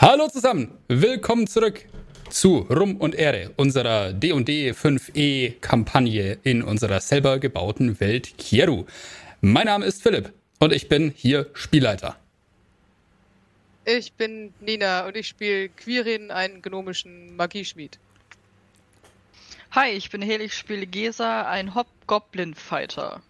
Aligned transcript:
Hallo 0.00 0.28
zusammen, 0.28 0.78
willkommen 0.86 1.48
zurück 1.48 1.84
zu 2.30 2.58
Rum 2.70 2.98
und 2.98 3.16
Ehre, 3.16 3.50
unserer 3.56 4.12
D&D 4.12 4.70
5e 4.70 5.58
Kampagne 5.58 6.38
in 6.44 6.62
unserer 6.62 7.00
selber 7.00 7.40
gebauten 7.40 7.98
Welt 7.98 8.38
Kieru. 8.38 8.84
Mein 9.40 9.66
Name 9.66 9.84
ist 9.86 10.00
Philipp 10.00 10.32
und 10.60 10.72
ich 10.72 10.88
bin 10.88 11.10
hier 11.16 11.50
Spielleiter. 11.52 12.14
Ich 13.84 14.12
bin 14.12 14.54
Nina 14.60 15.04
und 15.04 15.16
ich 15.16 15.26
spiele 15.26 15.68
Quirin, 15.68 16.30
einen 16.30 16.62
gnomischen 16.62 17.34
Magieschmied. 17.34 17.98
Hi, 19.72 19.90
ich 19.90 20.10
bin 20.10 20.22
Heli, 20.22 20.44
ich 20.44 20.54
spiele 20.54 20.86
Gesa, 20.86 21.42
ein 21.50 21.74
Hobgoblin-Fighter. 21.74 23.20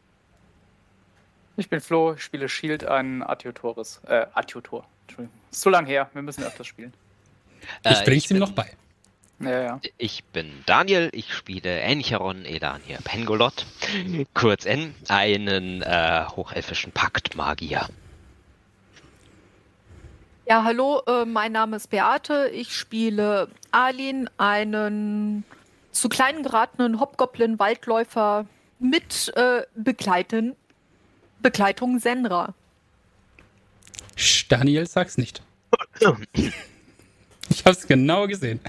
Ich 1.56 1.70
bin 1.70 1.80
Flo, 1.80 2.12
ich 2.12 2.22
spiele 2.22 2.46
Shield, 2.46 2.84
ein 2.84 3.22
Adjutores. 3.22 4.02
Äh, 4.06 4.26
Adjutor. 4.34 4.86
Entschuldigung. 5.06 5.37
Ist 5.50 5.60
zu 5.60 5.70
lang 5.70 5.86
her, 5.86 6.08
wir 6.12 6.22
müssen 6.22 6.44
öfters 6.44 6.66
spielen. 6.66 6.92
Ich 7.84 8.00
Äh, 8.00 8.04
bring's 8.04 8.24
ihm 8.30 8.34
bin- 8.34 8.38
noch 8.40 8.52
bei. 8.52 8.70
Ja, 9.40 9.62
ja. 9.62 9.80
Ich 9.98 10.24
bin 10.24 10.50
Daniel, 10.66 11.10
ich 11.12 11.32
spiele 11.32 11.78
Encheron 11.80 12.44
Edanir 12.44 12.98
Pengolot, 13.04 13.66
kurz 14.34 14.66
N, 14.66 14.94
einen 15.08 15.82
äh, 15.82 16.24
hochelfischen 16.34 16.90
Paktmagier. 16.90 17.88
Ja, 20.46 20.64
hallo, 20.64 21.02
äh, 21.06 21.24
mein 21.24 21.52
Name 21.52 21.76
ist 21.76 21.88
Beate. 21.90 22.48
Ich 22.52 22.74
spiele 22.74 23.48
Alin, 23.70 24.28
einen 24.38 25.44
zu 25.92 26.08
klein 26.08 26.42
geratenen 26.42 26.98
Hobgoblin-Waldläufer 26.98 28.46
mit 28.80 29.32
äh, 29.36 29.62
Begleiten, 29.76 30.56
Begleitung 31.40 31.98
Senra. 32.00 32.54
Daniel, 34.48 34.86
sag's 34.86 35.18
nicht. 35.18 35.42
Ich 37.50 37.64
hab's 37.64 37.86
genau 37.86 38.26
gesehen. 38.26 38.60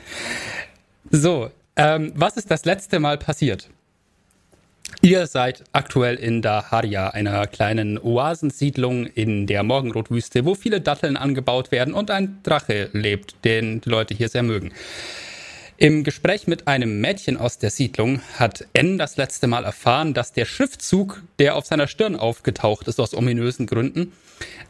So, 1.11 1.51
ähm, 1.75 2.13
was 2.15 2.37
ist 2.37 2.49
das 2.49 2.63
letzte 2.63 3.01
Mal 3.01 3.17
passiert? 3.17 3.69
Ihr 5.01 5.27
seid 5.27 5.63
aktuell 5.71 6.15
in 6.15 6.41
Daharia, 6.41 7.09
einer 7.09 7.47
kleinen 7.47 7.97
Oasensiedlung 7.97 9.05
in 9.05 9.47
der 9.47 9.63
Morgenrotwüste, 9.63 10.45
wo 10.45 10.55
viele 10.55 10.81
Datteln 10.81 11.15
angebaut 11.15 11.71
werden 11.71 11.93
und 11.93 12.11
ein 12.11 12.39
Drache 12.43 12.89
lebt, 12.93 13.35
den 13.45 13.81
die 13.81 13.89
Leute 13.89 14.13
hier 14.13 14.29
sehr 14.29 14.43
mögen. 14.43 14.71
Im 15.81 16.03
Gespräch 16.03 16.45
mit 16.45 16.67
einem 16.67 16.99
Mädchen 16.99 17.37
aus 17.37 17.57
der 17.57 17.69
Siedlung 17.69 18.19
hat 18.37 18.67
N 18.73 18.97
das 18.97 19.15
letzte 19.15 19.47
Mal 19.47 19.63
erfahren, 19.63 20.13
dass 20.13 20.33
der 20.33 20.43
Schriftzug, 20.43 21.23
der 21.39 21.55
auf 21.55 21.67
seiner 21.67 21.87
Stirn 21.87 22.17
aufgetaucht 22.17 22.89
ist 22.89 22.99
aus 22.99 23.13
ominösen 23.13 23.65
Gründen, 23.65 24.11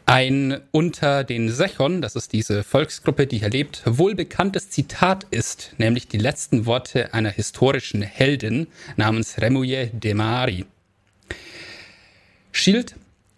ein 0.06 0.60
unter 0.70 1.24
den 1.24 1.50
Sechon, 1.50 2.00
das 2.00 2.14
ist 2.14 2.32
diese 2.32 2.62
Volksgruppe, 2.62 3.26
die 3.26 3.38
hier 3.38 3.50
lebt, 3.50 3.82
wohlbekanntes 3.86 4.70
Zitat 4.70 5.26
ist, 5.32 5.74
nämlich 5.78 6.06
die 6.06 6.16
letzten 6.16 6.64
Worte 6.64 7.12
einer 7.12 7.30
historischen 7.30 8.02
Heldin 8.02 8.68
namens 8.94 9.40
Remuye 9.40 9.90
de 9.92 10.14
Mari. 10.14 10.64
Schild 12.52 12.94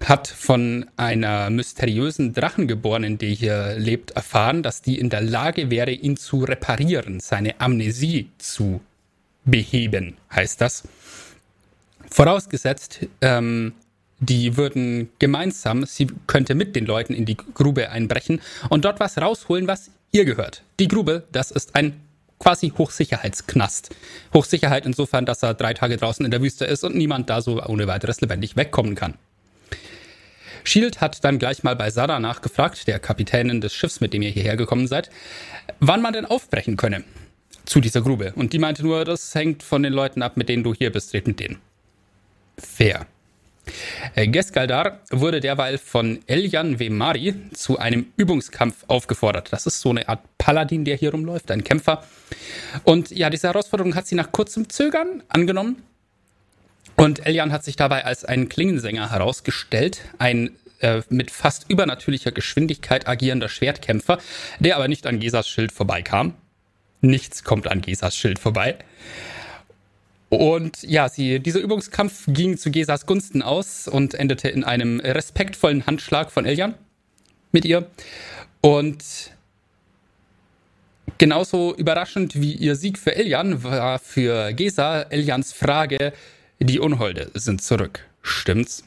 hat 0.08 0.28
von 0.28 0.86
einer 0.97 1.50
mysteriösen 1.50 2.33
Drachengeborenen, 2.33 3.19
die 3.19 3.34
hier 3.34 3.75
lebt, 3.77 4.12
erfahren, 4.12 4.62
dass 4.62 4.83
die 4.83 4.98
in 4.98 5.11
der 5.11 5.20
Lage 5.20 5.70
wäre, 5.70 5.91
ihn 5.91 6.17
zu 6.17 6.45
reparieren, 6.45 7.20
seine 7.20 7.61
Amnesie 7.61 8.28
zu 8.39 8.80
beheben, 9.45 10.17
heißt 10.33 10.61
das. 10.61 10.84
Vorausgesetzt, 12.11 13.06
ähm, 13.20 13.73
die 14.20 14.56
würden 14.56 15.11
gemeinsam, 15.19 15.84
sie 15.84 16.06
könnte 16.27 16.55
mit 16.55 16.77
den 16.77 16.86
Leuten 16.86 17.14
in 17.14 17.25
die 17.25 17.36
Grube 17.36 17.91
einbrechen 17.91 18.41
und 18.69 18.84
dort 18.84 19.00
was 19.00 19.19
rausholen, 19.19 19.67
was 19.67 19.91
ihr 20.12 20.25
gehört. 20.25 20.62
Die 20.78 20.89
Grube, 20.89 21.25
das 21.33 21.50
ist 21.50 21.75
ein 21.75 22.00
quasi 22.39 22.73
Hochsicherheitsknast. 22.77 23.95
Hochsicherheit 24.34 24.84
insofern, 24.84 25.27
dass 25.27 25.42
er 25.42 25.55
drei 25.55 25.75
Tage 25.75 25.97
draußen 25.97 26.25
in 26.25 26.30
der 26.30 26.42
Wüste 26.42 26.64
ist 26.64 26.84
und 26.84 26.95
niemand 26.95 27.30
da 27.30 27.40
so 27.40 27.63
ohne 27.64 27.86
weiteres 27.86 28.20
lebendig 28.20 28.57
wegkommen 28.57 28.95
kann. 28.95 29.14
Shield 30.64 31.00
hat 31.00 31.24
dann 31.24 31.39
gleich 31.39 31.62
mal 31.62 31.77
bei 31.77 31.90
Sada 31.90 32.20
nachgefragt, 32.20 32.86
der 32.86 32.98
Kapitänin 32.98 33.61
des 33.61 33.74
Schiffs, 33.74 34.00
mit 34.00 34.12
dem 34.12 34.23
ihr 34.23 34.30
hierher 34.30 34.56
gekommen 34.56 34.86
seid, 34.86 35.11
wann 35.80 36.02
man 36.02 36.12
denn 36.12 36.24
aufbrechen 36.24 36.77
könne 36.77 37.05
zu 37.64 37.80
dieser 37.80 38.02
Grube. 38.02 38.33
Und 38.34 38.52
die 38.52 38.58
meinte 38.58 38.83
nur, 38.83 39.05
das 39.05 39.34
hängt 39.34 39.62
von 39.62 39.83
den 39.83 39.92
Leuten 39.92 40.22
ab, 40.22 40.36
mit 40.36 40.48
denen 40.48 40.62
du 40.62 40.74
hier 40.74 40.90
bist, 40.90 41.14
red 41.14 41.27
mit 41.27 41.40
denen. 41.40 41.58
Fair. 42.58 43.06
Äh, 44.14 44.27
Geskaldar 44.27 45.01
wurde 45.11 45.40
derweil 45.40 45.78
von 45.78 46.20
Eljan 46.27 46.80
Vemari 46.80 47.34
zu 47.55 47.78
einem 47.78 48.06
Übungskampf 48.17 48.84
aufgefordert. 48.89 49.52
Das 49.52 49.67
ist 49.67 49.80
so 49.80 49.90
eine 49.90 50.08
Art 50.08 50.20
Paladin, 50.36 50.84
der 50.84 50.96
hier 50.96 51.12
rumläuft, 51.12 51.51
ein 51.51 51.62
Kämpfer. 51.62 52.05
Und 52.84 53.11
ja, 53.11 53.30
diese 53.30 53.46
Herausforderung 53.48 53.95
hat 53.95 54.06
sie 54.06 54.17
nach 54.17 54.33
kurzem 54.33 54.68
Zögern 54.68 55.22
angenommen. 55.28 55.83
Und 56.97 57.27
Eljan 57.27 57.53
hat 57.53 57.64
sich 57.64 57.77
dabei 57.77 58.05
als 58.05 58.25
einen 58.25 58.48
Klingensänger 58.48 59.11
herausgestellt, 59.11 60.03
ein 60.19 60.57
äh, 60.80 61.03
mit 61.08 61.30
fast 61.30 61.70
übernatürlicher 61.70 62.33
Geschwindigkeit 62.33 63.07
agierender 63.07 63.48
Schwertkämpfer, 63.48 64.19
der 64.58 64.77
aber 64.77 64.89
nicht 64.89 65.07
an 65.07 65.20
Gesas 65.20 65.48
Schild 65.48 65.73
vorbeikam. 65.73 66.35
Nichts 67.01 67.45
kommt 67.45 67.69
an 67.69 67.81
Gesas 67.81 68.17
Schild 68.17 68.39
vorbei. 68.39 68.79
Und 70.29 70.83
ja, 70.83 71.08
sie, 71.08 71.41
dieser 71.41 71.61
Übungskampf 71.61 72.25
ging 72.27 72.57
zu 72.57 72.70
Gesas 72.70 73.07
Gunsten 73.07 73.42
aus 73.42 73.86
und 73.86 74.14
endete 74.14 74.48
in 74.48 74.64
einem 74.64 74.98
respektvollen 74.98 75.86
Handschlag 75.86 76.31
von 76.31 76.47
Eljan 76.47 76.75
mit 77.52 77.64
ihr. 77.64 77.86
Und 78.61 79.05
genauso 81.19 81.75
überraschend 81.77 82.41
wie 82.41 82.55
ihr 82.55 82.77
Sieg 82.77 82.98
für 82.98 83.14
Eljan 83.14 83.63
war 83.63 83.98
für 83.98 84.52
Gesa 84.55 85.02
Eljans 85.02 85.52
Frage, 85.52 86.13
die 86.64 86.80
Unholde 86.80 87.30
sind 87.34 87.62
zurück. 87.62 88.06
Stimmt's? 88.23 88.84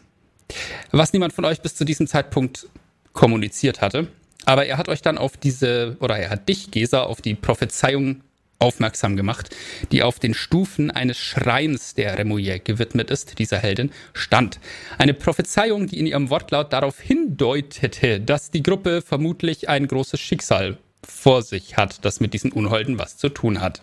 Was 0.91 1.13
niemand 1.13 1.33
von 1.33 1.45
euch 1.45 1.61
bis 1.61 1.75
zu 1.75 1.85
diesem 1.85 2.07
Zeitpunkt 2.07 2.67
kommuniziert 3.13 3.81
hatte. 3.81 4.07
Aber 4.45 4.67
er 4.67 4.77
hat 4.77 4.89
euch 4.89 5.01
dann 5.01 5.17
auf 5.17 5.37
diese, 5.37 5.97
oder 5.99 6.17
er 6.17 6.29
hat 6.29 6.47
dich, 6.47 6.69
Gesa, 6.69 7.01
auf 7.01 7.21
die 7.21 7.33
Prophezeiung 7.33 8.21
aufmerksam 8.59 9.15
gemacht, 9.15 9.55
die 9.91 10.03
auf 10.03 10.19
den 10.19 10.33
Stufen 10.33 10.91
eines 10.91 11.17
Schreins 11.17 11.93
der 11.93 12.17
Remuye 12.17 12.59
gewidmet 12.59 13.09
ist, 13.09 13.39
dieser 13.39 13.57
Heldin, 13.57 13.91
stand. 14.13 14.59
Eine 14.97 15.13
Prophezeiung, 15.13 15.87
die 15.87 15.99
in 15.99 16.05
ihrem 16.05 16.29
Wortlaut 16.29 16.71
darauf 16.71 16.99
hindeutete, 16.99 18.21
dass 18.21 18.51
die 18.51 18.63
Gruppe 18.63 19.01
vermutlich 19.01 19.67
ein 19.67 19.87
großes 19.87 20.19
Schicksal 20.19 20.77
vor 21.03 21.41
sich 21.41 21.75
hat, 21.75 22.05
das 22.05 22.19
mit 22.19 22.33
diesen 22.33 22.51
Unholden 22.51 22.97
was 22.97 23.17
zu 23.17 23.29
tun 23.29 23.61
hat. 23.61 23.81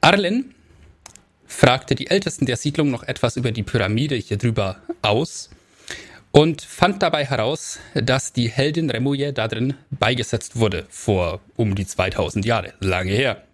Arlen 0.00 0.54
fragte 1.52 1.94
die 1.94 2.08
Ältesten 2.08 2.46
der 2.46 2.56
Siedlung 2.56 2.90
noch 2.90 3.02
etwas 3.02 3.36
über 3.36 3.52
die 3.52 3.62
Pyramide 3.62 4.16
hier 4.16 4.38
drüber 4.38 4.78
aus 5.02 5.50
und 6.32 6.62
fand 6.62 7.02
dabei 7.02 7.24
heraus, 7.24 7.78
dass 7.94 8.32
die 8.32 8.48
Heldin 8.48 8.90
Remuye 8.90 9.32
da 9.32 9.48
drin 9.48 9.74
beigesetzt 9.90 10.56
wurde, 10.56 10.86
vor 10.88 11.40
um 11.56 11.74
die 11.74 11.86
2000 11.86 12.44
Jahre, 12.44 12.72
lange 12.80 13.12
her. 13.12 13.44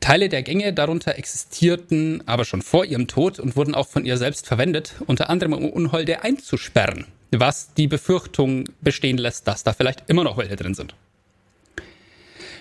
Teile 0.00 0.30
der 0.30 0.42
Gänge 0.42 0.72
darunter 0.72 1.18
existierten 1.18 2.22
aber 2.26 2.46
schon 2.46 2.62
vor 2.62 2.86
ihrem 2.86 3.06
Tod 3.06 3.38
und 3.38 3.54
wurden 3.54 3.74
auch 3.74 3.86
von 3.86 4.06
ihr 4.06 4.16
selbst 4.16 4.46
verwendet, 4.46 4.94
unter 5.06 5.28
anderem 5.28 5.52
um 5.52 5.70
Unholde 5.70 6.22
einzusperren, 6.22 7.04
was 7.30 7.74
die 7.74 7.86
Befürchtung 7.86 8.64
bestehen 8.80 9.18
lässt, 9.18 9.46
dass 9.46 9.62
da 9.62 9.74
vielleicht 9.74 10.08
immer 10.08 10.24
noch 10.24 10.38
welche 10.38 10.56
drin 10.56 10.74
sind. 10.74 10.94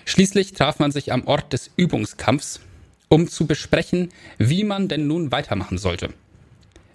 Schließlich 0.03 0.53
traf 0.53 0.79
man 0.79 0.91
sich 0.91 1.13
am 1.13 1.25
Ort 1.25 1.53
des 1.53 1.71
Übungskampfs, 1.77 2.59
um 3.09 3.27
zu 3.27 3.45
besprechen, 3.45 4.09
wie 4.37 4.63
man 4.63 4.87
denn 4.87 5.07
nun 5.07 5.31
weitermachen 5.31 5.77
sollte. 5.77 6.13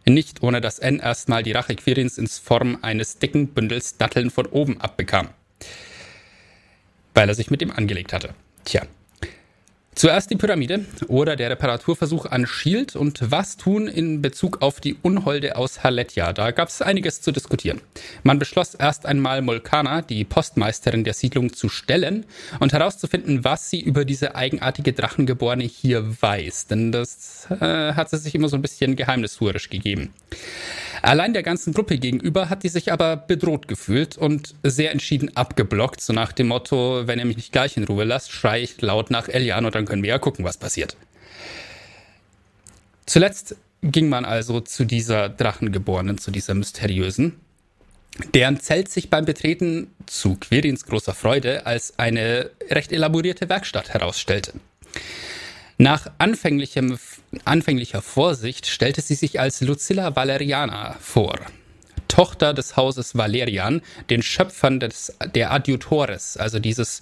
Nicht 0.07 0.43
ohne 0.43 0.61
dass 0.61 0.79
N 0.79 0.99
erstmal 0.99 1.43
die 1.43 1.53
Rache 1.53 1.75
Quirins 1.75 2.19
ins 2.19 2.39
Form 2.39 2.79
eines 2.83 3.19
dicken 3.19 3.49
Bündels 3.49 3.97
Datteln 3.97 4.31
von 4.31 4.47
oben 4.47 4.81
abbekam. 4.81 5.29
Weil 7.15 7.29
er 7.29 7.35
sich 7.35 7.51
mit 7.51 7.63
ihm 7.63 7.71
angelegt 7.71 8.13
hatte. 8.13 8.35
Tja. 8.65 8.83
Zuerst 9.95 10.29
die 10.31 10.37
Pyramide 10.37 10.87
oder 11.07 11.37
der 11.37 11.51
Reparaturversuch 11.51 12.27
an 12.27 12.47
Shield 12.47 12.97
und 12.97 13.31
was 13.31 13.57
tun 13.57 13.87
in 13.87 14.23
Bezug 14.23 14.61
auf 14.61 14.81
die 14.81 14.97
Unholde 15.01 15.55
aus 15.55 15.85
Haletja. 15.85 16.33
Da 16.33 16.51
gab 16.51 16.69
es 16.69 16.83
einiges 16.83 17.21
zu 17.21 17.31
diskutieren. 17.31 17.81
Man 18.25 18.41
beschloss 18.41 18.75
erst 18.75 19.07
einmal 19.07 19.41
Molkana, 19.41 20.03
die 20.03 20.25
Postmeisterin 20.25 21.05
der 21.05 21.15
Siedlung, 21.15 21.53
zu 21.53 21.69
stellen 21.69 22.27
und 22.59 22.73
herauszufinden, 22.73 23.45
was 23.45 23.71
sie 23.71 23.81
über 23.81 24.05
diese 24.05 24.35
eigenartige 24.35 24.93
Drachengeborene 24.93 25.65
hier 25.65 26.21
weiß. 26.21 26.67
Denn 26.67 26.91
das 26.91 27.47
äh, 27.51 27.93
hat 27.93 28.11
sie 28.11 28.19
sich 28.19 28.35
immer 28.35 28.49
so 28.49 28.57
ein 28.57 28.63
bisschen 28.63 28.97
geheimnishuerisch 28.97 29.71
gegeben. 29.71 30.13
Allein 31.05 31.35
der 31.35 31.43
ganzen 31.43 31.75
Gruppe 31.75 31.99
gegenüber 31.99 32.49
hat 32.49 32.63
die 32.63 32.71
sich 32.71 32.91
aber 32.91 33.19
bedroht 33.19 33.69
gefühlt 33.69 34.17
und 34.17 34.55
sehr 34.63 34.91
entschieden 34.91 35.37
abgeblockt, 35.37 36.01
so 36.01 36.15
nach 36.15 36.33
dem 36.33 36.49
Motto, 36.49 37.07
wenn 37.07 37.19
ihr 37.19 37.27
mich 37.27 37.37
nicht 37.37 37.53
gleich 37.53 37.77
in 37.77 37.85
Ruhe 37.85 38.05
lasst, 38.05 38.33
schrei 38.33 38.63
ich 38.63 38.81
laut 38.81 39.11
nach 39.11 39.29
Elian 39.29 39.67
und 39.67 39.75
dann 39.75 39.85
können 39.85 40.03
wir 40.03 40.09
ja 40.09 40.19
gucken, 40.19 40.47
was 40.47 40.57
passiert. 40.57 40.97
Zuletzt 43.05 43.55
ging 43.83 44.09
man 44.09 44.25
also 44.25 44.61
zu 44.61 44.87
dieser 44.87 45.29
Drachengeborenen, 45.29 46.17
zu 46.17 46.31
dieser 46.31 46.55
mysteriösen. 46.55 47.35
deren 48.33 48.61
Zelt 48.61 48.89
sich 48.91 49.11
beim 49.11 49.27
Betreten 49.27 49.89
zu 50.07 50.37
Quirins 50.37 50.87
großer 50.87 51.13
Freude 51.13 51.67
als 51.67 51.99
eine 51.99 52.51
recht 52.71 52.93
elaborierte 52.93 53.51
Werkstatt 53.51 53.91
herausstellte. 53.93 54.55
Nach 55.77 56.07
anfänglichem, 56.19 56.99
anfänglicher 57.45 58.01
Vorsicht 58.01 58.67
stellte 58.67 59.01
sie 59.01 59.15
sich 59.15 59.41
als 59.41 59.61
Lucilla 59.61 60.15
Valeriana 60.15 60.97
vor, 61.01 61.39
Tochter 62.07 62.55
des 62.55 62.77
Hauses 62.77 63.17
Valerian, 63.17 63.83
den 64.09 64.23
Schöpfern 64.23 64.79
des, 64.79 65.17
der 65.35 65.53
Adjutores, 65.53 66.37
also 66.37 66.61
dieses 66.61 67.01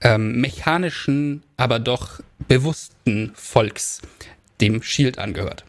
ähm, 0.00 0.40
mechanischen, 0.40 1.42
aber 1.58 1.78
doch 1.78 2.20
bewussten 2.46 3.32
Volks, 3.34 4.00
dem 4.60 4.82
Shield 4.82 5.18
angehört. 5.18 5.64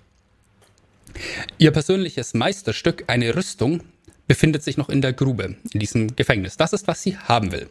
Ihr 1.58 1.72
persönliches 1.72 2.34
Meisterstück, 2.34 3.04
eine 3.08 3.36
Rüstung, 3.36 3.84
befindet 4.28 4.64
sich 4.64 4.78
noch 4.78 4.90
in 4.90 5.02
der 5.02 5.12
Grube, 5.12 5.56
in 5.74 5.80
diesem 5.80 6.16
Gefängnis. 6.16 6.56
Das 6.56 6.72
ist, 6.72 6.88
was 6.88 7.02
sie 7.02 7.18
haben 7.18 7.52
will. 7.52 7.70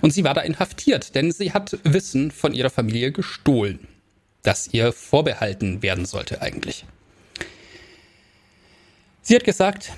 Und 0.00 0.12
sie 0.12 0.24
war 0.24 0.34
da 0.34 0.40
inhaftiert, 0.40 1.14
denn 1.14 1.32
sie 1.32 1.52
hat 1.52 1.78
Wissen 1.84 2.30
von 2.30 2.54
ihrer 2.54 2.70
Familie 2.70 3.12
gestohlen, 3.12 3.86
das 4.42 4.68
ihr 4.72 4.92
vorbehalten 4.92 5.82
werden 5.82 6.06
sollte 6.06 6.42
eigentlich. 6.42 6.84
Sie 9.22 9.36
hat 9.36 9.44
gesagt, 9.44 9.92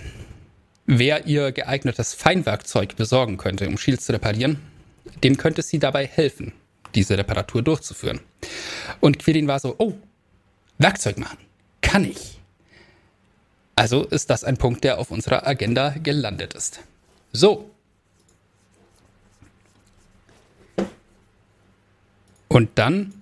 wer 0.86 1.26
ihr 1.26 1.52
geeignetes 1.52 2.14
Feinwerkzeug 2.14 2.96
besorgen 2.96 3.38
könnte, 3.38 3.68
um 3.68 3.78
Shields 3.78 4.06
zu 4.06 4.12
reparieren, 4.12 4.60
dem 5.22 5.36
könnte 5.36 5.62
sie 5.62 5.78
dabei 5.78 6.06
helfen, 6.06 6.52
diese 6.94 7.16
Reparatur 7.16 7.62
durchzuführen. 7.62 8.20
Und 9.00 9.18
Quirin 9.18 9.48
war 9.48 9.60
so, 9.60 9.74
oh, 9.78 9.94
Werkzeug 10.78 11.18
machen, 11.18 11.38
kann 11.80 12.04
ich. 12.04 12.38
Also 13.76 14.04
ist 14.04 14.30
das 14.30 14.44
ein 14.44 14.56
Punkt, 14.56 14.84
der 14.84 14.98
auf 14.98 15.10
unserer 15.10 15.46
Agenda 15.46 15.90
gelandet 16.02 16.54
ist. 16.54 16.80
So. 17.32 17.70
Und 22.54 22.70
dann 22.76 23.12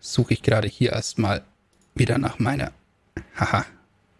suche 0.00 0.34
ich 0.34 0.42
gerade 0.42 0.68
hier 0.68 0.92
erstmal 0.92 1.44
wieder 1.94 2.18
nach 2.18 2.38
meiner 2.38 2.72
haha, 3.34 3.64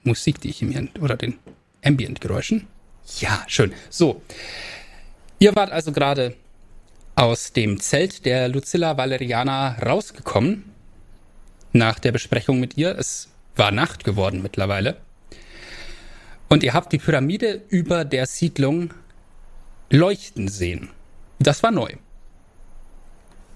Musik, 0.03 0.41
die 0.41 0.49
ich 0.49 0.63
im 0.63 0.89
oder 0.99 1.19
den 1.19 1.39
Ambient-Geräuschen. 1.85 2.67
Ja, 3.19 3.45
schön. 3.49 3.75
So. 3.91 4.23
Ihr 5.39 5.55
wart 5.55 5.73
also 5.73 5.93
gerade 5.93 6.35
aus 7.17 7.53
dem 7.53 7.81
Zelt 7.81 8.25
der 8.25 8.49
Lucilla 8.49 8.97
Valeriana 8.97 9.77
rausgekommen. 9.81 10.65
Nach 11.75 11.99
der 11.99 12.13
Besprechung 12.13 12.61
mit 12.61 12.79
ihr. 12.79 12.97
Es 12.97 13.29
war 13.57 13.73
Nacht 13.73 14.05
geworden 14.05 14.41
mittlerweile. 14.41 14.97
Und 16.49 16.63
ihr 16.63 16.73
habt 16.73 16.95
die 16.95 16.99
Pyramide 16.99 17.61
über 17.69 18.07
der 18.07 18.25
Siedlung 18.25 18.95
leuchten 19.91 20.49
sehen. 20.49 20.96
Das 21.39 21.63
war 21.63 21.71
neu. 21.71 21.91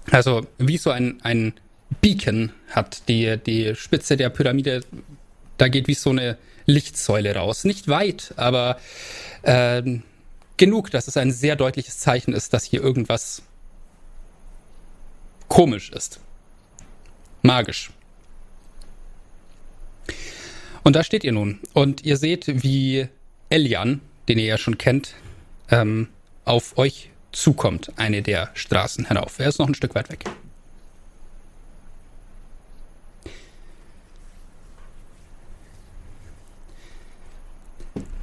Also 0.09 0.45
wie 0.57 0.77
so 0.77 0.91
ein, 0.91 1.19
ein 1.23 1.53
Beacon 2.01 2.51
hat 2.69 3.07
die, 3.07 3.37
die 3.37 3.75
Spitze 3.75 4.17
der 4.17 4.29
Pyramide, 4.29 4.81
da 5.57 5.67
geht 5.67 5.87
wie 5.87 5.93
so 5.93 6.09
eine 6.11 6.37
Lichtsäule 6.65 7.35
raus. 7.35 7.63
Nicht 7.63 7.87
weit, 7.87 8.33
aber 8.37 8.77
äh, 9.43 9.99
genug, 10.57 10.91
dass 10.91 11.07
es 11.07 11.17
ein 11.17 11.31
sehr 11.31 11.55
deutliches 11.55 11.99
Zeichen 11.99 12.33
ist, 12.33 12.53
dass 12.53 12.63
hier 12.63 12.81
irgendwas 12.81 13.43
komisch 15.47 15.91
ist. 15.91 16.19
Magisch. 17.41 17.91
Und 20.83 20.95
da 20.95 21.03
steht 21.03 21.23
ihr 21.23 21.31
nun. 21.31 21.59
Und 21.73 22.03
ihr 22.05 22.17
seht, 22.17 22.63
wie 22.63 23.07
Elian, 23.49 24.01
den 24.27 24.39
ihr 24.39 24.45
ja 24.45 24.57
schon 24.57 24.77
kennt, 24.77 25.15
ähm, 25.69 26.07
auf 26.45 26.77
euch 26.77 27.09
zukommt, 27.31 27.91
eine 27.97 28.21
der 28.21 28.51
Straßen 28.53 29.05
herauf. 29.05 29.39
Er 29.39 29.49
ist 29.49 29.59
noch 29.59 29.67
ein 29.67 29.75
Stück 29.75 29.95
weit 29.95 30.09
weg. 30.11 30.25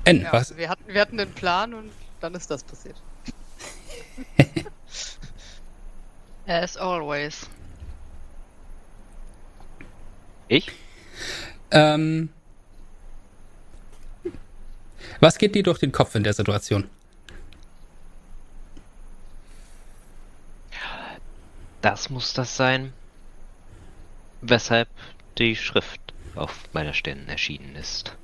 N, 0.05 0.23
Ja, 0.23 0.33
was? 0.33 0.57
wir, 0.57 0.69
hatten, 0.69 0.85
wir 0.87 1.01
hatten 1.01 1.17
den 1.19 1.31
Plan 1.33 1.75
und 1.75 1.91
dann 2.21 2.35
ist 2.35 2.51
das 2.51 2.65
passiert. 2.65 2.97
As 6.47 6.77
always. 6.77 7.47
Ich? 10.49 10.73
Ähm, 11.71 12.31
was 15.21 15.37
geht 15.37 15.55
dir 15.55 15.63
durch 15.63 15.79
den 15.79 15.93
Kopf 15.93 16.15
in 16.15 16.25
der 16.25 16.33
Situation? 16.33 16.89
Das 21.89 22.11
muss 22.11 22.35
das 22.35 22.55
sein, 22.55 22.93
weshalb 24.43 24.91
die 25.39 25.57
Schrift 25.57 26.13
auf 26.35 26.69
meiner 26.75 26.93
Stirn 26.93 27.27
erschienen 27.31 27.77
ist. 27.77 28.15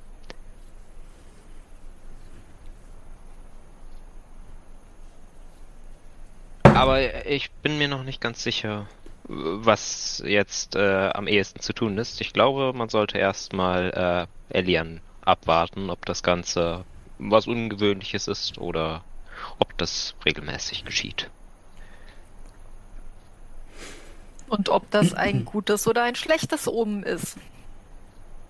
Aber 6.75 7.25
ich 7.25 7.49
bin 7.63 7.79
mir 7.79 7.87
noch 7.87 8.03
nicht 8.03 8.21
ganz 8.21 8.43
sicher, 8.43 8.87
was 9.23 10.21
jetzt 10.23 10.75
äh, 10.75 11.09
am 11.15 11.25
ehesten 11.25 11.59
zu 11.59 11.73
tun 11.73 11.97
ist. 11.97 12.21
Ich 12.21 12.33
glaube, 12.33 12.71
man 12.77 12.89
sollte 12.89 13.17
erstmal 13.17 14.29
äh, 14.51 14.55
Elian 14.55 15.01
abwarten, 15.21 15.89
ob 15.89 16.05
das 16.05 16.21
Ganze 16.21 16.85
was 17.17 17.47
Ungewöhnliches 17.47 18.27
ist 18.27 18.59
oder 18.59 19.03
ob 19.57 19.75
das 19.79 20.13
regelmäßig 20.23 20.85
geschieht. 20.85 21.31
Und 24.47 24.69
ob 24.69 24.89
das 24.91 25.13
ein 25.15 25.45
gutes 25.45 25.87
oder 25.87 26.03
ein 26.03 26.15
schlechtes 26.15 26.67
Omen 26.67 27.03
ist. 27.03 27.37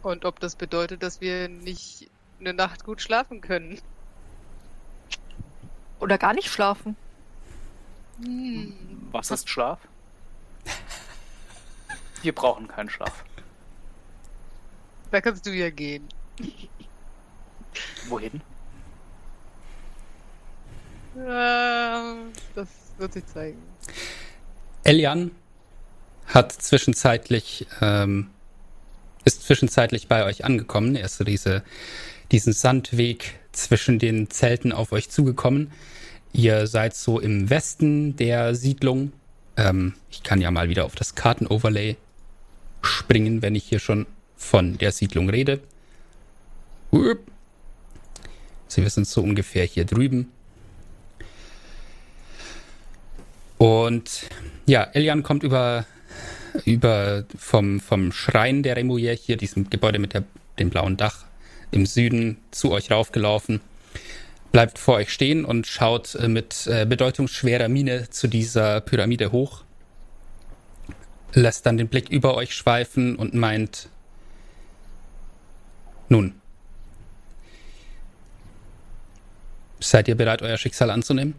Und 0.01 0.25
ob 0.25 0.39
das 0.39 0.55
bedeutet, 0.55 1.01
dass 1.01 1.21
wir 1.21 1.49
nicht 1.49 2.09
eine 2.39 2.53
Nacht 2.53 2.83
gut 2.83 3.01
schlafen 3.01 3.41
können. 3.41 3.79
Oder 5.99 6.17
gar 6.17 6.33
nicht 6.33 6.49
schlafen. 6.49 6.95
Was 9.11 9.31
ist 9.31 9.49
Schlaf? 9.49 9.79
Wir 12.21 12.33
brauchen 12.33 12.67
keinen 12.67 12.89
Schlaf. 12.89 13.23
Da 15.11 15.21
kannst 15.21 15.45
du 15.45 15.51
ja 15.51 15.69
gehen. 15.69 16.07
Wohin? 18.07 18.41
Das 21.15 22.67
wird 22.97 23.13
sich 23.13 23.25
zeigen. 23.25 23.61
Elian 24.83 25.31
hat 26.27 26.51
zwischenzeitlich, 26.51 27.67
ähm, 27.81 28.27
ist 29.23 29.43
zwischenzeitlich 29.43 30.07
bei 30.07 30.25
euch 30.25 30.45
angekommen. 30.45 30.95
Er 30.95 31.05
ist 31.05 31.17
so 31.17 31.23
diese, 31.23 31.63
diesen 32.31 32.53
Sandweg 32.53 33.39
zwischen 33.51 33.99
den 33.99 34.29
Zelten 34.29 34.71
auf 34.71 34.91
euch 34.91 35.09
zugekommen. 35.09 35.71
Ihr 36.33 36.67
seid 36.67 36.95
so 36.95 37.19
im 37.19 37.49
Westen 37.49 38.15
der 38.17 38.55
Siedlung. 38.55 39.13
Ähm, 39.57 39.93
ich 40.09 40.23
kann 40.23 40.41
ja 40.41 40.51
mal 40.51 40.69
wieder 40.69 40.85
auf 40.85 40.95
das 40.95 41.15
Kartenoverlay 41.15 41.95
springen, 42.81 43.41
wenn 43.41 43.55
ich 43.55 43.63
hier 43.63 43.79
schon 43.79 44.05
von 44.35 44.77
der 44.77 44.91
Siedlung 44.91 45.29
rede. 45.29 45.61
Sie 48.67 48.83
wissen 48.83 49.05
so 49.05 49.21
ungefähr 49.21 49.65
hier 49.65 49.85
drüben. 49.85 50.31
Und 53.57 54.29
ja, 54.65 54.83
Elian 54.93 55.23
kommt 55.23 55.43
über, 55.43 55.85
über 56.65 57.25
vom, 57.37 57.79
vom 57.79 58.11
Schrein 58.11 58.63
der 58.63 58.77
Remouillet 58.77 59.19
hier, 59.19 59.37
diesem 59.37 59.69
Gebäude 59.69 59.99
mit 59.99 60.13
der, 60.13 60.23
dem 60.59 60.69
blauen 60.69 60.97
Dach 60.97 61.25
im 61.71 61.85
Süden, 61.85 62.37
zu 62.51 62.71
euch 62.71 62.91
raufgelaufen. 62.91 63.61
Bleibt 64.51 64.79
vor 64.79 64.95
euch 64.95 65.11
stehen 65.11 65.43
und 65.43 65.67
schaut 65.67 66.15
äh, 66.15 66.27
mit 66.27 66.67
äh, 66.67 66.85
bedeutungsschwerer 66.85 67.67
Miene 67.67 68.09
zu 68.09 68.27
dieser 68.27 68.81
Pyramide 68.81 69.31
hoch. 69.31 69.63
Lässt 71.33 71.65
dann 71.65 71.77
den 71.77 71.89
Blick 71.89 72.09
über 72.09 72.35
euch 72.35 72.53
schweifen 72.55 73.17
und 73.17 73.33
meint, 73.33 73.89
nun, 76.07 76.35
seid 79.79 80.07
ihr 80.07 80.15
bereit, 80.15 80.41
euer 80.41 80.57
Schicksal 80.57 80.89
anzunehmen? 80.89 81.33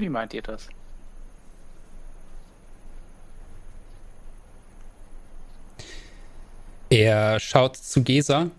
Wie 0.00 0.08
meint 0.08 0.32
ihr 0.32 0.40
das? 0.40 0.66
Er 6.88 7.38
schaut 7.38 7.76
zu 7.76 8.02
Gesa, 8.02 8.50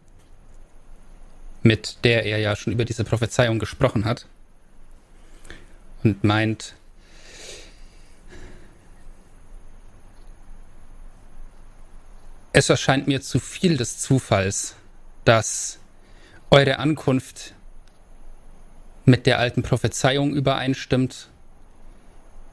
mit 1.64 1.98
der 2.04 2.26
er 2.26 2.38
ja 2.38 2.56
schon 2.56 2.74
über 2.74 2.86
diese 2.86 3.04
Prophezeiung 3.04 3.58
gesprochen 3.58 4.06
hat, 4.06 4.28
und 6.04 6.24
meint, 6.24 6.76
Es 12.54 12.70
erscheint 12.70 13.08
mir 13.08 13.22
zu 13.22 13.40
viel 13.40 13.78
des 13.78 13.98
Zufalls, 13.98 14.76
dass 15.24 15.80
eure 16.52 16.80
Ankunft 16.80 17.56
mit 19.06 19.26
der 19.26 19.40
alten 19.40 19.64
Prophezeiung 19.64 20.34
übereinstimmt 20.34 21.31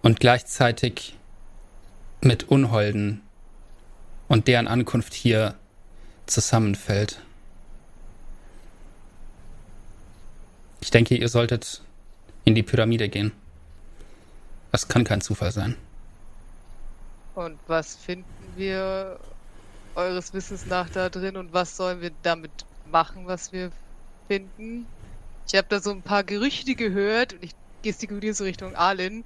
und 0.03 0.21
gleichzeitig 0.21 1.17
mit 2.21 2.45
Unholden 2.45 3.23
und 4.29 4.49
deren 4.49 4.69
Ankunft 4.69 5.15
hier 5.15 5.55
zusammenfällt. 6.27 7.21
Ich 10.81 10.91
denke, 10.91 11.17
ihr 11.17 11.29
solltet 11.29 11.83
in 12.45 12.55
die 12.55 12.63
Pyramide 12.63 13.09
gehen. 13.09 13.33
Das 14.71 14.89
kann 14.89 15.05
kein 15.05 15.21
Zufall 15.21 15.53
sein. 15.53 15.77
Und 17.35 17.59
was 17.67 17.97
finden 17.97 18.25
wir 18.57 19.19
eures 19.95 20.33
Wissens 20.35 20.67
nach 20.67 20.89
da 20.91 21.09
drin 21.09 21.37
und 21.37 21.53
was 21.53 21.77
sollen 21.77 22.01
wir 22.01 22.11
damit 22.23 22.51
machen, 22.91 23.27
was 23.27 23.53
wir 23.53 23.71
finden? 24.29 24.87
Ich 25.47 25.55
habe 25.55 25.67
da 25.69 25.81
so 25.81 25.91
ein 25.91 26.03
paar 26.03 26.25
Gerüchte 26.25 26.75
gehört 26.75 27.33
und 27.35 27.45
ich 27.45 27.53
gestikuliere 27.83 28.35
so 28.35 28.45
Richtung 28.45 28.75
Arlen 28.75 29.25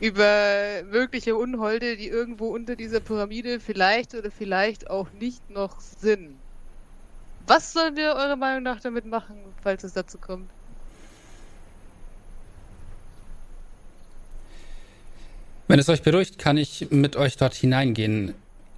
über 0.00 0.82
mögliche 0.84 1.36
Unholde, 1.36 1.96
die 1.96 2.08
irgendwo 2.08 2.48
unter 2.48 2.76
dieser 2.76 3.00
Pyramide 3.00 3.60
vielleicht 3.60 4.14
oder 4.14 4.30
vielleicht 4.30 4.90
auch 4.90 5.10
nicht 5.12 5.50
noch 5.50 5.80
sind. 5.80 6.36
Was 7.46 7.72
sollen 7.72 7.96
wir 7.96 8.14
eurer 8.14 8.36
Meinung 8.36 8.62
nach 8.62 8.80
damit 8.80 9.06
machen, 9.06 9.36
falls 9.62 9.82
es 9.82 9.94
dazu 9.94 10.18
kommt? 10.18 10.50
Wenn 15.66 15.78
es 15.78 15.88
euch 15.88 16.02
beruhigt, 16.02 16.38
kann 16.38 16.56
ich 16.56 16.88
mit 16.90 17.16
euch 17.16 17.36
dort 17.36 17.54
hineingehen. 17.54 18.34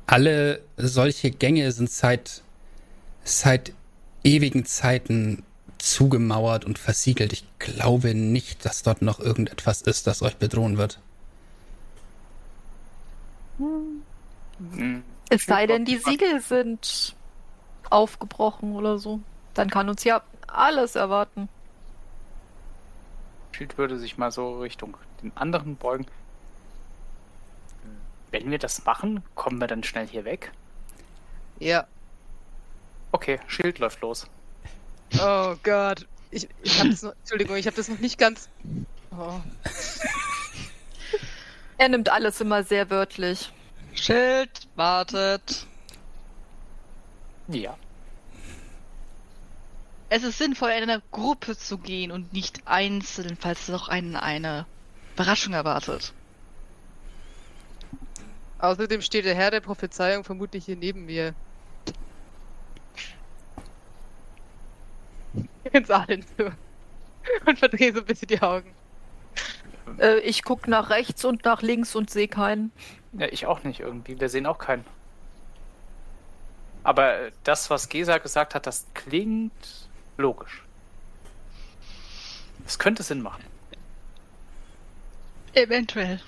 Alle 0.07 0.61
solche 0.77 1.31
Gänge 1.31 1.71
sind 1.73 1.91
seit, 1.91 2.43
seit 3.23 3.73
ewigen 4.25 4.65
Zeiten 4.65 5.45
zugemauert 5.79 6.65
und 6.65 6.79
versiegelt. 6.79 7.33
Ich 7.33 7.45
glaube 7.59 8.15
nicht, 8.15 8.65
dass 8.65 8.83
dort 8.83 9.03
noch 9.03 9.21
irgendetwas 9.21 9.83
ist, 9.83 10.07
das 10.07 10.23
euch 10.23 10.37
bedrohen 10.37 10.79
wird. 10.79 10.99
Hm. 13.61 15.05
Es 15.29 15.45
sei 15.47 15.67
denn, 15.67 15.85
die 15.85 15.99
Siegel 15.99 16.41
sind 16.41 17.15
aufgebrochen 17.89 18.75
oder 18.75 18.99
so. 18.99 19.21
Dann 19.55 19.71
kann 19.71 19.89
uns 19.89 20.05
ja 20.05 20.23
alles 20.47 20.97
erwarten. 20.97 21.49
Schild 23.53 23.79
würde 23.79 23.99
sich 23.99 24.17
mal 24.17 24.31
so 24.31 24.61
Richtung 24.61 24.97
den 25.23 25.37
anderen 25.37 25.77
beugen. 25.77 26.07
Wenn 28.31 28.51
wir 28.51 28.59
das 28.59 28.85
machen, 28.85 29.23
kommen 29.35 29.59
wir 29.61 29.67
dann 29.67 29.83
schnell 29.83 30.07
hier 30.07 30.25
weg. 30.25 30.53
Ja. 31.59 31.87
Okay, 33.13 33.41
Schild 33.49 33.81
läuft 33.81 34.01
los. 34.01 34.27
Oh 35.21 35.57
Gott. 35.63 36.07
Ich, 36.31 36.49
ich 36.63 36.79
habe 36.79 36.91
das 36.91 37.03
noch, 37.03 37.13
Entschuldigung, 37.13 37.57
ich 37.57 37.67
habe 37.67 37.77
das 37.77 37.89
noch 37.89 37.99
nicht 37.99 38.19
ganz. 38.19 38.49
Oh. 39.11 39.41
Er 41.81 41.89
nimmt 41.89 42.11
alles 42.11 42.39
immer 42.43 42.63
sehr 42.63 42.91
wörtlich. 42.91 43.51
Schild, 43.95 44.69
wartet. 44.77 45.67
Ja. 47.49 47.75
Es 50.11 50.23
ist 50.23 50.37
sinnvoll, 50.37 50.73
in 50.73 50.83
einer 50.83 51.01
Gruppe 51.11 51.57
zu 51.57 51.79
gehen 51.79 52.11
und 52.11 52.35
nicht 52.35 52.61
einzeln, 52.67 53.39
falls 53.41 53.69
noch 53.69 53.89
einen 53.89 54.15
eine 54.15 54.67
Überraschung 55.15 55.55
erwartet. 55.55 56.13
Außerdem 58.59 59.01
steht 59.01 59.25
der 59.25 59.35
Herr 59.35 59.51
der 59.51 59.61
Prophezeiung 59.61 60.23
vermutlich 60.23 60.67
hier 60.67 60.77
neben 60.77 61.07
mir. 61.07 61.35
Ins 65.73 65.91
Allen 65.91 66.27
zu. 66.37 66.53
Und 67.47 67.59
verdrehe 67.59 67.95
so 67.95 68.01
ein 68.01 68.05
bisschen 68.05 68.29
die 68.29 68.43
Augen. 68.43 68.75
Äh, 69.99 70.19
ich 70.21 70.43
guck 70.43 70.69
nach 70.69 70.91
rechts 70.91 71.25
und 71.25 71.45
nach 71.45 71.63
links 71.63 71.95
und 71.95 72.11
sehe 72.11 72.29
keinen. 72.29 72.73
ja. 73.13 73.27
Ich 73.31 73.47
auch 73.47 73.63
nicht 73.65 73.81
irgendwie. 73.81 74.19
Wir 74.21 74.29
sehen 74.29 74.47
auch 74.47 74.59
keinen. 74.59 74.85
Aber 76.83 77.15
äh, 77.27 77.33
das, 77.45 77.71
was 77.71 77.89
Gesa 77.89 78.19
gesagt 78.19 78.55
hat, 78.55 78.67
das 78.67 78.87
klingt 78.95 79.89
logisch. 80.17 80.65
Das 82.65 82.79
könnte 82.79 83.03
Sinn 83.03 83.23
machen. 83.23 83.45
Eventuell. 85.53 86.21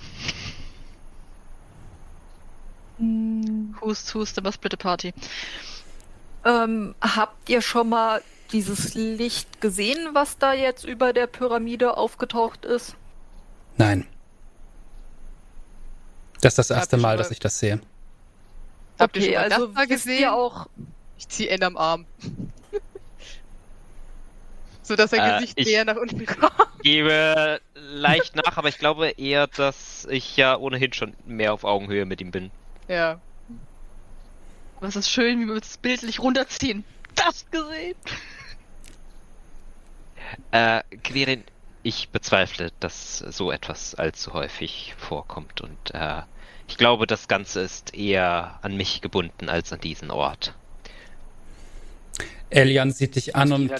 Hm, 2.99 3.77
Hust, 3.81 4.15
hust, 4.15 4.39
aber 4.39 4.51
bitte 4.61 4.77
Party. 4.77 5.13
ähm, 6.45 6.95
habt 7.01 7.49
ihr 7.49 7.63
schon 7.63 7.89
mal 7.89 8.23
dieses 8.53 8.95
Licht 8.95 9.61
gesehen, 9.61 10.11
was 10.15 10.39
da 10.39 10.53
jetzt 10.53 10.85
über 10.85 11.13
der 11.13 11.27
Pyramide 11.27 11.97
aufgetaucht 11.97 12.65
ist? 12.65 12.97
Nein. 13.77 14.07
Das 16.41 16.53
ist 16.53 16.59
das 16.59 16.71
Hab 16.71 16.79
erste 16.79 16.97
Mal, 16.97 17.17
dass 17.17 17.31
ich 17.31 17.39
das 17.39 17.59
sehe. 17.59 17.81
Habt 18.99 19.17
ihr 19.17 19.23
schon 19.23 19.33
mal 19.35 19.53
also 19.53 19.67
das 19.67 19.75
mal 19.75 19.87
gesehen? 19.87 20.29
auch, 20.29 20.67
Ich 21.19 21.29
ziehe 21.29 21.49
N 21.51 21.63
am 21.63 21.77
Arm. 21.77 22.07
so 24.83 24.97
dass 24.97 25.11
sein 25.11 25.21
Äh, 25.21 25.35
Gesicht 25.41 25.61
ich- 25.61 25.67
näher 25.67 25.85
nach 25.85 25.97
unten 25.97 26.25
kommt. 26.27 26.53
Gebe 26.83 27.61
leicht 27.75 28.35
nach, 28.35 28.57
aber 28.57 28.69
ich 28.69 28.79
glaube 28.79 29.11
eher, 29.11 29.47
dass 29.47 30.07
ich 30.11 30.37
ja 30.37 30.57
ohnehin 30.57 30.93
schon 30.93 31.15
mehr 31.25 31.53
auf 31.53 31.63
Augenhöhe 31.65 32.07
mit 32.07 32.21
ihm 32.21 32.33
bin. 32.33 32.51
Ja. 32.89 33.21
Es 34.81 34.97
ist 34.97 35.09
schön, 35.09 35.39
wie 35.41 35.47
wir 35.47 35.55
es 35.63 35.77
bildlich 35.79 36.19
runterziehen. 36.19 36.85
Das 37.15 37.49
gesehen? 37.53 37.95
Äh, 40.51 40.83
Quirin, 41.05 41.45
ich 41.83 42.09
bezweifle, 42.11 42.71
dass 42.81 43.19
so 43.19 43.51
etwas 43.51 43.95
allzu 43.95 44.33
häufig 44.33 44.95
vorkommt 44.99 45.61
und 45.61 45.95
äh, 45.95 46.23
ich 46.69 46.79
glaube, 46.79 47.07
das 47.07 47.29
Ganze 47.29 47.61
ist 47.61 47.95
eher 47.95 48.59
an 48.63 48.77
mich 48.77 49.01
gebunden 49.03 49.49
als 49.49 49.73
an 49.73 49.81
diesen 49.81 50.11
Ort. 50.11 50.55
Elian 52.51 52.93
sieht 52.93 53.17
dich 53.17 53.37
an 53.37 53.53
und? 53.53 53.71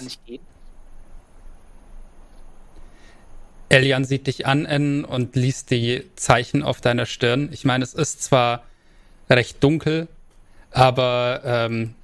Elian 3.69 4.05
sieht 4.05 4.27
dich 4.27 4.45
an 4.45 4.65
N, 4.65 5.05
und 5.05 5.35
liest 5.35 5.71
die 5.71 6.03
Zeichen 6.15 6.61
auf 6.61 6.81
deiner 6.81 7.07
Stirn. 7.07 7.49
Ich 7.51 7.65
meine, 7.65 7.83
es 7.83 7.95
ist 7.95 8.21
zwar 8.21 8.63
recht 9.29 9.63
dunkel, 9.63 10.07
aber 10.69 11.41
ähm, 11.43 11.95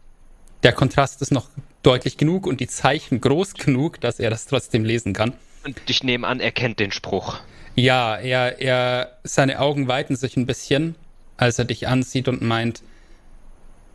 der 0.63 0.73
Kontrast 0.73 1.21
ist 1.21 1.31
noch 1.31 1.49
deutlich 1.83 2.17
genug 2.17 2.47
und 2.47 2.59
die 2.59 2.67
Zeichen 2.67 3.21
groß 3.21 3.53
genug, 3.53 4.01
dass 4.01 4.19
er 4.19 4.29
das 4.31 4.47
trotzdem 4.47 4.85
lesen 4.85 5.13
kann. 5.13 5.33
Und 5.63 5.81
ich 5.87 6.03
nehme 6.03 6.27
an, 6.27 6.39
er 6.39 6.51
kennt 6.51 6.79
den 6.79 6.91
Spruch. 6.91 7.39
Ja, 7.75 8.17
er, 8.17 8.59
er, 8.59 9.17
seine 9.23 9.59
Augen 9.59 9.87
weiten 9.87 10.15
sich 10.15 10.35
ein 10.37 10.45
bisschen, 10.45 10.95
als 11.37 11.59
er 11.59 11.65
dich 11.65 11.87
ansieht 11.87 12.27
und 12.27 12.41
meint, 12.41 12.81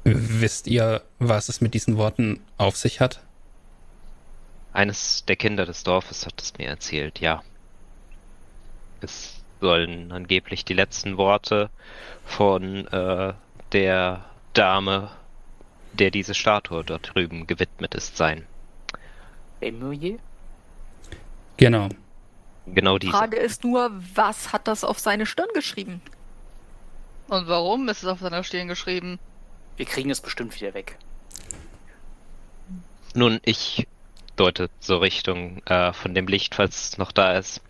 wisst 0.04 0.66
ihr, 0.66 1.02
was 1.18 1.48
es 1.48 1.60
mit 1.60 1.74
diesen 1.74 1.96
Worten 1.96 2.40
auf 2.56 2.76
sich 2.76 3.00
hat? 3.00 3.20
Eines 4.72 5.24
der 5.26 5.36
Kinder 5.36 5.66
des 5.66 5.84
Dorfes 5.84 6.26
hat 6.26 6.40
es 6.40 6.56
mir 6.58 6.68
erzählt, 6.68 7.20
ja. 7.20 7.42
Es 9.00 9.42
sollen 9.60 10.12
angeblich 10.12 10.64
die 10.64 10.74
letzten 10.74 11.16
Worte 11.16 11.70
von 12.24 12.86
äh, 12.88 13.32
der 13.72 14.24
Dame, 14.52 15.10
der 15.92 16.10
diese 16.10 16.34
Statue 16.34 16.84
dort 16.84 17.14
drüben 17.14 17.46
gewidmet 17.46 17.94
ist, 17.94 18.16
sein. 18.16 18.46
Emilie? 19.60 20.18
Genau. 21.64 21.88
Genau 22.66 22.98
diese. 22.98 23.12
Frage 23.12 23.38
ist 23.38 23.64
nur, 23.64 23.90
was 24.14 24.52
hat 24.52 24.68
das 24.68 24.84
auf 24.84 24.98
seine 24.98 25.24
Stirn 25.24 25.48
geschrieben? 25.54 26.02
Und 27.28 27.48
warum 27.48 27.88
ist 27.88 28.02
es 28.02 28.08
auf 28.08 28.20
seiner 28.20 28.44
Stirn 28.44 28.68
geschrieben? 28.68 29.18
Wir 29.78 29.86
kriegen 29.86 30.10
es 30.10 30.20
bestimmt 30.20 30.54
wieder 30.60 30.74
weg. 30.74 30.98
Nun, 33.14 33.40
ich 33.46 33.86
deute 34.36 34.68
so 34.78 34.98
Richtung 34.98 35.62
äh, 35.64 35.94
von 35.94 36.14
dem 36.14 36.26
Licht, 36.26 36.54
falls 36.54 36.90
es 36.90 36.98
noch 36.98 37.12
da 37.12 37.38
ist. 37.38 37.62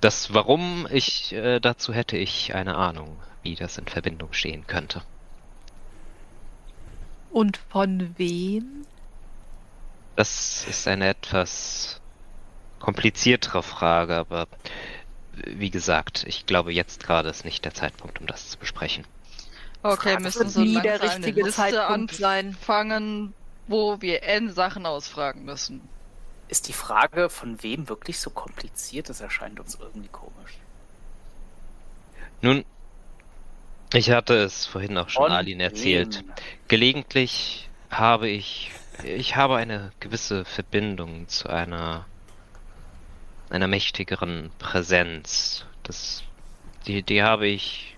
Das 0.00 0.32
Warum 0.32 0.86
ich 0.92 1.32
äh, 1.32 1.58
dazu 1.58 1.92
hätte 1.92 2.16
ich 2.16 2.54
eine 2.54 2.76
Ahnung, 2.76 3.16
wie 3.42 3.56
das 3.56 3.78
in 3.78 3.86
Verbindung 3.86 4.32
stehen 4.32 4.64
könnte. 4.68 5.02
Und 7.32 7.56
von 7.56 8.14
wem? 8.16 8.86
Das 10.14 10.66
ist 10.68 10.86
eine 10.86 11.08
etwas 11.08 11.99
kompliziertere 12.80 13.62
Frage, 13.62 14.16
aber 14.16 14.48
wie 15.34 15.70
gesagt, 15.70 16.24
ich 16.26 16.46
glaube, 16.46 16.72
jetzt 16.72 17.02
gerade 17.04 17.28
ist 17.30 17.44
nicht 17.44 17.64
der 17.64 17.74
Zeitpunkt, 17.74 18.20
um 18.20 18.26
das 18.26 18.50
zu 18.50 18.58
besprechen. 18.58 19.06
Okay, 19.82 20.14
Das 20.14 20.22
müssen 20.22 20.48
so 20.50 20.64
nie 20.64 20.80
der 20.80 21.02
richtige 21.02 21.42
Liste 21.42 21.52
Zeitpunkt 21.52 22.12
sein. 22.14 22.48
anfangen, 22.48 23.34
wo 23.66 24.00
wir 24.02 24.22
N 24.24 24.52
Sachen 24.52 24.86
ausfragen 24.86 25.44
müssen. 25.44 25.88
Ist 26.48 26.68
die 26.68 26.72
Frage 26.74 27.30
von 27.30 27.62
wem 27.62 27.88
wirklich 27.88 28.20
so 28.20 28.30
kompliziert? 28.30 29.08
Das 29.08 29.20
erscheint 29.20 29.60
uns 29.60 29.76
irgendwie 29.80 30.08
komisch. 30.08 30.60
Nun, 32.42 32.64
Ich 33.92 34.10
hatte 34.10 34.34
es 34.36 34.66
vorhin 34.66 34.96
auch 34.98 35.08
schon 35.08 35.24
Von 35.24 35.32
Alin 35.32 35.60
erzählt. 35.60 36.24
wem? 36.26 36.32
Gelegentlich 36.68 37.70
habe 37.90 38.28
ich, 38.28 38.72
ich 39.02 39.36
habe 39.36 39.56
eine 39.56 39.92
gewisse 40.00 40.44
Verbindung 40.44 41.28
zu 41.28 41.48
einer, 41.48 42.09
einer 43.50 43.66
mächtigeren 43.66 44.50
Präsenz. 44.58 45.64
Das, 45.82 46.22
die, 46.86 47.02
die 47.02 47.22
habe 47.22 47.46
ich 47.46 47.96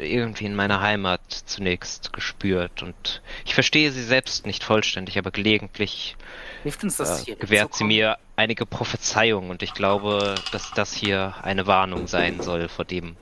irgendwie 0.00 0.44
in 0.44 0.54
meiner 0.54 0.80
Heimat 0.80 1.20
zunächst 1.30 2.12
gespürt 2.12 2.82
und 2.82 3.22
ich 3.44 3.54
verstehe 3.54 3.90
sie 3.90 4.02
selbst 4.02 4.44
nicht 4.46 4.64
vollständig, 4.64 5.18
aber 5.18 5.30
gelegentlich 5.30 6.16
Hilft 6.62 6.84
uns 6.84 6.98
das 6.98 7.26
äh, 7.26 7.36
gewährt 7.36 7.74
sie 7.74 7.84
mir 7.84 8.18
einige 8.36 8.66
Prophezeiungen 8.66 9.50
und 9.50 9.62
ich 9.62 9.72
glaube, 9.72 10.34
dass 10.52 10.72
das 10.72 10.92
hier 10.92 11.34
eine 11.42 11.66
Warnung 11.66 12.06
sein 12.06 12.40
soll 12.40 12.68
vor 12.68 12.84
dem, 12.84 13.16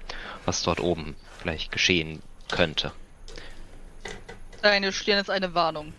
was 0.44 0.62
dort 0.62 0.80
oben 0.80 1.14
vielleicht 1.38 1.70
geschehen 1.70 2.20
könnte. 2.50 2.92
Deine 4.62 4.92
Stirn 4.92 5.18
ist 5.18 5.30
eine 5.30 5.54
Warnung. 5.54 5.92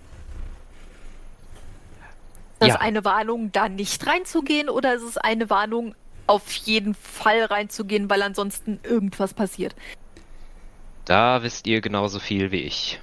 Ist 2.61 2.67
das 2.67 2.75
Ja. 2.75 2.81
eine 2.81 3.03
Warnung, 3.03 3.51
da 3.51 3.69
nicht 3.69 4.05
reinzugehen 4.05 4.69
oder 4.69 4.93
ist 4.93 5.01
es 5.01 5.17
eine 5.17 5.49
Warnung, 5.49 5.95
auf 6.27 6.51
jeden 6.53 6.93
Fall 6.93 7.43
reinzugehen, 7.45 8.07
weil 8.09 8.21
ansonsten 8.21 8.79
irgendwas 8.83 9.33
passiert? 9.33 9.75
Da 11.05 11.41
wisst 11.41 11.65
ihr 11.65 11.81
genauso 11.81 12.19
viel 12.19 12.51
wie 12.51 12.61
ich. 12.61 13.01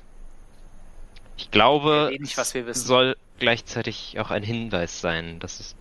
Ich 1.37 1.51
glaube, 1.51 2.11
nicht, 2.21 2.37
was 2.39 2.55
wir 2.55 2.67
wissen. 2.67 2.81
es 2.81 2.87
soll 2.87 3.17
gleichzeitig 3.41 4.19
auch 4.21 4.31
ein 4.31 4.43
Hinweis 4.45 5.01
sein, 5.01 5.41
dass 5.41 5.59
es 5.61 5.75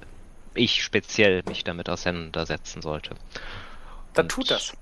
ich 0.55 0.83
speziell 0.83 1.43
mich 1.47 1.63
damit 1.63 1.87
auseinandersetzen 1.87 2.81
sollte. 2.81 3.11
Dann 4.15 4.25
Und 4.25 4.29
tut 4.29 4.49
das. 4.49 4.73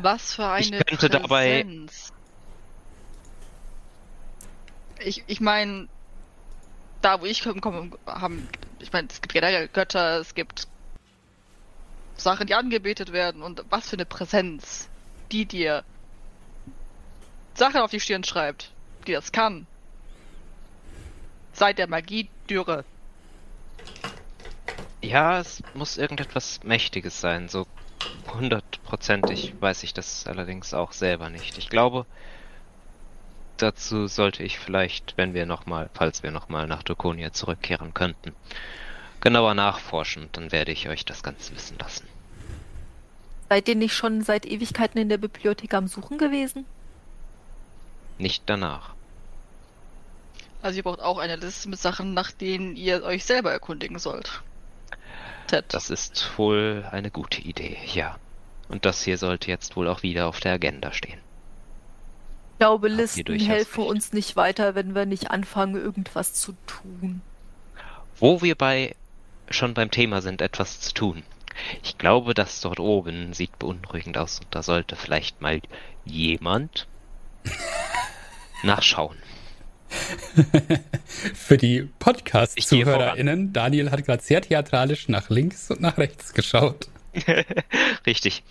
Was 0.00 0.34
für 0.34 0.58
Ich 0.58 0.72
eine 0.72 0.82
könnte 0.84 1.08
dabei- 1.08 1.62
Präsenz. 1.62 2.12
Ich, 5.04 5.22
ich 5.28 5.40
meine, 5.40 5.88
da 7.02 7.20
wo 7.20 7.26
ich 7.26 7.42
komme, 7.42 7.90
haben, 8.06 8.48
ich 8.80 8.92
meine, 8.92 9.08
es 9.08 9.20
gibt 9.20 9.34
generell 9.34 9.68
Götter, 9.68 10.20
es 10.20 10.34
gibt 10.34 10.66
Sachen, 12.16 12.46
die 12.46 12.54
angebetet 12.54 13.12
werden 13.12 13.42
und 13.42 13.64
was 13.68 13.90
für 13.90 13.96
eine 13.96 14.06
Präsenz, 14.06 14.88
die 15.30 15.46
dir 15.46 15.84
Sachen 17.54 17.80
auf 17.80 17.90
die 17.90 18.00
Stirn 18.00 18.24
schreibt, 18.24 18.72
die 19.06 19.12
das 19.12 19.32
kann. 19.32 19.66
Seit 21.52 21.78
der 21.78 21.88
Magie 21.88 22.30
Dürre. 22.48 22.84
Ja, 25.02 25.40
es 25.40 25.62
muss 25.74 25.98
irgendetwas 25.98 26.60
Mächtiges 26.62 27.20
sein. 27.20 27.48
So 27.48 27.66
hundertprozentig 28.26 29.54
weiß 29.60 29.82
ich 29.82 29.92
das 29.92 30.26
allerdings 30.26 30.72
auch 30.72 30.92
selber 30.92 31.28
nicht. 31.28 31.58
Ich 31.58 31.68
glaube, 31.68 32.06
dazu 33.56 34.06
sollte 34.06 34.42
ich 34.42 34.58
vielleicht, 34.58 35.16
wenn 35.16 35.34
wir 35.34 35.46
nochmal, 35.46 35.90
falls 35.94 36.22
wir 36.22 36.30
nochmal 36.30 36.66
nach 36.66 36.82
Dokonia 36.82 37.32
zurückkehren 37.32 37.94
könnten, 37.94 38.34
genauer 39.20 39.54
nachforschen. 39.54 40.28
Dann 40.32 40.52
werde 40.52 40.72
ich 40.72 40.88
euch 40.88 41.04
das 41.04 41.22
Ganze 41.22 41.54
wissen 41.54 41.78
lassen. 41.78 42.06
Seid 43.48 43.68
ihr 43.68 43.76
nicht 43.76 43.94
schon 43.94 44.22
seit 44.22 44.46
Ewigkeiten 44.46 44.98
in 44.98 45.08
der 45.08 45.18
Bibliothek 45.18 45.74
am 45.74 45.86
Suchen 45.86 46.18
gewesen? 46.18 46.64
Nicht 48.18 48.44
danach. 48.46 48.94
Also 50.62 50.76
ihr 50.76 50.82
braucht 50.84 51.00
auch 51.00 51.18
eine 51.18 51.36
Liste 51.36 51.68
mit 51.68 51.78
Sachen, 51.78 52.14
nach 52.14 52.30
denen 52.30 52.76
ihr 52.76 53.02
euch 53.02 53.24
selber 53.24 53.50
erkundigen 53.50 53.98
sollt. 53.98 54.42
Ted. 55.48 55.66
Das 55.68 55.90
ist 55.90 56.38
wohl 56.38 56.86
eine 56.90 57.10
gute 57.10 57.42
Idee, 57.42 57.76
ja. 57.92 58.16
Und 58.68 58.86
das 58.86 59.02
hier 59.02 59.18
sollte 59.18 59.50
jetzt 59.50 59.76
wohl 59.76 59.88
auch 59.88 60.02
wieder 60.02 60.28
auf 60.28 60.40
der 60.40 60.54
Agenda 60.54 60.92
stehen. 60.92 61.20
Ich 62.62 62.64
glaube, 62.64 62.86
Listen 62.86 63.40
helfen 63.40 63.82
uns 63.82 64.12
nicht 64.12 64.36
weiter, 64.36 64.76
wenn 64.76 64.94
wir 64.94 65.04
nicht 65.04 65.32
anfangen, 65.32 65.74
irgendwas 65.74 66.34
zu 66.34 66.54
tun. 66.68 67.20
Wo 68.20 68.40
wir 68.40 68.54
bei 68.54 68.94
schon 69.50 69.74
beim 69.74 69.90
Thema 69.90 70.22
sind, 70.22 70.40
etwas 70.40 70.78
zu 70.78 70.94
tun. 70.94 71.24
Ich 71.82 71.98
glaube, 71.98 72.34
das 72.34 72.60
dort 72.60 72.78
oben 72.78 73.32
sieht 73.32 73.58
beunruhigend 73.58 74.16
aus 74.16 74.38
und 74.38 74.46
da 74.54 74.62
sollte 74.62 74.94
vielleicht 74.94 75.40
mal 75.40 75.60
jemand 76.04 76.86
nachschauen. 78.62 79.18
Für 81.34 81.56
die 81.56 81.88
Podcast-ZuhörerInnen, 81.98 83.52
Daniel 83.52 83.90
hat 83.90 84.04
gerade 84.04 84.22
sehr 84.22 84.40
theatralisch 84.40 85.08
nach 85.08 85.30
links 85.30 85.68
und 85.68 85.80
nach 85.80 85.98
rechts 85.98 86.32
geschaut. 86.32 86.86
Richtig. 88.06 88.44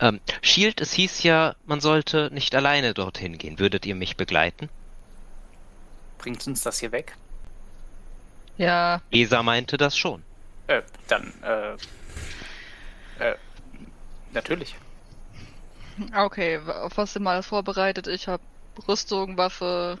Ähm, 0.00 0.20
Shield, 0.42 0.80
es 0.80 0.92
hieß 0.92 1.22
ja, 1.22 1.54
man 1.66 1.80
sollte 1.80 2.30
nicht 2.32 2.54
alleine 2.54 2.94
dorthin 2.94 3.38
gehen. 3.38 3.58
Würdet 3.58 3.86
ihr 3.86 3.94
mich 3.94 4.16
begleiten? 4.16 4.68
Bringt 6.18 6.46
uns 6.46 6.62
das 6.62 6.80
hier 6.80 6.92
weg? 6.92 7.16
Ja, 8.56 9.02
Esa 9.10 9.42
meinte 9.42 9.76
das 9.76 9.96
schon. 9.96 10.22
Äh, 10.66 10.82
dann, 11.06 11.32
äh, 11.42 11.74
äh, 13.24 13.36
natürlich. 14.32 14.74
okay, 16.16 16.58
auf 16.58 16.96
was 16.96 17.12
sind 17.12 17.22
mal 17.22 17.42
vorbereitet? 17.42 18.06
Ich 18.08 18.26
habe 18.28 18.42
Rüstung, 18.88 19.36
Waffe, 19.36 19.98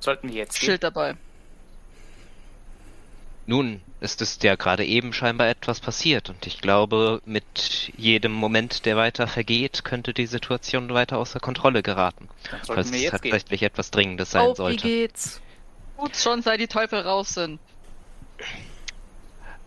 Sollten 0.00 0.28
wir 0.28 0.36
jetzt 0.36 0.60
gehen? 0.60 0.66
Schild 0.66 0.82
dabei. 0.82 1.16
Nun, 3.46 3.80
es 4.00 4.16
ist 4.16 4.42
ja 4.42 4.56
gerade 4.56 4.84
eben 4.84 5.12
scheinbar 5.12 5.48
etwas 5.48 5.78
passiert 5.78 6.28
und 6.30 6.46
ich 6.46 6.60
glaube, 6.60 7.22
mit 7.24 7.92
jedem 7.96 8.32
Moment, 8.32 8.84
der 8.84 8.96
weiter 8.96 9.28
vergeht, 9.28 9.84
könnte 9.84 10.12
die 10.12 10.26
Situation 10.26 10.92
weiter 10.92 11.18
außer 11.18 11.38
Kontrolle 11.38 11.82
geraten. 11.82 12.28
Falls 12.66 12.90
es 12.90 12.92
gehen. 12.92 13.10
tatsächlich 13.10 13.62
etwas 13.62 13.92
Dringendes 13.92 14.32
sein 14.32 14.42
Auf, 14.42 14.58
wie 14.58 14.62
sollte. 14.62 14.88
geht's? 14.88 15.40
Gut 15.96 16.16
schon, 16.16 16.42
seit 16.42 16.60
die 16.60 16.66
Teufel 16.66 17.00
raus 17.00 17.34
sind. 17.34 17.60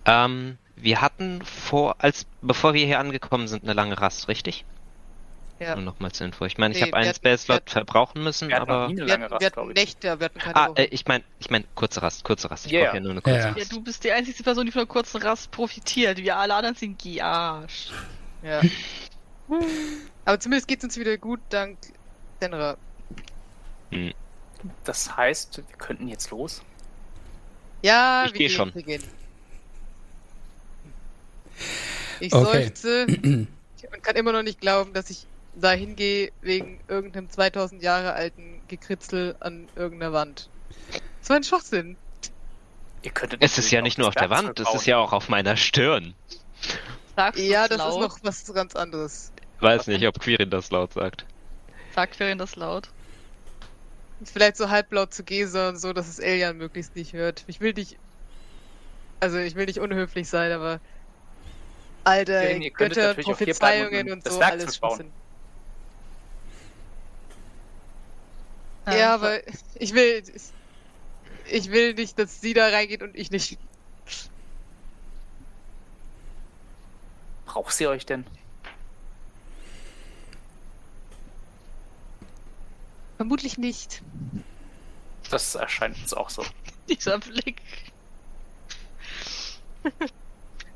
Ähm, 0.06 0.58
wir 0.76 1.02
hatten 1.02 1.42
vor, 1.42 1.96
als 2.00 2.26
bevor 2.42 2.74
wir 2.74 2.86
hier 2.86 3.00
angekommen 3.00 3.48
sind, 3.48 3.64
eine 3.64 3.74
lange 3.74 4.00
Rast, 4.00 4.28
richtig? 4.28 4.66
Ja. 5.60 5.76
Nur 5.76 5.84
nochmal 5.84 6.12
zur 6.14 6.26
Info. 6.26 6.46
Ich 6.46 6.58
meine, 6.58 6.74
ich 6.74 6.80
Nee, 6.80 6.92
habe 6.92 7.04
wir 7.04 7.10
einen 7.10 7.14
wir 7.22 7.62
verbrauchen 7.66 8.24
müssen, 8.24 8.48
Wir 8.48 8.62
aber. 8.62 8.90
Wir 8.90 9.12
hatten, 9.12 9.24
Rast, 9.24 9.42
wir 9.42 9.46
hatten 9.46 9.54
glaube 9.54 9.72
ich. 9.74 9.78
Nächte, 9.78 10.20
wir 10.20 10.26
hatten 10.26 10.40
keine 10.40 10.56
Ah, 10.56 10.72
äh, 10.76 10.86
ich 10.86 11.06
meine, 11.06 11.24
ich 11.40 11.50
meine, 11.50 11.66
kurze 11.76 12.02
Rast, 12.02 12.24
kurze 12.24 12.50
Rast. 12.50 12.66
Ich 12.66 12.72
Ja, 12.72 12.86
brauche 12.86 12.96
ja. 12.98 13.02
nur 13.02 13.12
eine 13.12 13.22
kurze 13.22 13.40
Ja. 13.40 13.46
Rast. 13.50 13.58
Ja, 13.58 13.66
du 13.66 13.82
bist 13.82 14.04
die 14.04 14.12
einzige 14.12 14.42
Person, 14.42 14.66
die 14.66 14.72
von 14.72 14.80
einer 14.82 14.88
kurzen 14.88 15.22
Rast 15.22 15.52
profitiert. 15.52 16.18
Wir 16.18 16.38
alle 16.38 16.56
anderen 16.56 16.76
sind 16.76 17.02
gearscht. 17.02 17.92
Ja. 18.42 18.62
Aber 20.26 20.40
zumindest 20.40 20.68
geht's 20.68 20.84
uns 20.84 20.98
wieder 20.98 21.18
gut, 21.18 21.40
dank 21.50 21.78
Senra. 22.40 22.78
Das 24.86 25.18
heißt, 25.18 25.58
wir 25.58 25.78
könnten 25.78 26.08
jetzt 26.08 26.32
los. 26.32 26.62
Ja, 27.82 28.26
Ich 28.28 28.34
wir 28.34 28.38
gehen, 28.38 28.50
schon. 28.50 28.76
Wir 28.76 28.84
gehen. 28.84 29.04
Ich 32.20 32.34
Okay. 32.34 32.66
seufze 32.66 33.08
und 33.24 34.04
kann 34.04 34.16
immer 34.16 34.32
noch 34.32 34.44
nicht 34.44 34.62
glauben, 34.62 34.94
dass 34.94 35.10
ich 35.10 35.26
dahin 35.62 35.96
gehe 35.96 36.32
wegen 36.42 36.80
irgendeinem 36.88 37.30
2000 37.30 37.82
Jahre 37.82 38.14
alten 38.14 38.62
Gekritzel 38.68 39.36
an 39.40 39.68
irgendeiner 39.76 40.14
Wand. 40.14 40.50
So 41.22 41.34
ein 41.34 41.44
Schwachsinn. 41.44 41.98
Ihr 43.02 43.12
könntet 43.12 43.44
Es 43.44 43.58
ist 43.58 43.72
ja 43.72 43.82
nicht 43.82 43.98
nur 43.98 44.08
auf 44.08 44.16
der 44.16 44.30
Wand, 44.30 44.60
es 44.60 44.74
ist 44.74 44.86
ja 44.86 44.98
auch 44.98 45.14
auf 45.14 45.30
meiner 45.30 45.56
Stirn. 45.56 46.14
Sagst 47.16 47.42
Ja, 47.42 47.68
das 47.68 47.78
ist 47.78 47.84
laut? 47.84 48.02
noch 48.02 48.20
was 48.24 48.54
ganz 48.54 48.76
anderes. 48.76 49.32
Weiß 49.60 49.88
nicht, 49.88 50.06
ob 50.08 50.20
Quirin 50.20 50.50
das 50.50 50.72
laut 50.72 50.94
sagt. 50.94 51.26
Sagt 51.96 52.16
Ferin 52.16 52.38
das 52.38 52.56
laut? 52.56 52.90
Vielleicht 54.24 54.58
so 54.58 54.70
halblaut 54.70 55.14
zu 55.14 55.24
Gesa 55.24 55.70
und 55.70 55.78
so, 55.78 55.94
dass 55.94 56.08
es 56.08 56.20
Elian 56.20 56.58
möglichst 56.58 56.96
nicht 56.96 57.14
hört. 57.14 57.44
Ich 57.48 57.62
will 57.62 57.74
nicht. 57.74 57.98
Also, 59.22 59.38
ich 59.38 59.56
will 59.56 59.66
nicht 59.66 59.80
unhöflich 59.80 60.28
sein, 60.30 60.52
aber. 60.52 60.80
Alter, 62.04 62.42
könntet 62.42 62.76
Götter, 62.76 63.14
Prophezeiungen 63.16 64.12
und 64.12 64.28
so, 64.28 64.40
alles 64.40 64.78
bauen. 64.78 64.92
Schwachsinn. 64.92 65.12
Ja, 68.86 69.14
aber 69.14 69.40
ich 69.76 69.94
will. 69.94 70.24
Ich 71.52 71.72
will 71.72 71.94
nicht, 71.94 72.18
dass 72.20 72.42
sie 72.42 72.54
da 72.54 72.68
reingeht 72.68 73.02
und 73.02 73.16
ich 73.16 73.32
nicht. 73.32 73.58
Braucht 77.46 77.74
sie 77.74 77.88
euch 77.88 78.06
denn? 78.06 78.26
Vermutlich 83.18 83.58
nicht. 83.58 84.02
Das 85.30 85.56
erscheint 85.56 85.98
uns 85.98 86.14
auch 86.14 86.30
so. 86.30 86.46
Dieser 86.90 87.20
Blick. 87.20 87.62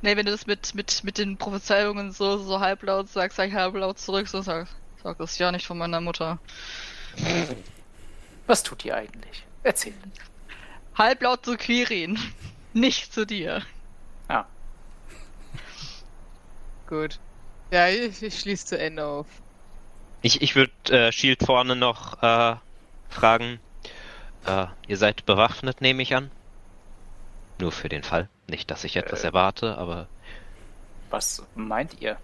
nee, 0.02 0.18
wenn 0.18 0.26
du 0.26 0.32
das 0.32 0.46
mit, 0.46 0.76
mit, 0.76 1.04
mit 1.04 1.18
den 1.18 1.38
Prophezeiungen 1.38 2.12
so, 2.12 2.38
so 2.39 2.60
halblaut 2.60 3.10
sagst, 3.10 3.38
sag 3.38 3.50
ich 3.50 3.54
halblaut 3.54 4.00
zurück, 4.00 4.28
so 4.28 4.42
sag, 4.42 4.68
sag 5.04 5.18
das 5.20 5.38
ja 5.38 5.52
nicht 5.52 5.66
von 5.66 5.78
meiner 5.78 6.02
Mutter. 6.02 6.39
Was 8.47 8.63
tut 8.63 8.84
ihr 8.86 8.95
eigentlich? 8.95 9.45
Erzählt. 9.63 9.95
Halblaut 10.95 11.45
zu 11.45 11.58
Quirin, 11.58 12.19
nicht 12.73 13.13
zu 13.13 13.25
dir. 13.25 13.62
Ah, 14.27 14.45
Gut. 16.88 17.19
Ja, 17.71 17.88
ich, 17.88 18.21
ich 18.21 18.39
schließe 18.39 18.65
zu 18.67 18.77
Ende 18.79 19.06
auf. 19.06 19.25
Ich, 20.21 20.41
ich 20.41 20.56
würde 20.56 20.71
äh, 20.89 21.12
Shield 21.12 21.41
vorne 21.43 21.75
noch 21.75 22.21
äh, 22.21 22.56
fragen. 23.10 23.60
Äh, 24.45 24.67
ihr 24.88 24.97
seid 24.97 25.25
bewaffnet, 25.25 25.82
nehme 25.82 26.03
ich 26.03 26.15
an. 26.15 26.29
Nur 27.60 27.71
für 27.71 27.89
den 27.89 28.03
Fall. 28.03 28.29
Nicht, 28.47 28.69
dass 28.69 28.84
ich 28.84 28.95
etwas 28.97 29.23
Äh. 29.23 29.27
erwarte, 29.27 29.77
aber 29.77 30.08
Was 31.10 31.43
meint 31.56 31.99
ihr? 32.01 32.17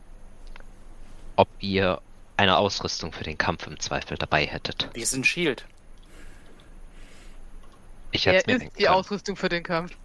ob 1.36 1.48
ihr 1.62 2.02
eine 2.36 2.58
Ausrüstung 2.58 3.14
für 3.14 3.24
den 3.24 3.38
Kampf 3.38 3.66
im 3.66 3.80
Zweifel 3.80 4.18
dabei 4.18 4.46
hättet. 4.46 4.90
Wir 4.94 5.06
sind 5.06 5.26
Shield. 5.26 5.66
Ich 8.12 8.26
hätte 8.26 8.52
Er 8.52 8.58
ist 8.58 8.78
die 8.78 8.84
können. 8.84 8.96
Ausrüstung 8.96 9.36
für 9.36 9.50
den 9.50 9.64
Kampf. 9.64 9.92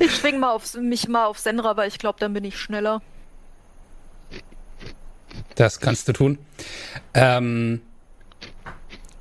Ich 0.00 0.14
schwing 0.14 0.38
mal 0.38 0.52
auf, 0.52 0.74
mich 0.74 1.08
mal 1.08 1.26
auf 1.26 1.38
Senra, 1.40 1.76
weil 1.76 1.88
ich 1.88 1.98
glaube, 1.98 2.20
dann 2.20 2.32
bin 2.32 2.44
ich 2.44 2.56
schneller. 2.56 3.02
Das 5.56 5.80
kannst 5.80 6.06
du 6.06 6.12
tun. 6.12 6.38
Ähm, 7.14 7.80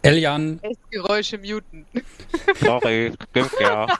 Elian, 0.03 0.61
Geräusche 0.91 1.39
muten. 1.39 1.85
Sorry, 2.59 3.11
stimmt 3.31 3.51
ja. 3.59 3.87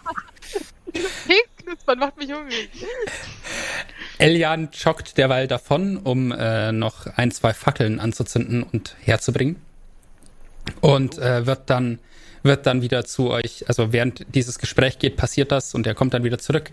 Man 1.86 2.00
macht 2.00 2.18
mich 2.18 2.32
hungrig. 2.32 2.70
Elian 4.20 4.70
joggt 4.72 5.18
derweil 5.18 5.48
davon, 5.48 5.98
um 5.98 6.32
äh, 6.32 6.72
noch 6.72 7.08
ein, 7.08 7.32
zwei 7.32 7.54
Fackeln 7.54 8.00
anzuzünden 8.00 8.63
und 8.63 8.96
herzubringen. 9.02 9.62
Und 10.82 11.17
äh, 11.17 11.45
wird 11.45 11.69
dann 11.69 11.99
wird 12.43 12.65
dann 12.65 12.82
wieder 12.82 13.03
zu 13.03 13.30
euch, 13.30 13.67
also 13.67 13.91
während 13.91 14.25
dieses 14.34 14.58
Gespräch 14.60 14.99
geht, 14.99 15.17
passiert 15.17 15.51
das 15.51 15.75
und 15.75 15.86
er 15.86 15.95
kommt 15.95 16.13
dann 16.13 16.23
wieder 16.23 16.38
zurück 16.38 16.71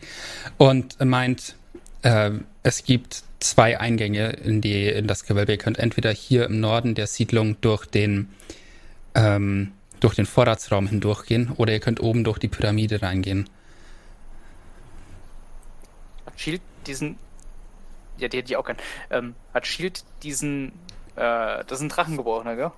und 0.56 1.02
meint, 1.04 1.56
äh, 2.02 2.30
es 2.62 2.84
gibt 2.84 3.24
zwei 3.40 3.78
Eingänge 3.78 4.30
in 4.30 4.60
die 4.60 4.88
in 4.88 5.06
das 5.06 5.24
Gewölbe. 5.24 5.52
Ihr 5.52 5.58
könnt 5.58 5.78
entweder 5.78 6.10
hier 6.12 6.46
im 6.46 6.60
Norden 6.60 6.94
der 6.94 7.06
Siedlung 7.06 7.60
durch 7.60 7.86
den 7.86 8.30
ähm, 9.14 9.72
durch 10.00 10.14
den 10.14 10.26
Vorratsraum 10.26 10.86
hindurchgehen 10.86 11.52
oder 11.56 11.72
ihr 11.72 11.80
könnt 11.80 12.00
oben 12.00 12.24
durch 12.24 12.38
die 12.38 12.48
Pyramide 12.48 13.02
reingehen. 13.02 13.48
Hat 16.26 16.40
Shield 16.40 16.62
diesen. 16.86 17.18
Ja, 18.18 18.28
die 18.28 18.38
hätte 18.38 18.52
ich 18.52 18.56
auch 18.56 18.64
gern. 18.64 18.78
Ähm, 19.10 19.34
hat 19.52 19.66
Shield 19.66 20.04
diesen. 20.22 20.72
Äh, 21.16 21.64
das 21.64 21.78
ist 21.78 21.80
ein 21.80 21.88
Drachengeborener, 21.88 22.56
gell? 22.56 22.72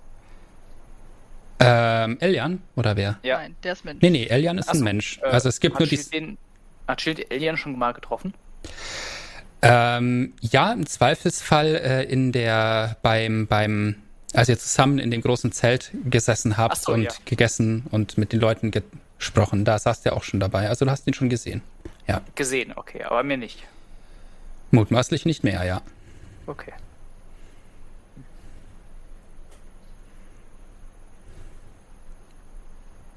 Ähm, 1.59 2.19
Elian 2.21 2.63
oder 2.75 2.97
wer? 2.97 3.19
Ja. 3.23 3.39
Nein, 3.39 3.57
der 3.63 3.73
ist 3.73 3.85
Mensch. 3.85 4.03
Nee, 4.03 4.11
nee, 4.11 4.27
Elian 4.27 4.59
ist 4.59 4.69
Ach 4.69 4.75
ein 4.75 4.83
Mensch. 4.83 5.19
Äh, 5.23 5.27
also 5.27 5.49
es 5.49 5.61
gibt 5.61 5.77
hat 5.77 5.81
nur 5.81 5.89
die. 5.89 5.97
den, 5.97 6.39
Hat 6.87 7.01
Shield 7.01 7.31
Alien 7.33 7.57
schon 7.57 7.79
mal 7.79 7.93
getroffen? 7.93 8.35
Ähm, 9.63 10.35
ja, 10.41 10.73
im 10.73 10.87
Zweifelsfall 10.87 11.77
äh, 11.77 12.05
in 12.05 12.33
der 12.33 12.97
beim 13.03 13.47
beim 13.47 13.97
als 14.35 14.49
ihr 14.51 14.59
zusammen 14.59 14.99
in 14.99 15.11
dem 15.11 15.23
großen 15.23 15.51
Zelt 15.53 15.93
gesessen 16.05 16.59
habt 16.59 16.77
so, 16.77 16.93
und 16.93 17.05
ja. 17.05 17.11
gegessen 17.25 17.85
und 17.91 18.19
mit 18.19 18.33
den 18.33 18.41
Leuten 18.41 18.71
gesprochen, 18.71 19.65
da 19.65 19.79
saß 19.79 20.03
der 20.03 20.15
auch 20.15 20.25
schon 20.25 20.41
dabei. 20.41 20.69
Also 20.69 20.85
du 20.85 20.91
hast 20.91 21.07
ihn 21.07 21.15
schon 21.15 21.31
gesehen. 21.31 21.63
Ja, 22.07 22.21
Gesehen, 22.35 22.73
okay, 22.77 23.03
aber 23.03 23.23
mir 23.23 23.37
nicht. 23.37 23.65
mutmaßlich 24.71 25.25
nicht 25.25 25.43
mehr, 25.43 25.65
ja. 25.65 25.83
Okay. 26.47 26.73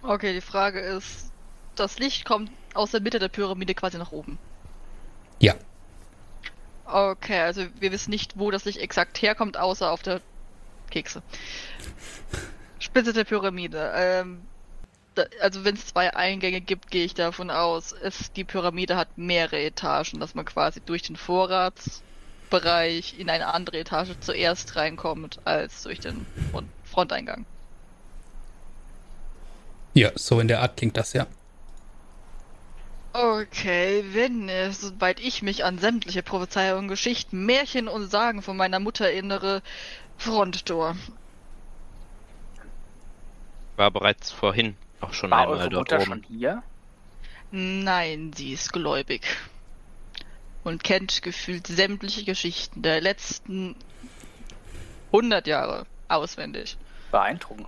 Okay, 0.09 0.33
die 0.33 0.41
Frage 0.41 0.79
ist, 0.79 1.31
das 1.75 1.99
Licht 1.99 2.25
kommt 2.25 2.49
aus 2.73 2.89
der 2.89 2.99
Mitte 2.99 3.19
der 3.19 3.27
Pyramide 3.27 3.75
quasi 3.75 3.99
nach 3.99 4.11
oben. 4.11 4.39
Ja. 5.37 5.53
Okay, 6.85 7.41
also 7.41 7.67
wir 7.79 7.91
wissen 7.91 8.09
nicht, 8.09 8.33
wo 8.35 8.49
das 8.49 8.65
Licht 8.65 8.79
exakt 8.79 9.21
herkommt, 9.21 9.55
außer 9.55 9.91
auf 9.91 10.01
der 10.01 10.21
Kekse. 10.89 11.21
Spitze 12.79 13.13
der 13.13 13.23
Pyramide. 13.23 13.93
Ähm, 13.95 14.41
da, 15.13 15.25
also 15.41 15.63
wenn 15.63 15.75
es 15.75 15.85
zwei 15.85 16.11
Eingänge 16.15 16.61
gibt, 16.61 16.89
gehe 16.89 17.05
ich 17.05 17.13
davon 17.13 17.51
aus, 17.51 17.91
es, 17.91 18.31
die 18.31 18.45
Pyramide 18.45 18.97
hat 18.97 19.15
mehrere 19.15 19.61
Etagen, 19.61 20.19
dass 20.19 20.33
man 20.33 20.45
quasi 20.45 20.81
durch 20.81 21.03
den 21.03 21.17
Vorratsbereich 21.17 23.19
in 23.19 23.29
eine 23.29 23.53
andere 23.53 23.77
Etage 23.77 24.15
zuerst 24.21 24.75
reinkommt, 24.75 25.39
als 25.45 25.83
durch 25.83 25.99
den 25.99 26.25
Front 26.49 26.67
Fronteingang. 26.83 27.45
Ja, 29.93 30.11
so 30.15 30.39
in 30.39 30.47
der 30.47 30.61
Art 30.61 30.77
klingt 30.77 30.97
das 30.97 31.13
ja. 31.13 31.27
Okay, 33.11 34.05
wenn 34.11 34.47
es, 34.49 34.81
soweit 34.81 35.19
ich 35.19 35.41
mich 35.41 35.65
an 35.65 35.79
sämtliche 35.79 36.21
Prophezeiungen, 36.21 36.87
Geschichten, 36.87 37.45
Märchen 37.45 37.87
und 37.87 38.09
Sagen 38.09 38.41
von 38.43 38.55
meiner 38.55 38.79
Mutter 38.79 39.05
erinnere, 39.05 39.63
Fronttor. 40.17 40.95
War 43.77 43.91
bereits 43.91 44.31
vorhin 44.31 44.75
auch 45.01 45.13
schon 45.13 45.31
War 45.31 45.41
einmal 45.41 45.57
eure 45.57 45.69
dort 45.69 45.91
Mutter 45.91 45.95
oben. 46.03 46.05
schon 46.05 46.23
hier? 46.23 46.63
Nein, 47.51 48.31
sie 48.35 48.53
ist 48.53 48.71
gläubig. 48.71 49.25
Und 50.63 50.83
kennt 50.83 51.23
gefühlt 51.23 51.65
sämtliche 51.65 52.25
Geschichten 52.25 52.83
der 52.83 53.01
letzten 53.01 53.75
100 55.07 55.47
Jahre 55.47 55.87
auswendig. 56.09 56.77
Beeindruckend. 57.11 57.67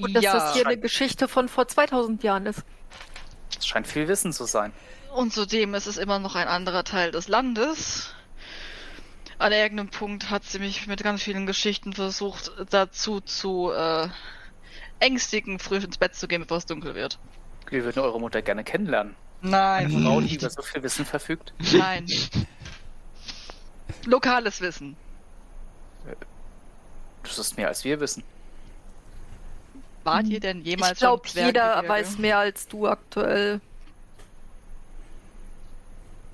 Und 0.00 0.14
dass 0.14 0.24
ja, 0.24 0.32
das 0.32 0.54
hier 0.54 0.66
eine 0.66 0.78
Geschichte 0.78 1.28
von 1.28 1.48
vor 1.48 1.68
2000 1.68 2.22
Jahren 2.22 2.46
ist. 2.46 2.62
Das 3.54 3.66
scheint 3.66 3.86
viel 3.86 4.08
Wissen 4.08 4.32
zu 4.32 4.44
sein. 4.44 4.72
und 5.14 5.32
zudem 5.32 5.74
ist 5.74 5.86
es 5.86 5.98
immer 5.98 6.18
noch 6.18 6.34
ein 6.34 6.48
anderer 6.48 6.84
Teil 6.84 7.10
des 7.10 7.28
Landes. 7.28 8.14
An 9.38 9.52
irgendeinem 9.52 9.90
Punkt 9.90 10.30
hat 10.30 10.44
sie 10.44 10.58
mich 10.60 10.86
mit 10.86 11.02
ganz 11.02 11.22
vielen 11.22 11.46
Geschichten 11.46 11.92
versucht, 11.92 12.52
dazu 12.70 13.20
zu 13.20 13.70
äh, 13.72 14.08
ängstigen, 15.00 15.58
früh 15.58 15.76
ins 15.76 15.98
Bett 15.98 16.14
zu 16.14 16.28
gehen, 16.28 16.42
bevor 16.42 16.58
es 16.58 16.66
dunkel 16.66 16.94
wird. 16.94 17.18
Wir 17.68 17.84
würden 17.84 18.00
eure 18.00 18.20
Mutter 18.20 18.40
gerne 18.40 18.62
kennenlernen. 18.64 19.16
Nein, 19.40 19.86
Eine 19.86 20.04
Frau, 20.04 20.20
die 20.20 20.36
über 20.36 20.48
so 20.50 20.62
viel 20.62 20.82
Wissen 20.84 21.04
verfügt. 21.04 21.52
nein. 21.72 22.06
Lokales 24.06 24.60
Wissen. 24.60 24.96
Das 27.22 27.38
ist 27.38 27.56
mehr 27.56 27.68
als 27.68 27.84
wir 27.84 28.00
wissen. 28.00 28.24
Wart 30.04 30.26
ihr 30.26 30.40
denn 30.40 30.62
jemals 30.62 30.92
ich 30.92 30.98
glaube, 30.98 31.28
jeder 31.32 31.86
weiß 31.86 32.18
mehr 32.18 32.38
als 32.38 32.68
du 32.68 32.88
aktuell. 32.88 33.60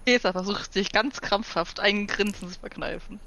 Cäsar 0.07 0.33
versucht 0.33 0.73
sich 0.73 0.91
ganz 0.91 1.21
krampfhaft 1.21 1.81
ein 1.81 2.07
Grinsen 2.07 2.49
zu 2.49 2.59
verkneifen. 2.59 3.21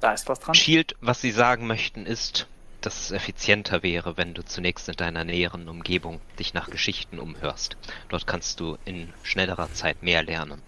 Da 0.00 0.12
ist 0.12 0.28
was 0.28 0.40
dran. 0.40 0.54
Shield, 0.54 0.94
was 1.00 1.20
sie 1.20 1.30
sagen 1.30 1.66
möchten, 1.66 2.04
ist, 2.04 2.46
dass 2.82 3.00
es 3.00 3.10
effizienter 3.12 3.82
wäre, 3.82 4.16
wenn 4.16 4.34
du 4.34 4.44
zunächst 4.44 4.88
in 4.88 4.96
deiner 4.96 5.24
näheren 5.24 5.68
Umgebung 5.68 6.20
dich 6.38 6.52
nach 6.52 6.68
Geschichten 6.68 7.18
umhörst. 7.18 7.76
Dort 8.08 8.26
kannst 8.26 8.60
du 8.60 8.76
in 8.84 9.12
schnellerer 9.22 9.72
Zeit 9.72 10.02
mehr 10.02 10.22
lernen. 10.22 10.60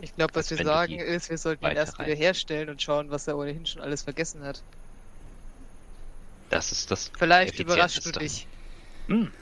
Ich 0.00 0.14
glaube, 0.14 0.34
was 0.34 0.50
wir 0.50 0.62
sagen 0.62 0.98
ist, 0.98 1.30
wir 1.30 1.38
sollten 1.38 1.64
ihn 1.64 1.76
erst 1.76 1.98
wieder 1.98 2.14
herstellen 2.14 2.68
und 2.68 2.82
schauen, 2.82 3.10
was 3.10 3.26
er 3.26 3.38
ohnehin 3.38 3.64
schon 3.64 3.80
alles 3.80 4.02
vergessen 4.02 4.44
hat. 4.44 4.62
Das 6.54 6.70
ist 6.70 6.92
das 6.92 7.10
Vielleicht 7.18 7.58
überraschst 7.58 8.06
du 8.06 8.12
dich. 8.12 8.46
Hm. 9.08 9.32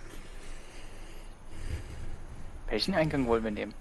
Welchen 2.68 2.94
Eingang 2.94 3.26
wollen 3.26 3.44
wir 3.44 3.50
nehmen? 3.50 3.74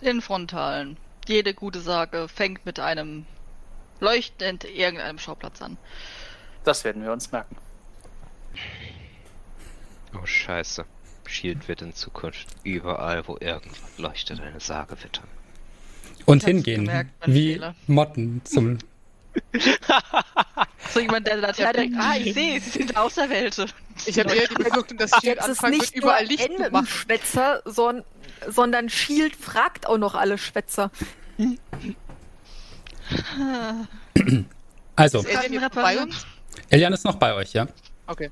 Den 0.00 0.22
Frontalen. 0.22 0.96
Jede 1.26 1.52
gute 1.52 1.82
Sage 1.82 2.26
fängt 2.26 2.64
mit 2.64 2.80
einem 2.80 3.26
leuchtend 4.00 4.64
irgendeinem 4.64 5.18
Schauplatz 5.18 5.60
an. 5.60 5.76
Das 6.64 6.84
werden 6.84 7.02
wir 7.02 7.12
uns 7.12 7.30
merken. 7.32 7.54
Oh 10.14 10.24
scheiße. 10.24 10.86
Shield 11.26 11.68
wird 11.68 11.82
in 11.82 11.92
Zukunft 11.92 12.48
überall, 12.64 13.28
wo 13.28 13.36
irgendwas 13.38 13.98
leuchtet, 13.98 14.40
eine 14.40 14.60
Sage 14.60 14.96
wittern. 15.02 15.28
Und 16.24 16.44
hingehen, 16.44 16.86
gemerkt, 16.86 17.10
wie 17.26 17.52
Fehler. 17.52 17.74
Motten 17.86 18.40
zum 18.46 18.78
So 20.90 21.00
jemand, 21.00 21.26
der 21.26 21.40
da 21.40 21.52
Ja, 21.52 21.72
denkt, 21.72 21.96
ah, 22.00 22.16
ich 22.16 22.32
sehe, 22.34 22.60
sie 22.60 22.70
sind 22.70 22.96
Auserwählte. 22.96 23.66
Ich 24.06 24.18
habe 24.18 24.34
eher 24.34 24.48
die 24.48 24.54
Befürchtung, 24.54 24.96
dass 24.96 25.10
Shield 25.20 25.38
anfangen 25.40 25.72
wird, 25.74 25.82
nicht 25.82 25.94
überall 25.94 26.22
nur 26.22 26.30
Licht 26.30 26.50
zu 26.56 26.70
machen. 26.70 26.86
Schwätzer, 26.86 27.62
son 27.64 28.04
sondern 28.46 28.88
Shield 28.88 29.36
fragt 29.36 29.86
auch 29.86 29.98
noch 29.98 30.14
alle 30.14 30.38
Schwätzer. 30.38 30.90
Also, 34.96 35.20
Ist 35.20 35.50
noch 35.50 35.70
bei 35.70 36.02
uns? 36.02 36.26
Elian 36.70 36.92
ist 36.92 37.04
noch 37.04 37.14
bei 37.14 37.32
euch, 37.32 37.52
ja? 37.52 37.68
Okay. 38.08 38.30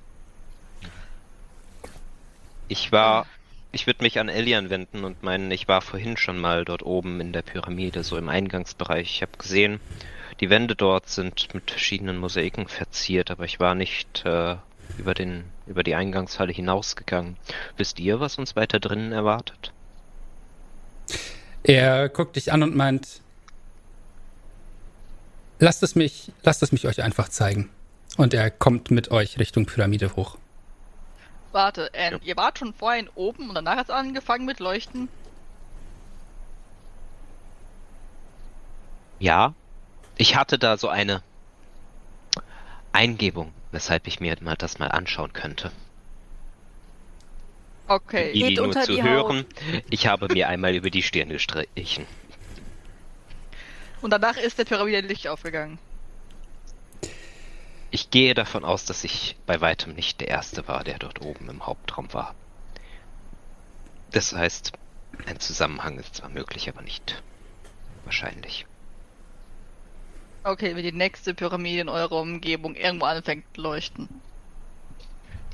Ich 2.69 2.91
war. 2.91 3.27
Ich 3.71 3.87
würde 3.87 4.03
mich 4.03 4.19
an 4.19 4.29
Elian 4.29 4.69
wenden 4.69 5.05
und 5.05 5.23
meinen, 5.23 5.51
ich 5.51 5.69
war 5.69 5.81
vorhin 5.81 6.17
schon 6.17 6.39
mal 6.39 6.65
dort 6.65 6.83
oben 6.83 7.21
in 7.21 7.33
der 7.33 7.43
Pyramide, 7.43 8.03
so 8.03 8.17
im 8.17 8.29
Eingangsbereich. 8.29 9.09
Ich 9.11 9.23
habe 9.23 9.37
gesehen, 9.39 9.81
die 10.41 10.51
Wände 10.51 10.77
dort 10.77 11.09
sind 11.09 11.55
mit 11.55 11.71
verschiedenen 11.71 12.19
Mosaiken 12.19 12.69
verziert, 12.69 13.31
aber 13.31 13.45
ich 13.45 13.59
war 13.59 13.75
nicht 13.75 14.25
äh, 14.25 14.57
über, 14.99 15.15
den, 15.15 15.45
über 15.67 15.83
die 15.83 15.95
Eingangshalle 15.95 16.53
hinausgegangen. 16.53 17.37
Wisst 17.77 17.99
ihr, 17.99 18.21
was 18.21 18.39
uns 18.39 18.57
weiter 18.57 18.79
drinnen 18.79 19.13
erwartet? 19.13 19.73
Er 21.63 22.09
guckt 22.09 22.37
dich 22.37 22.53
an 22.53 22.63
und 22.63 22.77
meint, 22.77 23.21
lasst 25.59 25.83
es 25.83 25.95
mich, 25.95 26.31
lasst 26.43 26.63
es 26.63 26.73
mich 26.73 26.87
euch 26.87 27.03
einfach 27.03 27.29
zeigen. 27.29 27.71
Und 28.17 28.35
er 28.35 28.51
kommt 28.51 28.91
mit 28.91 29.11
euch 29.11 29.39
Richtung 29.39 29.67
Pyramide 29.67 30.17
hoch. 30.17 30.39
Warte, 31.53 31.93
äh, 31.95 32.19
ihr 32.23 32.37
wart 32.37 32.59
schon 32.59 32.75
vorhin 32.75 33.09
oben 33.15 33.49
und 33.49 33.55
danach 33.55 33.77
hat 33.77 33.89
es 33.89 33.91
angefangen 33.91 34.45
mit 34.45 34.61
Leuchten. 34.61 35.09
Ja, 39.19 39.55
ich 40.17 40.37
hatte 40.37 40.59
da 40.59 40.77
so 40.77 40.89
eine 40.89 41.23
Eingebung, 42.93 43.53
weshalb 43.73 44.07
ich 44.07 44.21
mir 44.21 44.37
mal 44.41 44.57
das 44.57 44.79
mal 44.79 44.89
anschauen 44.89 45.33
könnte. 45.33 45.71
Okay. 47.89 48.33
Die, 48.33 48.43
die 48.43 48.55
nur 48.57 48.73
zu 48.73 48.95
die 48.97 49.03
hören, 49.03 49.47
ich 49.91 50.07
habe 50.07 50.33
mir 50.33 50.49
einmal 50.49 50.75
über 50.75 50.91
die 50.91 51.03
Stirn 51.03 51.29
gestrichen. 51.29 52.07
Und 54.03 54.11
danach 54.11 54.37
ist 54.37 54.59
der 54.59 54.65
Pyramide 54.65 55.01
Licht 55.07 55.29
aufgegangen. 55.29 55.79
Ich 57.91 58.11
gehe 58.11 58.35
davon 58.35 58.65
aus, 58.65 58.85
dass 58.85 59.05
ich 59.05 59.37
bei 59.47 59.61
weitem 59.61 59.95
nicht 59.95 60.21
der 60.21 60.29
Erste 60.29 60.67
war, 60.69 60.85
der 60.85 60.99
dort 60.99 61.21
oben 61.23 61.49
im 61.49 61.67
Hauptraum 61.67 62.13
war. 62.13 62.35
Das 64.11 64.33
heißt, 64.33 64.73
ein 65.27 65.41
Zusammenhang 65.41 65.99
ist 65.99 66.17
zwar 66.17 66.29
möglich, 66.29 66.69
aber 66.69 66.83
nicht 66.83 67.23
wahrscheinlich. 68.05 68.67
Okay, 70.47 70.77
wenn 70.77 70.83
die 70.83 70.93
nächste 70.93 71.35
Pyramide 71.35 71.81
in 71.81 71.89
eurer 71.89 72.21
Umgebung 72.21 72.77
irgendwo 72.77 73.07
anfängt 73.07 73.45
zu 73.55 73.63
leuchten. 73.63 74.09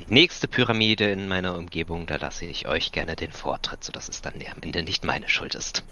Die 0.00 0.12
nächste 0.12 0.48
Pyramide 0.48 1.10
in 1.10 1.28
meiner 1.28 1.56
Umgebung, 1.56 2.06
da 2.06 2.16
lasse 2.16 2.44
ich 2.44 2.68
euch 2.68 2.92
gerne 2.92 3.16
den 3.16 3.32
Vortritt, 3.32 3.82
sodass 3.82 4.08
es 4.08 4.20
dann 4.20 4.34
am 4.34 4.62
Ende 4.62 4.82
nicht 4.82 5.04
meine 5.04 5.28
Schuld 5.28 5.54
ist. 5.54 5.82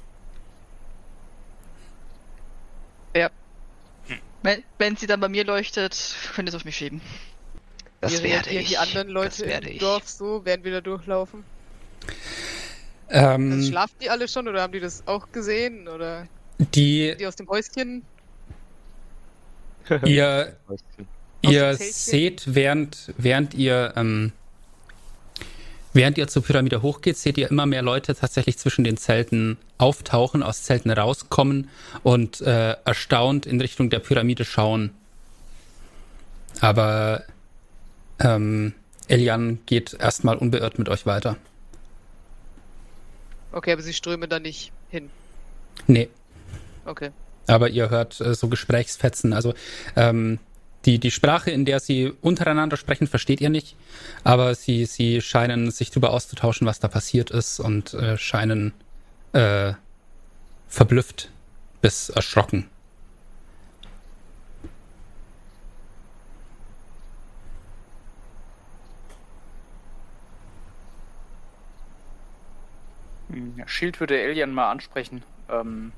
Wenn, 4.42 4.64
wenn 4.78 4.96
sie 4.96 5.06
dann 5.06 5.20
bei 5.20 5.28
mir 5.28 5.44
leuchtet, 5.44 6.14
könnt 6.34 6.48
ihr 6.48 6.50
es 6.50 6.54
auf 6.54 6.64
mich 6.64 6.76
schieben. 6.76 7.00
Das 8.00 8.22
Wie 8.22 8.28
werde 8.28 8.50
ich. 8.50 8.68
die 8.68 8.78
anderen 8.78 9.08
das 9.08 9.14
Leute 9.14 9.46
werde 9.46 9.68
im 9.68 9.74
ich. 9.74 9.80
Dorf 9.80 10.08
so, 10.08 10.44
wir 10.44 10.72
da 10.72 10.80
durchlaufen? 10.80 11.44
Also 13.08 13.34
Ähm, 13.34 13.62
schlafen 13.62 13.96
die 14.00 14.08
alle 14.08 14.28
schon 14.28 14.48
oder 14.48 14.62
haben 14.62 14.72
die 14.72 14.80
das 14.80 15.06
auch 15.06 15.30
gesehen? 15.32 15.88
Oder 15.88 16.26
die, 16.58 17.14
die 17.18 17.26
aus 17.26 17.36
dem 17.36 17.48
Häuschen? 17.48 18.04
Ihr, 20.04 20.56
ihr 21.42 21.74
seht, 21.74 22.54
während, 22.54 23.12
während 23.16 23.54
ihr, 23.54 23.92
ähm, 23.96 24.32
während 25.92 26.18
ihr 26.18 26.28
zur 26.28 26.42
Pyramide 26.42 26.82
hochgeht, 26.82 27.16
seht 27.16 27.38
ihr 27.38 27.50
immer 27.50 27.66
mehr 27.66 27.82
Leute 27.82 28.14
tatsächlich 28.14 28.58
zwischen 28.58 28.84
den 28.84 28.96
Zelten 28.96 29.58
auftauchen, 29.78 30.42
aus 30.42 30.62
Zelten 30.62 30.90
rauskommen 30.90 31.68
und 32.02 32.40
äh, 32.40 32.76
erstaunt 32.84 33.46
in 33.46 33.60
Richtung 33.60 33.90
der 33.90 34.00
Pyramide 34.00 34.44
schauen. 34.44 34.90
Aber 36.60 37.24
ähm, 38.18 38.74
Elian 39.08 39.60
geht 39.66 39.94
erstmal 39.94 40.36
unbeirrt 40.36 40.78
mit 40.78 40.88
euch 40.88 41.06
weiter. 41.06 41.36
Okay, 43.52 43.72
aber 43.72 43.82
sie 43.82 43.94
strömen 43.94 44.30
da 44.30 44.38
nicht 44.38 44.72
hin. 44.90 45.10
Nee, 45.86 46.08
Okay. 46.84 47.10
Aber 47.50 47.68
ihr 47.70 47.90
hört 47.90 48.20
äh, 48.20 48.34
so 48.34 48.48
Gesprächsfetzen. 48.48 49.32
Also 49.32 49.54
ähm, 49.96 50.38
die, 50.86 50.98
die 50.98 51.10
Sprache, 51.10 51.50
in 51.50 51.64
der 51.64 51.80
sie 51.80 52.12
untereinander 52.22 52.76
sprechen, 52.76 53.06
versteht 53.06 53.40
ihr 53.40 53.50
nicht, 53.50 53.76
aber 54.24 54.54
sie, 54.54 54.86
sie 54.86 55.20
scheinen 55.20 55.70
sich 55.70 55.90
darüber 55.90 56.10
auszutauschen, 56.10 56.66
was 56.66 56.80
da 56.80 56.88
passiert 56.88 57.30
ist 57.30 57.60
und 57.60 57.92
äh, 57.94 58.16
scheinen 58.16 58.72
äh, 59.32 59.74
verblüfft 60.68 61.30
bis 61.82 62.08
erschrocken. 62.08 62.68
Hm, 73.28 73.62
Schild 73.66 74.00
würde 74.00 74.20
Elian 74.20 74.52
mal 74.52 74.70
ansprechen. 74.70 75.22
Ähm, 75.50 75.92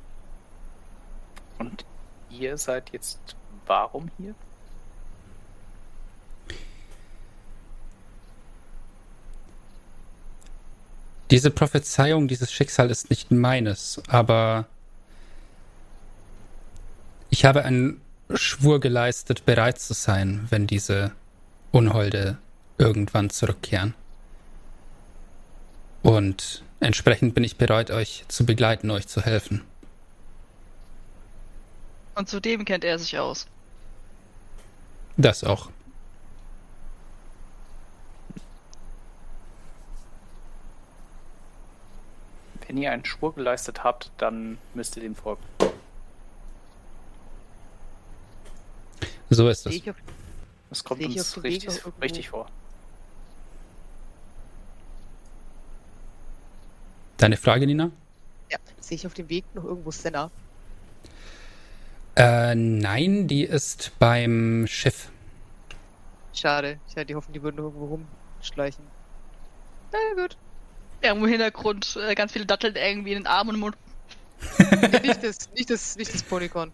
und 1.59 1.85
ihr 2.31 2.57
seid 2.59 2.91
jetzt 2.93 3.37
warum 3.67 4.11
hier? 4.19 4.35
Diese 11.31 11.51
Prophezeiung, 11.51 12.29
dieses 12.29 12.53
Schicksal 12.53 12.91
ist 12.91 13.09
nicht 13.09 13.31
meines, 13.31 14.03
aber 14.07 14.67
ich 17.31 17.47
habe 17.47 17.65
einen 17.65 18.03
Schwur 18.35 18.81
geleistet, 18.81 19.47
bereit 19.47 19.79
zu 19.79 19.95
sein, 19.95 20.47
wenn 20.51 20.67
diese 20.67 21.13
Unholde 21.71 22.37
irgendwann 22.77 23.31
zurückkehren. 23.31 23.95
Und 26.03 26.63
entsprechend 26.81 27.35
bin 27.35 27.45
ich 27.45 27.57
bereit, 27.57 27.91
euch 27.91 28.27
zu 28.29 28.45
begleiten, 28.45 28.91
euch 28.91 29.09
zu 29.09 29.23
helfen. 29.23 29.63
Und 32.15 32.29
zudem 32.29 32.65
kennt 32.65 32.85
er 32.85 32.99
sich 32.99 33.19
aus. 33.19 33.47
Das 35.17 35.45
auch. 35.45 35.71
Wenn 42.67 42.77
ihr 42.79 42.91
einen 42.91 43.05
Schwur 43.05 43.35
geleistet 43.35 43.85
habt, 43.85 44.11
dann 44.17 44.59
müsst 44.75 44.97
ihr 44.97 45.03
dem 45.03 45.15
folgen. 45.15 45.43
So 49.29 49.49
ist 49.49 49.67
es. 49.67 49.83
auf 49.89 49.97
Das 50.71 50.85
kommt 50.85 51.03
uns 51.05 51.43
richtig, 51.43 51.81
richtig 52.01 52.31
vor. 52.31 52.49
Deine 57.19 57.37
Frage, 57.37 57.67
Nina? 57.67 57.91
Ja, 58.51 58.59
sehe 58.81 58.97
ich 58.97 59.07
auf 59.07 59.15
dem 59.15 59.29
Weg 59.29 59.45
noch 59.55 59.65
irgendwo 59.65 59.91
Senna? 59.91 60.31
Äh, 62.17 62.55
nein, 62.55 63.27
die 63.27 63.45
ist 63.45 63.93
beim 63.99 64.67
Schiff. 64.67 65.11
Schade. 66.35 66.79
Ich 66.89 66.97
hatte 66.97 67.07
die 67.07 67.15
hoffen, 67.15 67.33
die 67.33 67.43
würden 67.43 67.59
irgendwo 67.59 68.01
rumschleichen. 68.41 68.85
Na 69.93 70.23
gut. 70.23 70.37
Irgendwo 71.01 71.27
im 71.27 71.33
Hintergrund 71.33 71.99
äh, 72.07 72.15
ganz 72.15 72.33
viele 72.33 72.47
Datteln 72.47 72.77
irgendwie 72.77 73.13
in 73.13 73.21
den 73.21 73.27
Arm 73.27 73.49
und 73.49 73.55
im 73.55 73.61
Mund. 73.61 73.77
Nee, 74.59 74.99
nicht 75.03 75.23
das, 75.23 75.51
nicht 75.53 75.71
das, 75.71 75.97
nicht 75.97 76.13
das 76.13 76.23
Ponycorn. 76.23 76.71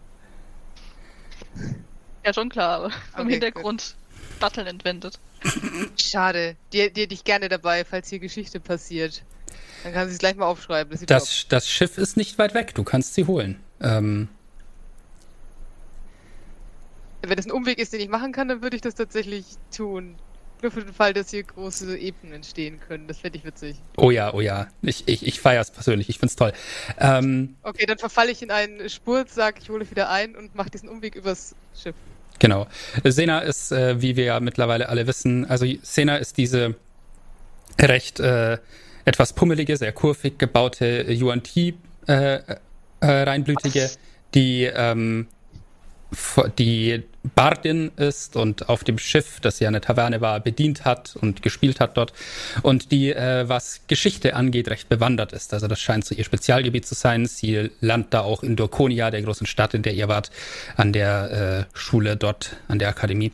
Ja, 2.25 2.33
schon 2.33 2.49
klar, 2.49 2.77
aber 2.77 2.85
im 2.87 2.93
Okay, 3.25 3.31
Hintergrund 3.31 3.95
Datteln 4.39 4.67
entwendet. 4.67 5.19
Schade. 5.97 6.55
Die, 6.73 6.91
die 6.91 7.01
hätte 7.01 7.13
ich 7.13 7.23
gerne 7.23 7.49
dabei, 7.49 7.85
falls 7.85 8.09
hier 8.09 8.19
Geschichte 8.19 8.59
passiert. 8.59 9.23
Dann 9.83 9.93
kann 9.93 10.07
sie 10.07 10.13
es 10.13 10.19
gleich 10.19 10.35
mal 10.35 10.45
aufschreiben. 10.45 10.91
Das. 10.91 11.05
Das, 11.05 11.45
das 11.47 11.69
Schiff 11.69 11.97
ist 11.97 12.17
nicht 12.17 12.37
weit 12.37 12.53
weg, 12.53 12.75
du 12.75 12.83
kannst 12.83 13.13
sie 13.13 13.25
holen. 13.25 13.59
Ähm, 13.81 14.27
Wenn 17.21 17.35
das 17.35 17.45
ein 17.45 17.51
Umweg 17.51 17.79
ist, 17.79 17.93
den 17.93 17.99
ich 17.99 18.09
machen 18.09 18.31
kann, 18.31 18.47
dann 18.47 18.61
würde 18.61 18.75
ich 18.75 18.81
das 18.81 18.95
tatsächlich 18.95 19.45
tun. 19.75 20.15
Nur 20.61 20.71
für 20.71 20.81
den 20.81 20.93
Fall, 20.93 21.13
dass 21.13 21.29
hier 21.29 21.43
große 21.43 21.97
Ebenen 21.97 22.33
entstehen 22.33 22.79
können. 22.85 23.07
Das 23.07 23.19
fände 23.19 23.37
ich 23.37 23.45
witzig. 23.45 23.77
oh 23.95 24.11
ja, 24.11 24.33
oh 24.33 24.41
ja. 24.41 24.67
Ich, 24.81 25.07
ich, 25.07 25.25
ich 25.25 25.39
feiere 25.39 25.61
es 25.61 25.71
persönlich, 25.71 26.09
ich 26.09 26.19
find's 26.19 26.35
toll. 26.35 26.51
Ähm, 26.97 27.55
Okay, 27.63 27.85
dann 27.85 27.97
verfalle 27.97 28.31
ich 28.31 28.41
in 28.41 28.51
einen 28.51 28.89
Spurt, 28.89 29.29
sag, 29.29 29.61
ich 29.61 29.69
hole 29.69 29.89
wieder 29.89 30.09
ein 30.09 30.35
und 30.35 30.55
mache 30.55 30.69
diesen 30.69 30.89
Umweg 30.89 31.15
übers 31.15 31.55
Schiff. 31.81 31.95
Genau. 32.39 32.67
Sena 33.03 33.39
ist, 33.39 33.71
äh, 33.71 34.01
wie 34.01 34.15
wir 34.15 34.25
ja 34.25 34.39
mittlerweile 34.39 34.89
alle 34.89 35.07
wissen, 35.07 35.45
also 35.45 35.65
Sena 35.81 36.17
ist 36.17 36.37
diese 36.37 36.75
recht 37.79 38.19
äh, 38.19 38.57
etwas 39.05 39.33
pummelige, 39.33 39.77
sehr 39.77 39.91
kurvig 39.91 40.37
gebaute 40.37 41.05
Yuan 41.09 41.43
Ti 41.43 41.75
äh, 42.07 42.35
äh, 42.35 43.05
reinblütige, 43.05 43.89
die 44.33 44.63
ähm, 44.65 45.27
die 46.57 47.03
Bardin 47.35 47.91
ist 47.95 48.35
und 48.35 48.69
auf 48.69 48.83
dem 48.83 48.97
Schiff, 48.97 49.39
das 49.39 49.59
ja 49.59 49.67
eine 49.67 49.81
Taverne 49.81 50.21
war, 50.21 50.39
bedient 50.39 50.85
hat 50.85 51.15
und 51.15 51.41
gespielt 51.41 51.79
hat 51.79 51.97
dort 51.97 52.13
und 52.61 52.91
die, 52.91 53.11
äh, 53.11 53.47
was 53.47 53.81
Geschichte 53.87 54.35
angeht, 54.35 54.69
recht 54.69 54.89
bewandert 54.89 55.33
ist. 55.33 55.53
Also 55.53 55.67
das 55.67 55.79
scheint 55.79 56.05
so 56.05 56.15
ihr 56.15 56.23
Spezialgebiet 56.23 56.85
zu 56.85 56.95
sein. 56.95 57.25
Sie 57.25 57.69
lernt 57.81 58.13
da 58.13 58.21
auch 58.21 58.43
in 58.43 58.55
Dorkonia, 58.55 59.11
der 59.11 59.21
großen 59.21 59.47
Stadt, 59.47 59.73
in 59.73 59.81
der 59.81 59.93
ihr 59.93 60.07
wart, 60.07 60.31
an 60.75 60.93
der 60.93 61.67
äh, 61.71 61.77
Schule 61.77 62.17
dort, 62.17 62.57
an 62.67 62.79
der 62.79 62.89
Akademie. 62.89 63.31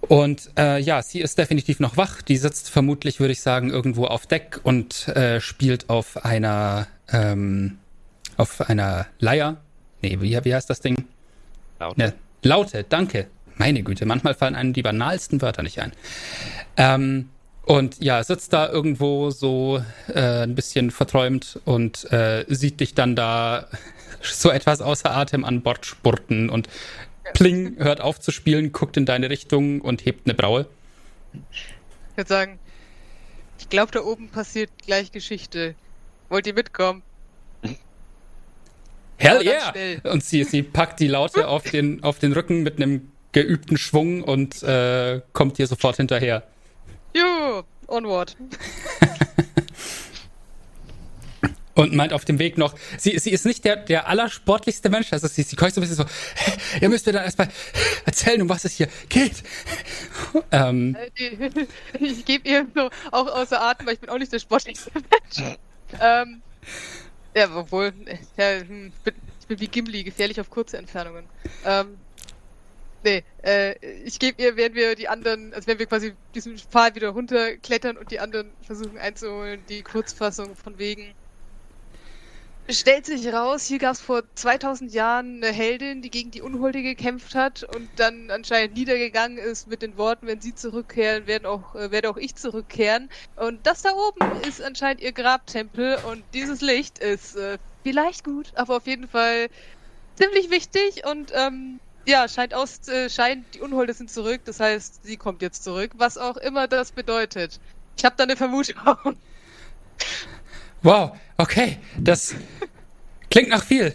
Und 0.00 0.50
äh, 0.58 0.80
ja, 0.80 1.02
sie 1.02 1.20
ist 1.20 1.38
definitiv 1.38 1.80
noch 1.80 1.96
wach. 1.96 2.20
Die 2.20 2.36
sitzt 2.36 2.70
vermutlich, 2.70 3.20
würde 3.20 3.32
ich 3.32 3.40
sagen, 3.40 3.70
irgendwo 3.70 4.04
auf 4.04 4.26
Deck 4.26 4.60
und 4.62 5.08
äh, 5.08 5.40
spielt 5.40 5.88
auf 5.88 6.24
einer 6.24 6.86
ähm, 7.10 7.78
auf 8.36 8.68
einer 8.68 9.06
Leier. 9.18 9.56
Nee, 10.02 10.18
wie, 10.20 10.38
wie 10.44 10.54
heißt 10.54 10.68
das 10.68 10.80
Ding? 10.80 11.04
Laut. 11.78 11.96
Ne, 11.96 12.12
Laute, 12.44 12.84
danke. 12.88 13.26
Meine 13.56 13.82
Güte, 13.82 14.06
manchmal 14.06 14.34
fallen 14.34 14.54
einem 14.54 14.72
die 14.72 14.82
banalsten 14.82 15.42
Wörter 15.42 15.62
nicht 15.62 15.80
ein. 15.80 15.92
Ähm, 16.76 17.30
Und 17.66 18.02
ja, 18.02 18.22
sitzt 18.22 18.52
da 18.52 18.68
irgendwo 18.68 19.30
so 19.30 19.82
äh, 20.08 20.42
ein 20.42 20.54
bisschen 20.54 20.90
verträumt 20.90 21.58
und 21.64 22.10
äh, 22.12 22.44
sieht 22.48 22.80
dich 22.80 22.94
dann 22.94 23.16
da 23.16 23.68
so 24.22 24.50
etwas 24.50 24.82
außer 24.82 25.10
Atem 25.10 25.44
an 25.44 25.62
Bord 25.62 25.86
spurten 25.86 26.50
und 26.50 26.68
Pling 27.32 27.76
hört 27.78 28.02
auf 28.02 28.20
zu 28.20 28.32
spielen, 28.32 28.72
guckt 28.72 28.98
in 28.98 29.06
deine 29.06 29.30
Richtung 29.30 29.80
und 29.80 30.04
hebt 30.04 30.26
eine 30.26 30.34
Braue. 30.34 30.66
Ich 32.10 32.16
würde 32.18 32.28
sagen, 32.28 32.58
ich 33.58 33.70
glaube, 33.70 33.92
da 33.92 34.00
oben 34.02 34.28
passiert 34.28 34.70
gleich 34.84 35.10
Geschichte. 35.10 35.74
Wollt 36.28 36.46
ihr 36.46 36.54
mitkommen? 36.54 37.02
Hell 39.18 39.42
yeah! 39.44 39.70
schnell. 39.72 40.00
Und 40.04 40.24
sie, 40.24 40.44
sie 40.44 40.62
packt 40.62 41.00
die 41.00 41.08
Laute 41.08 41.48
auf 41.48 41.62
den, 41.64 42.02
auf 42.02 42.18
den 42.18 42.32
Rücken 42.32 42.62
mit 42.62 42.76
einem 42.80 43.10
geübten 43.32 43.76
Schwung 43.76 44.22
und 44.22 44.62
äh, 44.62 45.20
kommt 45.32 45.58
dir 45.58 45.66
sofort 45.66 45.96
hinterher. 45.96 46.44
Juhu, 47.16 47.62
onward. 47.88 48.36
Und 51.76 51.92
meint 51.92 52.12
auf 52.12 52.24
dem 52.24 52.38
Weg 52.38 52.56
noch, 52.56 52.76
sie, 52.98 53.18
sie 53.18 53.30
ist 53.30 53.44
nicht 53.44 53.64
der, 53.64 53.74
der 53.74 54.06
allersportlichste 54.06 54.88
Mensch, 54.90 55.12
also 55.12 55.26
sie, 55.26 55.42
sie 55.42 55.56
keucht 55.56 55.74
so 55.74 55.80
ein 55.80 55.88
bisschen 55.88 55.96
so, 55.96 56.04
ihr 56.80 56.88
müsst 56.88 57.04
mir 57.04 57.12
dann 57.12 57.24
erstmal 57.24 57.48
erzählen, 58.06 58.40
um 58.42 58.48
was 58.48 58.64
es 58.64 58.74
hier 58.74 58.86
geht. 59.08 59.42
Ähm, 60.52 60.96
Äh, 61.18 61.66
Ich 61.98 62.24
gebe 62.24 62.48
ihr 62.48 62.68
so 62.76 62.90
auch 63.10 63.26
außer 63.26 63.60
Atem, 63.60 63.88
weil 63.88 63.94
ich 63.94 64.00
bin 64.00 64.08
auch 64.08 64.18
nicht 64.18 64.32
der 64.32 64.38
sportlichste 64.38 64.92
Mensch. 64.94 65.56
ähm, 66.00 66.42
ja, 67.34 67.56
obwohl, 67.56 67.92
äh, 68.06 68.18
ja, 68.36 68.60
hm, 68.66 68.88
ich 68.88 69.02
bin, 69.02 69.14
ich 69.40 69.46
bin 69.46 69.60
wie 69.60 69.68
Gimli, 69.68 70.04
gefährlich 70.04 70.40
auf 70.40 70.50
kurze 70.50 70.78
Entfernungen. 70.78 71.26
Ähm, 71.64 71.98
nee, 73.02 73.24
äh, 73.42 73.76
ich 74.04 74.18
gebe 74.18 74.40
ihr, 74.42 74.56
während 74.56 74.74
wir 74.74 74.94
die 74.94 75.08
anderen, 75.08 75.52
also 75.54 75.66
wenn 75.66 75.78
wir 75.78 75.86
quasi 75.86 76.14
diesen 76.34 76.58
Pfad 76.58 76.94
wieder 76.94 77.10
runterklettern 77.10 77.96
und 77.96 78.10
die 78.10 78.20
anderen 78.20 78.50
versuchen 78.62 78.98
einzuholen, 78.98 79.64
die 79.68 79.82
Kurzfassung 79.82 80.56
von 80.56 80.78
wegen. 80.78 81.14
Stellt 82.70 83.04
sich 83.04 83.26
raus, 83.30 83.66
hier 83.66 83.78
gab 83.78 83.92
es 83.92 84.00
vor 84.00 84.22
2000 84.36 84.90
Jahren 84.94 85.42
eine 85.44 85.52
Heldin, 85.52 86.00
die 86.00 86.10
gegen 86.10 86.30
die 86.30 86.40
Unholde 86.40 86.82
gekämpft 86.82 87.34
hat 87.34 87.62
und 87.62 87.90
dann 87.96 88.30
anscheinend 88.30 88.74
niedergegangen 88.74 89.36
ist 89.36 89.66
mit 89.66 89.82
den 89.82 89.98
Worten, 89.98 90.26
wenn 90.26 90.40
sie 90.40 90.54
zurückkehren, 90.54 91.26
werden 91.26 91.44
auch, 91.44 91.74
äh, 91.74 91.90
werde 91.90 92.08
auch 92.08 92.16
ich 92.16 92.36
zurückkehren. 92.36 93.10
Und 93.36 93.66
das 93.66 93.82
da 93.82 93.90
oben 93.92 94.32
ist 94.32 94.62
anscheinend 94.62 95.02
ihr 95.02 95.12
Grabtempel 95.12 95.98
und 96.10 96.24
dieses 96.32 96.62
Licht 96.62 96.98
ist 97.00 97.36
äh, 97.36 97.58
vielleicht 97.86 98.24
gut, 98.24 98.50
aber 98.54 98.78
auf 98.78 98.86
jeden 98.86 99.08
Fall 99.08 99.48
ziemlich 100.16 100.50
wichtig 100.50 101.06
und 101.06 101.32
ähm, 101.34 101.80
ja, 102.06 102.28
scheint 102.28 102.54
aus, 102.54 102.88
äh, 102.88 103.10
scheint, 103.10 103.54
die 103.54 103.60
Unholde 103.60 103.94
sind 103.94 104.10
zurück, 104.10 104.42
das 104.46 104.60
heißt, 104.60 105.02
sie 105.04 105.18
kommt 105.18 105.42
jetzt 105.42 105.64
zurück, 105.64 105.92
was 105.96 106.16
auch 106.18 106.38
immer 106.38 106.66
das 106.68 106.92
bedeutet. 106.92 107.60
Ich 107.98 108.04
habe 108.06 108.16
da 108.16 108.24
eine 108.24 108.36
Vermutung. 108.36 108.76
Wow, 110.84 111.16
okay, 111.36 111.78
das 111.98 112.34
klingt 113.30 113.48
nach 113.48 113.64
viel. 113.64 113.94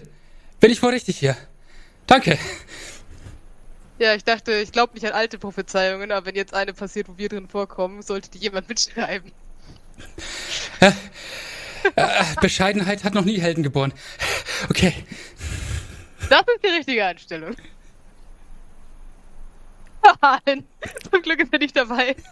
Bin 0.59 0.71
ich 0.71 0.83
wohl 0.83 0.91
richtig 0.91 1.17
hier? 1.17 1.37
Danke. 2.05 2.37
Ja, 3.97 4.15
ich 4.15 4.23
dachte, 4.23 4.53
ich 4.53 4.71
glaube 4.71 4.93
nicht 4.93 5.05
an 5.05 5.13
alte 5.13 5.37
Prophezeiungen, 5.37 6.11
aber 6.11 6.25
wenn 6.25 6.35
jetzt 6.35 6.53
eine 6.53 6.73
passiert, 6.73 7.07
wo 7.07 7.17
wir 7.17 7.29
drin 7.29 7.47
vorkommen, 7.47 8.01
sollte 8.01 8.29
die 8.31 8.39
jemand 8.39 8.67
mitschreiben. 8.67 9.31
Äh, 11.95 12.23
Bescheidenheit 12.41 13.03
hat 13.03 13.13
noch 13.13 13.25
nie 13.25 13.39
Helden 13.39 13.63
geboren. 13.63 13.93
Okay, 14.69 14.93
Das 16.29 16.41
ist 16.41 16.63
die 16.63 16.67
richtige 16.67 17.05
Einstellung. 17.05 17.55
Nein, 20.21 20.65
zum 21.11 21.21
Glück 21.21 21.39
ist 21.39 21.53
er 21.53 21.59
nicht 21.59 21.75
dabei. 21.75 22.15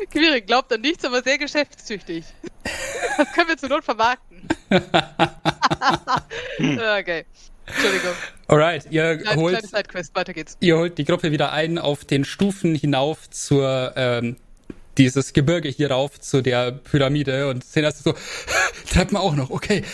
Quirin 0.10 0.44
glaubt 0.46 0.72
an 0.72 0.80
nichts, 0.80 1.04
aber 1.04 1.22
sehr 1.22 1.38
geschäftstüchtig. 1.38 2.24
Das 3.16 3.32
können 3.32 3.48
wir 3.48 3.56
zur 3.56 3.68
Not 3.68 3.84
vermarkten. 3.84 4.48
okay. 6.58 7.24
Entschuldigung. 7.66 8.14
alright, 8.48 8.86
ihr 8.90 9.18
Kleine, 9.18 9.40
holt 9.40 9.72
weiter 9.72 10.32
geht's. 10.32 10.56
Ihr 10.60 10.76
holt 10.76 10.98
die 10.98 11.04
Gruppe 11.04 11.30
wieder 11.30 11.52
ein 11.52 11.78
auf 11.78 12.04
den 12.04 12.24
Stufen 12.24 12.74
hinauf 12.74 13.30
zur 13.30 13.92
ähm, 13.94 14.36
dieses 14.98 15.32
Gebirge 15.32 15.68
hier 15.68 15.90
rauf 15.90 16.18
zu 16.18 16.42
der 16.42 16.72
Pyramide 16.72 17.48
und 17.48 17.64
sehen 17.64 17.84
das 17.84 18.00
so 18.02 18.14
Treppen 18.90 19.16
auch 19.16 19.36
noch, 19.36 19.50
okay. 19.50 19.84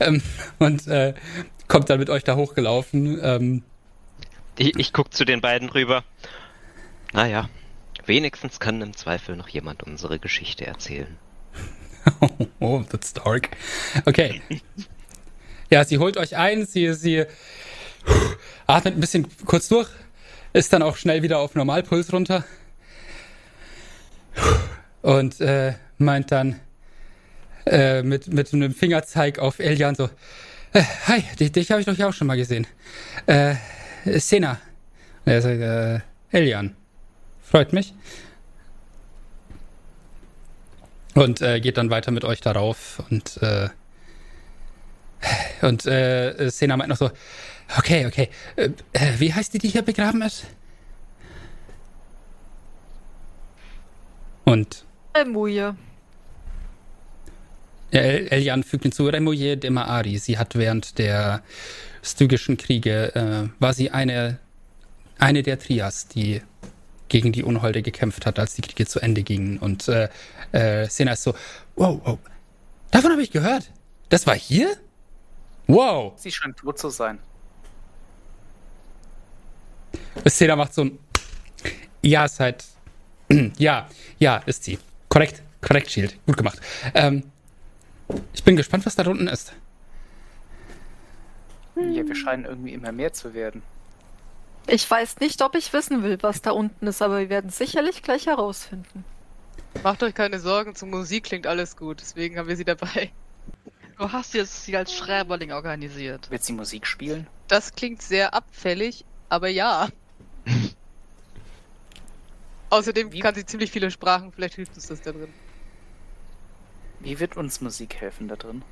ähm, 0.00 0.22
und 0.58 0.86
äh, 0.86 1.14
kommt 1.68 1.90
dann 1.90 1.98
mit 1.98 2.08
euch 2.08 2.24
da 2.24 2.36
hochgelaufen. 2.36 3.20
Ähm, 3.22 3.62
Ich, 4.56 4.76
ich 4.78 4.92
guck 4.92 5.12
zu 5.12 5.24
den 5.24 5.40
beiden 5.40 5.68
rüber. 5.68 6.04
Naja, 7.12 7.48
wenigstens 8.06 8.60
kann 8.60 8.80
im 8.82 8.96
Zweifel 8.96 9.36
noch 9.36 9.48
jemand 9.48 9.82
unsere 9.82 10.18
Geschichte 10.18 10.66
erzählen. 10.66 11.16
oh, 12.60 12.82
that's 12.88 13.12
dark. 13.12 13.50
Okay. 14.04 14.42
Ja, 15.70 15.84
sie 15.84 15.98
holt 15.98 16.16
euch 16.16 16.36
ein, 16.36 16.66
sie, 16.66 16.92
sie 16.94 17.24
atmet 18.66 18.94
ein 18.94 19.00
bisschen 19.00 19.26
kurz 19.46 19.68
durch, 19.68 19.88
ist 20.52 20.72
dann 20.72 20.82
auch 20.82 20.96
schnell 20.96 21.22
wieder 21.22 21.38
auf 21.38 21.54
Normalpuls 21.54 22.12
runter 22.12 22.44
und 25.02 25.40
äh, 25.40 25.74
meint 25.98 26.32
dann 26.32 26.60
äh, 27.66 28.02
mit, 28.02 28.32
mit 28.32 28.52
einem 28.52 28.74
Fingerzeig 28.74 29.38
auf 29.38 29.58
Elian 29.58 29.94
so, 29.94 30.10
äh, 30.72 30.82
hi, 31.06 31.22
dich, 31.38 31.52
dich 31.52 31.70
habe 31.70 31.80
ich 31.80 31.86
doch 31.86 31.96
ja 31.96 32.08
auch 32.08 32.12
schon 32.12 32.26
mal 32.26 32.36
gesehen. 32.36 32.66
Äh, 33.26 33.54
Sena. 34.04 34.60
Er 35.24 35.40
sagt, 35.40 35.60
äh, 35.60 36.00
Elian. 36.30 36.76
Freut 37.44 37.72
mich. 37.72 37.94
Und 41.14 41.40
äh, 41.40 41.60
geht 41.60 41.76
dann 41.76 41.90
weiter 41.90 42.10
mit 42.10 42.24
euch 42.24 42.40
darauf 42.40 43.00
und 43.08 43.40
äh, 43.40 43.68
und 45.62 45.86
äh, 45.86 46.50
Sena 46.50 46.76
meint 46.76 46.90
noch 46.90 46.96
so, 46.96 47.10
okay, 47.78 48.06
okay, 48.06 48.28
äh, 48.56 48.70
äh, 48.92 49.12
wie 49.18 49.32
heißt 49.32 49.54
die, 49.54 49.58
die 49.58 49.68
hier 49.68 49.82
begraben 49.82 50.22
ist? 50.22 50.44
Und 54.44 54.84
Muje. 55.26 55.76
El 57.90 58.26
Elian 58.28 58.64
fügt 58.64 58.82
hinzu, 58.82 59.06
Remoye 59.06 59.56
de 59.56 59.70
Maari. 59.70 60.18
Sie 60.18 60.36
hat 60.36 60.56
während 60.56 60.98
der 60.98 61.42
stygischen 62.02 62.56
Kriege, 62.56 63.14
äh, 63.14 63.48
war 63.60 63.72
sie 63.72 63.90
eine, 63.90 64.40
eine 65.18 65.42
der 65.42 65.58
Trias, 65.58 66.08
die 66.08 66.42
gegen 67.08 67.32
die 67.32 67.42
Unholde 67.42 67.82
gekämpft 67.82 68.26
hat, 68.26 68.38
als 68.38 68.54
die 68.54 68.62
Kriege 68.62 68.86
zu 68.86 69.00
Ende 69.00 69.22
gingen. 69.22 69.58
Und 69.58 69.88
äh, 69.88 70.08
äh, 70.52 70.88
Sena 70.88 71.12
ist 71.12 71.22
so, 71.22 71.34
wow, 71.76 72.00
wow, 72.04 72.18
davon 72.90 73.12
habe 73.12 73.22
ich 73.22 73.30
gehört. 73.30 73.70
Das 74.08 74.26
war 74.26 74.34
hier? 74.34 74.76
Wow. 75.66 76.12
Sie 76.16 76.30
scheint 76.30 76.56
tot 76.56 76.78
zu 76.78 76.90
sein. 76.90 77.18
Sena 80.24 80.56
macht 80.56 80.74
so 80.74 80.82
ein, 80.82 80.98
ja, 82.02 82.24
ist 82.24 82.40
halt, 82.40 82.64
ja, 83.58 83.88
ja, 84.18 84.36
ist 84.46 84.64
sie. 84.64 84.78
Korrekt, 85.08 85.42
korrekt, 85.60 85.90
Shield. 85.90 86.16
Gut 86.26 86.36
gemacht. 86.36 86.60
Ähm, 86.94 87.24
ich 88.32 88.44
bin 88.44 88.56
gespannt, 88.56 88.84
was 88.86 88.96
da 88.96 89.08
unten 89.08 89.28
ist. 89.28 89.52
Ja, 91.76 92.06
wir 92.06 92.14
scheinen 92.14 92.44
irgendwie 92.44 92.72
immer 92.72 92.92
mehr 92.92 93.12
zu 93.12 93.34
werden. 93.34 93.62
Ich 94.66 94.90
weiß 94.90 95.20
nicht, 95.20 95.42
ob 95.42 95.54
ich 95.54 95.72
wissen 95.72 96.02
will, 96.02 96.18
was 96.22 96.40
da 96.42 96.52
unten 96.52 96.86
ist, 96.86 97.02
aber 97.02 97.18
wir 97.18 97.28
werden 97.28 97.50
sicherlich 97.50 98.02
gleich 98.02 98.26
herausfinden. 98.26 99.04
Macht 99.82 100.02
euch 100.02 100.14
keine 100.14 100.38
Sorgen, 100.40 100.74
zur 100.74 100.88
Musik 100.88 101.24
klingt 101.24 101.46
alles 101.46 101.76
gut, 101.76 102.00
deswegen 102.00 102.38
haben 102.38 102.48
wir 102.48 102.56
sie 102.56 102.64
dabei. 102.64 103.12
Du 103.98 104.10
hast 104.10 104.34
jetzt 104.34 104.64
sie 104.64 104.76
als 104.76 104.94
Schreiberling 104.94 105.52
organisiert. 105.52 106.30
Wird 106.30 106.42
sie 106.42 106.52
Musik 106.52 106.86
spielen? 106.86 107.26
Das 107.48 107.74
klingt 107.74 108.02
sehr 108.02 108.34
abfällig, 108.34 109.04
aber 109.28 109.48
ja. 109.48 109.88
Außerdem 112.70 113.12
Wie- 113.12 113.20
kann 113.20 113.34
sie 113.34 113.44
ziemlich 113.46 113.70
viele 113.70 113.90
Sprachen, 113.90 114.32
vielleicht 114.32 114.54
hilft 114.54 114.74
uns 114.74 114.86
das 114.88 115.02
da 115.02 115.12
drin. 115.12 115.32
Wie 117.00 117.20
wird 117.20 117.36
uns 117.36 117.60
Musik 117.60 117.96
helfen 117.96 118.28
da 118.28 118.36
drin? 118.36 118.62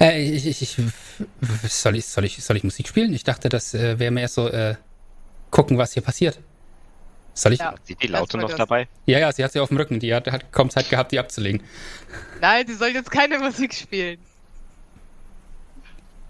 Äh, 0.00 0.22
ich, 0.22 0.46
ich, 0.46 0.62
ich, 0.62 0.76
soll, 1.72 1.96
ich, 1.96 2.06
soll, 2.06 2.24
ich, 2.24 2.42
soll 2.42 2.56
ich 2.56 2.64
Musik 2.64 2.88
spielen? 2.88 3.12
Ich 3.12 3.24
dachte, 3.24 3.48
das 3.48 3.74
äh, 3.74 3.98
wäre 3.98 4.10
mehr 4.10 4.28
so 4.28 4.48
äh, 4.48 4.76
gucken, 5.50 5.76
was 5.78 5.92
hier 5.92 6.02
passiert. 6.02 6.38
Soll 7.34 7.52
ich? 7.52 7.60
Ja. 7.60 7.72
Ja, 7.72 7.74
Sieht 7.84 8.02
die 8.02 8.06
Laute 8.06 8.38
noch 8.38 8.48
das. 8.48 8.58
dabei? 8.58 8.88
ja, 9.06 9.30
sie 9.32 9.44
hat 9.44 9.52
sie 9.52 9.60
auf 9.60 9.68
dem 9.68 9.76
Rücken. 9.76 10.00
Die 10.00 10.14
hat, 10.14 10.26
hat 10.30 10.50
kaum 10.52 10.70
Zeit 10.70 10.88
gehabt, 10.90 11.12
die 11.12 11.18
abzulegen. 11.18 11.62
Nein, 12.40 12.66
sie 12.66 12.74
soll 12.74 12.88
jetzt 12.88 13.10
keine 13.10 13.38
Musik 13.38 13.74
spielen. 13.74 14.18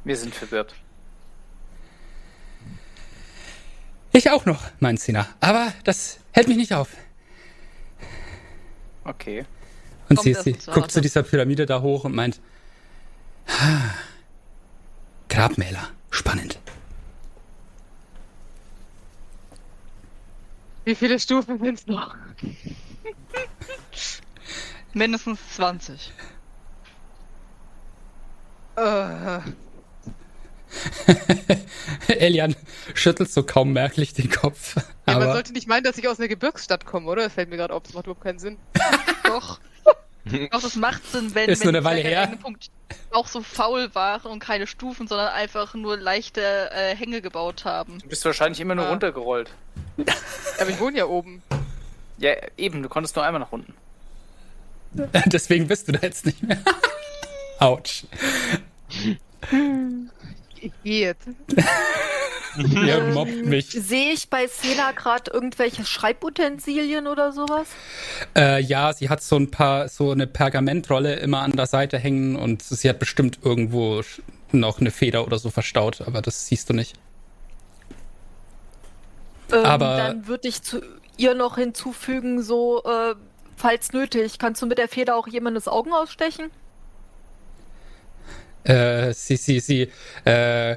Wir 0.05 0.17
sind 0.17 0.35
verwirrt. 0.35 0.75
Ich 4.13 4.31
auch 4.31 4.45
noch, 4.45 4.63
meint 4.81 4.99
Sina. 5.01 5.29
Aber 5.41 5.73
das 5.85 6.19
hält 6.33 6.49
mich 6.49 6.57
nicht 6.57 6.75
auf. 6.75 6.89
Okay. 9.05 9.45
Und 10.09 10.17
Kommt 10.17 10.23
sie, 10.23 10.35
sie 10.35 10.53
guckt 10.73 10.91
zu 10.91 11.01
dieser 11.01 11.23
Pyramide 11.23 11.67
da 11.67 11.81
hoch 11.81 12.05
und 12.05 12.15
meint, 12.15 12.37
"Ah, 12.39 12.50
Grabmäler. 15.29 15.89
Spannend. 16.11 16.59
Wie 20.85 20.95
viele 20.95 21.21
Stufen 21.21 21.59
sind 21.59 21.79
es 21.79 21.87
noch? 21.87 22.17
Mindestens 24.93 25.39
20. 25.55 26.13
Uh. 28.77 28.81
Äh. 28.81 29.41
Elian 32.09 32.55
schüttelt 32.95 33.31
so 33.31 33.43
kaum 33.43 33.73
merklich 33.73 34.15
den 34.15 34.31
Kopf. 34.31 34.77
Ja, 35.07 35.19
man 35.19 35.33
sollte 35.33 35.53
nicht 35.53 35.69
meinen, 35.69 35.85
dass 35.85 35.99
ich 35.99 36.09
aus 36.09 36.19
einer 36.19 36.29
Gebirgsstadt 36.29 36.87
komme, 36.87 37.07
oder? 37.09 37.25
Das 37.25 37.35
fällt 37.35 37.51
mir 37.51 37.57
gerade 37.57 37.75
auf, 37.75 37.83
das 37.83 37.93
macht 37.93 38.07
überhaupt 38.07 38.23
keinen 38.23 38.39
Sinn. 38.39 38.57
Doch. 39.25 39.61
Doch, 40.53 40.63
das 40.63 40.77
macht 40.77 41.07
Sinn, 41.11 41.35
wenn, 41.35 41.49
Ist 41.49 41.61
wenn 41.61 41.73
nur 41.73 41.81
eine 41.81 41.85
Weile 41.85 42.37
Punkt 42.37 42.71
auch 43.11 43.27
so 43.27 43.43
faul 43.43 43.95
waren 43.95 44.31
und 44.31 44.39
keine 44.41 44.67
Stufen, 44.67 45.07
sondern 45.07 45.29
einfach 45.29 45.75
nur 45.75 45.97
leichte 45.97 46.71
äh, 46.73 46.95
Hänge 46.95 47.21
gebaut 47.23 47.65
haben. 47.65 47.99
Du 48.01 48.09
bist 48.09 48.25
wahrscheinlich 48.25 48.61
immer 48.61 48.75
nur 48.75 48.87
Ah. 48.87 48.91
runtergerollt. 48.91 49.51
Aber 50.61 50.71
ich 50.71 50.79
wohne 50.81 50.99
ja 50.99 51.07
oben. 51.07 51.43
Ja, 52.19 52.35
eben, 52.57 52.83
du 52.83 52.89
konntest 52.89 53.17
nur 53.17 53.25
einmal 53.25 53.41
nach 53.41 53.53
unten. 53.53 53.75
deswegen 55.27 55.69
bist 55.69 55.89
du 55.89 55.93
da 55.93 56.01
jetzt 56.03 56.27
nicht 56.27 56.43
mehr. 56.43 56.59
Autsch. 57.59 58.05
Ich 60.61 60.73
gehe 60.85 61.01
jetzt. 61.09 61.29
Ihr 62.59 63.01
mobbt 63.15 63.45
mich. 63.47 63.71
Sehe 63.71 64.13
ich 64.13 64.29
bei 64.29 64.47
Sela 64.47 64.93
gerade 64.93 65.31
irgendwelche 65.31 65.85
Schreibutensilien 65.85 67.07
oder 67.07 67.33
sowas? 67.33 67.69
Äh, 68.37 68.61
ja, 68.63 68.93
sie 68.93 69.09
hat 69.09 69.23
so 69.23 69.37
ein 69.37 69.51
paar, 69.51 69.89
so 69.89 70.11
eine 70.11 70.27
Pergamentrolle 70.27 71.15
immer 71.17 71.41
an 71.41 71.53
der 71.53 71.67
Seite 71.67 71.99
hängen 71.99 72.37
und 72.37 72.63
sie 72.63 72.89
hat 72.89 72.99
bestimmt 72.99 73.39
irgendwo 73.45 74.03
noch 74.53 74.81
eine 74.81 74.91
Feder 74.91 75.25
oder 75.27 75.39
so 75.39 75.49
verstaut, 75.51 76.01
aber 76.03 76.23
das 76.23 76.47
siehst 76.47 76.69
du 76.69 76.75
nicht. 76.75 76.97
Ähm, 79.53 79.65
Aber- 79.65 79.97
dann 79.97 80.27
würde 80.27 80.49
ich 80.49 80.63
zu 80.63 80.81
ihr 81.17 81.35
noch 81.35 81.57
hinzufügen, 81.57 82.43
so, 82.43 82.83
äh, 82.85 83.15
falls 83.57 83.93
nötig, 83.93 84.39
kannst 84.39 84.61
du 84.63 84.67
mit 84.67 84.79
der 84.79 84.89
Feder 84.89 85.17
auch 85.17 85.29
jemandes 85.29 85.69
Augen 85.69 85.93
ausstechen? 85.93 86.51
Äh, 88.65 89.13
sie, 89.13 89.37
sie, 89.37 89.61
sie, 89.61 89.91
äh, 90.25 90.77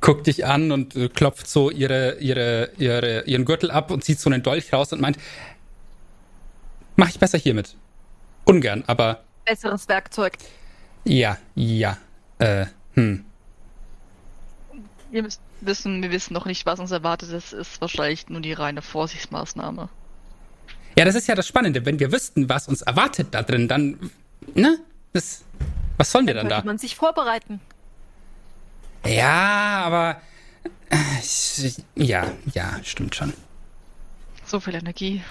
guckt 0.00 0.26
dich 0.26 0.46
an 0.46 0.72
und 0.72 1.14
klopft 1.14 1.46
so 1.46 1.70
ihre, 1.70 2.18
ihre, 2.20 2.70
ihre, 2.78 3.24
ihren 3.24 3.44
Gürtel 3.44 3.70
ab 3.70 3.90
und 3.90 4.02
zieht 4.02 4.18
so 4.18 4.30
einen 4.30 4.42
Dolch 4.42 4.72
raus 4.72 4.92
und 4.92 5.00
meint, 5.00 5.18
mach 6.96 7.08
ich 7.08 7.18
besser 7.18 7.38
hiermit. 7.38 7.76
Ungern, 8.44 8.84
aber 8.86 9.24
Besseres 9.44 9.88
Werkzeug. 9.88 10.38
ja, 11.04 11.36
ja, 11.54 11.98
äh, 12.38 12.66
hm. 12.94 13.24
Wir 15.10 15.22
müssen 15.22 15.40
wissen, 15.60 16.02
wir 16.02 16.10
wissen 16.10 16.34
noch 16.34 16.46
nicht, 16.46 16.66
was 16.66 16.80
uns 16.80 16.90
erwartet. 16.90 17.32
Das 17.32 17.52
ist 17.52 17.80
wahrscheinlich 17.80 18.28
nur 18.28 18.40
die 18.40 18.52
reine 18.52 18.82
Vorsichtsmaßnahme. 18.82 19.88
Ja, 20.96 21.04
das 21.04 21.14
ist 21.14 21.28
ja 21.28 21.34
das 21.34 21.46
Spannende. 21.46 21.84
Wenn 21.84 21.98
wir 22.00 22.12
wüssten, 22.12 22.48
was 22.48 22.68
uns 22.68 22.82
erwartet 22.82 23.28
da 23.32 23.42
drin, 23.42 23.68
dann, 23.68 24.10
ne? 24.54 24.78
Das, 25.12 25.44
was 26.00 26.10
sollen 26.10 26.26
wir 26.26 26.32
dann 26.32 26.48
Könnte 26.48 26.62
da? 26.62 26.66
man 26.66 26.78
sich 26.78 26.96
vorbereiten. 26.96 27.60
Ja, 29.04 29.82
aber, 29.84 30.22
äh, 30.88 31.70
ja, 31.94 32.32
ja, 32.54 32.80
stimmt 32.82 33.14
schon. 33.14 33.34
So 34.46 34.60
viel 34.60 34.76
Energie. 34.76 35.22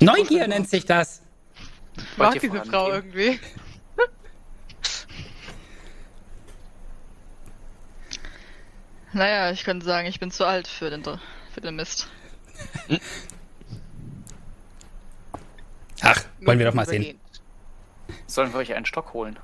Neugier 0.00 0.48
nennt 0.48 0.70
sich 0.70 0.86
das. 0.86 1.20
Ich 1.94 2.16
mag 2.16 2.32
diese 2.32 2.48
vorangehen? 2.48 2.72
Frau 2.72 2.90
irgendwie. 2.90 3.38
Naja, 9.12 9.50
ich 9.50 9.64
könnte 9.64 9.86
sagen, 9.86 10.06
ich 10.08 10.20
bin 10.20 10.30
zu 10.30 10.44
alt 10.44 10.68
für 10.68 10.90
den, 10.90 11.02
für 11.02 11.60
den 11.62 11.76
Mist. 11.76 12.06
Ach, 16.02 16.22
wollen 16.42 16.58
wir 16.58 16.66
doch 16.66 16.74
mal 16.74 16.84
sehen. 16.84 17.18
Sollen 18.26 18.52
wir 18.52 18.58
euch 18.58 18.74
einen 18.74 18.84
Stock 18.84 19.14
holen? 19.14 19.38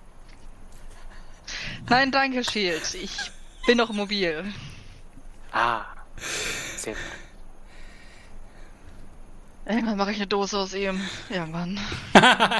Nein, 1.88 2.10
danke, 2.12 2.44
Shield. 2.44 2.94
Ich 2.94 3.16
bin 3.66 3.78
noch 3.78 3.92
mobil. 3.92 4.44
Ah. 5.52 5.84
Sehr 6.76 6.94
gut. 6.94 7.02
Irgendwann 9.66 9.96
mache 9.96 10.10
ich 10.10 10.16
eine 10.16 10.26
Dose 10.26 10.58
aus 10.58 10.74
ihm. 10.74 11.00
Irgendwann. 11.30 11.78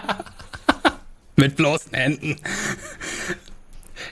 Mit 1.37 1.57
bloßen 1.57 1.93
Händen. 1.93 2.37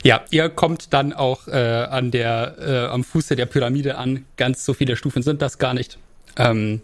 Ja, 0.03 0.25
ihr 0.31 0.49
kommt 0.49 0.93
dann 0.93 1.13
auch 1.13 1.47
äh, 1.47 1.85
an 1.91 2.11
der, 2.11 2.57
äh, 2.59 2.87
am 2.87 3.05
Fuße 3.05 3.37
der 3.37 3.47
Pyramide 3.47 3.97
an. 3.99 4.25
Ganz 4.37 4.65
so 4.65 4.75
viele 4.75 4.97
Stufen 4.97 5.23
sind 5.23 5.43
das 5.43 5.59
gar 5.59 5.75
nicht. 5.75 5.99
Ähm, 6.37 6.81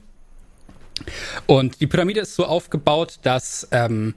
und 1.47 1.81
die 1.81 1.87
Pyramide 1.87 2.21
ist 2.21 2.35
so 2.35 2.47
aufgebaut, 2.47 3.19
dass 3.23 3.67
ähm, 3.71 4.15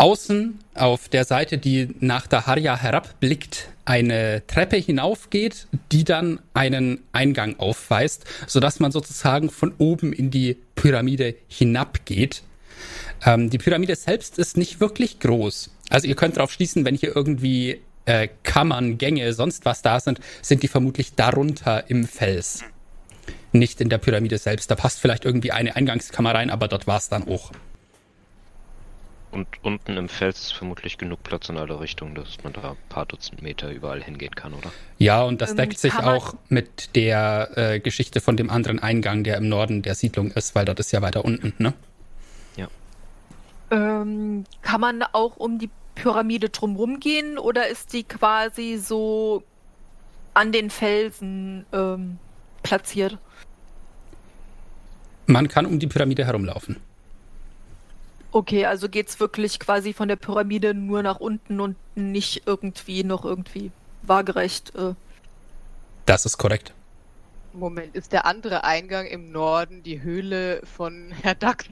außen 0.00 0.58
auf 0.74 1.10
der 1.10 1.24
Seite, 1.24 1.58
die 1.58 1.94
nach 2.00 2.26
Daharia 2.26 2.74
herabblickt, 2.74 3.68
eine 3.84 4.42
Treppe 4.46 4.76
hinaufgeht, 4.76 5.66
die 5.92 6.04
dann 6.04 6.40
einen 6.54 7.00
Eingang 7.12 7.58
aufweist, 7.58 8.24
sodass 8.46 8.80
man 8.80 8.92
sozusagen 8.92 9.50
von 9.50 9.74
oben 9.76 10.14
in 10.14 10.30
die 10.30 10.56
Pyramide 10.74 11.34
hinabgeht. 11.48 12.42
Ähm, 13.26 13.50
die 13.50 13.58
Pyramide 13.58 13.94
selbst 13.94 14.38
ist 14.38 14.56
nicht 14.56 14.80
wirklich 14.80 15.20
groß. 15.20 15.70
Also 15.90 16.06
ihr 16.08 16.16
könnt 16.16 16.38
darauf 16.38 16.50
schließen, 16.50 16.86
wenn 16.86 16.94
hier 16.94 17.14
irgendwie 17.14 17.80
äh, 18.06 18.28
Kammern, 18.42 18.96
Gänge, 18.96 19.34
sonst 19.34 19.66
was 19.66 19.82
da 19.82 20.00
sind, 20.00 20.20
sind 20.40 20.62
die 20.62 20.68
vermutlich 20.68 21.14
darunter 21.14 21.90
im 21.90 22.06
Fels. 22.06 22.64
Nicht 23.52 23.82
in 23.82 23.90
der 23.90 23.98
Pyramide 23.98 24.38
selbst. 24.38 24.70
Da 24.70 24.76
passt 24.76 24.98
vielleicht 24.98 25.26
irgendwie 25.26 25.52
eine 25.52 25.76
Eingangskammer 25.76 26.34
rein, 26.34 26.48
aber 26.48 26.68
dort 26.68 26.86
war 26.86 26.96
es 26.96 27.10
dann 27.10 27.28
auch. 27.28 27.52
Und 29.32 29.46
unten 29.62 29.96
im 29.96 30.08
Fels 30.08 30.40
ist 30.40 30.52
vermutlich 30.52 30.98
genug 30.98 31.22
Platz 31.22 31.48
in 31.48 31.56
alle 31.56 31.78
Richtungen, 31.78 32.16
dass 32.16 32.42
man 32.42 32.52
da 32.52 32.70
ein 32.70 32.76
paar 32.88 33.06
Dutzend 33.06 33.42
Meter 33.42 33.70
überall 33.70 34.02
hingehen 34.02 34.34
kann, 34.34 34.54
oder? 34.54 34.72
Ja, 34.98 35.22
und 35.22 35.40
das 35.40 35.50
Ähm, 35.50 35.56
deckt 35.56 35.78
sich 35.78 35.94
auch 35.94 36.34
mit 36.48 36.96
der 36.96 37.50
äh, 37.56 37.80
Geschichte 37.80 38.20
von 38.20 38.36
dem 38.36 38.50
anderen 38.50 38.80
Eingang, 38.80 39.22
der 39.22 39.36
im 39.36 39.48
Norden 39.48 39.82
der 39.82 39.94
Siedlung 39.94 40.32
ist, 40.32 40.54
weil 40.54 40.64
dort 40.64 40.80
ist 40.80 40.90
ja 40.90 41.00
weiter 41.00 41.24
unten, 41.24 41.54
ne? 41.58 41.74
Ähm, 43.70 44.44
kann 44.62 44.80
man 44.80 45.02
auch 45.02 45.36
um 45.36 45.58
die 45.58 45.70
Pyramide 45.94 46.48
drumherum 46.48 46.98
gehen 46.98 47.38
oder 47.38 47.68
ist 47.68 47.92
die 47.92 48.02
quasi 48.02 48.78
so 48.78 49.44
an 50.34 50.52
den 50.52 50.70
Felsen 50.70 51.64
ähm, 51.72 52.18
platziert? 52.62 53.18
Man 55.26 55.46
kann 55.48 55.66
um 55.66 55.78
die 55.78 55.86
Pyramide 55.86 56.24
herumlaufen. 56.24 56.76
Okay, 58.32 58.64
also 58.66 58.88
geht's 58.88 59.18
wirklich 59.18 59.58
quasi 59.58 59.92
von 59.92 60.08
der 60.08 60.16
Pyramide 60.16 60.72
nur 60.74 61.02
nach 61.02 61.18
unten 61.18 61.60
und 61.60 61.76
nicht 61.96 62.42
irgendwie 62.46 63.02
noch 63.02 63.24
irgendwie 63.24 63.72
waagerecht. 64.02 64.74
Äh. 64.76 64.94
Das 66.06 66.24
ist 66.26 66.38
korrekt. 66.38 66.72
Moment, 67.52 67.96
ist 67.96 68.12
der 68.12 68.26
andere 68.26 68.62
Eingang 68.62 69.06
im 69.06 69.32
Norden 69.32 69.82
die 69.82 70.02
Höhle 70.02 70.60
von 70.76 71.12
Herr 71.22 71.34
Duck? 71.34 71.64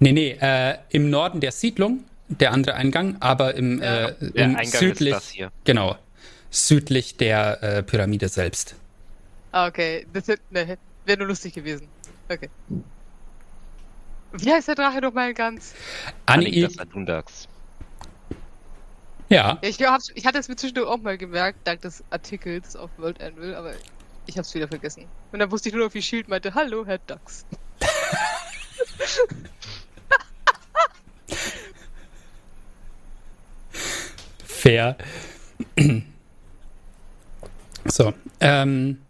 Nee, 0.00 0.12
nee, 0.12 0.36
äh, 0.40 0.76
im 0.90 1.08
Norden 1.10 1.38
der 1.40 1.52
Siedlung, 1.52 2.04
der 2.28 2.52
andere 2.52 2.74
Eingang, 2.74 3.16
aber 3.20 3.54
im, 3.54 3.80
Ja. 3.80 4.08
äh, 4.08 4.14
Der 4.32 4.44
im 4.46 4.56
Eingang 4.56 4.66
südlich, 4.80 5.10
ist 5.14 5.16
das 5.16 5.30
hier. 5.30 5.52
genau, 5.64 5.96
südlich 6.50 7.16
der 7.16 7.62
äh, 7.62 7.82
Pyramide 7.84 8.28
selbst. 8.28 8.74
Ah, 9.52 9.68
okay. 9.68 10.04
Das 10.12 10.26
wäre 10.26 10.38
ne, 10.50 10.78
wär 11.04 11.16
nur 11.16 11.28
lustig 11.28 11.54
gewesen. 11.54 11.86
Okay. 12.28 12.50
Wie 14.36 14.52
heißt 14.52 14.68
der 14.68 14.74
Drache 14.74 15.00
nochmal 15.00 15.32
ganz? 15.32 15.74
Ani, 16.26 16.46
Anitas 16.46 16.78
Adundax. 16.78 17.48
ja, 19.28 19.36
Ja, 19.36 19.58
ich, 19.62 19.78
glaub, 19.78 19.98
ich 20.14 20.26
hatte 20.26 20.38
es 20.38 20.48
mir 20.48 20.56
zwischendurch 20.56 20.88
auch 20.88 21.00
mal 21.00 21.16
gemerkt, 21.16 21.60
dank 21.64 21.82
des 21.82 22.02
Artikels 22.10 22.74
auf 22.76 22.90
World 22.98 23.22
Anvil, 23.22 23.54
aber 23.54 23.74
ich 24.26 24.36
hab's 24.36 24.54
wieder 24.54 24.68
vergessen. 24.68 25.06
Und 25.32 25.38
dann 25.38 25.50
wusste 25.50 25.68
ich 25.68 25.74
nur 25.74 25.84
noch, 25.84 25.94
wie 25.94 26.02
Shield 26.02 26.28
meinte, 26.28 26.54
hallo, 26.54 26.84
Herr 26.84 26.98
Dux. 26.98 27.46
fair. 34.64 34.96
so, 37.84 38.14
ähm, 38.40 39.03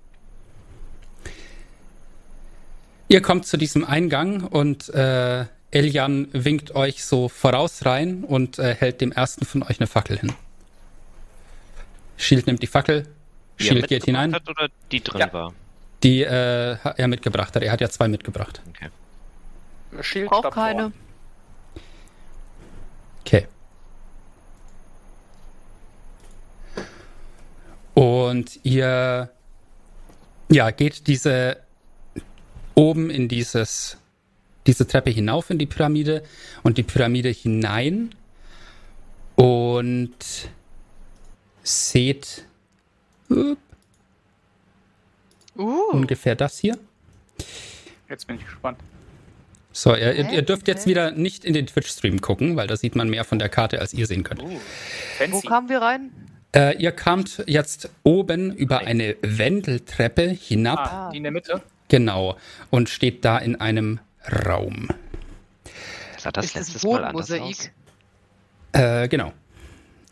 ihr 3.15 3.23
kommt 3.23 3.47
zu 3.47 3.57
diesem 3.57 3.85
Eingang 3.85 4.43
und 4.43 4.89
äh, 4.89 5.45
Elian 5.71 6.27
winkt 6.33 6.75
euch 6.75 7.05
so 7.05 7.29
voraus 7.29 7.87
rein 7.87 8.25
und 8.25 8.59
äh, 8.59 8.75
hält 8.75 9.01
dem 9.01 9.13
ersten 9.13 9.45
von 9.45 9.63
euch 9.63 9.79
eine 9.79 9.87
Fackel 9.87 10.19
hin. 10.19 10.33
Shield 12.17 12.49
nimmt 12.49 12.61
die 12.61 12.67
Fackel, 12.67 13.03
Die 13.05 13.09
er 13.63 13.67
Shield 13.67 13.87
geht 13.89 14.05
mitgebracht 14.05 14.05
hinein. 14.05 14.35
Hat 14.35 14.49
oder 14.49 14.69
die 14.91 15.01
drin 15.01 15.21
Ja. 15.21 15.33
war? 15.33 15.53
Die 16.03 16.23
äh, 16.25 16.77
hat 16.79 16.99
er 16.99 17.07
mitgebracht 17.07 17.55
hat. 17.55 17.63
Er 17.63 17.71
hat 17.71 17.81
ja 17.81 17.89
zwei 17.89 18.09
mitgebracht. 18.09 18.61
Okay. 18.71 18.89
Shield 20.03 20.29
Braucht 20.29 20.51
keine. 20.53 20.93
Okay. 23.21 23.47
Und 27.95 28.59
ihr 28.65 29.31
ja, 30.51 30.71
geht 30.73 31.07
diese 31.07 31.64
oben 32.75 33.11
in 33.11 33.29
dieses, 33.29 33.99
diese 34.67 34.87
Treppe 34.87 35.11
hinauf 35.11 35.51
in 35.51 35.59
die 35.59 35.67
Pyramide 35.67 36.23
und 36.63 36.79
die 36.79 36.83
Pyramide 36.83 37.31
hinein 37.31 38.15
und 39.37 40.15
seht 41.63 42.45
uh, 43.31 43.57
ungefähr 45.55 46.35
das 46.35 46.59
hier. 46.59 46.79
Jetzt 48.09 48.27
bin 48.27 48.37
ich 48.37 48.45
gespannt. 48.45 48.79
So, 49.73 49.97
ihr, 49.97 50.31
ihr, 50.31 50.43
dürft 50.43 50.69
jetzt 50.69 50.87
wieder 50.87 51.11
nicht 51.11 51.45
in 51.45 51.53
den 51.53 51.67
Twitch-Stream 51.67 52.21
gucken, 52.21 52.55
weil 52.55 52.69
da 52.69 52.77
sieht 52.77 52.95
man 52.95 53.11
mehr 53.11 53.25
von 53.25 53.41
der 53.41 53.49
Karte, 53.49 53.81
als 53.81 53.93
ihr 53.93 54.07
sehen 54.07 54.23
könnt. 54.23 54.41
Uh, 54.41 54.61
Wo 55.31 55.41
kamen 55.41 55.69
wir 55.69 55.83
rein? 55.83 56.13
Äh, 56.55 56.77
ihr 56.81 56.93
kamt 56.93 57.43
jetzt 57.49 57.91
oben 58.05 58.55
über 58.55 58.79
eine 58.79 59.17
Wendeltreppe 59.23 60.29
hinab, 60.29 60.79
Ah, 60.79 61.11
die 61.11 61.17
in 61.17 61.25
der 61.25 61.33
Mitte. 61.33 61.61
Genau, 61.89 62.37
und 62.71 62.89
steht 62.89 63.25
da 63.25 63.39
in 63.39 63.61
einem 63.61 64.01
Raum. 64.47 64.89
Sah 66.19 66.33
das 66.33 66.47
ist 66.47 66.57
das 66.57 66.69
letztes 66.73 66.85
Mal 66.85 67.05
anders 67.05 67.31
aus? 67.31 67.71
Äh, 68.73 69.09
genau. 69.09 69.33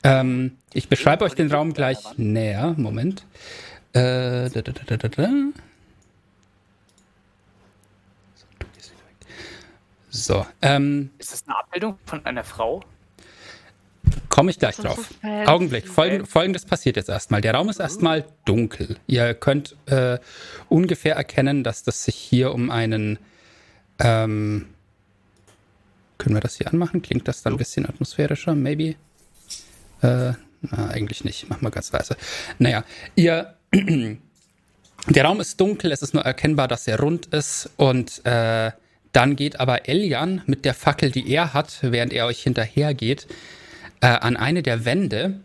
Ähm, 0.04 0.58
ich 0.72 0.88
beschreibe 0.88 1.24
euch 1.24 1.34
den 1.34 1.50
Raum 1.50 1.72
gleich 1.74 1.98
näher. 2.16 2.74
Moment. 2.76 3.24
Äh, 3.92 4.50
da, 4.50 4.62
da, 4.62 4.72
da, 4.72 4.96
da, 4.96 5.08
da. 5.08 5.28
So, 10.10 10.46
ähm, 10.60 11.10
Ist 11.18 11.32
das 11.32 11.44
eine 11.46 11.58
Abbildung 11.58 11.98
von 12.04 12.24
einer 12.26 12.44
Frau? 12.44 12.82
Komme 14.28 14.50
ich 14.50 14.58
gleich 14.58 14.76
drauf. 14.76 15.10
Augenblick. 15.46 15.88
Folgend, 15.88 16.28
Folgendes 16.28 16.64
passiert 16.64 16.96
jetzt 16.96 17.08
erstmal. 17.08 17.40
Der 17.40 17.54
Raum 17.54 17.68
ist 17.68 17.80
erstmal 17.80 18.24
dunkel. 18.44 18.96
Ihr 19.06 19.34
könnt 19.34 19.76
äh, 19.86 20.18
ungefähr 20.68 21.16
erkennen, 21.16 21.64
dass 21.64 21.82
das 21.82 22.04
sich 22.04 22.14
hier 22.14 22.52
um 22.52 22.70
einen. 22.70 23.18
Ähm, 23.98 24.66
können 26.18 26.36
wir 26.36 26.40
das 26.40 26.56
hier 26.56 26.68
anmachen? 26.68 27.02
Klingt 27.02 27.26
das 27.28 27.42
dann 27.42 27.54
ein 27.54 27.58
bisschen 27.58 27.86
atmosphärischer? 27.86 28.54
Maybe? 28.54 28.94
Äh, 30.02 30.32
na, 30.62 30.88
eigentlich 30.88 31.24
nicht. 31.24 31.48
Machen 31.48 31.62
wir 31.62 31.70
ganz 31.70 31.92
leise. 31.92 32.16
Naja, 32.58 32.84
ihr. 33.14 33.54
Der 35.08 35.24
Raum 35.24 35.40
ist 35.40 35.60
dunkel, 35.60 35.90
es 35.90 36.00
ist 36.00 36.14
nur 36.14 36.22
erkennbar, 36.22 36.68
dass 36.68 36.86
er 36.86 37.00
rund 37.00 37.26
ist 37.26 37.68
und 37.76 38.24
äh, 38.24 38.70
dann 39.12 39.36
geht 39.36 39.60
aber 39.60 39.88
Elian 39.88 40.42
mit 40.46 40.64
der 40.64 40.74
Fackel, 40.74 41.10
die 41.10 41.28
er 41.30 41.52
hat, 41.52 41.78
während 41.82 42.12
er 42.12 42.26
euch 42.26 42.42
hinterhergeht, 42.42 43.26
äh, 44.02 44.08
an 44.08 44.36
eine 44.36 44.62
der 44.62 44.84
Wände. 44.84 45.40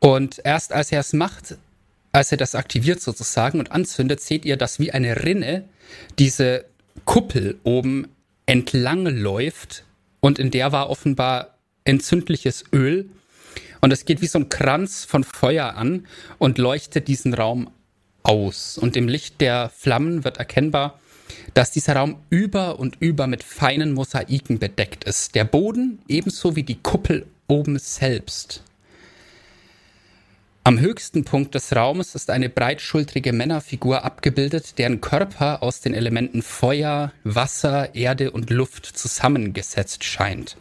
Und 0.00 0.40
erst 0.42 0.72
als 0.72 0.90
er 0.90 1.00
es 1.00 1.12
macht, 1.12 1.56
als 2.10 2.32
er 2.32 2.38
das 2.38 2.56
aktiviert 2.56 3.00
sozusagen 3.00 3.60
und 3.60 3.70
anzündet, 3.70 4.20
seht 4.20 4.44
ihr, 4.44 4.56
dass 4.56 4.80
wie 4.80 4.90
eine 4.90 5.22
Rinne 5.24 5.64
diese 6.18 6.64
Kuppel 7.04 7.58
oben 7.62 8.08
entlang 8.46 9.06
läuft 9.06 9.84
und 10.20 10.38
in 10.38 10.50
der 10.50 10.72
war 10.72 10.90
offenbar 10.90 11.58
entzündliches 11.84 12.64
Öl 12.72 13.08
und 13.80 13.92
es 13.92 14.04
geht 14.04 14.20
wie 14.20 14.26
so 14.26 14.38
ein 14.38 14.48
Kranz 14.48 15.04
von 15.04 15.22
Feuer 15.22 15.76
an 15.76 16.06
und 16.38 16.58
leuchtet 16.58 17.08
diesen 17.08 17.34
Raum 17.34 17.70
aus. 18.22 18.78
Und 18.78 18.96
im 18.96 19.08
Licht 19.08 19.40
der 19.40 19.70
Flammen 19.70 20.24
wird 20.24 20.38
erkennbar, 20.38 20.98
dass 21.54 21.70
dieser 21.70 21.96
Raum 21.96 22.16
über 22.30 22.78
und 22.78 22.96
über 23.00 23.26
mit 23.26 23.42
feinen 23.42 23.92
Mosaiken 23.92 24.58
bedeckt 24.58 25.04
ist. 25.04 25.34
Der 25.34 25.44
Boden 25.44 26.00
ebenso 26.08 26.56
wie 26.56 26.62
die 26.62 26.80
Kuppel 26.82 27.26
oben 27.48 27.78
selbst. 27.78 28.62
Am 30.64 30.78
höchsten 30.78 31.24
Punkt 31.24 31.54
des 31.54 31.74
Raumes 31.74 32.14
ist 32.14 32.28
eine 32.28 32.50
breitschultrige 32.50 33.32
Männerfigur 33.32 34.04
abgebildet, 34.04 34.78
deren 34.78 35.00
Körper 35.00 35.62
aus 35.62 35.80
den 35.80 35.94
Elementen 35.94 36.42
Feuer, 36.42 37.12
Wasser, 37.24 37.94
Erde 37.94 38.32
und 38.32 38.50
Luft 38.50 38.84
zusammengesetzt 38.84 40.04
scheint. 40.04 40.58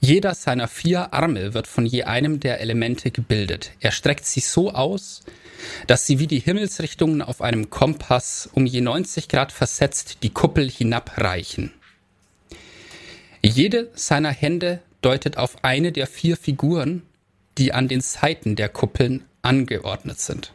Jeder 0.00 0.34
seiner 0.34 0.68
vier 0.68 1.12
Arme 1.12 1.52
wird 1.52 1.66
von 1.66 1.84
je 1.84 2.04
einem 2.04 2.40
der 2.40 2.60
Elemente 2.60 3.10
gebildet. 3.10 3.72
Er 3.80 3.92
streckt 3.92 4.24
sie 4.24 4.40
so 4.40 4.72
aus, 4.72 5.22
dass 5.86 6.06
sie 6.06 6.18
wie 6.18 6.26
die 6.26 6.38
Himmelsrichtungen 6.38 7.20
auf 7.20 7.42
einem 7.42 7.68
Kompass 7.68 8.48
um 8.54 8.64
je 8.64 8.80
90 8.80 9.28
Grad 9.28 9.52
versetzt 9.52 10.22
die 10.22 10.30
Kuppel 10.30 10.70
hinabreichen. 10.70 11.74
Jede 13.42 13.90
seiner 13.94 14.32
Hände 14.32 14.80
deutet 15.02 15.36
auf 15.36 15.64
eine 15.64 15.92
der 15.92 16.06
vier 16.06 16.36
Figuren, 16.36 17.02
die 17.58 17.72
an 17.72 17.88
den 17.88 18.00
Seiten 18.00 18.56
der 18.56 18.68
Kuppeln 18.68 19.24
angeordnet 19.42 20.20
sind. 20.20 20.52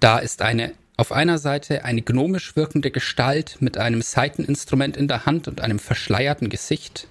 Da 0.00 0.18
ist 0.18 0.42
eine 0.42 0.72
auf 0.96 1.10
einer 1.10 1.38
Seite 1.38 1.84
eine 1.84 2.02
gnomisch 2.02 2.54
wirkende 2.54 2.92
Gestalt 2.92 3.56
mit 3.60 3.78
einem 3.78 4.00
Saiteninstrument 4.00 4.96
in 4.96 5.08
der 5.08 5.26
Hand 5.26 5.48
und 5.48 5.60
einem 5.60 5.80
verschleierten 5.80 6.50
Gesicht. 6.50 7.08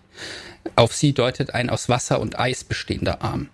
Auf 0.77 0.93
sie 0.93 1.13
deutet 1.13 1.53
ein 1.53 1.69
aus 1.69 1.89
Wasser 1.89 2.21
und 2.21 2.39
Eis 2.39 2.63
bestehender 2.63 3.21
Arm. 3.21 3.49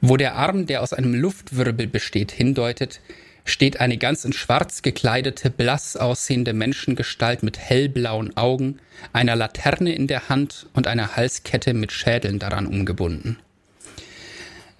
Wo 0.00 0.16
der 0.16 0.34
Arm, 0.34 0.66
der 0.66 0.82
aus 0.82 0.92
einem 0.92 1.14
Luftwirbel 1.14 1.86
besteht, 1.86 2.32
hindeutet, 2.32 3.00
steht 3.44 3.80
eine 3.80 3.98
ganz 3.98 4.24
in 4.24 4.32
schwarz 4.32 4.82
gekleidete, 4.82 5.50
blass 5.50 5.96
aussehende 5.96 6.52
Menschengestalt 6.52 7.42
mit 7.42 7.58
hellblauen 7.58 8.36
Augen, 8.36 8.78
einer 9.12 9.36
Laterne 9.36 9.94
in 9.94 10.06
der 10.06 10.28
Hand 10.28 10.66
und 10.72 10.86
einer 10.86 11.16
Halskette 11.16 11.74
mit 11.74 11.92
Schädeln 11.92 12.38
daran 12.38 12.66
umgebunden. 12.66 13.38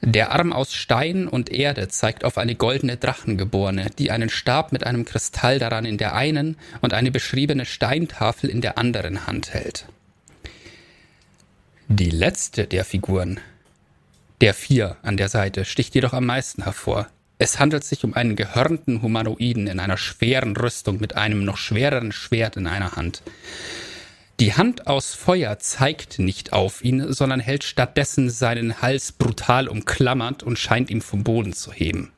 Der 0.07 0.33
Arm 0.33 0.53
aus 0.53 0.75
Stein 0.75 1.29
und 1.29 1.51
Erde 1.51 1.89
zeigt 1.89 2.25
auf 2.25 2.37
eine 2.37 2.55
goldene 2.55 2.99
Drachengeborene, 2.99 3.89
die 3.99 4.11
einen 4.11 4.29
Stab 4.29 4.71
mit 4.71 4.85
einem 4.85 5.07
Kristall 5.07 5.59
daran 5.59 5.87
in 5.87 5.97
der 5.97 6.15
einen 6.15 6.59
und 6.83 6.93
eine 6.93 7.11
beschriebene 7.11 7.65
Steintafel 7.65 8.51
in 8.51 8.61
der 8.61 8.77
anderen 8.77 9.27
Hand 9.27 9.55
hält. 9.55 9.87
Die 11.89 12.11
letzte 12.11 12.67
der 12.67 12.85
Figuren, 12.85 13.41
der 14.43 14.53
vier 14.53 14.97
an 15.03 15.17
der 15.17 15.31
Seite, 15.31 15.65
sticht 15.65 15.95
jedoch 15.95 16.13
am 16.13 16.27
meisten 16.27 16.65
hervor. 16.65 17.09
Es 17.39 17.59
handelt 17.59 17.85
sich 17.85 18.05
um 18.05 18.15
einen 18.15 18.37
gehörnten 18.37 19.03
Humanoiden 19.03 19.67
in 19.67 19.81
einer 19.81 19.97
schweren 19.97 20.57
Rüstung 20.57 21.01
mit 21.01 21.17
einem 21.17 21.45
noch 21.45 21.57
schwereren 21.57 22.13
Schwert 22.13 22.57
in 22.57 22.67
einer 22.67 22.93
Hand. 22.93 23.23
Die 24.41 24.55
Hand 24.55 24.87
aus 24.87 25.15
Feuer 25.15 25.59
zeigt 25.59 26.19
nicht 26.19 26.53
auf 26.53 26.85
ihn, 26.85 27.13
sondern 27.13 27.41
hält 27.41 27.65
stattdessen 27.65 28.31
seinen 28.31 28.83
Hals 28.83 29.13
brutal 29.13 29.69
umklammert 29.69 30.43
und 30.43 30.59
scheint 30.59 30.91
ihn 30.91 31.03
vom 31.03 31.25
Boden 31.25 31.53
zu 31.53 31.73
heben. 31.73 32.13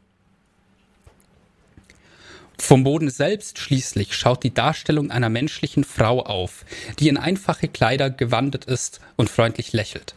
Vom 2.58 2.84
Boden 2.84 3.10
selbst 3.10 3.58
schließlich 3.58 4.14
schaut 4.14 4.42
die 4.42 4.54
Darstellung 4.54 5.10
einer 5.10 5.28
menschlichen 5.28 5.84
Frau 5.84 6.22
auf, 6.22 6.64
die 6.98 7.08
in 7.08 7.18
einfache 7.18 7.68
Kleider 7.68 8.08
gewandet 8.08 8.64
ist 8.64 9.00
und 9.16 9.28
freundlich 9.28 9.74
lächelt. 9.74 10.14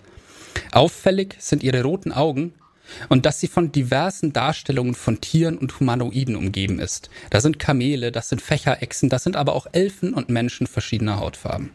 Auffällig 0.72 1.36
sind 1.40 1.64
ihre 1.64 1.84
roten 1.84 2.14
Augen 2.14 2.54
und 3.10 3.26
dass 3.26 3.40
sie 3.40 3.48
von 3.48 3.72
diversen 3.72 4.34
Darstellungen 4.34 4.96
von 4.96 5.22
Tieren 5.22 5.58
und 5.58 5.80
Humanoiden 5.80 6.36
umgeben 6.36 6.80
ist. 6.80 7.10
Da 7.30 7.42
sind 7.42 7.60
Kamele, 7.60 8.12
das 8.12 8.30
sind 8.30 8.42
Fächerechsen, 8.42 9.10
das 9.10 9.24
sind 9.24 9.36
aber 9.36 9.54
auch 9.54 9.68
Elfen 9.72 10.14
und 10.14 10.30
Menschen 10.30 10.68
verschiedener 10.68 11.20
Hautfarben. 11.20 11.72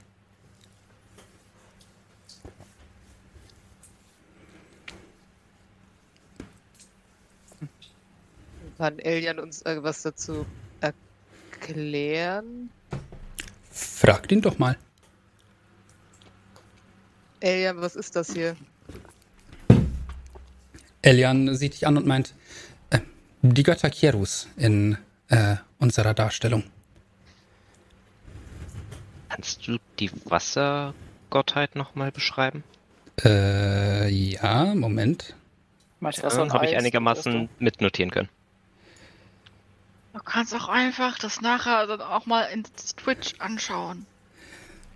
Kann 8.79 8.99
Elian 8.99 9.39
uns 9.39 9.63
irgendwas 9.63 10.03
dazu 10.03 10.45
erklären? 10.81 12.71
Fragt 13.71 14.33
ihn 14.33 14.43
doch 14.43 14.59
mal. 14.59 14.77
Elian, 17.41 17.81
was 17.81 17.95
ist 17.97 18.17
das 18.17 18.33
hier? 18.33 18.57
Elian 21.05 21.55
sieht 21.55 21.75
dich 21.75 21.87
an 21.87 21.99
und 21.99 22.07
meint, 22.07 22.35
äh, 22.91 23.01
die 23.43 23.63
Götter 23.63 23.91
Kierus 23.91 24.49
in 24.57 24.97
äh, 25.29 25.57
unserer 25.79 26.15
Darstellung. 26.15 26.65
Kannst 29.29 29.67
du 29.67 29.79
die 29.99 30.11
Wassergottheit 30.25 31.77
nochmal 31.77 32.11
beschreiben? 32.11 32.65
Äh, 33.23 34.09
ja, 34.09 34.75
Moment. 34.75 35.35
Wasser 36.01 36.43
und 36.43 36.53
habe 36.53 36.67
ich 36.67 36.77
einigermaßen 36.77 37.49
mitnotieren 37.59 38.11
können. 38.11 38.29
Du 40.15 40.21
kannst 40.21 40.55
auch 40.55 40.69
einfach 40.69 41.19
das 41.19 41.41
nachher 41.41 41.87
dann 41.87 42.01
auch 42.01 42.27
mal 42.27 42.45
ins 42.45 42.95
Twitch 42.97 43.35
anschauen. 43.41 44.07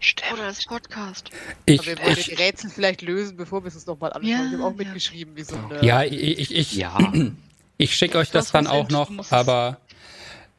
Stimmt. 0.00 0.32
Oder 0.34 0.46
das 0.46 0.64
Podcast. 0.64 1.30
Ich, 1.66 1.80
Aber 1.80 1.88
wir 1.88 1.98
wollen 2.04 2.16
die 2.16 2.34
Rätsel 2.34 2.70
vielleicht 2.70 3.02
lösen, 3.02 3.36
bevor 3.36 3.64
wir 3.64 3.68
es 3.68 3.74
uns 3.74 3.86
nochmal 3.86 4.12
anschauen. 4.12 4.30
Ja, 4.30 4.38
wir 4.38 4.58
haben 4.58 4.62
auch 4.62 4.70
ja. 4.70 4.84
mitgeschrieben, 4.84 5.36
wie 5.36 5.42
so 5.42 5.56
eine. 5.56 5.84
ja, 5.84 6.02
ich, 6.04 6.38
ich, 6.38 6.54
ich, 6.54 6.76
Ja, 6.76 6.98
ich 7.78 7.96
schicke 7.96 8.18
euch 8.18 8.30
das 8.30 8.52
dann 8.52 8.66
auch 8.66 8.88
noch, 8.90 9.10
aber 9.32 9.78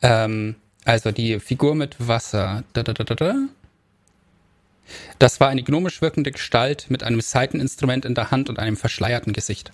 ähm, 0.02 0.56
also 0.84 1.12
die 1.12 1.40
Figur 1.40 1.76
mit 1.76 1.96
Wasser. 2.06 2.64
Da, 2.74 2.84
da, 2.84 2.94
da, 2.94 3.04
da, 3.04 3.16
da. 3.16 3.36
Das 5.20 5.40
war 5.40 5.50
eine 5.50 5.64
gnomisch 5.64 6.02
wirkende 6.02 6.32
Gestalt 6.32 6.88
mit 6.90 7.04
einem 7.04 7.22
Saiteninstrument 7.22 8.06
in 8.06 8.16
der 8.16 8.32
Hand 8.32 8.50
und 8.50 8.60
einem 8.60 8.76
verschleierten 8.76 9.34
Gesicht. 9.34 9.72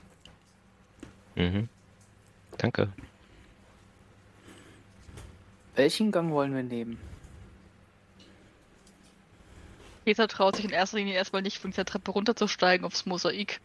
mhm. 1.35 1.69
Danke. 2.57 2.89
Welchen 5.75 6.11
Gang 6.11 6.31
wollen 6.31 6.55
wir 6.55 6.63
nehmen? 6.63 6.97
Peter 10.05 10.27
traut 10.27 10.55
sich 10.55 10.65
in 10.65 10.71
erster 10.71 10.97
Linie 10.97 11.15
erstmal 11.15 11.41
nicht 11.41 11.57
von 11.57 11.71
dieser 11.71 11.83
Treppe 11.83 12.11
runterzusteigen 12.11 12.85
aufs 12.85 13.07
Mosaik. 13.07 13.59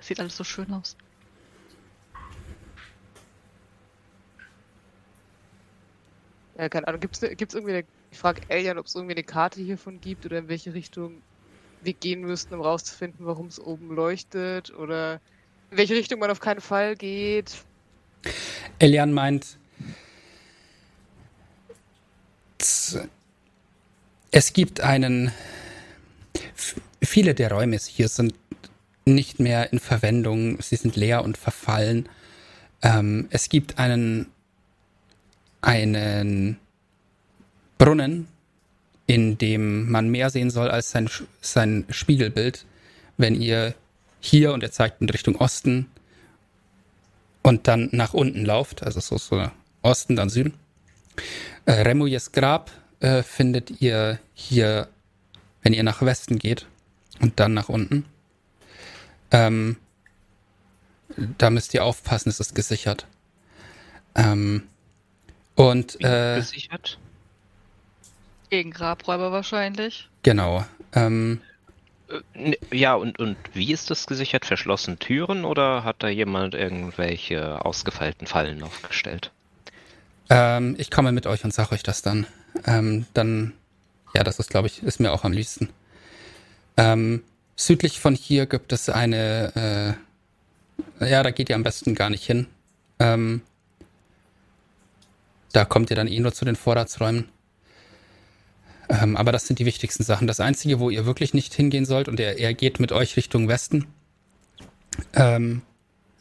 Es 0.00 0.08
sieht 0.08 0.18
alles 0.18 0.36
so 0.36 0.42
schön 0.42 0.72
aus. 0.72 0.96
Ja, 6.58 6.68
keine 6.68 6.88
Ahnung. 6.88 7.00
Gibt's, 7.00 7.20
gibt's 7.20 7.54
irgendwie 7.54 7.74
eine, 7.74 7.84
ich 8.10 8.18
frage 8.18 8.42
Elian, 8.48 8.78
ob 8.78 8.86
es 8.86 8.96
irgendwie 8.96 9.14
eine 9.14 9.22
Karte 9.22 9.62
hiervon 9.62 10.00
gibt 10.00 10.26
oder 10.26 10.38
in 10.38 10.48
welche 10.48 10.74
Richtung 10.74 11.22
wir 11.82 11.92
gehen 11.92 12.22
müssten, 12.22 12.54
um 12.54 12.60
rauszufinden, 12.60 13.24
warum 13.24 13.46
es 13.46 13.60
oben 13.60 13.94
leuchtet 13.94 14.74
oder 14.74 15.20
in 15.70 15.78
welche 15.78 15.94
Richtung 15.94 16.18
man 16.18 16.32
auf 16.32 16.40
keinen 16.40 16.60
Fall 16.60 16.96
geht. 16.96 17.54
Elian 18.80 19.12
meint, 19.12 19.58
es 24.30 24.52
gibt 24.52 24.80
einen. 24.80 25.32
Viele 27.02 27.34
der 27.34 27.52
Räume 27.52 27.78
hier 27.78 28.08
sind 28.08 28.34
nicht 29.04 29.40
mehr 29.40 29.72
in 29.72 29.78
Verwendung, 29.78 30.60
sie 30.60 30.76
sind 30.76 30.96
leer 30.96 31.24
und 31.24 31.38
verfallen. 31.38 32.08
Ähm, 32.82 33.26
es 33.30 33.48
gibt 33.48 33.78
einen, 33.78 34.26
einen 35.60 36.58
Brunnen, 37.78 38.28
in 39.06 39.38
dem 39.38 39.90
man 39.90 40.10
mehr 40.10 40.30
sehen 40.30 40.50
soll 40.50 40.70
als 40.70 40.90
sein, 40.90 41.08
sein 41.40 41.86
Spiegelbild, 41.88 42.66
wenn 43.16 43.40
ihr 43.40 43.74
hier 44.20 44.52
und 44.52 44.62
er 44.62 44.72
zeigt 44.72 45.00
in 45.00 45.08
Richtung 45.08 45.36
Osten 45.36 45.86
und 47.42 47.66
dann 47.66 47.88
nach 47.92 48.12
unten 48.12 48.44
lauft, 48.44 48.82
also 48.82 49.00
so, 49.00 49.16
so 49.16 49.50
Osten, 49.82 50.16
dann 50.16 50.28
Süden. 50.28 50.54
Äh, 51.64 51.72
Remouilles 51.72 52.32
Grab 52.32 52.70
äh, 53.00 53.22
findet 53.22 53.80
ihr 53.80 54.18
hier, 54.34 54.88
wenn 55.62 55.72
ihr 55.72 55.82
nach 55.82 56.02
Westen 56.02 56.38
geht 56.38 56.66
und 57.20 57.38
dann 57.40 57.54
nach 57.54 57.68
unten. 57.68 58.04
Ähm, 59.30 59.76
da 61.38 61.50
müsst 61.50 61.74
ihr 61.74 61.84
aufpassen, 61.84 62.28
es 62.28 62.40
ist 62.40 62.54
gesichert. 62.54 63.06
Ähm, 64.14 64.62
und 65.54 66.02
äh, 66.02 66.36
gesichert? 66.36 66.98
Gegen 68.50 68.70
Grabräuber 68.70 69.32
wahrscheinlich. 69.32 70.08
genau. 70.22 70.64
Ähm, 70.94 71.40
Äh, 72.08 72.20
n- 72.32 72.56
Ja, 72.70 72.94
und, 72.94 73.18
und 73.18 73.36
wie 73.52 73.72
ist 73.72 73.90
das 73.90 74.06
gesichert? 74.06 74.46
Verschlossene 74.46 74.96
Türen 74.98 75.44
oder 75.44 75.84
hat 75.84 75.96
da 75.98 76.08
jemand 76.08 76.54
irgendwelche 76.54 77.62
ausgefeilten 77.64 78.26
Fallen 78.26 78.62
aufgestellt? 78.62 79.30
Ähm, 80.30 80.74
ich 80.78 80.90
komme 80.90 81.12
mit 81.12 81.26
euch 81.26 81.44
und 81.44 81.52
sage 81.52 81.72
euch 81.72 81.82
das 81.82 82.00
dann. 82.02 82.26
Ähm, 82.66 83.06
dann, 83.14 83.52
ja, 84.14 84.24
das 84.24 84.38
ist, 84.38 84.50
glaube 84.50 84.68
ich, 84.68 84.82
ist 84.82 85.00
mir 85.00 85.12
auch 85.12 85.24
am 85.24 85.32
liebsten. 85.32 85.68
Ähm, 86.76 87.22
südlich 87.56 88.00
von 88.00 88.14
hier 88.14 88.46
gibt 88.46 88.72
es 88.72 88.88
eine, 88.88 89.96
äh, 91.00 91.10
ja, 91.10 91.22
da 91.22 91.30
geht 91.30 91.48
ihr 91.48 91.56
am 91.56 91.62
besten 91.62 91.94
gar 91.94 92.10
nicht 92.10 92.24
hin. 92.24 92.46
Ähm, 92.98 93.42
da 95.52 95.64
kommt 95.64 95.90
ihr 95.90 95.96
dann 95.96 96.08
eh 96.08 96.20
nur 96.20 96.32
zu 96.32 96.44
den 96.44 96.56
Vorratsräumen. 96.56 97.28
Ähm, 98.88 99.16
aber 99.16 99.32
das 99.32 99.46
sind 99.46 99.58
die 99.58 99.66
wichtigsten 99.66 100.02
Sachen. 100.02 100.26
Das 100.26 100.40
Einzige, 100.40 100.80
wo 100.80 100.88
ihr 100.88 101.04
wirklich 101.04 101.34
nicht 101.34 101.54
hingehen 101.54 101.84
sollt, 101.84 102.08
und 102.08 102.20
er, 102.20 102.38
er 102.38 102.54
geht 102.54 102.80
mit 102.80 102.92
euch 102.92 103.16
Richtung 103.16 103.48
Westen. 103.48 103.86
Ähm, 105.14 105.62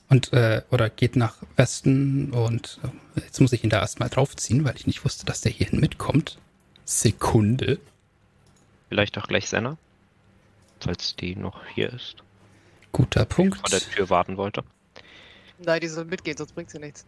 und, 0.09 0.33
äh, 0.33 0.61
oder 0.71 0.89
geht 0.89 1.15
nach 1.15 1.35
Westen 1.55 2.31
und 2.31 2.79
äh, 3.15 3.21
jetzt 3.21 3.41
muss 3.41 3.53
ich 3.53 3.63
ihn 3.63 3.69
da 3.69 3.79
erstmal 3.79 4.09
draufziehen, 4.09 4.63
weil 4.63 4.75
ich 4.75 4.87
nicht 4.87 5.03
wusste, 5.03 5.25
dass 5.25 5.41
der 5.41 5.51
hierhin 5.51 5.79
mitkommt. 5.79 6.37
Sekunde. 6.85 7.79
Vielleicht 8.89 9.17
auch 9.17 9.27
gleich 9.27 9.49
Senna? 9.49 9.77
Falls 10.79 11.15
die 11.15 11.35
noch 11.35 11.65
hier 11.73 11.91
ist. 11.91 12.15
Guter 12.91 13.25
Punkt. 13.25 13.59
Vor 13.59 13.69
der 13.69 13.79
Tür 13.79 14.09
warten 14.09 14.37
wollte. 14.37 14.63
Nein, 15.59 15.81
die 15.81 15.87
soll 15.87 16.05
mitgehen, 16.05 16.37
sonst 16.37 16.53
bringt 16.53 16.69
sie 16.69 16.79
nichts. 16.79 17.05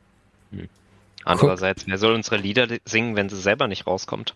Andererseits, 1.24 1.86
wer 1.88 1.97
soll 1.97 2.14
unsere 2.14 2.38
Lieder 2.38 2.68
singen, 2.86 3.16
wenn 3.16 3.30
sie 3.30 3.39
selber 3.39 3.68
nicht 3.68 3.88
rauskommt? 3.88 4.36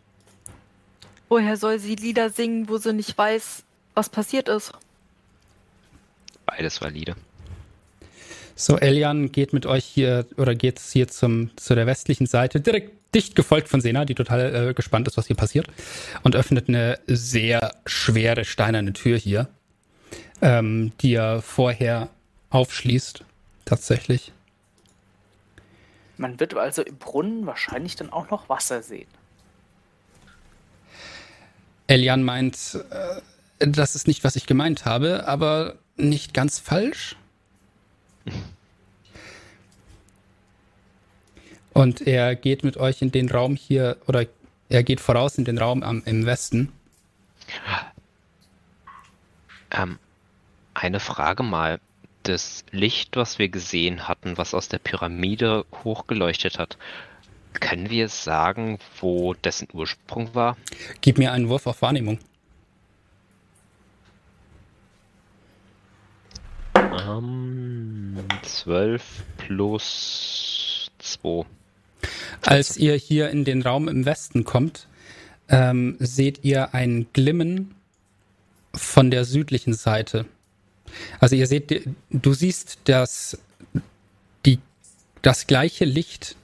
Woher 1.30 1.58
soll 1.58 1.80
sie 1.80 1.96
Lieder 1.96 2.30
singen, 2.30 2.70
wo 2.70 2.78
sie 2.78 2.94
nicht 2.94 3.18
weiß, 3.18 3.64
was 3.96 4.10
passiert 4.10 4.50
ist? 4.50 4.72
Beides 6.46 6.82
valide. 6.82 7.16
So, 8.56 8.78
Elian 8.78 9.32
geht 9.32 9.52
mit 9.54 9.66
euch 9.66 9.84
hier 9.84 10.26
oder 10.38 10.54
geht 10.54 10.80
hier 10.80 11.08
zum, 11.08 11.50
zu 11.58 11.74
der 11.76 11.88
westlichen 11.88 12.28
Seite, 12.28 12.62
direkt 12.62 12.92
dicht 13.16 13.36
gefolgt 13.36 13.70
von 13.70 13.82
Sena, 13.82 14.06
die 14.06 14.16
total 14.16 14.70
äh, 14.70 14.74
gespannt 14.74 15.08
ist, 15.08 15.18
was 15.18 15.28
hier 15.28 15.36
passiert, 15.36 15.68
und 16.24 16.36
öffnet 16.36 16.68
eine 16.68 17.00
sehr 17.08 17.76
schwere 17.86 18.46
steinerne 18.46 18.94
Tür 18.94 19.18
hier, 19.18 19.48
ähm, 20.42 20.92
die 21.02 21.16
er 21.16 21.42
vorher 21.42 22.10
aufschließt, 22.50 23.24
tatsächlich. 23.66 24.32
Man 26.18 26.40
wird 26.40 26.56
also 26.56 26.84
im 26.84 26.98
Brunnen 26.98 27.46
wahrscheinlich 27.46 27.96
dann 27.96 28.12
auch 28.12 28.30
noch 28.30 28.50
Wasser 28.50 28.84
sehen. 28.84 29.08
Elian 31.88 32.24
meint, 32.24 32.80
äh, 32.92 33.68
das 33.68 33.96
ist 33.96 34.08
nicht, 34.08 34.24
was 34.24 34.36
ich 34.36 34.46
gemeint 34.46 34.86
habe, 34.86 35.28
aber 35.28 35.76
nicht 35.96 36.34
ganz 36.34 36.60
falsch. 36.60 37.16
Und 41.74 42.02
er 42.02 42.36
geht 42.36 42.64
mit 42.64 42.78
euch 42.78 43.02
in 43.02 43.12
den 43.12 43.30
Raum 43.30 43.56
hier, 43.56 43.98
oder 44.08 44.26
er 44.70 44.84
geht 44.84 45.02
voraus 45.02 45.38
in 45.38 45.46
den 45.46 45.58
Raum 45.58 45.84
am, 45.84 46.04
im 46.06 46.26
Westen. 46.26 46.72
Ähm, 49.72 49.98
eine 50.74 51.00
Frage 51.00 51.44
mal. 51.44 51.80
Das 52.22 52.64
Licht, 52.72 53.18
was 53.18 53.38
wir 53.38 53.50
gesehen 53.50 54.08
hatten, 54.08 54.38
was 54.38 54.54
aus 54.54 54.70
der 54.70 54.78
Pyramide 54.80 55.66
hochgeleuchtet 55.84 56.58
hat, 56.58 56.78
können 57.60 57.90
wir 57.90 58.08
sagen, 58.08 58.80
wo 59.02 59.34
dessen 59.34 59.68
Ursprung 59.74 60.34
war? 60.34 60.56
Gib 61.02 61.18
mir 61.18 61.34
einen 61.34 61.50
Wurf 61.50 61.68
auf 61.68 61.82
Wahrnehmung. 61.82 62.20
Ähm, 66.76 67.43
12 68.64 69.02
plus 69.38 70.90
2. 71.00 71.46
Als 72.44 72.78
ihr 72.78 72.96
hier 72.96 73.30
in 73.30 73.44
den 73.44 73.62
Raum 73.62 73.90
im 73.90 74.06
Westen 74.06 74.46
kommt, 74.46 74.88
ähm, 75.50 75.98
seht 76.00 76.46
ihr 76.46 76.74
ein 76.74 77.08
Glimmen 77.12 77.76
von 78.74 79.12
der 79.12 79.26
südlichen 79.26 79.74
Seite. 79.74 80.26
Also 81.20 81.36
ihr 81.36 81.48
seht, 81.48 81.90
du 82.10 82.34
siehst 82.34 82.80
das, 82.86 83.38
die, 84.46 84.60
das 85.22 85.46
gleiche 85.46 85.84
Licht 85.84 86.38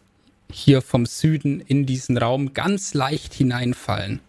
hier 0.52 0.82
vom 0.82 1.06
Süden 1.06 1.62
in 1.62 1.86
diesen 1.86 2.18
Raum 2.18 2.54
ganz 2.54 2.94
leicht 2.94 3.34
hineinfallen. 3.34 4.20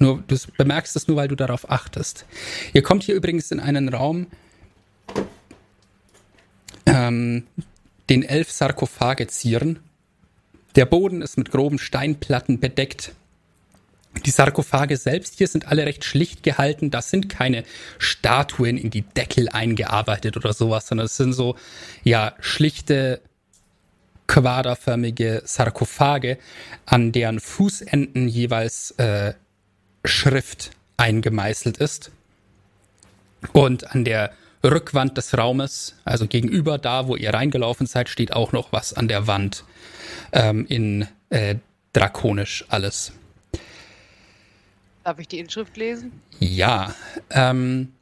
Nur, 0.00 0.24
du 0.26 0.36
bemerkst 0.56 0.96
es 0.96 1.06
nur, 1.06 1.16
weil 1.16 1.28
du 1.28 1.36
darauf 1.36 1.70
achtest. 1.70 2.26
Ihr 2.72 2.82
kommt 2.82 3.04
hier 3.04 3.14
übrigens 3.14 3.52
in 3.52 3.60
einen 3.60 3.88
Raum, 3.88 4.26
ähm, 6.88 7.46
den 8.08 8.22
elf 8.22 8.50
Sarkophage 8.50 9.26
zieren. 9.26 9.80
Der 10.76 10.86
Boden 10.86 11.22
ist 11.22 11.36
mit 11.36 11.50
groben 11.50 11.78
Steinplatten 11.78 12.60
bedeckt. 12.60 13.12
Die 14.24 14.30
Sarkophage 14.30 14.96
selbst 14.96 15.38
hier 15.38 15.46
sind 15.46 15.68
alle 15.68 15.86
recht 15.86 16.04
schlicht 16.04 16.42
gehalten. 16.42 16.90
Das 16.90 17.10
sind 17.10 17.28
keine 17.28 17.64
Statuen 17.98 18.76
in 18.76 18.90
die 18.90 19.02
Deckel 19.02 19.48
eingearbeitet 19.48 20.36
oder 20.36 20.52
sowas, 20.52 20.88
sondern 20.88 21.06
es 21.06 21.16
sind 21.16 21.32
so, 21.32 21.56
ja, 22.04 22.34
schlichte, 22.40 23.20
quaderförmige 24.26 25.42
Sarkophage, 25.44 26.38
an 26.86 27.12
deren 27.12 27.40
Fußenden 27.40 28.28
jeweils 28.28 28.92
äh, 28.92 29.34
Schrift 30.04 30.70
eingemeißelt 30.96 31.78
ist. 31.78 32.10
Und 33.52 33.92
an 33.92 34.04
der 34.04 34.32
Rückwand 34.64 35.16
des 35.16 35.36
Raumes, 35.36 35.94
also 36.04 36.26
gegenüber 36.26 36.78
da, 36.78 37.06
wo 37.06 37.16
ihr 37.16 37.32
reingelaufen 37.32 37.86
seid, 37.86 38.08
steht 38.08 38.32
auch 38.32 38.52
noch 38.52 38.72
was 38.72 38.92
an 38.92 39.08
der 39.08 39.26
Wand 39.26 39.64
ähm, 40.32 40.66
in 40.68 41.06
äh, 41.30 41.56
drakonisch 41.92 42.64
alles. 42.68 43.12
Darf 45.04 45.18
ich 45.18 45.28
die 45.28 45.38
Inschrift 45.38 45.76
lesen? 45.76 46.12
Ja, 46.38 46.94
ähm, 47.30 47.92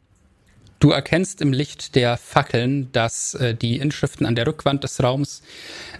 du 0.80 0.90
erkennst 0.90 1.40
im 1.40 1.52
Licht 1.52 1.94
der 1.94 2.16
Fackeln, 2.16 2.90
dass 2.92 3.34
äh, 3.34 3.54
die 3.54 3.76
Inschriften 3.76 4.26
an 4.26 4.34
der 4.34 4.46
Rückwand 4.46 4.82
des 4.82 5.02
Raums 5.02 5.42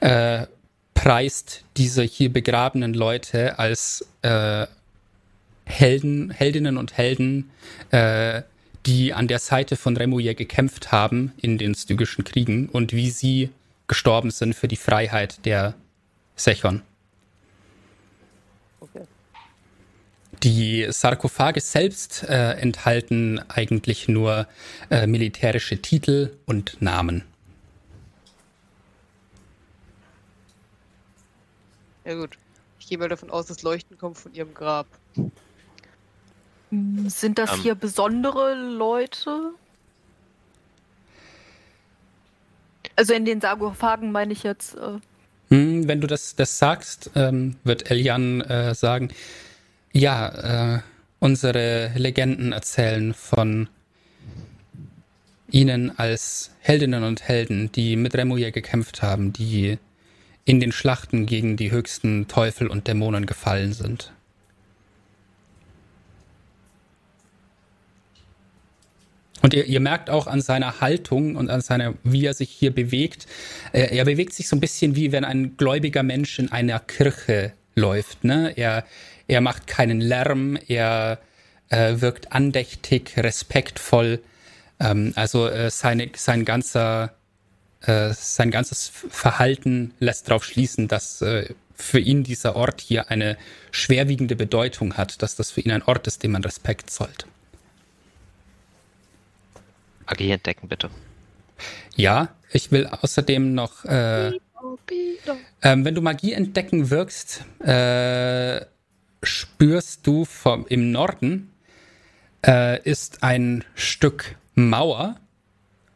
äh, 0.00 0.46
preist 0.94 1.64
diese 1.76 2.02
hier 2.02 2.32
begrabenen 2.32 2.94
Leute 2.94 3.59
als 3.59 4.07
äh, 4.22 4.66
Helden, 5.64 6.30
Heldinnen 6.30 6.76
und 6.76 6.96
Helden, 6.96 7.50
äh, 7.90 8.42
die 8.87 9.12
an 9.12 9.28
der 9.28 9.41
Seite 9.41 9.76
von 9.76 9.97
Remouillet 9.97 10.37
gekämpft 10.37 10.93
haben 10.93 11.32
in 11.37 11.59
den 11.59 11.74
stygischen 11.74 12.24
Kriegen 12.24 12.68
und 12.68 12.93
wie 12.93 13.11
sie 13.11 13.51
gestorben 13.89 14.30
sind 14.30 14.55
für 14.55 14.68
die 14.68 14.76
Freiheit 14.76 15.45
der 15.45 15.74
Sechon. 16.37 16.82
Okay. 18.80 19.03
Die 20.43 20.87
Sarkophage 20.91 21.61
selbst 21.61 22.22
äh, 22.24 22.53
enthalten 22.53 23.41
eigentlich 23.49 24.07
nur 24.07 24.47
äh, 24.91 25.07
militärische 25.07 25.80
Titel 25.82 26.37
und 26.47 26.80
Namen. 26.80 27.24
Ja 32.05 32.14
gut. 32.14 32.39
Ich 32.78 32.87
gehe 32.87 32.99
mal 32.99 33.09
davon 33.09 33.30
aus, 33.30 33.47
das 33.47 33.62
Leuchten 33.62 33.99
kommt 33.99 34.16
von 34.16 34.32
ihrem 34.32 34.55
Grab. 34.55 34.87
Hm, 36.70 37.08
Sind 37.08 37.38
das 37.38 37.54
Ähm. 37.54 37.62
hier 37.62 37.74
besondere 37.74 38.54
Leute? 38.54 39.50
Also 42.96 43.12
in 43.12 43.24
den 43.24 43.40
Sarkophagen 43.40 44.12
meine 44.12 44.32
ich 44.32 44.42
jetzt. 44.42 44.74
Äh, 44.76 44.98
Hm, 45.48 45.86
wenn 45.86 46.00
du 46.00 46.06
das, 46.08 46.34
das 46.34 46.58
sagst, 46.58 47.10
ähm, 47.14 47.56
wird 47.62 47.88
Elian 47.90 48.40
äh, 48.40 48.74
sagen, 48.74 49.10
ja, 49.92 50.74
äh, 50.76 50.80
unsere 51.20 51.92
Legenden 51.94 52.52
erzählen 52.52 53.14
von 53.14 53.68
ihnen 55.48 55.96
als 55.98 56.50
Heldinnen 56.58 57.04
und 57.04 57.22
Helden, 57.22 57.70
die 57.70 57.94
mit 57.94 58.16
Remuye 58.16 58.50
gekämpft 58.50 59.02
haben, 59.02 59.32
die 59.32 59.78
in 60.44 60.58
den 60.58 60.72
Schlachten 60.72 61.26
gegen 61.26 61.56
die 61.56 61.70
höchsten 61.70 62.26
Teufel 62.26 62.66
und 62.66 62.88
Dämonen 62.88 63.24
gefallen 63.26 63.72
sind. 63.72 64.12
Und 69.47 69.55
ihr, 69.55 69.64
ihr 69.66 69.78
merkt 69.78 70.11
auch 70.11 70.26
an 70.26 70.40
seiner 70.40 70.80
Haltung 70.80 71.36
und 71.36 71.51
an 71.51 71.61
seiner, 71.61 71.94
wie 72.03 72.26
er 72.26 72.34
sich 72.34 72.51
hier 72.51 72.74
bewegt, 72.74 73.28
äh, 73.72 73.97
er 73.97 74.05
bewegt 74.05 74.32
sich 74.32 74.49
so 74.49 74.57
ein 74.57 74.61
bisschen 74.61 74.97
wie 74.97 75.12
wenn 75.12 75.24
ein 75.24 75.57
gläubiger 75.57 76.03
Mensch 76.03 76.40
in 76.40 76.51
einer 76.51 76.80
Kirche 76.80 77.53
läuft. 77.76 78.24
Ne? 78.24 78.55
Er, 78.57 78.84
er 79.28 79.40
macht 79.40 79.68
keinen 79.68 80.01
Lärm, 80.01 80.59
er 80.66 81.20
äh, 81.68 82.01
wirkt 82.01 82.32
andächtig, 82.32 83.12
respektvoll. 83.18 84.18
Ähm, 84.80 85.12
also 85.14 85.47
äh, 85.47 85.70
seine, 85.70 86.11
sein 86.16 86.44
ganzer 86.44 87.14
äh, 87.82 88.14
sein 88.14 88.51
ganzes 88.51 88.88
Verhalten 88.88 89.94
lässt 90.01 90.28
darauf 90.28 90.42
schließen, 90.42 90.88
dass 90.88 91.22
äh, 91.22 91.55
für 91.72 92.01
ihn 92.01 92.24
dieser 92.24 92.57
Ort 92.57 92.80
hier 92.80 93.12
eine 93.12 93.36
schwerwiegende 93.70 94.34
Bedeutung 94.34 94.94
hat, 94.97 95.22
dass 95.22 95.36
das 95.36 95.53
für 95.53 95.61
ihn 95.61 95.70
ein 95.70 95.84
Ort 95.84 96.09
ist, 96.09 96.24
dem 96.24 96.32
man 96.32 96.42
Respekt 96.42 96.90
zollt. 96.90 97.28
Magie 100.07 100.30
entdecken, 100.30 100.68
bitte. 100.68 100.90
Ja, 101.94 102.28
ich 102.50 102.70
will 102.70 102.86
außerdem 102.86 103.54
noch, 103.54 103.84
äh, 103.84 104.32
ähm, 105.62 105.84
wenn 105.84 105.94
du 105.94 106.00
Magie 106.02 106.32
entdecken 106.32 106.90
wirkst, 106.90 107.44
äh, 107.61 108.64
spürst 109.22 110.07
du 110.07 110.24
vom, 110.24 110.66
im 110.68 110.92
Norden 110.92 111.50
äh, 112.46 112.80
ist 112.82 113.22
ein 113.22 113.64
Stück 113.74 114.36
Mauer. 114.54 115.16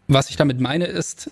Was 0.08 0.30
ich 0.30 0.36
damit 0.36 0.60
meine 0.60 0.86
ist, 0.86 1.30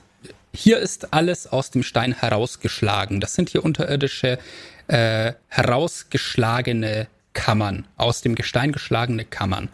hier 0.55 0.79
ist 0.79 1.13
alles 1.13 1.47
aus 1.47 1.71
dem 1.71 1.83
Stein 1.83 2.13
herausgeschlagen. 2.13 3.21
Das 3.21 3.35
sind 3.35 3.49
hier 3.51 3.65
unterirdische, 3.65 4.39
äh, 4.87 5.33
herausgeschlagene 5.49 7.09
Kammern, 7.33 7.87
aus 7.97 8.23
dem 8.23 8.35
Gestein 8.35 8.73
geschlagene 8.73 9.25
Kammern. 9.25 9.69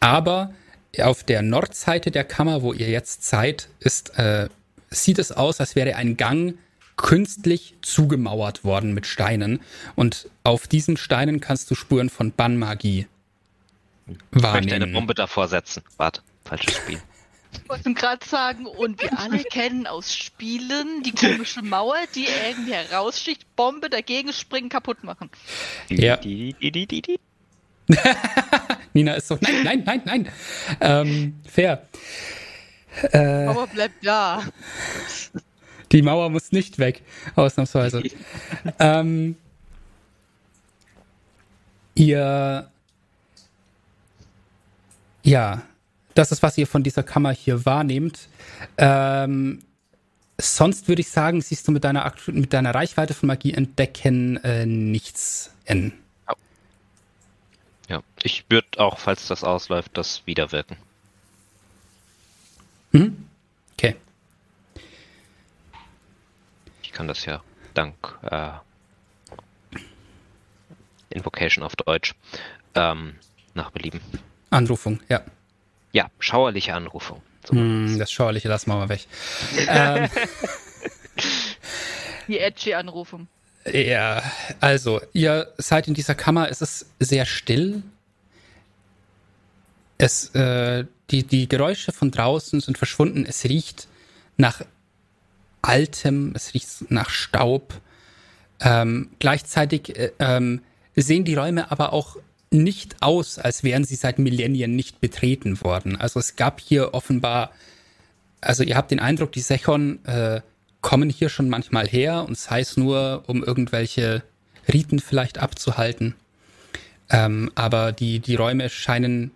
Aber 0.00 0.52
auf 0.98 1.24
der 1.24 1.42
Nordseite 1.42 2.10
der 2.10 2.24
Kammer, 2.24 2.62
wo 2.62 2.72
ihr 2.72 2.88
jetzt 2.88 3.24
seid, 3.24 3.68
ist, 3.78 4.18
äh, 4.18 4.48
sieht 4.90 5.18
es 5.18 5.32
aus, 5.32 5.60
als 5.60 5.76
wäre 5.76 5.96
ein 5.96 6.16
Gang 6.16 6.58
künstlich 6.96 7.74
zugemauert 7.80 8.64
worden 8.64 8.92
mit 8.92 9.06
Steinen. 9.06 9.60
Und 9.94 10.28
auf 10.42 10.66
diesen 10.66 10.96
Steinen 10.96 11.40
kannst 11.40 11.70
du 11.70 11.74
Spuren 11.74 12.10
von 12.10 12.32
Bannmagie 12.32 13.06
Ich 14.06 14.16
möchte 14.32 14.48
eine 14.48 14.70
wahrnehmen. 14.70 14.92
Bombe 14.92 15.14
davor 15.14 15.48
setzen. 15.48 15.82
Warte, 15.96 16.20
falsches 16.44 16.76
Spiel. 16.76 17.00
Ich 17.52 17.68
wollte 17.68 17.94
gerade 17.94 18.24
sagen, 18.26 18.66
und 18.66 19.02
wir 19.02 19.18
alle 19.18 19.42
kennen 19.42 19.86
aus 19.86 20.14
Spielen 20.14 21.02
die 21.02 21.12
komische 21.12 21.62
Mauer, 21.62 21.96
die 22.14 22.26
irgendwie 22.46 22.74
heraussticht, 22.74 23.44
Bombe 23.56 23.90
dagegen 23.90 24.32
springen, 24.32 24.68
kaputt 24.68 25.02
machen. 25.02 25.30
Ja. 25.88 26.20
Nina 28.92 29.14
ist 29.14 29.28
so, 29.28 29.38
nein, 29.40 29.62
nein, 29.64 29.82
nein, 29.84 30.02
nein. 30.04 30.28
Ähm, 30.80 31.34
fair. 31.48 31.86
Äh, 33.12 33.46
Aber 33.46 33.66
bleib 33.66 33.92
da. 34.02 34.42
Die 35.92 36.02
Mauer 36.02 36.30
muss 36.30 36.52
nicht 36.52 36.78
weg, 36.78 37.02
ausnahmsweise. 37.34 38.02
ähm, 38.78 39.36
ihr, 41.94 42.70
ja, 45.22 45.62
das 46.14 46.32
ist, 46.32 46.42
was 46.42 46.58
ihr 46.58 46.66
von 46.66 46.82
dieser 46.82 47.02
Kammer 47.02 47.32
hier 47.32 47.64
wahrnehmt. 47.64 48.28
Ähm, 48.78 49.60
sonst 50.40 50.88
würde 50.88 51.00
ich 51.00 51.08
sagen, 51.08 51.40
siehst 51.40 51.66
du 51.66 51.72
mit 51.72 51.84
deiner, 51.84 52.12
mit 52.26 52.52
deiner 52.52 52.74
Reichweite 52.74 53.14
von 53.14 53.26
Magie 53.26 53.54
entdecken 53.54 54.36
äh, 54.44 54.66
nichts 54.66 55.52
in. 55.64 55.92
Ja, 57.90 58.04
ich 58.22 58.44
würde 58.48 58.78
auch, 58.78 58.98
falls 58.98 59.26
das 59.26 59.42
ausläuft, 59.42 59.90
das 59.94 60.24
wieder 60.24 60.52
wirken. 60.52 60.76
Mhm. 62.92 63.26
Okay. 63.72 63.96
Ich 66.84 66.92
kann 66.92 67.08
das 67.08 67.24
ja 67.24 67.42
dank 67.74 67.96
äh, 68.22 68.50
Invocation 71.08 71.64
auf 71.64 71.74
Deutsch 71.74 72.14
ähm, 72.76 73.16
nach 73.54 73.72
Belieben. 73.72 74.00
Anrufung, 74.50 75.00
ja. 75.08 75.22
Ja, 75.92 76.10
schauerliche 76.20 76.74
Anrufung. 76.74 77.20
So. 77.44 77.54
Hm, 77.54 77.98
das 77.98 78.12
Schauerliche 78.12 78.46
lassen 78.46 78.70
wir 78.70 78.76
mal 78.76 78.88
weg. 78.88 79.08
ähm, 79.68 80.08
Die 82.28 82.38
edgy 82.38 82.74
Anrufung. 82.74 83.26
Ja, 83.64 84.22
also, 84.60 85.00
ihr 85.12 85.52
seid 85.58 85.86
in 85.86 85.94
dieser 85.94 86.14
Kammer, 86.14 86.48
es 86.50 86.62
ist 86.62 86.86
sehr 86.98 87.26
still. 87.26 87.82
Es, 89.98 90.34
äh, 90.34 90.86
die, 91.10 91.24
die 91.24 91.48
Geräusche 91.48 91.92
von 91.92 92.10
draußen 92.10 92.60
sind 92.60 92.78
verschwunden. 92.78 93.26
Es 93.26 93.44
riecht 93.44 93.86
nach 94.38 94.62
Altem, 95.60 96.32
es 96.34 96.54
riecht 96.54 96.90
nach 96.90 97.10
Staub. 97.10 97.78
Ähm, 98.60 99.10
gleichzeitig 99.18 99.96
äh, 99.96 100.12
ähm, 100.18 100.62
sehen 100.96 101.24
die 101.24 101.34
Räume 101.34 101.70
aber 101.70 101.92
auch 101.92 102.16
nicht 102.50 103.02
aus, 103.02 103.38
als 103.38 103.62
wären 103.62 103.84
sie 103.84 103.94
seit 103.94 104.18
Millennien 104.18 104.74
nicht 104.74 105.00
betreten 105.00 105.60
worden. 105.62 105.96
Also 105.96 106.18
es 106.18 106.36
gab 106.36 106.60
hier 106.60 106.94
offenbar, 106.94 107.52
also 108.40 108.62
ihr 108.62 108.76
habt 108.76 108.90
den 108.90 109.00
Eindruck, 109.00 109.32
die 109.32 109.40
Sechon 109.40 110.04
äh, 110.06 110.40
kommen 110.80 111.10
hier 111.10 111.28
schon 111.28 111.48
manchmal 111.48 111.86
her 111.86 112.24
und 112.26 112.38
sei 112.38 112.60
es 112.60 112.76
nur, 112.76 113.24
um 113.26 113.42
irgendwelche 113.44 114.22
Riten 114.72 114.98
vielleicht 115.00 115.38
abzuhalten. 115.38 116.14
Ähm, 117.10 117.50
aber 117.54 117.92
die, 117.92 118.20
die 118.20 118.36
Räume 118.36 118.68
scheinen, 118.70 119.32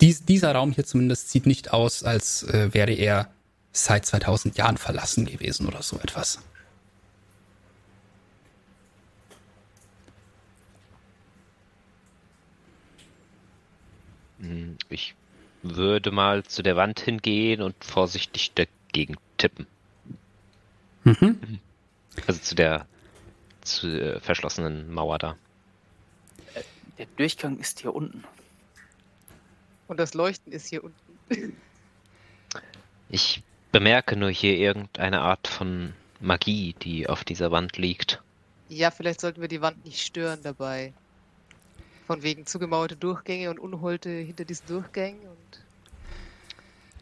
dies, 0.00 0.24
dieser 0.24 0.52
Raum 0.54 0.72
hier 0.72 0.84
zumindest 0.84 1.30
sieht 1.30 1.46
nicht 1.46 1.72
aus, 1.72 2.04
als 2.04 2.44
äh, 2.44 2.72
wäre 2.72 2.92
er 2.92 3.30
seit 3.72 4.06
2000 4.06 4.56
Jahren 4.56 4.76
verlassen 4.78 5.26
gewesen 5.26 5.66
oder 5.66 5.82
so 5.82 5.98
etwas. 5.98 6.40
Hm, 14.40 14.76
Ich 14.90 15.14
würde 15.62 16.10
mal 16.10 16.44
zu 16.44 16.62
der 16.62 16.76
Wand 16.76 17.00
hingehen 17.00 17.62
und 17.62 17.82
vorsichtig 17.84 18.52
dagegen 18.54 19.16
tippen. 19.38 19.66
Mhm. 21.04 21.60
Also 22.26 22.40
zu 22.40 22.54
der 22.54 22.86
zu, 23.62 23.88
äh, 23.88 24.20
verschlossenen 24.20 24.92
Mauer 24.92 25.18
da. 25.18 25.36
Der 26.98 27.06
Durchgang 27.16 27.58
ist 27.58 27.80
hier 27.80 27.94
unten. 27.94 28.24
Und 29.88 29.98
das 29.98 30.14
Leuchten 30.14 30.52
ist 30.52 30.66
hier 30.66 30.84
unten. 30.84 31.56
Ich 33.08 33.42
bemerke 33.72 34.16
nur 34.16 34.30
hier 34.30 34.56
irgendeine 34.56 35.20
Art 35.22 35.48
von 35.48 35.94
Magie, 36.20 36.74
die 36.82 37.08
auf 37.08 37.24
dieser 37.24 37.50
Wand 37.50 37.76
liegt. 37.78 38.22
Ja, 38.68 38.90
vielleicht 38.90 39.20
sollten 39.20 39.40
wir 39.40 39.48
die 39.48 39.60
Wand 39.60 39.84
nicht 39.84 40.00
stören 40.00 40.40
dabei. 40.42 40.92
Von 42.06 42.22
wegen 42.22 42.46
zugemauerte 42.46 42.96
Durchgänge 42.96 43.50
und 43.50 43.58
Unholte 43.58 44.10
hinter 44.10 44.44
diesen 44.44 44.66
Durchgängen 44.66 45.20
und 45.20 45.36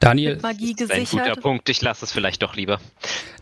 Daniel, 0.00 0.34
Mit 0.34 0.42
Magie 0.42 0.74
Das 0.74 0.84
ist 0.88 0.90
ein 0.92 1.04
guter 1.04 1.16
gesichert. 1.18 1.40
Punkt, 1.42 1.68
ich 1.68 1.82
lasse 1.82 2.04
es 2.04 2.12
vielleicht 2.12 2.42
doch 2.42 2.56
lieber. 2.56 2.80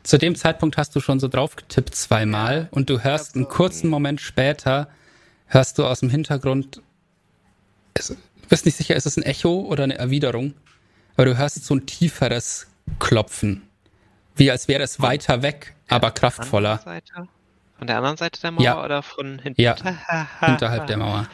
zu 0.02 0.18
dem 0.18 0.34
Zeitpunkt 0.34 0.76
hast 0.76 0.94
du 0.96 1.00
schon 1.00 1.20
so 1.20 1.28
drauf 1.28 1.56
getippt 1.56 1.94
zweimal 1.94 2.68
und 2.72 2.90
du 2.90 3.00
hörst 3.02 3.34
einen 3.36 3.44
so. 3.44 3.50
kurzen 3.50 3.88
Moment 3.90 4.20
später, 4.20 4.88
hörst 5.46 5.78
du 5.78 5.86
aus 5.86 6.00
dem 6.00 6.10
Hintergrund, 6.10 6.82
es, 7.94 8.08
du 8.08 8.16
bist 8.48 8.66
nicht 8.66 8.76
sicher, 8.76 8.96
ist 8.96 9.06
es 9.06 9.16
ein 9.16 9.22
Echo 9.22 9.60
oder 9.60 9.84
eine 9.84 9.96
Erwiderung, 9.98 10.54
aber 11.16 11.26
du 11.26 11.36
hörst 11.38 11.64
so 11.64 11.74
ein 11.74 11.86
tieferes 11.86 12.66
Klopfen, 12.98 13.62
wie 14.34 14.50
als 14.50 14.66
wäre 14.68 14.82
es 14.82 15.00
weiter 15.00 15.42
weg, 15.42 15.74
aber 15.88 16.10
kraftvoller. 16.10 16.78
Von 17.78 17.86
der 17.86 17.96
anderen 17.98 18.16
Seite 18.16 18.40
der 18.40 18.50
Mauer 18.50 18.64
Ja. 18.64 18.84
oder 18.84 19.02
von 19.04 19.38
hinten? 19.38 19.60
Ja, 19.60 19.76
hinterhalb 20.40 20.88
der 20.88 20.96
Mauer. 20.96 21.28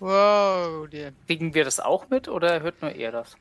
Wow, 0.00 0.88
Kriegen 1.28 1.54
wir 1.54 1.64
das 1.64 1.78
auch 1.78 2.10
mit 2.10 2.26
oder 2.28 2.60
hört 2.60 2.82
nur 2.82 2.90
er 2.92 3.12
das? 3.12 3.36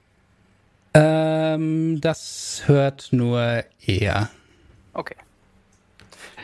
Ähm, 0.94 2.00
das 2.02 2.64
hört 2.66 3.10
nur 3.12 3.64
er. 3.86 4.30
Okay. 4.94 5.16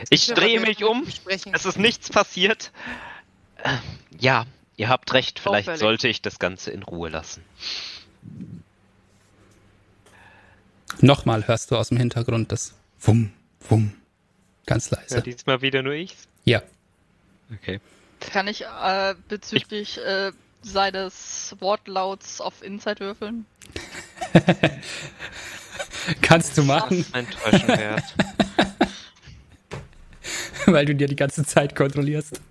Ich 0.10 0.28
drehe 0.28 0.60
mich 0.60 0.84
um. 0.84 1.06
Es 1.28 1.66
ist 1.66 1.78
nichts 1.78 2.10
passiert. 2.10 2.72
Äh, 3.64 3.76
ja, 4.18 4.46
ihr 4.78 4.90
habt 4.90 5.14
recht. 5.14 5.40
Vielleicht 5.40 5.68
Auffällig. 5.68 5.80
sollte 5.82 6.08
ich 6.08 6.22
das 6.22 6.40
Ganze 6.40 6.72
in 6.72 6.84
Ruhe 6.84 7.10
lassen. 7.10 7.44
Nochmal 11.02 11.48
hörst 11.48 11.72
du 11.72 11.78
aus 11.78 11.90
dem 11.90 11.98
Hintergrund 11.98 12.52
das 12.52 12.74
Wumm, 13.00 13.32
Wumm. 13.70 13.94
Ganz 14.66 14.90
Ja, 14.90 14.98
leise. 15.00 15.22
diesmal 15.22 15.62
wieder 15.62 15.82
nur 15.84 15.94
ich. 15.94 16.16
Ja. 16.46 16.62
Okay. 17.54 17.80
Kann 18.20 18.48
ich 18.48 18.64
äh, 18.66 19.16
bezüglich 19.28 19.98
äh, 20.00 20.32
seines 20.62 21.56
Wortlauts 21.60 22.42
auf 22.42 22.62
Inside 22.64 23.00
würfeln? 23.00 23.46
Kannst 26.22 26.58
du 26.58 26.64
machen, 26.64 27.06
wert. 27.14 28.04
weil 30.66 30.86
du 30.86 30.96
dir 30.96 31.08
die 31.08 31.16
ganze 31.16 31.44
Zeit 31.44 31.76
kontrollierst.– 31.76 32.42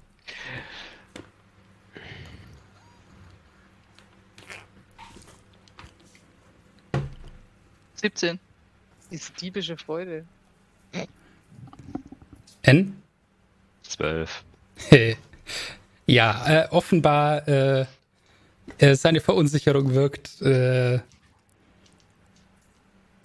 17. 8.01 8.39
Diese 9.11 9.33
diebische 9.33 9.77
Freude. 9.77 10.25
N? 12.63 13.03
Zwölf. 13.83 14.45
ja, 16.07 16.65
äh, 16.65 16.69
offenbar 16.69 17.49
äh, 17.49 17.87
äh, 18.79 18.95
seine 18.95 19.21
Verunsicherung 19.21 19.95
wirkt, 19.95 20.41
äh, 20.43 21.01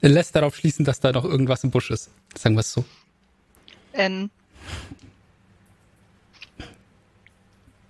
lässt 0.10 0.36
darauf 0.36 0.56
schließen, 0.56 0.84
dass 0.86 1.00
da 1.00 1.12
noch 1.12 1.24
irgendwas 1.24 1.64
im 1.64 1.72
Busch 1.72 1.92
ist. 1.92 2.10
Sagen 2.36 2.56
wir 2.56 2.60
es 2.62 2.74
so. 2.74 2.84
N. 3.94 4.30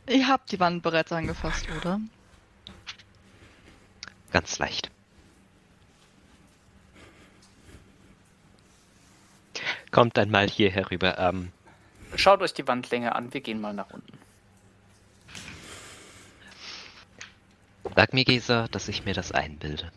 Ihr 0.07 0.27
habt 0.27 0.51
die 0.51 0.59
Wand 0.59 0.83
bereits 0.83 1.11
angefasst, 1.11 1.65
oder? 1.79 1.99
Ganz 4.31 4.59
leicht. 4.59 4.91
Kommt 9.91 10.17
einmal 10.17 10.49
hier 10.49 10.71
herüber. 10.71 11.17
Ähm, 11.19 11.51
Schaut 12.15 12.41
euch 12.41 12.53
die 12.53 12.67
Wandlänge 12.67 13.15
an, 13.15 13.33
wir 13.33 13.41
gehen 13.41 13.61
mal 13.61 13.73
nach 13.73 13.89
unten. 13.91 14.17
sag 17.95 18.13
mir, 18.13 18.25
Gesa, 18.25 18.67
dass 18.69 18.87
ich 18.87 19.05
mir 19.05 19.13
das 19.13 19.31
einbilde. 19.31 19.91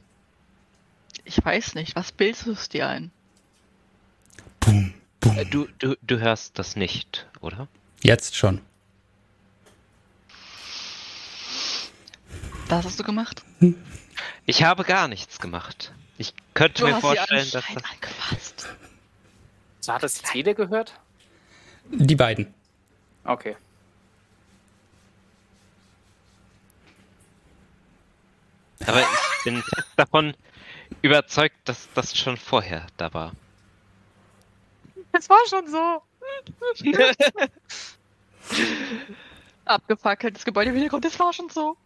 Ich 1.25 1.45
weiß 1.45 1.75
nicht, 1.75 1.97
was 1.97 2.13
bildest 2.13 2.47
du 2.47 2.53
es 2.53 2.69
dir 2.69 2.89
ein? 2.89 3.11
Boom, 4.61 4.95
boom. 5.21 5.39
Äh, 5.39 5.45
du, 5.45 5.67
du, 5.79 5.97
du 6.03 6.19
hörst 6.21 6.59
das 6.59 6.77
nicht, 6.77 7.27
oder? 7.41 7.69
Jetzt 8.03 8.37
schon. 8.37 8.61
Was 12.69 12.85
hast 12.85 12.99
du 12.99 13.05
gemacht? 13.05 13.43
Ich 14.45 14.63
habe 14.65 14.85
gar 14.85 15.09
nichts 15.09 15.39
gemacht. 15.39 15.93
Ich 16.19 16.35
könnte 16.55 16.81
Du 16.83 16.87
mir 16.89 16.95
hast 16.95 17.01
vorstellen, 17.03 17.51
dass 17.53 17.65
das. 17.73 17.85
angefasst. 17.85 18.69
So 19.81 19.93
hat 19.93 20.03
das 20.03 20.17
jetzt 20.21 20.35
jeder 20.35 20.55
gehört? 20.55 20.99
Die 21.91 22.17
beiden. 22.17 22.53
Okay. 23.25 23.57
Aber 28.87 29.01
ich 29.01 29.45
bin 29.45 29.63
fest 29.63 29.89
davon 29.97 30.35
überzeugt, 31.03 31.57
dass 31.65 31.89
das 31.95 32.17
schon 32.17 32.37
vorher 32.37 32.87
da 32.97 33.13
war. 33.15 33.33
Es 35.13 35.29
war 35.29 35.39
schon 35.49 35.67
so. 35.69 36.03
Abgefackeltes 39.65 40.45
Gebäude 40.45 40.71
im 40.71 40.77
Hintergrund, 40.77 41.05
das 41.05 41.19
war 41.19 41.33
schon 41.33 41.49
so. 41.49 41.77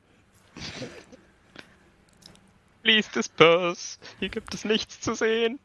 Please 2.82 3.08
disperse. 3.14 3.98
Hier 4.18 4.28
gibt 4.28 4.54
es 4.54 4.64
nichts 4.64 5.00
zu 5.00 5.14
sehen. 5.14 5.58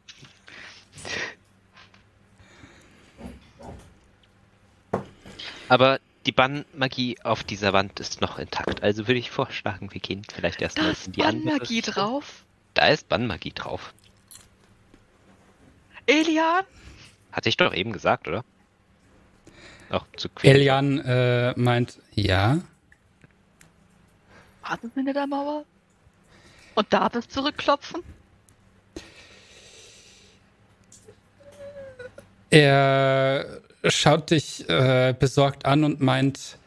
Aber 5.68 6.00
die 6.26 6.32
Bannmagie 6.32 7.18
auf 7.24 7.44
dieser 7.44 7.74
Wand 7.74 8.00
ist 8.00 8.22
noch 8.22 8.40
intakt. 8.40 8.84
Also 8.84 9.08
würde 9.08 9.20
ich 9.20 9.32
vorschlagen, 9.32 9.94
wir 9.94 10.02
gehen 10.02 10.24
vielleicht 10.32 10.62
erstmal 10.62 10.96
in 11.06 11.12
die 11.12 11.24
andere. 11.24 11.46
Bannmagie 11.46 11.82
drauf. 11.82 12.45
Da 12.76 12.90
ist 12.90 13.10
Bannmagie 13.10 13.54
drauf. 13.54 13.94
Elian? 16.06 16.66
Hatte 17.32 17.50
ich 17.50 17.58
doch 17.58 17.74
eben 17.74 17.92
gesagt, 17.92 18.28
oder? 18.28 18.46
Auch 19.90 20.06
zu 20.18 20.30
Queen. 20.30 20.52
Elian 20.52 21.00
äh, 21.00 21.54
meint, 21.58 22.00
ja. 22.14 22.60
Warten 24.62 24.90
Sie 24.90 25.00
hinter 25.00 25.14
der 25.14 25.28
Mauer? 25.28 25.66
Und 26.76 26.92
darf 26.92 27.16
es 27.16 27.28
zurückklopfen? 27.30 28.04
Er 32.50 33.62
schaut 33.86 34.32
dich 34.32 34.68
äh, 34.70 35.16
besorgt 35.18 35.66
an 35.66 35.84
und 35.84 36.02
meint, 36.02 36.58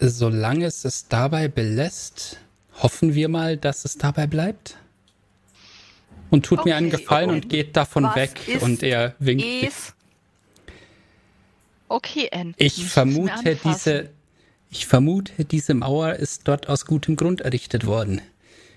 solange 0.00 0.66
es 0.66 0.84
es 0.84 1.08
dabei 1.08 1.48
belässt, 1.48 2.38
hoffen 2.82 3.14
wir 3.14 3.28
mal, 3.28 3.56
dass 3.56 3.84
es 3.84 3.98
dabei 3.98 4.26
bleibt. 4.26 4.76
Und 6.30 6.44
tut 6.44 6.64
mir 6.64 6.76
einen 6.76 6.88
Okay. 6.88 6.96
Gefallen 6.98 7.30
und 7.30 7.48
geht 7.48 7.76
davon 7.76 8.04
Was 8.04 8.16
weg. 8.16 8.58
Und 8.60 8.82
er 8.82 9.14
winkt. 9.18 9.44
Es, 9.62 9.94
Okay, 11.88 12.28
N. 12.30 12.54
Ich 12.58 12.86
vermute, 12.86 13.56
diese, 13.64 14.10
ich 14.70 14.86
vermute, 14.86 15.44
diese 15.44 15.72
Mauer 15.74 16.14
ist 16.14 16.46
dort 16.46 16.68
aus 16.68 16.84
gutem 16.84 17.16
Grund 17.16 17.40
errichtet 17.40 17.86
worden. 17.86 18.20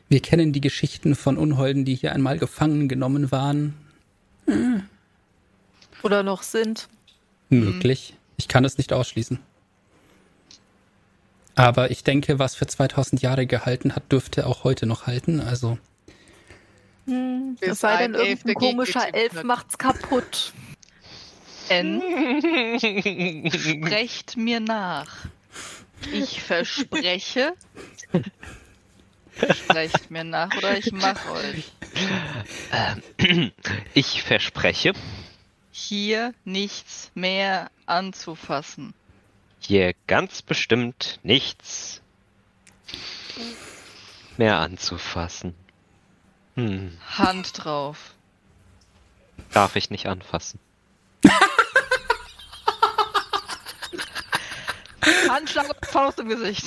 Wir 0.07 0.21
kennen 0.21 0.53
die 0.53 0.61
Geschichten 0.61 1.15
von 1.15 1.37
Unholden, 1.37 1.83
die 1.85 1.95
hier 1.95 2.13
einmal 2.13 2.37
gefangen 2.37 2.87
genommen 2.87 3.31
waren. 3.31 3.73
oder 6.03 6.23
noch 6.23 6.43
sind. 6.43 6.87
Möglich. 7.49 8.15
Ich 8.37 8.47
kann 8.47 8.63
es 8.63 8.77
nicht 8.77 8.93
ausschließen. 8.93 9.39
Aber 11.55 11.91
ich 11.91 12.03
denke, 12.03 12.39
was 12.39 12.55
für 12.55 12.67
2000 12.67 13.21
Jahre 13.21 13.45
gehalten 13.45 13.95
hat, 13.95 14.11
dürfte 14.11 14.45
auch 14.47 14.63
heute 14.63 14.85
noch 14.85 15.07
halten. 15.07 15.39
Also, 15.39 15.77
Hm, 17.07 17.57
es 17.59 17.79
sei 17.79 17.97
denn, 17.97 18.13
irgendein 18.13 18.55
komischer 18.55 19.13
Elf 19.13 19.43
macht's 19.43 19.77
kaputt. 19.77 20.53
N. 21.69 22.01
Sprecht 23.49 24.37
mir 24.37 24.59
nach. 24.59 25.25
Ich 26.13 26.41
verspreche. 26.41 27.53
Sprecht 29.49 30.11
mir 30.11 30.23
nach 30.23 30.55
oder 30.57 30.77
ich 30.77 30.91
mach 30.91 31.19
euch. 31.31 31.71
Ich 33.93 34.23
verspreche, 34.23 34.93
Hier 35.71 36.33
nichts 36.45 37.11
mehr 37.13 37.69
anzufassen. 37.85 38.93
Hier 39.61 39.93
ganz 40.07 40.41
bestimmt 40.41 41.19
nichts 41.23 42.01
mehr 44.37 44.57
anzufassen. 44.57 45.55
Hm, 46.55 46.97
Hand 47.17 47.63
drauf. 47.63 48.15
darf 49.53 49.75
ich 49.75 49.89
nicht 49.89 50.07
anfassen. 50.07 50.59
Handschlag 55.29 55.69
und 55.69 55.85
Faust 55.85 56.19
im 56.19 56.27
Gesicht. 56.27 56.65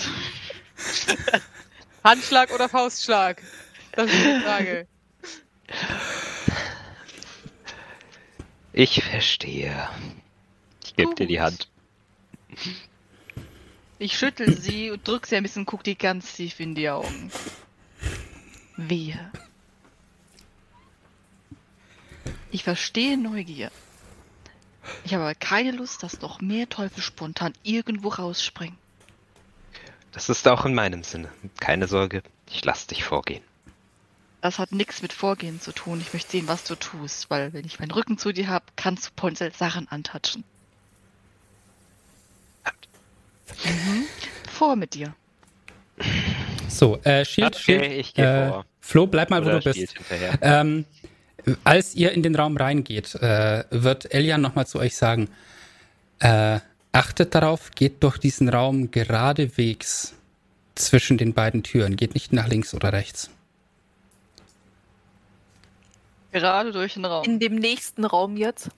Handschlag 2.05 2.51
oder 2.53 2.69
Faustschlag? 2.69 3.43
Das 3.93 4.11
ist 4.11 4.25
die 4.25 4.41
Frage. 4.41 4.87
Ich 8.73 9.03
verstehe. 9.05 9.89
Ich 10.83 10.97
gebe 10.97 11.15
dir 11.15 11.27
die. 11.27 11.41
Hand. 11.41 11.69
Ich 13.99 14.19
schüttel 14.19 14.57
sie 14.61 14.91
und 14.91 15.07
drück 15.07 15.27
sie 15.27 15.37
ein 15.37 15.43
bisschen, 15.43 15.67
guck 15.67 15.85
die 15.85 15.97
ganz 15.97 16.35
tief 16.35 16.61
in 16.61 16.75
die 16.75 16.91
Augen. 16.91 17.31
Wehe. 18.77 19.31
Ich 22.51 22.65
verstehe 22.65 23.17
Neugier. 23.17 23.71
Ich 25.05 25.15
habe 25.15 25.25
aber 25.25 25.35
keine 25.35 25.71
Lust, 25.71 26.03
dass 26.03 26.21
noch 26.21 26.41
mehr 26.41 26.69
Teufel 26.69 27.03
spontan 27.03 27.53
irgendwo 27.63 28.09
rausspringen. 28.09 28.79
Das 30.13 30.29
ist 30.29 30.47
auch 30.47 30.65
in 30.65 30.75
meinem 30.75 31.03
Sinne. 31.03 31.33
Keine 31.59 31.89
Sorge, 31.89 32.23
ich 32.51 32.65
lass 32.65 32.87
dich 32.87 33.03
vorgehen. 33.05 33.43
Das 34.41 34.59
hat 34.59 34.73
nichts 34.73 35.03
mit 35.03 35.13
Vorgehen 35.13 35.61
zu 35.61 35.73
tun. 35.73 36.01
Ich 36.01 36.13
möchte 36.13 36.33
sehen, 36.33 36.49
was 36.49 36.65
du 36.65 36.77
tust, 36.77 37.31
weil 37.31 37.53
wenn 37.53 37.65
ich 37.65 37.81
meinen 37.81 37.91
Rücken 37.91 38.19
zu 38.19 38.33
dir 38.33 38.49
habe, 38.49 38.67
kannst 38.77 39.07
du 39.07 39.11
potenziell 39.17 39.53
Sachen 39.53 39.89
antatschen. 39.89 40.45
Vor 44.51 44.77
mit 44.77 44.95
dir. 44.95 45.15
So, 46.69 46.99
äh, 47.05 47.25
Shield, 47.25 47.55
Okay, 47.55 47.63
Shield. 47.79 47.93
ich 47.93 48.15
geh 48.15 48.23
äh, 48.23 48.49
vor. 48.49 48.67
Flo, 48.81 49.07
bleib 49.07 49.31
mal, 49.31 49.43
wo 49.45 49.49
Oder 49.49 49.61
du 49.61 49.73
bist. 49.73 49.95
Ähm, 50.43 50.85
als 51.63 51.95
ihr 51.95 52.13
in 52.13 52.23
den 52.23 52.35
Raum 52.35 52.57
reingeht, 52.57 53.15
äh, 53.17 53.65
wird 53.71 54.13
Elian 54.13 54.41
nochmal 54.41 54.67
zu 54.67 54.79
euch 54.79 54.97
sagen, 54.97 55.29
äh, 56.21 56.61
achtet 56.93 57.35
darauf, 57.35 57.71
geht 57.73 58.03
durch 58.03 58.19
diesen 58.19 58.49
Raum 58.49 58.91
geradewegs 58.91 60.15
zwischen 60.75 61.19
den 61.19 61.35
beiden 61.35 61.63
Türen, 61.63 61.97
geht 61.97 62.15
nicht 62.15 62.33
nach 62.33 62.49
links 62.49 62.75
oder 62.75 62.93
rechts. 62.93 63.31
Gerade 66.33 66.73
durch 66.73 66.95
den 66.95 67.05
Raum. 67.05 67.25
In 67.25 67.39
dem 67.39 67.55
nächsten 67.55 68.05
Raum 68.05 68.37
jetzt. 68.37 68.71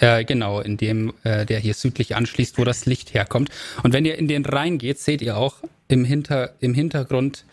Äh, 0.00 0.24
genau, 0.24 0.60
in 0.60 0.76
dem, 0.76 1.14
äh, 1.22 1.46
der 1.46 1.60
hier 1.60 1.74
südlich 1.74 2.16
anschließt, 2.16 2.58
wo 2.58 2.64
das 2.64 2.86
Licht 2.86 3.14
herkommt. 3.14 3.50
Und 3.82 3.92
wenn 3.92 4.04
ihr 4.04 4.18
in 4.18 4.28
den 4.28 4.44
reingeht, 4.44 4.98
seht 4.98 5.22
ihr 5.22 5.36
auch 5.36 5.56
im, 5.88 6.04
Hinter, 6.04 6.54
im 6.60 6.74
Hintergrund 6.74 7.44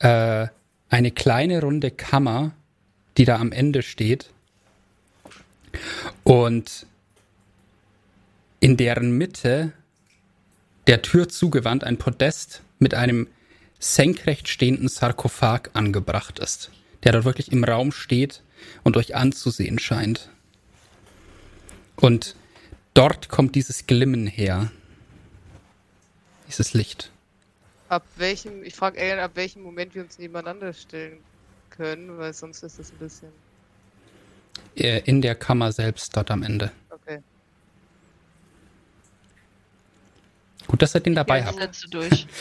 äh, 0.00 0.46
eine 0.90 1.10
kleine 1.10 1.60
runde 1.62 1.90
Kammer, 1.90 2.52
die 3.16 3.24
da 3.24 3.36
am 3.36 3.52
Ende 3.52 3.82
steht. 3.82 4.30
Und 6.24 6.86
in 8.60 8.76
deren 8.76 9.12
Mitte 9.16 9.72
der 10.86 11.02
Tür 11.02 11.28
zugewandt 11.28 11.84
ein 11.84 11.98
Podest 11.98 12.62
mit 12.78 12.94
einem 12.94 13.28
senkrecht 13.78 14.48
stehenden 14.48 14.88
Sarkophag 14.88 15.70
angebracht 15.74 16.38
ist, 16.38 16.70
der 17.04 17.12
dort 17.12 17.24
wirklich 17.24 17.52
im 17.52 17.64
Raum 17.64 17.92
steht 17.92 18.42
und 18.82 18.96
euch 18.96 19.14
anzusehen 19.14 19.78
scheint. 19.78 20.30
Und 22.00 22.36
dort 22.94 23.28
kommt 23.28 23.54
dieses 23.54 23.86
Glimmen 23.86 24.26
her. 24.26 24.70
Dieses 26.46 26.72
Licht. 26.74 27.10
Ab 27.88 28.04
welchem, 28.16 28.62
ich 28.62 28.74
frage 28.74 28.98
Ellen, 28.98 29.18
ab 29.18 29.32
welchem 29.34 29.62
Moment 29.62 29.94
wir 29.94 30.02
uns 30.02 30.18
nebeneinander 30.18 30.72
stellen 30.72 31.18
können, 31.70 32.18
weil 32.18 32.32
sonst 32.34 32.62
ist 32.62 32.78
es 32.78 32.90
ein 32.92 32.98
bisschen. 32.98 33.28
Äh, 34.76 35.00
In 35.04 35.22
der 35.22 35.34
Kammer 35.34 35.72
selbst, 35.72 36.16
dort 36.16 36.30
am 36.30 36.42
Ende. 36.42 36.70
Okay. 36.90 37.20
Gut, 40.66 40.82
dass 40.82 40.94
ihr 40.94 41.00
den 41.00 41.14
dabei 41.14 41.40
Ja, 41.40 41.46
habt. 41.46 41.58
Sätze 41.58 41.88
durch. 41.88 42.26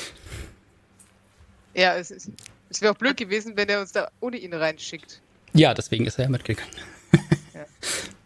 Ja, 1.74 1.96
es, 1.96 2.10
ist- 2.10 2.32
es 2.72 2.82
wäre 2.82 2.92
auch 2.94 2.98
blöd 2.98 3.18
gewesen, 3.18 3.56
wenn 3.56 3.70
er 3.70 3.80
uns 3.80 3.92
da 3.92 4.10
ohne 4.20 4.38
ihn 4.38 4.52
reinschickt. 4.52 5.22
Ja, 5.54 5.76
deswegen 5.76 6.08
ist 6.08 6.18
er 6.18 6.24
ja 6.24 6.30
mitgegangen. 6.30 6.74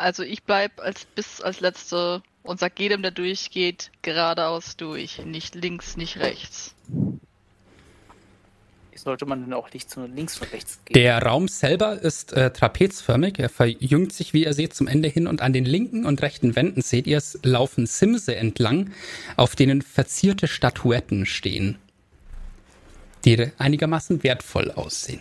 Also 0.00 0.22
ich 0.22 0.44
bleib 0.44 0.80
als 0.80 1.04
bis 1.04 1.42
als 1.42 1.60
letzte 1.60 2.22
und 2.42 2.58
sag 2.58 2.80
jedem, 2.80 3.02
der 3.02 3.10
durchgeht, 3.10 3.90
geradeaus 4.00 4.78
durch. 4.78 5.22
Nicht 5.26 5.54
links, 5.54 5.98
nicht 5.98 6.16
rechts. 6.16 6.74
Sollte 8.94 9.26
man 9.26 9.42
dann 9.42 9.52
auch 9.52 9.70
nicht 9.74 9.90
zu 9.90 10.06
links 10.06 10.40
und 10.40 10.50
rechts 10.54 10.78
gehen? 10.86 10.94
Der 10.94 11.22
Raum 11.22 11.48
selber 11.48 12.00
ist 12.00 12.32
äh, 12.32 12.50
trapezförmig. 12.50 13.38
Er 13.38 13.50
verjüngt 13.50 14.14
sich, 14.14 14.32
wie 14.32 14.44
ihr 14.44 14.54
seht, 14.54 14.72
zum 14.72 14.88
Ende 14.88 15.08
hin. 15.08 15.26
Und 15.26 15.42
an 15.42 15.52
den 15.52 15.66
linken 15.66 16.06
und 16.06 16.22
rechten 16.22 16.56
Wänden 16.56 16.80
seht 16.80 17.06
ihr 17.06 17.18
es 17.18 17.38
laufen 17.42 17.84
Simse 17.84 18.36
entlang, 18.36 18.92
auf 19.36 19.54
denen 19.54 19.82
verzierte 19.82 20.48
Statuetten 20.48 21.26
stehen, 21.26 21.78
die 23.26 23.52
einigermaßen 23.58 24.22
wertvoll 24.22 24.70
aussehen. 24.70 25.20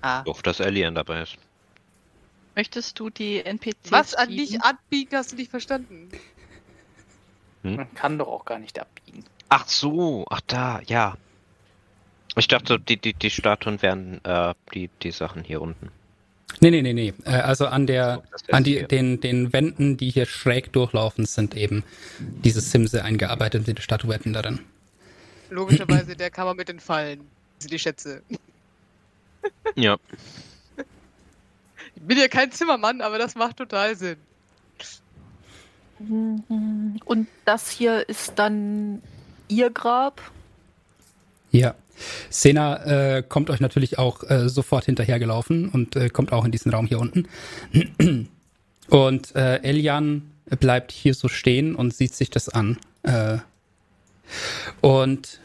Ah. 0.00 0.22
Doof, 0.22 0.40
dass 0.40 0.62
Alien 0.62 0.94
dabei 0.94 1.22
ist. 1.22 1.36
Möchtest 2.56 2.98
du 2.98 3.10
die 3.10 3.44
NPCs 3.44 3.90
Was 3.90 4.14
an 4.14 4.30
dich 4.30 4.62
anbieten, 4.62 5.14
hast 5.14 5.32
du 5.32 5.36
nicht 5.36 5.50
verstanden? 5.50 6.08
Man 7.62 7.92
kann 7.94 8.18
doch 8.18 8.28
auch 8.28 8.46
gar 8.46 8.58
nicht 8.58 8.80
abbiegen. 8.80 9.24
Ach 9.50 9.68
so, 9.68 10.24
ach 10.30 10.40
da, 10.46 10.80
ja. 10.86 11.16
Ich 12.34 12.48
dachte, 12.48 12.80
die, 12.80 12.96
die, 12.96 13.12
die 13.12 13.30
Statuen 13.30 13.82
wären 13.82 14.24
äh, 14.24 14.54
die, 14.72 14.88
die 15.02 15.10
Sachen 15.10 15.44
hier 15.44 15.60
unten. 15.60 15.90
Nee, 16.60 16.70
nee, 16.70 16.80
nee, 16.80 16.94
nee. 16.94 17.12
Äh, 17.24 17.30
also 17.30 17.66
an 17.66 17.86
der, 17.86 18.22
So, 18.36 18.52
an 18.52 18.64
die, 18.64 18.86
den, 18.86 19.20
den 19.20 19.52
Wänden, 19.52 19.96
die 19.98 20.10
hier 20.10 20.26
schräg 20.26 20.72
durchlaufen, 20.72 21.26
sind 21.26 21.56
eben 21.56 21.84
diese 22.18 22.60
Simse 22.62 23.04
eingearbeitet 23.04 23.66
mit 23.66 23.78
den 23.78 23.82
Statuetten 23.82 24.32
darin. 24.32 24.60
Logischerweise 25.50 26.16
der 26.16 26.30
Kammer 26.30 26.54
mit 26.54 26.68
den 26.68 26.80
Fallen. 26.80 27.20
Das 27.56 27.64
sind 27.64 27.72
die 27.72 27.78
Schätze. 27.78 28.22
Ja. 29.74 29.98
Ich 31.96 32.02
bin 32.02 32.18
ja 32.18 32.28
kein 32.28 32.52
Zimmermann, 32.52 33.00
aber 33.00 33.18
das 33.18 33.34
macht 33.34 33.56
total 33.56 33.96
Sinn. 33.96 34.16
Und 37.04 37.26
das 37.44 37.70
hier 37.70 38.08
ist 38.08 38.32
dann 38.36 39.02
ihr 39.48 39.70
Grab. 39.70 40.20
Ja. 41.50 41.74
Sena 42.28 43.16
äh, 43.16 43.22
kommt 43.22 43.48
euch 43.48 43.60
natürlich 43.60 43.98
auch 43.98 44.22
äh, 44.24 44.50
sofort 44.50 44.84
hinterhergelaufen 44.84 45.70
und 45.70 45.96
äh, 45.96 46.10
kommt 46.10 46.30
auch 46.30 46.44
in 46.44 46.52
diesen 46.52 46.70
Raum 46.72 46.86
hier 46.86 47.00
unten. 47.00 47.26
Und 48.88 49.34
äh, 49.34 49.56
Elian 49.62 50.30
bleibt 50.60 50.92
hier 50.92 51.14
so 51.14 51.26
stehen 51.28 51.74
und 51.74 51.92
sieht 51.92 52.14
sich 52.14 52.30
das 52.30 52.48
an. 52.48 52.78
Äh, 53.02 53.38
und 54.80 55.40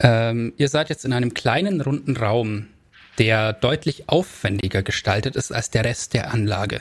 ähm, 0.00 0.52
ihr 0.56 0.68
seid 0.68 0.90
jetzt 0.90 1.04
in 1.04 1.12
einem 1.12 1.34
kleinen 1.34 1.80
runden 1.80 2.16
Raum, 2.16 2.66
der 3.18 3.52
deutlich 3.52 4.08
aufwendiger 4.08 4.82
gestaltet 4.82 5.36
ist 5.36 5.52
als 5.52 5.70
der 5.70 5.84
Rest 5.84 6.14
der 6.14 6.32
Anlage. 6.32 6.80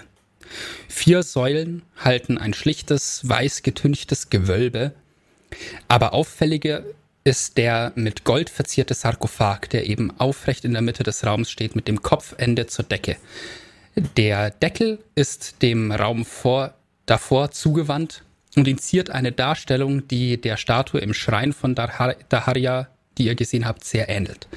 Vier 0.88 1.24
Säulen 1.24 1.82
halten 1.98 2.38
ein 2.38 2.54
schlichtes, 2.54 3.28
weiß 3.28 3.64
getünchtes 3.64 4.30
Gewölbe, 4.30 4.94
aber 5.88 6.14
auffälliger 6.14 6.84
ist 7.24 7.58
der 7.58 7.92
mit 7.96 8.24
Gold 8.24 8.50
verzierte 8.50 8.94
Sarkophag, 8.94 9.68
der 9.72 9.88
eben 9.88 10.18
aufrecht 10.18 10.64
in 10.64 10.72
der 10.74 10.82
Mitte 10.82 11.04
des 11.04 11.26
Raums 11.26 11.52
steht, 11.52 11.76
mit 11.76 11.88
dem 11.88 12.02
Kopfende 12.02 12.68
zur 12.68 12.86
Decke. 12.86 13.18
Der 14.16 14.52
Deckel 14.52 15.00
ist 15.16 15.62
dem 15.62 15.92
Raum 15.92 16.24
vor, 16.24 16.74
davor 17.06 17.52
zugewandt 17.52 18.24
und 18.56 18.68
ihn 18.68 18.78
ziert 18.78 19.10
eine 19.10 19.32
Darstellung, 19.32 20.08
die 20.08 20.40
der 20.40 20.56
Statue 20.56 21.02
im 21.02 21.14
Schrein 21.14 21.52
von 21.52 21.76
Dahar 21.76 22.16
Daharia, 22.30 22.88
die 23.18 23.26
ihr 23.26 23.36
gesehen 23.36 23.66
habt, 23.66 23.84
sehr 23.84 24.08
ähnelt. 24.08 24.48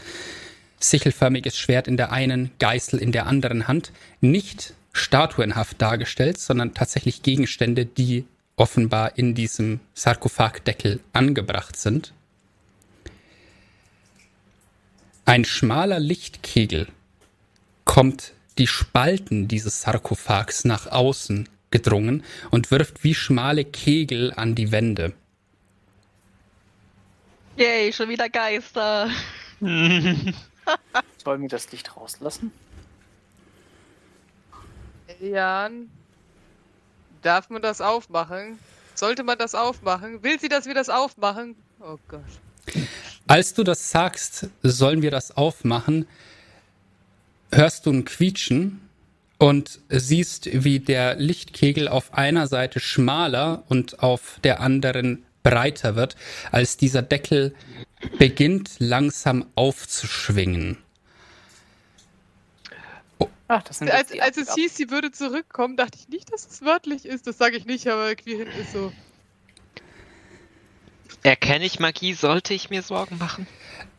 Sichelförmiges 0.80 1.58
Schwert 1.58 1.86
in 1.86 1.96
der 1.96 2.10
einen, 2.10 2.50
Geißel 2.58 2.98
in 2.98 3.12
der 3.12 3.26
anderen 3.26 3.68
Hand, 3.68 3.92
nicht 4.20 4.74
statuenhaft 4.92 5.80
dargestellt, 5.80 6.38
sondern 6.38 6.74
tatsächlich 6.74 7.22
Gegenstände, 7.22 7.86
die 7.86 8.24
offenbar 8.56 9.16
in 9.16 9.34
diesem 9.34 9.80
Sarkophagdeckel 9.94 11.00
angebracht 11.12 11.76
sind. 11.76 12.12
Ein 15.24 15.44
schmaler 15.44 16.00
Lichtkegel 16.00 16.88
kommt 17.84 18.32
die 18.58 18.66
Spalten 18.66 19.48
dieses 19.48 19.82
Sarkophags 19.82 20.64
nach 20.64 20.86
außen 20.86 21.48
gedrungen 21.70 22.24
und 22.50 22.70
wirft 22.70 23.04
wie 23.04 23.14
schmale 23.14 23.64
Kegel 23.64 24.32
an 24.34 24.54
die 24.54 24.72
Wände. 24.72 25.12
Yay, 27.56 27.92
schon 27.92 28.08
wieder 28.08 28.28
Geister. 28.28 29.10
Sollen 31.22 31.42
wir 31.42 31.48
das 31.48 31.70
Licht 31.72 31.96
rauslassen? 31.96 32.52
Jan, 35.20 35.90
darf 37.22 37.50
man 37.50 37.62
das 37.62 37.80
aufmachen? 37.80 38.58
Sollte 38.94 39.22
man 39.22 39.38
das 39.38 39.54
aufmachen? 39.54 40.22
Will 40.22 40.40
sie, 40.40 40.48
dass 40.48 40.66
wir 40.66 40.74
das 40.74 40.88
aufmachen? 40.88 41.56
Oh 41.80 41.98
Gott. 42.08 42.20
Als 43.26 43.54
du 43.54 43.64
das 43.64 43.90
sagst, 43.90 44.48
sollen 44.62 45.02
wir 45.02 45.10
das 45.10 45.36
aufmachen, 45.36 46.06
hörst 47.52 47.86
du 47.86 47.90
ein 47.90 48.04
Quietschen 48.04 48.80
und 49.38 49.80
siehst, 49.88 50.48
wie 50.52 50.80
der 50.80 51.16
Lichtkegel 51.16 51.88
auf 51.88 52.14
einer 52.14 52.46
Seite 52.46 52.80
schmaler 52.80 53.64
und 53.68 54.02
auf 54.02 54.38
der 54.44 54.60
anderen 54.60 55.24
breiter 55.43 55.97
wird, 55.97 56.16
als 56.53 56.76
dieser 56.76 57.03
Deckel 57.03 57.55
beginnt 58.18 58.76
langsam 58.78 59.47
aufzuschwingen. 59.55 60.78
Ach, 63.49 63.62
das 63.64 63.78
sind 63.78 63.91
Als, 63.91 64.16
als 64.18 64.36
es 64.36 64.55
hieß, 64.55 64.76
sie 64.76 64.91
würde 64.91 65.11
zurückkommen, 65.11 65.76
dachte 65.76 65.99
ich 66.01 66.09
nicht, 66.09 66.32
dass 66.32 66.47
es 66.47 66.62
wörtlich 66.62 67.05
ist. 67.05 67.26
Das 67.26 67.36
sage 67.36 67.57
ich 67.57 67.66
nicht, 67.66 67.88
aber 67.88 68.09
hinten 68.09 68.61
ist 68.61 68.72
so. 68.72 68.93
Erkenne 71.24 71.64
ich 71.64 71.80
Magie? 71.80 72.14
Sollte 72.14 72.55
ich 72.55 72.70
mir 72.70 72.82
Sorgen 72.82 73.18
machen? 73.18 73.49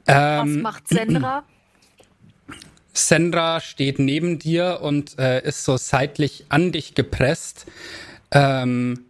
Was 0.06 0.44
Ähm, 0.46 0.62
macht 0.62 0.88
Sendra? 0.88 1.44
Sandra 2.94 3.62
steht 3.62 4.00
neben 4.00 4.40
dir 4.40 4.80
und 4.82 5.18
äh, 5.18 5.46
ist 5.46 5.64
so 5.64 5.78
seitlich 5.78 6.46
an 6.50 6.72
dich 6.72 6.94
gepresst 6.94 7.66
ähm, 8.32 9.06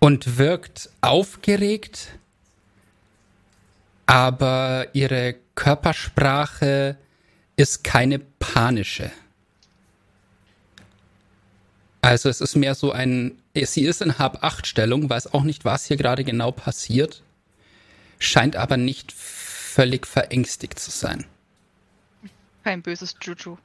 und 0.00 0.38
wirkt 0.38 0.90
aufgeregt, 1.02 2.18
aber 4.06 4.88
ihre 4.92 5.36
Körpersprache 5.54 6.96
ist 7.56 7.84
keine 7.84 8.18
panische. 8.18 9.12
Also 12.02 12.28
es 12.30 12.40
ist 12.40 12.56
mehr 12.56 12.74
so 12.74 12.92
ein, 12.92 13.38
sie 13.54 13.82
ist 13.82 14.00
in 14.00 14.18
Hab-8-Stellung, 14.18 15.08
weiß 15.08 15.34
auch 15.34 15.42
nicht, 15.42 15.64
was 15.66 15.84
hier 15.84 15.98
gerade 15.98 16.24
genau 16.24 16.50
passiert, 16.50 17.22
scheint 18.18 18.56
aber 18.56 18.78
nicht 18.78 19.12
völlig 19.12 20.06
verängstigt 20.06 20.78
zu 20.78 20.90
sein. 20.90 21.26
Kein 22.64 22.82
böses 22.82 23.14
Juju. 23.22 23.58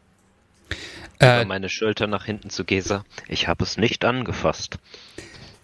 Über 1.17 1.41
Äh, 1.41 1.45
meine 1.45 1.69
Schulter 1.69 2.07
nach 2.07 2.25
hinten 2.25 2.49
zu 2.49 2.65
Gesa. 2.65 3.05
Ich 3.27 3.47
habe 3.47 3.63
es 3.63 3.77
nicht 3.77 4.03
angefasst. 4.03 4.79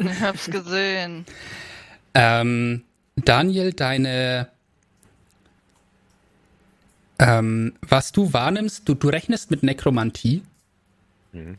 Ich 0.04 0.20
hab's 0.22 0.46
gesehen. 0.50 1.26
ähm, 2.14 2.84
Daniel, 3.16 3.74
deine, 3.74 4.48
ähm, 7.20 7.74
was 7.82 8.12
du 8.12 8.34
wahrnimmst, 8.34 8.88
du, 8.88 8.96
du 8.96 9.10
rechnest 9.10 9.52
mit 9.52 9.64
Nekromantie, 9.64 10.44
Mhm. 11.34 11.58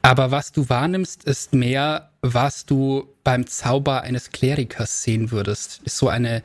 aber 0.00 0.30
was 0.30 0.52
du 0.52 0.68
wahrnimmst, 0.70 1.24
ist 1.24 1.52
mehr, 1.52 2.10
was 2.22 2.64
du 2.64 3.08
beim 3.24 3.46
Zauber 3.46 4.02
eines 4.02 4.30
Klerikers 4.30 5.02
sehen 5.02 5.30
würdest. 5.30 5.82
Ist 5.84 5.98
so 5.98 6.08
eine 6.08 6.42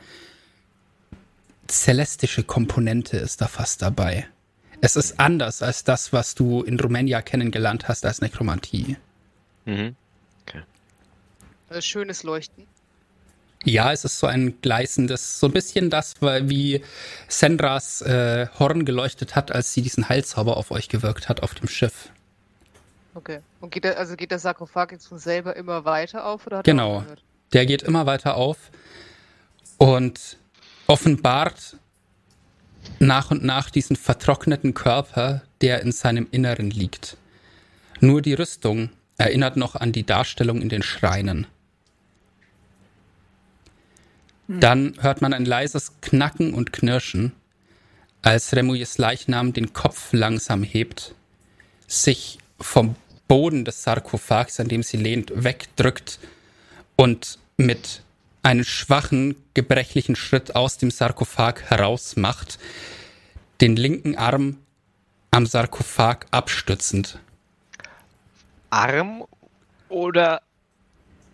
celestische 1.70 2.44
Komponente 2.44 3.16
ist 3.18 3.40
da 3.40 3.48
fast 3.48 3.82
dabei. 3.82 4.28
Es 4.82 4.96
ist 4.98 5.20
anders 5.20 5.62
als 5.62 5.86
das, 5.86 6.12
was 6.12 6.36
du 6.36 6.64
in 6.64 6.78
Rumänien 6.80 7.24
kennengelernt 7.24 7.88
hast 7.88 8.06
als 8.06 8.20
Nekromantie. 8.20 8.98
Mhm. 9.66 9.96
Äh, 11.72 11.82
schönes 11.82 12.24
Leuchten. 12.24 12.68
Ja, 13.64 13.92
es 13.92 14.04
ist 14.04 14.20
so 14.20 14.28
ein 14.28 14.60
gleißendes, 14.62 15.40
so 15.40 15.48
ein 15.48 15.54
bisschen 15.54 15.90
das, 15.90 16.16
wie 16.22 16.84
Sendras 17.28 18.02
äh, 18.02 18.48
Horn 18.58 18.86
geleuchtet 18.86 19.36
hat, 19.36 19.52
als 19.52 19.74
sie 19.74 19.84
diesen 19.84 20.10
Heilzauber 20.10 20.58
auf 20.58 20.72
euch 20.72 20.90
gewirkt 20.90 21.30
hat 21.30 21.44
auf 21.44 21.54
dem 21.54 21.68
Schiff. 21.68 22.10
Okay. 23.14 23.42
Und 23.60 23.72
geht 23.72 23.84
der, 23.84 24.00
also 24.00 24.16
geht 24.16 24.32
der 24.32 24.40
Sarkophag 24.40 24.92
jetzt 24.92 25.08
von 25.08 25.20
selber 25.20 25.56
immer 25.56 25.86
weiter 25.86 26.26
auf 26.26 26.48
oder 26.48 26.58
hat 26.58 26.68
er 26.68 26.74
Genau. 26.74 27.04
Der 27.54 27.66
geht 27.66 27.84
immer 27.84 28.06
weiter 28.06 28.36
auf 28.36 28.72
und 29.78 30.38
offenbart 30.88 31.78
nach 33.00 33.30
und 33.30 33.44
nach 33.44 33.70
diesen 33.70 33.96
vertrockneten 33.96 34.74
Körper, 34.74 35.44
der 35.62 35.82
in 35.82 35.92
seinem 35.92 36.28
Inneren 36.32 36.72
liegt. 36.72 37.18
Nur 38.00 38.22
die 38.22 38.34
Rüstung 38.34 38.90
erinnert 39.18 39.56
noch 39.56 39.76
an 39.76 39.92
die 39.92 40.06
Darstellung 40.06 40.62
in 40.62 40.70
den 40.70 40.82
Schreinen. 40.82 41.46
Dann 44.60 44.96
hört 45.00 45.22
man 45.22 45.34
ein 45.34 45.46
leises 45.46 45.94
Knacken 46.02 46.54
und 46.54 46.74
Knirschen, 46.74 47.32
als 48.22 48.56
Remouilles 48.56 48.98
Leichnam 48.98 49.54
den 49.54 49.74
Kopf 49.74 50.14
langsam 50.14 50.64
hebt, 50.64 51.16
sich 51.88 52.38
vom 52.60 52.96
Boden 53.28 53.66
des 53.66 53.84
Sarkophags, 53.84 54.60
an 54.60 54.68
dem 54.68 54.84
sie 54.84 54.98
lehnt, 54.98 55.32
wegdrückt 55.34 56.20
und 56.96 57.40
mit 57.58 58.02
einem 58.44 58.64
schwachen, 58.64 59.36
gebrechlichen 59.54 60.16
Schritt 60.16 60.56
aus 60.56 60.78
dem 60.78 60.92
Sarkophag 60.92 61.62
herausmacht, 61.70 62.60
den 63.62 63.76
linken 63.76 64.18
Arm 64.18 64.58
am 65.32 65.46
Sarkophag 65.46 66.26
abstützend. 66.32 67.20
Arm 68.70 69.24
oder 69.90 70.42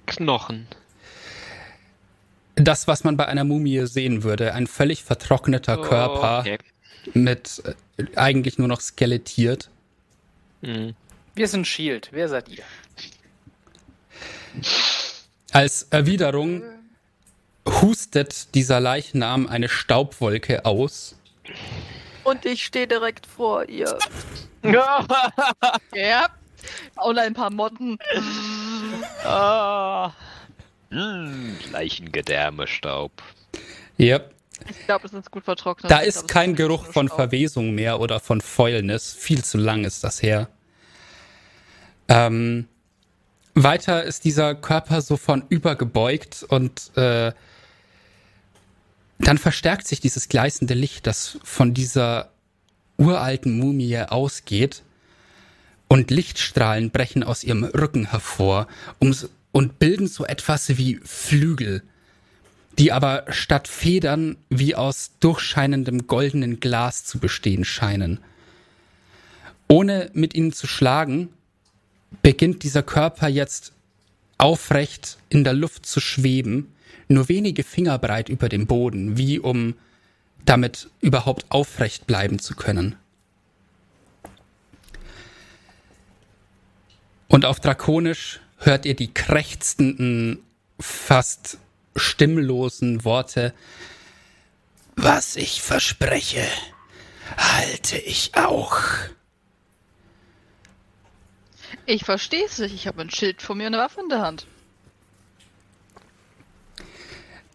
Knochen? 0.06 0.68
Das, 2.60 2.88
was 2.88 3.04
man 3.04 3.18
bei 3.18 3.26
einer 3.28 3.44
Mumie 3.44 3.86
sehen 3.86 4.24
würde, 4.24 4.54
ein 4.54 4.66
völlig 4.68 5.04
vertrockneter 5.04 5.78
Körper 5.78 6.40
Okay. 6.40 6.58
mit 7.14 7.62
äh, 7.98 8.06
eigentlich 8.16 8.58
nur 8.58 8.68
noch 8.68 8.82
skelettiert. 8.82 9.70
Mhm. 10.62 10.96
Wir 11.36 11.48
sind 11.48 11.68
Shield. 11.68 12.10
Wer 12.12 12.28
seid 12.30 12.50
ihr? 12.50 12.64
Als 15.52 15.84
Erwiderung 15.92 16.64
hustet 17.66 18.56
dieser 18.56 18.80
Leichnam 18.80 19.46
eine 19.48 19.70
Staubwolke 19.70 20.66
aus. 20.66 21.16
Und 22.24 22.46
ich 22.46 22.66
stehe 22.66 22.88
direkt 22.88 23.26
vor 23.26 23.68
ihr. 23.70 23.98
Ja. 25.94 26.28
Und 26.96 27.18
ein 27.20 27.34
paar 27.34 27.52
Motten. 27.52 27.98
ah. 29.24 30.12
Mm, 30.90 31.54
Leichengedärme-Staub. 31.72 33.12
Ja, 33.98 34.22
Ich 34.70 34.86
glaube, 34.86 35.06
es 35.08 35.14
ist 35.14 35.32
gut 35.32 35.44
vertrocknet. 35.44 35.92
da 35.92 36.02
Ich 36.02 36.08
ist 36.10 36.16
glaub, 36.20 36.28
kein 36.30 36.50
wirklich 36.58 36.68
Geruch 36.68 36.86
von 36.86 37.08
Staub. 37.08 37.18
Verwesung 37.18 37.72
mehr 37.76 38.00
oder 38.00 38.20
von 38.20 38.42
Fäulnis. 38.42 39.14
Viel 39.14 39.44
zu 39.44 39.58
lang 39.58 39.84
ist 39.84 40.04
das 40.04 40.22
her. 40.22 40.50
Ähm, 42.08 42.68
weiter 43.54 44.04
ist 44.04 44.24
dieser 44.24 44.56
Körper 44.56 45.02
so 45.02 45.18
von 45.18 45.44
übergebeugt 45.50 46.44
und 46.48 46.96
äh, 46.96 47.34
dann 49.20 49.38
verstärkt 49.38 49.88
sich 49.88 50.00
dieses 50.00 50.30
gleißende 50.30 50.74
Licht, 50.74 51.08
das 51.08 51.40
von 51.44 51.74
dieser 51.74 52.30
uralten 52.98 53.58
Mumie 53.60 53.98
ausgeht 54.00 54.84
und 55.88 56.12
Lichtstrahlen 56.12 56.92
brechen 56.92 57.24
aus 57.24 57.44
ihrem 57.44 57.64
Rücken 57.64 58.12
hervor 58.12 58.68
um, 59.00 59.10
s- 59.10 59.30
und 59.58 59.80
bilden 59.80 60.06
so 60.08 60.24
etwas 60.24 60.78
wie 60.78 61.00
Flügel, 61.04 61.82
die 62.78 62.92
aber 62.92 63.26
statt 63.30 63.68
Federn 63.68 64.38
wie 64.50 64.76
aus 64.76 65.14
durchscheinendem 65.20 66.06
goldenen 66.06 66.60
Glas 66.60 67.06
zu 67.06 67.18
bestehen 67.18 67.66
scheinen. 67.66 68.20
Ohne 69.68 70.12
mit 70.14 70.36
ihnen 70.36 70.54
zu 70.54 70.68
schlagen, 70.68 71.30
beginnt 72.22 72.62
dieser 72.62 72.84
Körper 72.84 73.30
jetzt 73.30 73.74
aufrecht 74.38 75.18
in 75.30 75.44
der 75.44 75.54
Luft 75.54 75.88
zu 75.88 76.02
schweben, 76.02 76.72
nur 77.08 77.28
wenige 77.28 77.64
Finger 77.64 77.98
breit 77.98 78.30
über 78.30 78.50
dem 78.50 78.68
Boden, 78.68 79.18
wie 79.18 79.40
um 79.40 79.74
damit 80.46 80.88
überhaupt 81.02 81.48
aufrecht 81.50 82.06
bleiben 82.06 82.38
zu 82.38 82.56
können. 82.56 82.96
Und 87.28 87.44
auf 87.44 87.60
Drakonisch 87.60 88.40
hört 88.58 88.86
ihr 88.86 88.96
die 88.96 89.14
krächzenden, 89.14 90.44
fast 90.80 91.58
stimmlosen 91.96 93.04
Worte. 93.04 93.54
Was 94.96 95.36
ich 95.36 95.62
verspreche, 95.62 96.46
halte 97.38 97.98
ich 97.98 98.32
auch. 98.36 98.80
Ich 101.86 102.04
verstehe 102.04 102.46
es 102.46 102.58
nicht. 102.58 102.74
Ich 102.74 102.88
habe 102.88 103.02
ein 103.02 103.10
Schild 103.10 103.42
vor 103.42 103.56
mir 103.56 103.68
und 103.68 103.74
eine 103.74 103.84
Waffe 103.84 104.02
in 104.02 104.10
der 104.10 104.22
Hand. 104.22 104.48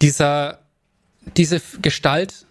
Dieser, 0.01 0.59
diese 1.37 1.61
Gestalt 1.81 2.47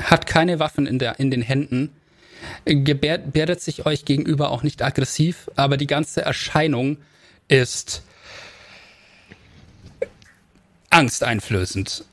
hat 0.00 0.26
keine 0.26 0.58
Waffen 0.58 0.86
in, 0.86 0.98
der, 0.98 1.18
in 1.18 1.30
den 1.30 1.42
Händen, 1.42 1.90
gebärdet 2.64 3.60
sich 3.60 3.86
euch 3.86 4.04
gegenüber 4.04 4.50
auch 4.50 4.62
nicht 4.62 4.82
aggressiv, 4.82 5.50
aber 5.56 5.76
die 5.76 5.86
ganze 5.86 6.22
Erscheinung 6.22 6.98
ist 7.48 8.02
angsteinflößend. 10.90 12.04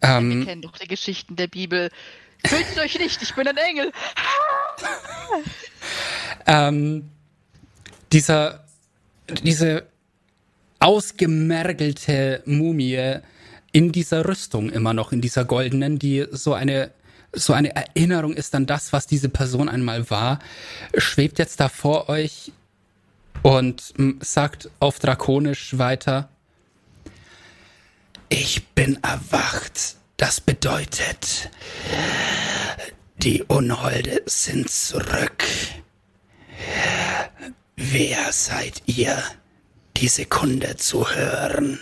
Wir 0.00 0.08
Ähm, 0.08 0.44
kennen 0.44 0.62
doch 0.62 0.76
die 0.76 0.88
Geschichten 0.88 1.36
der 1.36 1.46
Bibel. 1.46 1.90
Fürchtet 2.44 2.78
euch 2.78 2.98
nicht, 2.98 3.22
ich 3.22 3.34
bin 3.34 3.48
ein 3.48 3.56
Engel. 3.56 3.92
ähm, 6.46 7.08
dieser, 8.12 8.64
diese 9.42 9.86
ausgemergelte 10.78 12.42
Mumie 12.44 13.20
in 13.72 13.92
dieser 13.92 14.26
Rüstung 14.28 14.70
immer 14.70 14.94
noch, 14.94 15.12
in 15.12 15.20
dieser 15.20 15.44
goldenen, 15.44 15.98
die 15.98 16.26
so 16.30 16.54
eine, 16.54 16.92
so 17.32 17.52
eine 17.52 17.74
Erinnerung 17.74 18.34
ist 18.34 18.54
an 18.54 18.66
das, 18.66 18.92
was 18.92 19.06
diese 19.06 19.28
Person 19.28 19.68
einmal 19.68 20.08
war, 20.10 20.38
schwebt 20.96 21.38
jetzt 21.38 21.60
da 21.60 21.68
vor 21.68 22.08
euch 22.08 22.52
und 23.42 23.94
sagt 24.20 24.70
auf 24.80 24.98
Drakonisch 24.98 25.78
weiter. 25.78 26.28
Ich 28.28 28.66
bin 28.68 28.98
erwacht. 29.02 29.96
Das 30.16 30.40
bedeutet, 30.40 31.50
die 33.18 33.42
Unholde 33.42 34.22
sind 34.26 34.70
zurück. 34.70 35.44
Wer 37.76 38.32
seid 38.32 38.82
ihr, 38.86 39.22
die 39.98 40.08
Sekunde 40.08 40.76
zu 40.76 41.08
hören? 41.08 41.78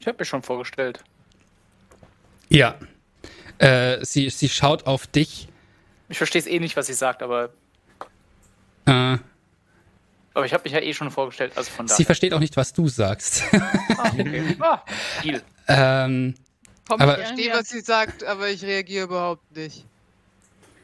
Ich 0.00 0.06
habe 0.06 0.18
mir 0.18 0.24
schon 0.24 0.42
vorgestellt. 0.42 1.04
Ja. 2.48 2.76
Äh, 3.58 4.04
sie, 4.04 4.30
sie 4.30 4.48
schaut 4.48 4.86
auf 4.86 5.06
dich. 5.06 5.48
Ich 6.08 6.18
verstehe 6.18 6.40
es 6.40 6.46
eh 6.46 6.58
nicht, 6.58 6.76
was 6.76 6.86
sie 6.86 6.94
sagt, 6.94 7.22
aber, 7.22 7.50
Äh, 8.86 9.18
aber 10.36 10.44
ich 10.46 10.52
habe 10.52 10.62
mich 10.64 10.72
ja 10.74 10.80
eh 10.80 10.92
schon 10.94 11.10
vorgestellt. 11.10 11.52
Also 11.56 11.70
von 11.70 11.88
sie 11.88 11.94
daher. 11.94 12.06
versteht 12.06 12.34
auch 12.34 12.38
nicht, 12.40 12.56
was 12.56 12.72
du 12.72 12.88
sagst. 12.88 13.42
Ah, 13.98 14.10
okay. 14.12 14.56
ah, 14.60 14.84
Deal. 15.22 15.42
ähm, 15.68 16.34
Komm, 16.88 17.00
Aber- 17.00 17.18
ich 17.18 17.24
verstehe, 17.26 17.52
was 17.54 17.68
sie 17.70 17.80
sagt, 17.80 18.22
aber 18.24 18.48
ich 18.50 18.62
reagiere 18.62 19.04
überhaupt 19.06 19.56
nicht. 19.56 19.84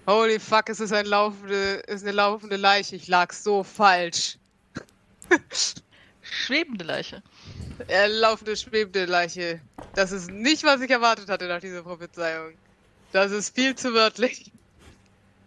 Holy 0.07 0.41
fuck, 0.41 0.69
es 0.71 0.81
ist, 0.81 0.93
ein 0.93 1.07
laufende, 1.07 1.87
es 1.87 1.97
ist 1.97 2.03
eine 2.05 2.13
laufende 2.13 2.57
Leiche. 2.57 2.97
Ich 2.97 3.07
lag 3.07 3.33
so 3.33 3.63
falsch. 3.63 4.39
Schwebende 6.23 6.85
Leiche. 6.85 7.23
Er 7.89 8.09
laufende, 8.09 8.57
schwebende 8.57 9.05
Leiche. 9.05 9.61
Das 9.95 10.11
ist 10.13 10.31
nicht, 10.31 10.65
was 10.65 10.81
ich 10.81 10.91
erwartet 10.91 11.29
hatte 11.29 11.47
nach 11.47 11.61
dieser 11.61 11.83
Prophezeiung. 11.83 12.55
Das 13.13 13.31
ist 13.31 13.55
viel 13.55 13.75
zu 13.75 13.93
wörtlich. 13.93 14.51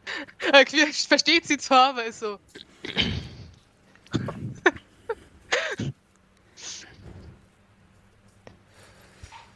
Versteht 1.07 1.47
sie 1.47 1.57
zwar, 1.57 1.89
aber 1.89 2.05
ist 2.05 2.19
so. 2.19 2.39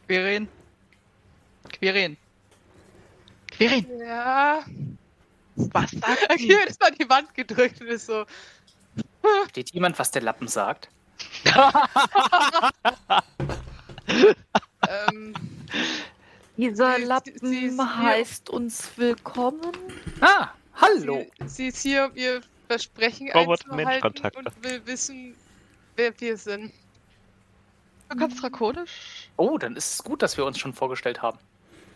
Quirin. 0.09 0.47
Quirin. 1.71 2.17
Quirin. 3.51 3.85
Ja. 3.99 4.63
Was 5.55 5.91
sagt? 5.91 6.31
Hier 6.39 6.65
ist 6.67 6.83
an 6.83 6.95
die 6.99 7.07
Wand 7.07 7.35
gedrückt 7.35 7.79
und 7.79 7.87
ist 7.89 8.07
so. 8.07 8.25
Steht 9.49 9.69
jemand, 9.69 9.99
was 9.99 10.09
der 10.09 10.23
Lappen 10.23 10.47
sagt? 10.47 10.89
Ähm, 14.89 15.35
Dieser 16.57 16.95
Sie- 16.95 17.03
Lappen 17.03 17.33
sie 17.39 17.69
hier- 17.69 17.97
heißt 17.97 18.49
uns 18.49 18.89
willkommen. 18.97 19.61
Ah, 20.19 20.49
hallo. 20.73 21.27
Sie, 21.41 21.47
sie 21.47 21.67
ist 21.67 21.81
hier, 21.83 22.05
um 22.05 22.15
ihr 22.17 22.41
Versprechen 22.67 23.29
Robert 23.33 23.63
einzuhalten 23.69 24.47
und 24.47 24.63
will 24.63 24.81
wissen, 24.85 25.35
wer 25.95 26.19
wir 26.19 26.37
sind. 26.37 26.73
Du 28.09 28.17
kannst 28.17 28.41
drakonisch? 28.41 29.29
Oh, 29.37 29.57
dann 29.57 29.75
ist 29.75 29.93
es 29.93 30.03
gut, 30.03 30.21
dass 30.21 30.35
wir 30.35 30.45
uns 30.45 30.57
schon 30.57 30.73
vorgestellt 30.73 31.21
haben. 31.21 31.37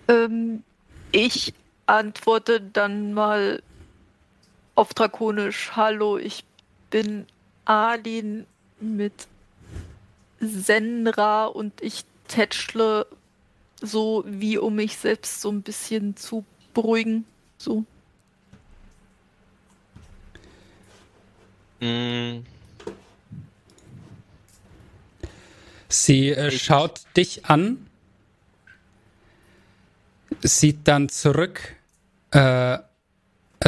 Ähm, 0.08 0.64
ich 1.12 1.54
antworte 1.88 2.62
dann 2.62 3.14
mal 3.14 3.64
auf 4.76 4.94
Drakonisch. 4.94 5.72
Hallo, 5.76 6.18
ich 6.18 6.44
bin 6.90 7.26
Alin 7.66 8.46
mit 8.80 9.28
Senra 10.40 11.46
und 11.46 11.82
ich 11.82 12.06
tätschle 12.28 13.08
so 13.82 14.24
wie 14.26 14.58
um 14.58 14.76
mich 14.76 14.98
selbst 14.98 15.42
so 15.42 15.52
ein 15.52 15.62
bisschen 15.62 16.16
zu 16.16 16.46
beruhigen. 16.74 17.26
So. 17.58 17.84
Mm, 21.80 22.46
Sie 25.94 26.32
äh, 26.32 26.50
schaut 26.50 27.02
dich 27.16 27.46
an, 27.46 27.86
sieht 30.42 30.88
dann 30.88 31.08
zurück, 31.08 31.76
äh, 32.32 32.40
also 32.40 32.84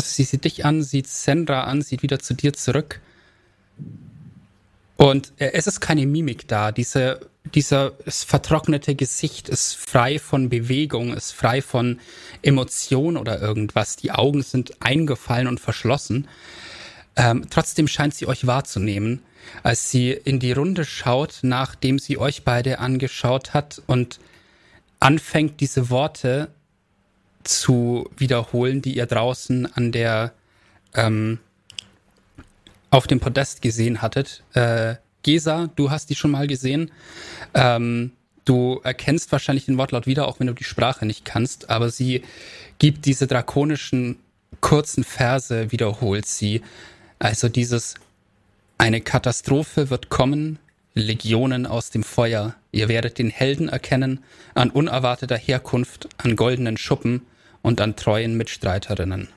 sie 0.01 0.23
sieht 0.23 0.43
dich 0.43 0.65
an, 0.65 0.81
sieht 0.81 1.07
Sandra 1.07 1.65
an, 1.65 1.83
sieht 1.83 2.01
wieder 2.01 2.17
zu 2.17 2.33
dir 2.33 2.53
zurück. 2.53 2.99
Und 4.97 5.33
äh, 5.37 5.51
es 5.53 5.67
ist 5.67 5.81
keine 5.81 6.07
Mimik 6.07 6.47
da. 6.47 6.71
Diese, 6.71 7.19
dieser 7.53 7.91
das 7.91 8.23
vertrocknete 8.23 8.95
Gesicht 8.95 9.47
ist 9.47 9.75
frei 9.75 10.17
von 10.17 10.49
Bewegung, 10.49 11.13
ist 11.13 11.31
frei 11.31 11.61
von 11.61 11.99
Emotion 12.41 13.17
oder 13.17 13.39
irgendwas. 13.39 13.97
Die 13.97 14.11
Augen 14.11 14.41
sind 14.41 14.81
eingefallen 14.81 15.47
und 15.47 15.59
verschlossen. 15.59 16.27
Ähm, 17.15 17.45
trotzdem 17.49 17.87
scheint 17.87 18.13
sie 18.13 18.27
euch 18.27 18.45
wahrzunehmen, 18.45 19.23
als 19.63 19.89
sie 19.89 20.11
in 20.11 20.39
die 20.39 20.51
Runde 20.51 20.85
schaut, 20.85 21.39
nachdem 21.43 21.99
sie 21.99 22.17
euch 22.17 22.43
beide 22.43 22.79
angeschaut 22.79 23.53
hat 23.53 23.81
und 23.87 24.19
anfängt, 24.99 25.59
diese 25.59 25.89
Worte 25.89 26.49
zu 27.43 28.09
wiederholen, 28.17 28.81
die 28.81 28.97
ihr 28.97 29.05
draußen 29.05 29.71
an 29.73 29.91
der 29.91 30.33
ähm, 30.93 31.39
auf 32.89 33.07
dem 33.07 33.19
Podest 33.19 33.61
gesehen 33.61 34.01
hattet. 34.01 34.43
Äh, 34.53 34.95
Gesa, 35.23 35.69
du 35.75 35.91
hast 35.91 36.09
die 36.09 36.15
schon 36.15 36.31
mal 36.31 36.47
gesehen. 36.47 36.91
Ähm, 37.53 38.11
du 38.45 38.79
erkennst 38.83 39.31
wahrscheinlich 39.31 39.65
den 39.65 39.77
Wortlaut 39.77 40.07
wieder, 40.07 40.27
auch 40.27 40.39
wenn 40.39 40.47
du 40.47 40.53
die 40.53 40.63
Sprache 40.63 41.05
nicht 41.05 41.25
kannst, 41.25 41.69
aber 41.69 41.89
sie 41.89 42.23
gibt 42.79 43.05
diese 43.05 43.27
drakonischen 43.27 44.17
kurzen 44.61 45.03
Verse, 45.03 45.71
wiederholt 45.71 46.25
sie. 46.25 46.61
Also 47.25 47.49
dieses 47.49 47.95
eine 48.77 49.01
Katastrophe 49.01 49.89
wird 49.89 50.09
kommen, 50.09 50.59
Legionen 50.93 51.65
aus 51.65 51.89
dem 51.89 52.03
Feuer. 52.03 52.53
Ihr 52.71 52.87
werdet 52.87 53.17
den 53.17 53.31
Helden 53.31 53.67
erkennen, 53.67 54.23
an 54.53 54.69
unerwarteter 54.69 55.35
Herkunft, 55.35 56.07
an 56.17 56.35
goldenen 56.35 56.77
Schuppen 56.77 57.25
und 57.63 57.81
an 57.81 57.95
treuen 57.95 58.37
Mitstreiterinnen. 58.37 59.27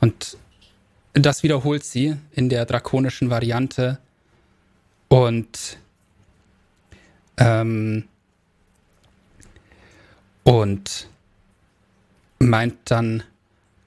Und 0.00 0.38
das 1.12 1.42
wiederholt 1.42 1.84
sie 1.84 2.16
in 2.32 2.48
der 2.48 2.64
drakonischen 2.64 3.28
Variante 3.28 3.98
und 5.08 5.76
ähm, 7.36 8.08
und 10.42 11.10
meint 12.38 12.78
dann, 12.86 13.24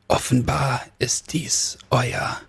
offenbar 0.08 0.84
ist 1.00 1.34
dies 1.34 1.80
euer 1.90 2.40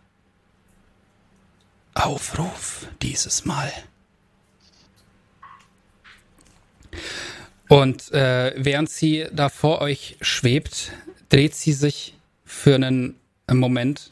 Aufruf 1.95 2.87
dieses 3.03 3.45
Mal. 3.45 3.73
Und 7.69 8.13
äh, 8.13 8.53
während 8.57 8.91
sie 8.91 9.27
da 9.33 9.49
vor 9.49 9.81
euch 9.81 10.17
schwebt, 10.21 10.93
dreht 11.31 11.55
sie 11.55 11.73
sich 11.73 12.15
für 12.45 12.75
einen 12.75 13.17
Moment 13.51 14.11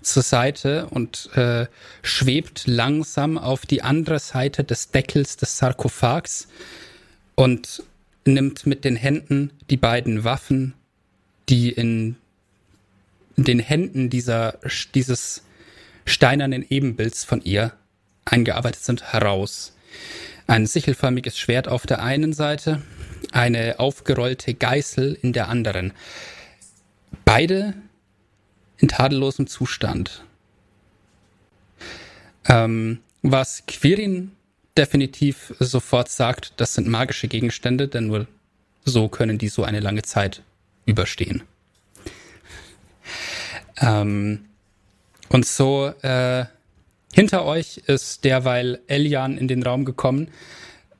zur 0.00 0.22
Seite 0.22 0.86
und 0.90 1.30
äh, 1.34 1.66
schwebt 2.02 2.66
langsam 2.66 3.38
auf 3.38 3.66
die 3.66 3.82
andere 3.82 4.18
Seite 4.18 4.62
des 4.62 4.90
Deckels 4.90 5.36
des 5.36 5.58
Sarkophags 5.58 6.46
und 7.34 7.82
nimmt 8.24 8.66
mit 8.66 8.84
den 8.84 8.96
Händen 8.96 9.50
die 9.70 9.76
beiden 9.76 10.24
Waffen, 10.24 10.74
die 11.48 11.70
in 11.70 12.16
den 13.36 13.58
Händen 13.58 14.10
dieser, 14.10 14.58
dieses 14.94 15.42
steinernen 16.04 16.64
Ebenbilds 16.68 17.24
von 17.24 17.42
ihr 17.42 17.72
eingearbeitet 18.24 18.82
sind, 18.82 19.12
heraus. 19.12 19.76
Ein 20.46 20.66
sichelförmiges 20.66 21.38
Schwert 21.38 21.68
auf 21.68 21.86
der 21.86 22.02
einen 22.02 22.32
Seite, 22.32 22.82
eine 23.32 23.80
aufgerollte 23.80 24.54
Geißel 24.54 25.18
in 25.20 25.32
der 25.32 25.48
anderen. 25.48 25.92
Beide 27.24 27.74
in 28.78 28.88
tadellosem 28.88 29.46
Zustand. 29.46 30.24
Ähm, 32.46 33.00
was 33.22 33.64
Quirin 33.66 34.32
definitiv 34.76 35.54
sofort 35.60 36.10
sagt, 36.10 36.52
das 36.58 36.74
sind 36.74 36.88
magische 36.88 37.28
Gegenstände, 37.28 37.88
denn 37.88 38.08
nur 38.08 38.26
so 38.84 39.08
können 39.08 39.38
die 39.38 39.48
so 39.48 39.64
eine 39.64 39.80
lange 39.80 40.02
Zeit 40.02 40.42
überstehen. 40.84 41.42
Ähm, 43.80 44.44
und 45.28 45.46
so 45.46 45.92
äh, 46.02 46.44
hinter 47.12 47.44
euch 47.44 47.78
ist 47.86 48.24
derweil 48.24 48.80
Elian 48.86 49.38
in 49.38 49.48
den 49.48 49.62
Raum 49.62 49.84
gekommen, 49.84 50.28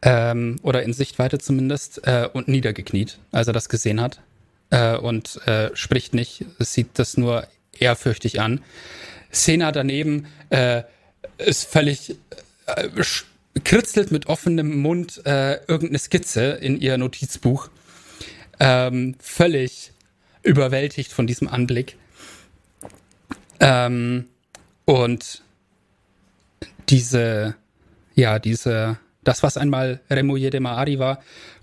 ähm, 0.03 0.57
oder 0.63 0.83
in 0.83 0.93
Sichtweite 0.93 1.39
zumindest, 1.39 2.07
äh, 2.07 2.29
und 2.33 2.47
niedergekniet, 2.47 3.19
als 3.33 3.47
er 3.47 3.53
das 3.53 3.69
gesehen 3.69 4.01
hat. 4.01 4.21
Äh, 4.71 4.97
und 4.97 5.41
äh, 5.47 5.71
spricht 5.75 6.15
nicht, 6.15 6.45
sieht 6.59 6.91
das 6.99 7.17
nur 7.17 7.49
ehrfürchtig 7.79 8.41
an. 8.41 8.61
Sena 9.31 9.73
daneben 9.73 10.27
äh, 10.51 10.83
ist 11.39 11.65
völlig 11.65 12.17
äh, 12.67 12.89
kritzelt 13.65 14.11
mit 14.13 14.27
offenem 14.27 14.79
Mund 14.79 15.23
äh, 15.27 15.55
irgendeine 15.67 15.99
Skizze 15.99 16.59
in 16.61 16.81
ihr 16.81 16.99
Notizbuch. 16.99 17.69
Ähm, 18.61 19.17
völlig 19.19 19.93
überwältigt 20.43 21.13
von 21.13 21.27
diesem 21.27 21.49
Anblick. 21.49 21.97
Ähm, 23.61 24.27
und 24.85 25.43
diese, 26.89 27.55
ja, 28.15 28.39
diese, 28.39 28.99
das, 29.23 29.43
was 29.43 29.57
einmal 29.57 30.01
Remuye 30.11 30.51
de 30.51 30.61
Maari 30.61 30.99
war, 30.99 31.21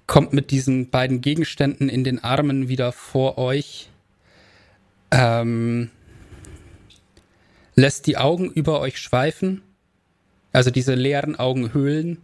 kommt 0.08 0.34
mit 0.34 0.52
diesen 0.52 0.90
beiden 0.90 1.22
Gegenständen 1.22 1.90
in 1.90 2.04
den 2.04 2.24
Armen 2.24 2.68
wieder 2.68 2.92
vor 2.92 3.38
euch. 3.38 3.90
Ähm, 5.12 5.90
lässt 7.76 8.08
die 8.08 8.18
Augen 8.18 8.52
über 8.52 8.80
euch 8.80 8.98
schweifen, 8.98 9.62
also 10.52 10.72
diese 10.72 10.96
leeren 10.96 11.38
Augenhöhlen, 11.38 12.18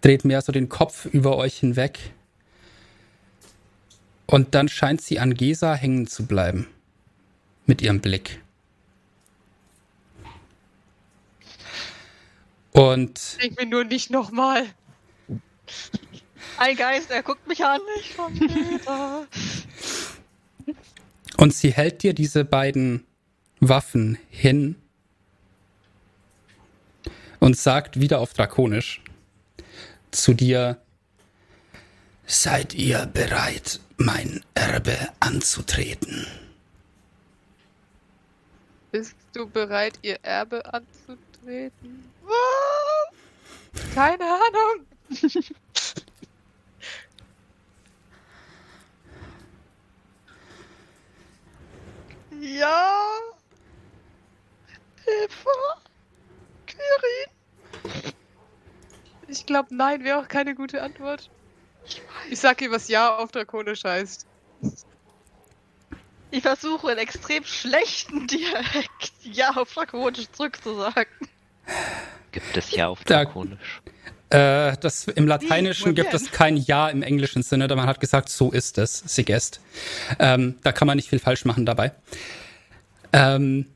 dreht 0.00 0.24
mehr 0.24 0.42
so 0.42 0.52
den 0.52 0.68
Kopf 0.68 1.06
über 1.06 1.36
euch 1.36 1.58
hinweg. 1.58 1.98
Und 4.26 4.54
dann 4.54 4.68
scheint 4.68 5.00
sie 5.00 5.18
an 5.18 5.34
Gesa 5.34 5.74
hängen 5.74 6.06
zu 6.06 6.26
bleiben. 6.26 6.66
Mit 7.66 7.80
ihrem 7.82 8.00
Blick. 8.00 8.40
Und 12.72 13.38
Ich 13.42 13.56
will 13.56 13.66
nur 13.66 13.84
nicht 13.84 14.10
nochmal. 14.10 14.64
Ein 16.58 16.76
Geist, 16.76 17.10
er 17.10 17.22
guckt 17.22 17.46
mich 17.46 17.64
an. 17.64 17.80
Ich 18.00 18.16
komm 18.16 18.34
wieder. 18.34 19.26
Und 21.36 21.54
sie 21.54 21.72
hält 21.72 22.02
dir 22.02 22.14
diese 22.14 22.44
beiden 22.44 23.06
Waffen 23.60 24.18
hin 24.28 24.76
und 27.40 27.56
sagt 27.56 28.00
wieder 28.00 28.20
auf 28.20 28.32
Drakonisch 28.32 29.02
zu 30.10 30.34
dir, 30.34 30.80
Seid 32.24 32.74
ihr 32.74 33.06
bereit, 33.06 33.80
mein 33.98 34.42
Erbe 34.54 34.96
anzutreten? 35.20 36.26
Bist 39.32 39.46
du 39.46 39.50
bereit, 39.50 39.98
ihr 40.02 40.18
Erbe 40.22 40.62
anzutreten? 40.74 42.12
Keine 43.94 44.24
Ahnung. 44.24 44.86
Ja. 52.40 53.08
Hilfe. 55.04 55.48
Quirin. 56.66 58.12
Ich 59.28 59.46
glaube, 59.46 59.74
nein 59.74 60.04
wäre 60.04 60.18
auch 60.18 60.28
keine 60.28 60.54
gute 60.54 60.82
Antwort. 60.82 61.30
Ich 62.28 62.38
sag 62.38 62.60
ihr, 62.60 62.70
was 62.70 62.88
Ja 62.88 63.16
auf 63.16 63.32
Drakonisch 63.32 63.84
heißt. 63.84 64.26
Ich 66.32 66.42
versuche 66.42 66.88
einen 66.88 66.98
extrem 66.98 67.44
schlechten 67.44 68.26
Dialekt 68.26 69.12
Ja 69.22 69.50
auf 69.54 69.72
Drakonisch 69.72 70.26
zurückzusagen. 70.32 71.06
Gibt 72.32 72.56
es 72.56 72.70
ja 72.72 72.88
auf 72.88 73.04
Da- 73.04 73.24
Drakonisch. 73.24 73.80
Äh, 74.30 74.78
das, 74.80 75.06
Im 75.08 75.26
Lateinischen 75.26 75.94
gibt 75.94 76.14
es 76.14 76.30
kein 76.30 76.56
Ja 76.56 76.88
im 76.88 77.02
englischen 77.02 77.42
Sinne, 77.42 77.68
da 77.68 77.76
man 77.76 77.86
hat 77.86 78.00
gesagt, 78.00 78.30
so 78.30 78.50
ist 78.50 78.78
es, 78.78 78.98
Sigest. 79.06 79.60
Ähm, 80.18 80.56
da 80.62 80.72
kann 80.72 80.86
man 80.86 80.96
nicht 80.96 81.10
viel 81.10 81.18
falsch 81.18 81.44
machen 81.44 81.66
dabei. 81.66 81.92
Ähm, 83.12 83.66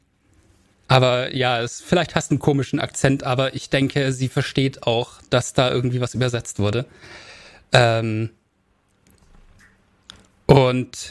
aber 0.89 1.35
ja, 1.35 1.61
es, 1.61 1.83
vielleicht 1.83 2.15
hast 2.15 2.31
du 2.31 2.35
einen 2.37 2.39
komischen 2.39 2.81
Akzent, 2.81 3.23
aber 3.23 3.55
ich 3.55 3.69
denke, 3.69 4.13
sie 4.13 4.29
versteht 4.29 4.85
auch, 4.85 5.21
dass 5.29 5.53
da 5.53 5.71
irgendwie 5.71 6.01
was 6.01 6.15
übersetzt 6.15 6.59
wurde. 6.59 6.87
Ähm, 7.73 8.31
und 10.47 11.11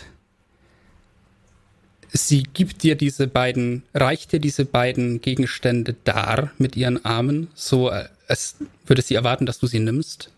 sie 2.15 2.43
gibt 2.43 2.83
dir 2.83 2.95
diese 2.95 3.27
beiden, 3.27 3.83
reicht 3.93 4.31
dir 4.31 4.39
diese 4.39 4.65
beiden 4.65 5.21
Gegenstände 5.21 5.95
dar 6.03 6.51
mit 6.57 6.75
ihren 6.75 7.03
Armen, 7.03 7.49
so 7.53 7.91
äh, 7.91 8.07
als 8.27 8.55
würde 8.85 9.01
sie 9.01 9.15
erwarten, 9.15 9.45
dass 9.45 9.59
du 9.59 9.67
sie 9.67 9.79
nimmst. 9.79 10.31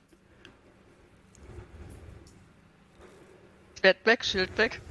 Schwert 3.80 4.06
weg, 4.06 4.26
Schild 4.26 4.58
weg. 4.58 4.82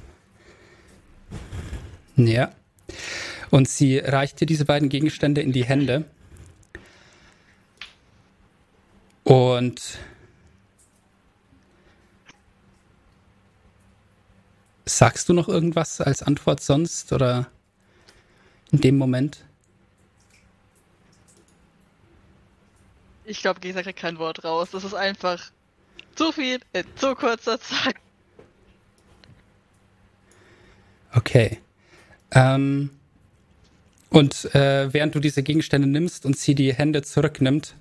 Ja. 2.15 2.51
Und 3.49 3.67
sie 3.67 3.99
reicht 3.99 4.41
dir 4.41 4.47
diese 4.47 4.65
beiden 4.65 4.89
Gegenstände 4.89 5.41
in 5.41 5.51
die 5.51 5.65
Hände. 5.65 6.05
Und 9.23 9.99
sagst 14.87 15.29
du 15.29 15.33
noch 15.33 15.47
irgendwas 15.47 16.01
als 16.01 16.23
Antwort 16.23 16.61
sonst 16.61 17.13
oder 17.13 17.47
in 18.71 18.81
dem 18.81 18.97
Moment? 18.97 19.45
Ich 23.25 23.41
glaube, 23.41 23.59
Gesa 23.59 23.83
kriegt 23.83 23.99
kein 23.99 24.19
Wort 24.19 24.43
raus. 24.43 24.69
Das 24.71 24.83
ist 24.83 24.93
einfach 24.93 25.51
zu 26.15 26.31
viel 26.31 26.59
in 26.73 26.85
zu 26.95 27.13
kurzer 27.15 27.59
Zeit. 27.59 27.95
Okay. 31.13 31.59
Ähm, 32.31 32.91
und 34.09 34.55
äh, 34.55 34.93
während 34.93 35.15
du 35.15 35.19
diese 35.19 35.43
Gegenstände 35.43 35.87
nimmst 35.87 36.25
und 36.25 36.37
sie 36.37 36.55
die 36.55 36.73
Hände 36.73 37.01
zurücknimmt, 37.01 37.75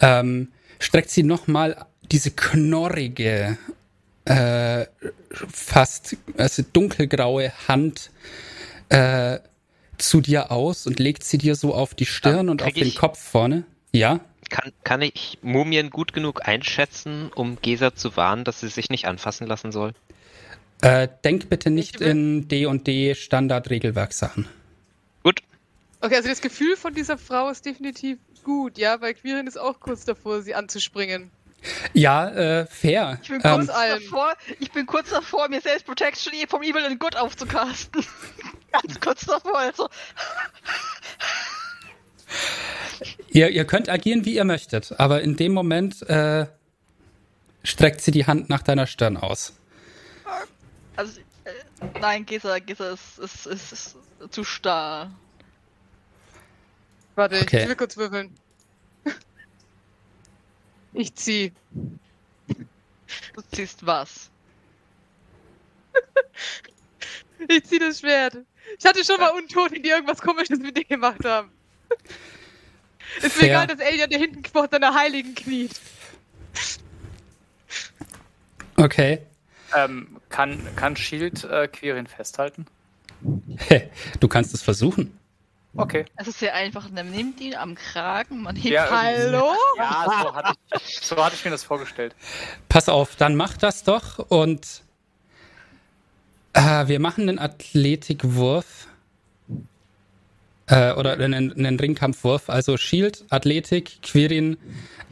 ähm, 0.00 0.52
streckt 0.78 1.10
sie 1.10 1.22
nochmal 1.22 1.86
diese 2.10 2.30
knorrige, 2.30 3.58
äh, 4.24 4.86
fast 5.50 6.16
also 6.36 6.62
dunkelgraue 6.72 7.52
Hand 7.68 8.10
äh, 8.88 9.38
zu 9.98 10.20
dir 10.20 10.50
aus 10.50 10.86
und 10.86 10.98
legt 10.98 11.24
sie 11.24 11.38
dir 11.38 11.54
so 11.54 11.74
auf 11.74 11.94
die 11.94 12.06
Stirn 12.06 12.48
und 12.48 12.62
auf 12.62 12.72
den 12.72 12.94
Kopf 12.94 13.18
vorne. 13.18 13.64
Ja? 13.92 14.20
Kann, 14.48 14.72
kann 14.82 15.02
ich 15.02 15.38
Mumien 15.42 15.90
gut 15.90 16.12
genug 16.12 16.46
einschätzen, 16.46 17.30
um 17.34 17.60
Gesa 17.60 17.94
zu 17.94 18.16
warnen, 18.16 18.44
dass 18.44 18.60
sie 18.60 18.68
sich 18.68 18.90
nicht 18.90 19.06
anfassen 19.06 19.46
lassen 19.46 19.72
soll? 19.72 19.92
Äh, 20.82 21.08
denk 21.24 21.48
bitte 21.50 21.70
nicht 21.70 22.00
in 22.00 22.48
D 22.48 22.66
und 22.66 22.86
D 22.86 23.14
Standard-Regelwerksachen. 23.14 24.48
Gut. 25.22 25.42
Okay, 26.00 26.16
also 26.16 26.28
das 26.28 26.40
Gefühl 26.40 26.76
von 26.76 26.94
dieser 26.94 27.18
Frau 27.18 27.50
ist 27.50 27.66
definitiv 27.66 28.18
gut, 28.42 28.78
ja, 28.78 29.00
weil 29.00 29.14
Quirin 29.14 29.46
ist 29.46 29.58
auch 29.58 29.78
kurz 29.80 30.04
davor, 30.06 30.40
sie 30.40 30.54
anzuspringen. 30.54 31.30
Ja, 31.92 32.28
äh, 32.30 32.66
fair. 32.66 33.18
Ich 33.22 33.28
bin, 33.28 33.40
Ähm, 33.44 33.66
kurz 33.66 33.66
davor, 33.66 34.34
ich 34.58 34.72
bin 34.72 34.86
kurz 34.86 35.10
davor, 35.10 35.48
mir 35.48 35.60
selbst 35.60 35.86
Protection 35.86 36.32
vom 36.48 36.62
Evil 36.62 36.84
in 36.84 36.98
Good 36.98 37.16
aufzucasten. 37.16 38.04
Ganz 38.72 39.00
kurz 39.00 39.26
davor, 39.26 39.58
also. 39.58 39.88
Ihr, 43.28 43.48
ihr 43.50 43.64
könnt 43.64 43.88
agieren, 43.88 44.24
wie 44.24 44.34
ihr 44.34 44.44
möchtet, 44.44 44.98
aber 45.00 45.22
in 45.22 45.36
dem 45.36 45.52
Moment 45.52 46.02
äh, 46.08 46.46
streckt 47.64 48.00
sie 48.00 48.10
die 48.12 48.26
Hand 48.26 48.48
nach 48.48 48.62
deiner 48.62 48.86
Stirn 48.86 49.16
aus. 49.16 49.52
Also, 50.96 51.20
äh, 51.44 51.52
nein, 52.00 52.26
Gesa, 52.26 52.58
Gesa 52.58 52.92
ist, 52.92 53.18
ist, 53.18 53.46
ist, 53.46 53.72
ist 53.72 53.96
zu 54.30 54.44
starr. 54.44 55.10
Warte, 57.16 57.40
Okay. 57.40 57.62
ich 57.62 57.68
will 57.68 57.76
kurz 57.76 57.96
würfeln. 57.96 58.34
Ich 60.92 61.14
zieh. 61.14 61.52
Du 63.34 63.42
ziehst 63.52 63.84
was? 63.86 64.30
Ich 67.48 67.64
zieh 67.64 67.78
das 67.78 68.00
Schwert. 68.00 68.36
Ich 68.78 68.84
hatte 68.84 69.02
schon 69.02 69.18
mal 69.18 69.30
Untote, 69.30 69.80
die 69.80 69.88
irgendwas 69.88 70.20
komisches 70.20 70.58
mit 70.58 70.76
dir 70.76 70.84
gemacht 70.84 71.24
haben. 71.24 71.50
Ist 73.22 73.40
mir 73.40 73.48
egal, 73.48 73.66
dass 73.66 73.80
Alien 73.80 74.10
da 74.10 74.18
hinten 74.18 74.44
vor 74.44 74.68
seiner 74.70 74.94
Heiligen 74.94 75.34
kniet. 75.34 75.72
Okay. 78.76 79.22
Ähm, 79.74 80.20
kann, 80.28 80.66
kann 80.76 80.96
Shield 80.96 81.44
äh, 81.44 81.68
Quirin 81.68 82.06
festhalten? 82.06 82.66
Du 84.20 84.28
kannst 84.28 84.54
es 84.54 84.62
versuchen. 84.62 85.18
Okay. 85.76 86.04
Es 86.16 86.26
ist 86.26 86.40
sehr 86.40 86.54
einfach. 86.54 86.90
Man 86.90 87.10
nimmt 87.10 87.40
ihn 87.40 87.54
am 87.54 87.74
Kragen, 87.74 88.42
man 88.42 88.56
hebt 88.56 88.74
Ja. 88.74 88.88
Hallo? 88.90 89.54
Ja, 89.76 90.04
so 90.04 90.34
hatte, 90.34 90.54
ich, 90.76 91.00
so 91.00 91.16
hatte 91.24 91.36
ich 91.36 91.44
mir 91.44 91.52
das 91.52 91.62
vorgestellt. 91.62 92.14
Pass 92.68 92.88
auf, 92.88 93.14
dann 93.16 93.36
mach 93.36 93.56
das 93.56 93.84
doch 93.84 94.18
und 94.18 94.82
äh, 96.54 96.88
wir 96.88 96.98
machen 96.98 97.28
einen 97.28 97.38
Athletikwurf. 97.38 98.88
Äh, 100.66 100.92
oder 100.92 101.12
einen, 101.12 101.52
einen 101.52 101.80
Ringkampfwurf. 101.80 102.48
Also 102.48 102.76
Shield, 102.76 103.24
Athletik, 103.30 104.02
Quirin 104.02 104.56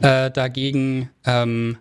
äh, 0.01 0.31
dagegen. 0.31 1.09
Ähm, 1.25 1.77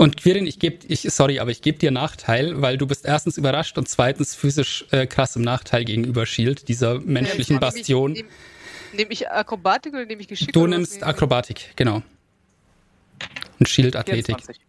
und 0.00 0.16
Quirin, 0.16 0.46
ich 0.46 0.58
gebe, 0.58 0.78
ich, 0.88 1.02
sorry, 1.02 1.40
aber 1.40 1.50
ich 1.50 1.60
gebe 1.60 1.78
dir 1.78 1.90
Nachteil, 1.90 2.62
weil 2.62 2.78
du 2.78 2.86
bist 2.86 3.04
erstens 3.04 3.36
überrascht 3.36 3.76
und 3.76 3.86
zweitens 3.86 4.34
physisch 4.34 4.86
äh, 4.92 5.06
krass 5.06 5.36
im 5.36 5.42
Nachteil 5.42 5.84
gegenüber 5.84 6.24
Shield, 6.24 6.68
dieser 6.68 7.00
menschlichen 7.00 7.56
ich- 7.56 7.60
Bastion. 7.60 8.12
Nehme 8.12 8.28
nehm 8.94 9.10
ich 9.10 9.30
Akrobatik 9.30 9.92
oder 9.92 10.06
nehme 10.06 10.22
ich 10.22 10.28
Geschick? 10.28 10.54
Du 10.54 10.66
nimmst? 10.66 11.04
Akrobatik, 11.04 11.72
genau. 11.76 12.02
Und 13.58 13.68
Shield 13.68 13.94
Athletik. 13.94 14.38
24. 14.38 14.60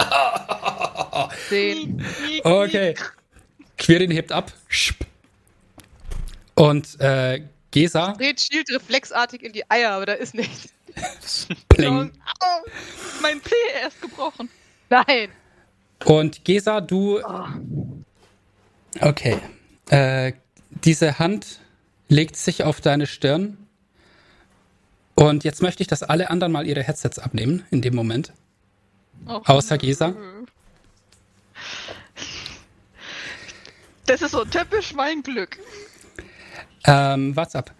Zehn. 1.48 2.04
Okay. 2.42 2.96
Quirin 3.78 4.10
hebt 4.10 4.32
ab. 4.32 4.52
Und 6.56 6.98
äh, 6.98 7.44
Gesa, 7.70 8.14
Dreht 8.14 8.40
Shield 8.40 8.68
reflexartig 8.70 9.44
in 9.44 9.52
die 9.52 9.70
Eier, 9.70 9.92
aber 9.92 10.06
da 10.06 10.14
ist 10.14 10.34
nichts. 10.34 10.70
pling. 11.68 12.10
Au, 12.40 12.46
mein 13.22 13.40
P 13.40 13.50
erst 13.82 14.00
gebrochen. 14.00 14.48
Nein. 14.90 15.28
Und 16.04 16.44
Gesa, 16.44 16.80
du. 16.80 17.20
Okay. 19.00 19.38
Äh, 19.90 20.32
diese 20.70 21.18
Hand 21.18 21.60
legt 22.08 22.36
sich 22.36 22.64
auf 22.64 22.80
deine 22.80 23.06
Stirn. 23.06 23.58
Und 25.14 25.44
jetzt 25.44 25.62
möchte 25.62 25.82
ich, 25.82 25.86
dass 25.86 26.02
alle 26.02 26.30
anderen 26.30 26.52
mal 26.52 26.66
ihre 26.66 26.82
Headsets 26.82 27.18
abnehmen 27.18 27.64
in 27.70 27.82
dem 27.82 27.94
Moment. 27.94 28.32
Oh. 29.26 29.40
Außer 29.44 29.78
Gesa. 29.78 30.14
Das 34.06 34.22
ist 34.22 34.32
so 34.32 34.44
typisch 34.44 34.92
mein 34.94 35.22
Glück. 35.22 35.58
Ähm, 36.84 37.34
what's 37.36 37.54
up? 37.54 37.72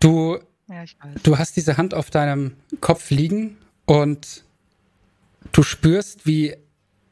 Du 0.00 0.38
Ja, 0.68 0.82
ich 0.82 0.96
weiß. 1.00 1.22
Du 1.22 1.38
hast 1.38 1.56
diese 1.56 1.76
Hand 1.76 1.94
auf 1.94 2.10
deinem 2.10 2.56
Kopf 2.80 3.10
liegen 3.10 3.58
und 3.84 4.44
du 5.52 5.62
spürst, 5.62 6.26
wie 6.26 6.56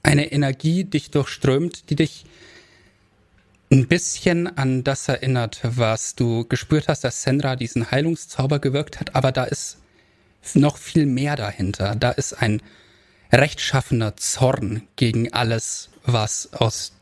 eine 0.02 0.32
Energie 0.32 0.84
dich 0.84 1.10
durchströmt, 1.10 1.90
die 1.90 1.96
dich 1.96 2.24
ein 3.70 3.88
bisschen 3.88 4.46
an 4.58 4.84
das 4.84 5.08
erinnert, 5.08 5.60
was 5.62 6.14
du 6.14 6.46
gespürt 6.46 6.88
hast, 6.88 7.04
dass 7.04 7.22
Senra 7.22 7.56
diesen 7.56 7.90
Heilungszauber 7.90 8.58
gewirkt 8.58 9.00
hat, 9.00 9.14
aber 9.14 9.32
da 9.32 9.44
ist 9.44 9.78
noch 10.54 10.76
viel 10.76 11.06
mehr 11.06 11.36
dahinter. 11.36 11.94
Da 11.94 12.10
ist 12.10 12.34
ein 12.34 12.60
rechtschaffener 13.32 14.16
Zorn 14.16 14.82
gegen 14.96 15.32
alles, 15.32 15.88
was 16.04 16.52
aus 16.52 16.92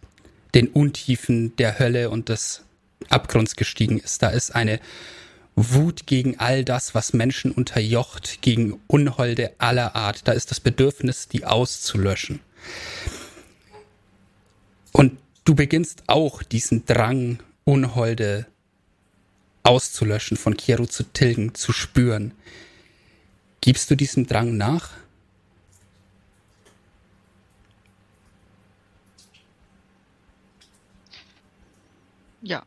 den 0.55 0.69
Untiefen 0.69 1.57
der 1.57 1.79
Hölle 1.79 2.11
und 2.11 2.29
des 2.29 2.63
Abgrunds 3.09 3.57
gestiegen 3.57 3.99
ist. 3.99 4.23
Da 4.23 4.29
ist 4.29 4.55
eine 4.55 4.79
Wut 5.57 6.07
gegen 6.07 6.39
all 6.39 6.65
das, 6.65 6.95
was 6.95 7.13
Menschen 7.13 7.53
unterjocht, 7.53 8.41
gegen 8.41 8.81
Unholde 8.87 9.53
aller 9.59 9.95
Art. 9.95 10.27
Da 10.27 10.33
ist 10.33 10.51
das 10.51 10.61
Bedürfnis, 10.61 11.29
die 11.29 11.45
auszulöschen. 11.45 12.41
Und 14.93 15.19
du 15.45 15.55
beginnst 15.55 16.05
auch 16.07 16.43
diesen 16.43 16.87
Drang, 16.87 17.43
Unholde 17.65 18.47
auszulöschen, 19.63 20.37
von 20.37 20.57
Kieru 20.57 20.87
zu 20.87 21.05
tilgen, 21.05 21.55
zu 21.55 21.73
spüren. 21.73 22.33
Gibst 23.61 23.91
du 23.91 23.97
diesem 23.97 24.27
Drang 24.27 24.57
nach? 24.57 24.91
Ja. 32.43 32.65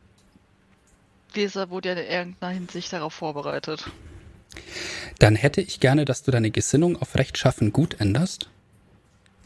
Dieser 1.34 1.70
wurde 1.70 1.90
ja 1.90 1.94
in 1.96 2.10
irgendeiner 2.10 2.54
Hinsicht 2.54 2.92
darauf 2.92 3.14
vorbereitet. 3.14 3.90
Dann 5.18 5.36
hätte 5.36 5.60
ich 5.60 5.80
gerne, 5.80 6.04
dass 6.04 6.22
du 6.22 6.30
deine 6.30 6.50
Gesinnung 6.50 7.00
auf 7.00 7.16
Rechtschaffen 7.16 7.72
gut 7.72 8.00
änderst. 8.00 8.48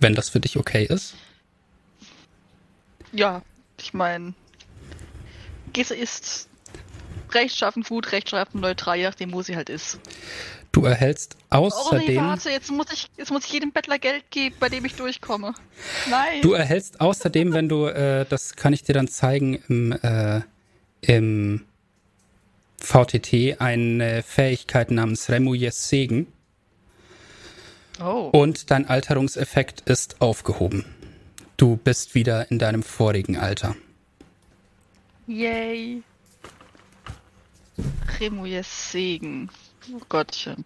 Wenn 0.01 0.15
das 0.15 0.29
für 0.29 0.41
dich 0.41 0.57
okay 0.57 0.85
ist. 0.85 1.15
Ja, 3.13 3.43
ich 3.81 3.95
meine, 3.95 4.35
Gese 5.73 5.95
ist 5.95 6.49
rechtschaffen 7.33 7.83
gut, 7.83 8.13
rechtschaffen 8.13 8.61
neutral, 8.61 8.99
je 8.99 9.05
nachdem, 9.05 9.33
wo 9.33 9.43
sie 9.43 9.57
halt 9.57 9.71
ist. 9.71 9.99
Du 10.73 10.85
erhältst 10.85 11.37
Oh 11.51 11.57
nee, 11.61 11.67
außerdem. 11.67 12.17
warte, 12.17 12.51
jetzt 12.51 12.71
muss 12.71 12.87
ich, 12.93 13.09
jetzt 13.17 13.31
muss 13.31 13.45
ich 13.47 13.53
jedem 13.53 13.73
Bettler 13.73 13.99
Geld 13.99 14.31
geben, 14.31 14.55
bei 14.61 14.69
dem 14.69 14.85
ich 14.85 14.95
durchkomme. 14.95 15.55
Nein. 16.11 16.43
Du 16.43 16.53
erhältst 16.53 17.01
außerdem, 17.01 17.53
wenn 17.55 17.69
du, 17.69 17.87
äh, 17.87 18.27
das 18.29 18.55
kann 18.55 18.73
ich 18.73 18.83
dir 18.83 18.93
dann 18.93 19.09
zeigen 19.09 19.55
im, 19.69 19.93
äh, 19.93 20.43
im 21.01 21.65
VTT, 22.81 23.61
eine 23.61 24.23
Fähigkeit 24.23 24.91
namens 24.91 25.29
Remouilles 25.31 25.89
Segen 25.89 26.33
oh. 28.01 28.31
und 28.33 28.71
dein 28.71 28.89
Alterungseffekt 28.89 29.83
ist 29.89 30.21
aufgehoben. 30.21 30.85
Du 31.57 31.77
bist 31.77 32.15
wieder 32.15 32.51
in 32.51 32.59
deinem 32.59 32.83
vorigen 32.83 33.37
Alter. 33.37 33.75
Yay. 35.27 36.03
Remouilles 38.21 38.93
Segen. 38.93 39.51
Oh 39.93 40.01
Gottchen. 40.09 40.65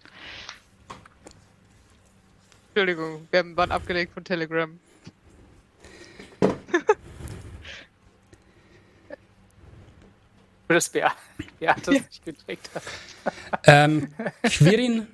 Entschuldigung, 2.69 3.27
wir 3.31 3.41
haben- 3.41 3.57
waren 3.57 3.73
abgelegt 3.73 4.13
von 4.15 4.25
Telegram. 4.25 4.79
Für 10.67 10.75
das 10.75 10.89
Bär. 10.89 11.13
Ja, 11.61 11.77
das 11.77 11.95
nicht 11.95 12.25
gecheckt 12.25 12.71
hat. 12.75 12.83
Ähm, 13.67 14.09
Quirin, 14.43 15.07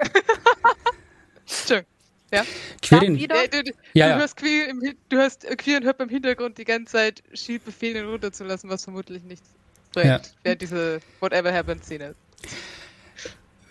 Entschuldigung. 1.46 1.86
Ja? 2.32 2.44
Quirin, 2.82 3.16
Wieder? 3.16 3.44
Äh, 3.44 3.48
du, 3.48 3.64
du, 3.64 3.72
Ja, 3.94 4.08
ja. 4.08 4.18
hörst 4.18 4.36
Queer 4.36 4.68
im, 4.68 4.80
du 5.08 5.16
hörst 5.16 5.44
äh, 5.44 5.56
Queer 5.56 5.78
und 5.78 5.84
hört 5.84 5.98
beim 5.98 6.08
Hintergrund 6.08 6.58
die 6.58 6.64
ganze 6.64 6.92
Zeit 6.92 7.22
Shield 7.32 7.64
befehlen, 7.64 8.04
ihn 8.04 8.10
runterzulassen, 8.10 8.68
was 8.68 8.84
vermutlich 8.84 9.22
nichts 9.24 9.48
bringt. 9.92 10.06
Ja. 10.06 10.20
Während 10.42 10.62
diese 10.62 11.00
Whatever 11.20 11.52
Happens 11.52 11.84
Szene. 11.84 12.14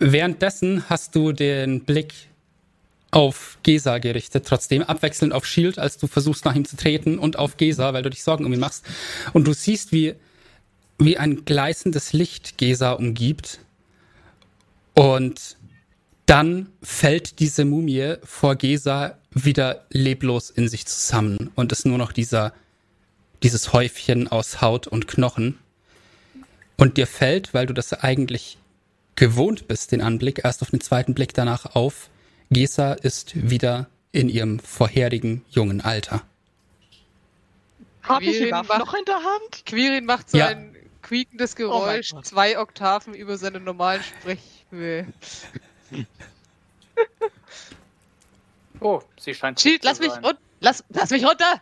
Währenddessen 0.00 0.88
hast 0.88 1.14
du 1.14 1.32
den 1.32 1.84
Blick 1.84 2.14
auf 3.10 3.58
Gesa 3.62 3.98
gerichtet, 3.98 4.46
trotzdem 4.46 4.82
abwechselnd 4.82 5.32
auf 5.32 5.46
Shield, 5.46 5.78
als 5.78 5.96
du 5.96 6.06
versuchst 6.06 6.44
nach 6.44 6.54
ihm 6.54 6.64
zu 6.64 6.76
treten 6.76 7.18
und 7.18 7.38
auf 7.38 7.56
Gesa, 7.56 7.92
weil 7.94 8.02
du 8.02 8.10
dich 8.10 8.22
Sorgen 8.22 8.44
um 8.44 8.52
ihn 8.52 8.60
machst. 8.60 8.84
Und 9.32 9.46
du 9.46 9.52
siehst, 9.54 9.92
wie, 9.92 10.14
wie 10.98 11.16
ein 11.18 11.44
gleißendes 11.44 12.12
Licht 12.12 12.58
Gesa 12.58 12.92
umgibt. 12.92 13.60
Und 14.94 15.56
dann 16.26 16.68
fällt 16.82 17.38
diese 17.38 17.64
Mumie 17.64 18.16
vor 18.24 18.56
Gesa 18.56 19.16
wieder 19.30 19.86
leblos 19.90 20.50
in 20.50 20.68
sich 20.68 20.86
zusammen 20.86 21.50
und 21.54 21.72
ist 21.72 21.86
nur 21.86 21.98
noch 21.98 22.12
dieser, 22.12 22.52
dieses 23.42 23.72
Häufchen 23.72 24.28
aus 24.28 24.60
Haut 24.60 24.86
und 24.86 25.06
Knochen. 25.06 25.58
Und 26.76 26.96
dir 26.96 27.06
fällt, 27.06 27.54
weil 27.54 27.66
du 27.66 27.74
das 27.74 27.92
eigentlich 27.92 28.58
gewohnt 29.16 29.68
bist, 29.68 29.92
den 29.92 30.00
Anblick, 30.00 30.42
erst 30.44 30.62
auf 30.62 30.70
den 30.70 30.80
zweiten 30.80 31.14
Blick 31.14 31.34
danach 31.34 31.74
auf, 31.74 32.08
Gesa 32.50 32.92
ist 32.94 33.50
wieder 33.50 33.88
in 34.12 34.28
ihrem 34.28 34.58
vorherigen 34.58 35.44
jungen 35.50 35.80
Alter. 35.80 36.22
Hab 38.02 38.22
ich 38.22 38.30
die 38.30 38.36
Quirin 38.38 38.52
Waffe 38.52 38.68
macht- 38.68 38.78
noch 38.80 38.94
in 38.94 39.04
der 39.04 39.16
Hand? 39.16 39.66
Quirin 39.66 40.04
macht 40.06 40.30
so 40.30 40.38
Ja. 40.38 40.46
ein 40.48 40.74
quiekendes 41.08 41.52
Oh 41.54 41.56
Geräusch, 41.56 42.10
Gott. 42.12 42.26
zwei 42.26 42.58
Oktaven 42.58 43.14
über 43.14 43.36
seine 43.38 43.60
normalen 43.60 44.02
Sprechhöhe. 44.02 45.06
Oh, 48.80 49.02
sie 49.18 49.34
scheint. 49.34 49.60
Shield, 49.60 49.82
zu 49.82 49.88
lass 49.88 49.98
mich 49.98 50.10
sein. 50.12 50.24
runter! 50.24 50.40
Lass, 50.60 50.84
lass 50.90 51.10
mich 51.10 51.24
runter! 51.24 51.60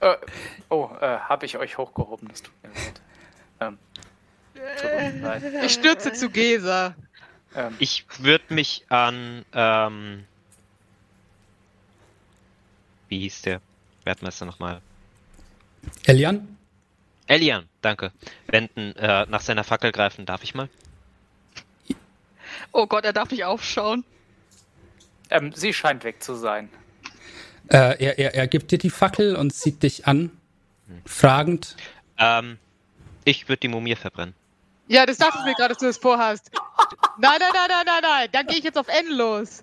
Äh, 0.00 0.16
oh, 0.68 0.90
äh, 1.00 1.18
habe 1.18 1.46
ich 1.46 1.56
euch 1.58 1.78
hochgehoben, 1.78 2.28
das 2.28 2.42
tut 2.42 2.52
mir 2.62 2.70
leid. 2.70 3.00
Ähm, 3.60 3.78
tut 4.54 4.90
mir 5.14 5.20
leid. 5.20 5.64
Ich 5.64 5.72
stürze 5.74 6.12
zu 6.12 6.28
Gesa. 6.30 6.94
Ähm, 7.54 7.76
Ich 7.78 8.04
würde 8.18 8.52
mich 8.52 8.84
an, 8.88 9.44
ähm, 9.52 10.24
wie 13.08 13.20
hieß 13.20 13.42
der 13.42 13.60
Wertmeister 14.04 14.46
nochmal? 14.46 14.80
Elian? 16.06 16.56
Elian, 17.30 17.68
danke. 17.80 18.10
Wenden, 18.48 18.96
äh, 18.96 19.24
nach 19.28 19.40
seiner 19.40 19.62
Fackel 19.62 19.92
greifen, 19.92 20.26
darf 20.26 20.42
ich 20.42 20.54
mal? 20.56 20.68
Oh 22.72 22.88
Gott, 22.88 23.04
er 23.04 23.12
darf 23.12 23.30
nicht 23.30 23.44
aufschauen. 23.44 24.04
ähm, 25.30 25.52
sie 25.52 25.72
scheint 25.72 26.02
weg 26.02 26.20
zu 26.24 26.34
sein. 26.34 26.68
Äh, 27.68 28.02
er, 28.04 28.18
er, 28.18 28.34
er 28.34 28.48
gibt 28.48 28.72
dir 28.72 28.78
die 28.78 28.90
Fackel 28.90 29.36
und 29.36 29.52
sieht 29.54 29.84
dich 29.84 30.08
an, 30.08 30.36
fragend. 31.06 31.76
Ähm, 32.18 32.58
ich 33.24 33.48
würde 33.48 33.60
die 33.60 33.68
Mumie 33.68 33.94
verbrennen. 33.94 34.34
Ja, 34.88 35.06
das 35.06 35.18
dachte 35.18 35.38
ich 35.38 35.44
mir 35.44 35.54
gerade, 35.54 35.68
dass 35.68 35.78
du 35.78 35.86
das 35.86 35.98
vorhast. 35.98 36.50
Nein, 37.16 37.36
nein, 37.38 37.50
nein, 37.54 37.68
nein, 37.68 37.84
nein, 37.86 38.02
nein. 38.02 38.28
Dann 38.32 38.46
gehe 38.48 38.58
ich 38.58 38.64
jetzt 38.64 38.76
auf 38.76 38.88
N 38.88 39.16
los. 39.16 39.62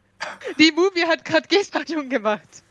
Die 0.58 0.72
Movie 0.72 1.06
hat 1.06 1.26
gerade 1.26 1.46
Gesa 1.50 1.82
jung 1.86 2.08
gemacht. 2.08 2.64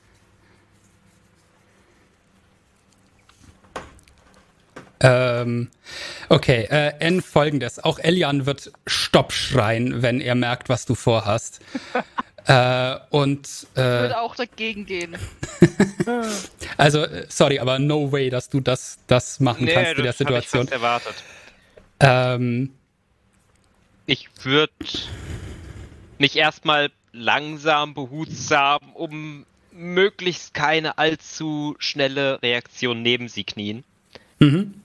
Ähm, 5.01 5.69
okay, 6.29 6.67
äh, 6.71 6.95
N 7.01 7.23
folgendes. 7.23 7.79
Auch 7.83 7.99
Elian 7.99 8.47
wird 8.47 8.73
Stopp 8.87 9.33
schreien, 9.33 10.03
wenn 10.03 10.21
er 10.21 10.35
merkt, 10.35 10.69
was 10.69 10.87
du 10.87 10.95
vorhast. 10.95 11.61
äh, 12.47 12.97
und, 13.11 13.47
Ich 13.47 13.79
äh, 13.79 13.83
würde 13.83 14.21
auch 14.21 14.35
dagegen 14.37 14.87
gehen. 14.87 15.17
also, 16.77 17.01
äh, 17.03 17.27
sorry, 17.29 17.59
aber 17.59 17.79
no 17.79 18.11
way, 18.11 18.31
dass 18.31 18.49
du 18.49 18.61
das, 18.61 18.99
das 19.07 19.41
machen 19.41 19.67
kannst 19.67 19.93
in 19.93 19.97
der 19.97 20.07
hab 20.07 20.11
ich 20.13 20.17
Situation. 20.17 20.63
fast 20.63 20.73
erwartet. 20.73 21.15
Ähm, 22.01 22.73
Ich 24.07 24.29
würde 24.43 24.73
mich 26.19 26.37
erstmal 26.37 26.91
langsam, 27.13 27.95
behutsam, 27.95 28.79
um 28.95 29.45
möglichst 29.73 30.55
keine 30.55 30.97
allzu 30.97 31.77
schnelle 31.79 32.41
Reaktion 32.43 33.03
neben 33.03 33.29
sie 33.29 33.45
knien. 33.45 33.85
mhm. 34.39 34.83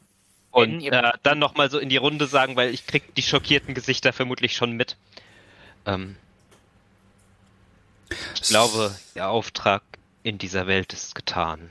Und 0.52 0.84
äh, 0.84 1.11
dann 1.23 1.40
nochmal 1.40 1.72
so 1.72 1.80
in 1.80 1.90
die 1.90 1.98
Runde 1.98 2.28
sagen, 2.28 2.56
weil 2.56 2.73
ich 2.73 2.86
krieg 2.86 3.15
die 3.15 3.22
schockierten 3.22 3.73
Gesichter 3.73 4.11
vermutlich 4.11 4.56
schon 4.56 4.73
mit. 4.73 4.98
Ähm, 5.86 6.18
ich 8.36 8.41
glaube, 8.41 8.95
ihr 9.15 9.30
Auftrag 9.30 9.82
in 10.23 10.38
dieser 10.38 10.68
Welt 10.68 10.94
ist 10.94 11.15
getan. 11.15 11.69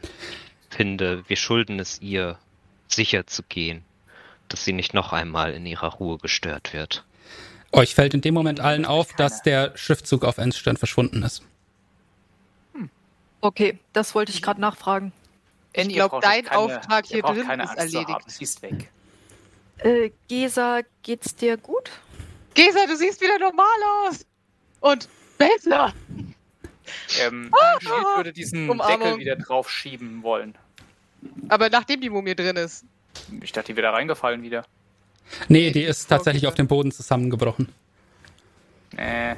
Ich 0.70 0.76
finde, 0.76 1.28
wir 1.28 1.36
schulden 1.36 1.78
es 1.78 2.00
ihr, 2.00 2.38
sicher 2.88 3.26
zu 3.26 3.42
gehen, 3.42 3.84
dass 4.48 4.64
sie 4.64 4.72
nicht 4.72 4.94
noch 4.94 5.12
einmal 5.12 5.52
in 5.52 5.66
ihrer 5.66 5.92
Ruhe 5.94 6.18
gestört 6.18 6.72
wird. 6.72 7.04
Euch 7.72 7.94
fällt 7.94 8.14
in 8.14 8.20
dem 8.20 8.34
Moment 8.34 8.60
allen 8.60 8.84
auf, 8.84 9.12
dass 9.14 9.42
der 9.42 9.76
Schriftzug 9.76 10.24
auf 10.24 10.38
Ns 10.38 10.58
Stirn 10.58 10.76
verschwunden 10.76 11.22
ist. 11.22 11.42
Okay, 13.42 13.78
das 13.92 14.14
wollte 14.14 14.32
ich 14.32 14.42
gerade 14.42 14.60
nachfragen. 14.60 15.12
Ich 15.72 15.84
ihr 15.88 15.94
glaub, 15.94 16.10
braucht 16.12 16.24
dein 16.24 16.44
keine- 16.44 16.58
Auftrag 16.58 17.06
hier 17.06 17.22
drin 17.22 17.46
keine 17.46 17.62
ist 17.64 17.70
Angst 17.70 17.80
erledigt. 17.94 18.08
Haben. 18.08 18.24
Sie 18.26 18.44
ist 18.44 18.62
weg. 18.62 18.90
Äh, 19.78 20.10
Gesa, 20.28 20.80
geht's 21.02 21.34
dir 21.36 21.56
gut? 21.56 21.90
Gesa, 22.54 22.86
du 22.86 22.96
siehst 22.96 23.20
wieder 23.20 23.38
normal 23.38 23.66
aus. 24.06 24.26
Und 24.80 25.08
besser. 25.38 25.92
Ähm, 27.20 27.50
Shield 27.80 27.92
würde 28.16 28.32
diesen 28.32 28.68
Umarmung. 28.68 28.98
Deckel 29.00 29.18
wieder 29.18 29.36
drauf 29.36 29.70
schieben 29.70 30.22
wollen. 30.22 30.54
Aber 31.48 31.68
nachdem 31.70 32.00
die 32.00 32.10
Mumie 32.10 32.34
drin 32.34 32.56
ist. 32.56 32.84
Ich 33.42 33.52
dachte, 33.52 33.72
die 33.72 33.76
wäre 33.76 33.88
da 33.88 33.92
reingefallen 33.92 34.42
wieder. 34.42 34.64
Nee, 35.48 35.70
die 35.70 35.82
ist 35.82 36.06
tatsächlich 36.08 36.42
Vorgänger. 36.42 36.48
auf 36.52 36.54
dem 36.56 36.66
Boden 36.66 36.90
zusammengebrochen. 36.92 37.68
Äh, 38.96 39.36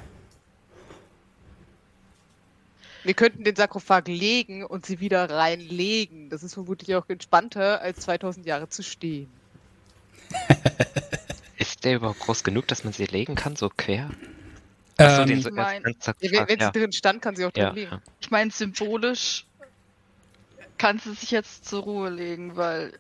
Wir 3.05 3.15
könnten 3.15 3.43
den 3.45 3.57
Sarkophag 3.57 4.07
legen 4.07 4.65
und 4.65 4.87
sie 4.87 5.01
wieder 5.01 5.29
reinlegen. 5.29 6.31
Das 6.31 6.43
ist 6.43 6.55
vermutlich 6.55 6.95
auch 6.95 7.09
entspannter, 7.09 7.81
als 7.81 8.01
2000 8.01 8.47
Jahre 8.47 8.69
zu 8.69 8.83
stehen. 8.83 9.29
Ist 11.59 11.85
der 11.85 11.97
überhaupt 11.97 12.21
groß 12.21 12.43
genug, 12.45 12.67
dass 12.69 12.85
man 12.85 12.93
sie 12.93 13.05
legen 13.07 13.35
kann, 13.35 13.57
so 13.57 13.69
quer? 13.69 14.11
Achso, 14.97 15.23
Ähm, 15.23 15.29
den 15.29 15.43
so 15.43 15.49
Ich 15.49 15.55
mein- 15.55 15.83
Ja, 16.21 16.49
wenn 16.49 16.59
ja. 16.61 16.67
sie 16.73 16.79
drin 16.79 16.93
stand, 16.93 17.23
kann 17.23 17.37
sie 17.37 17.45
auch 17.45 17.51
drin 17.53 17.63
Ja, 17.65 17.71
liegen. 17.73 17.91
ja. 17.93 18.01
Ich 18.21 18.31
meine, 18.31 18.51
symbolisch 18.51 19.47
kann 20.79 20.99
sie 20.99 21.13
sich 21.15 21.31
jetzt 21.31 21.67
zur 21.69 21.83
Ruhe 21.85 22.11
legen, 22.11 22.57
weil 22.57 22.93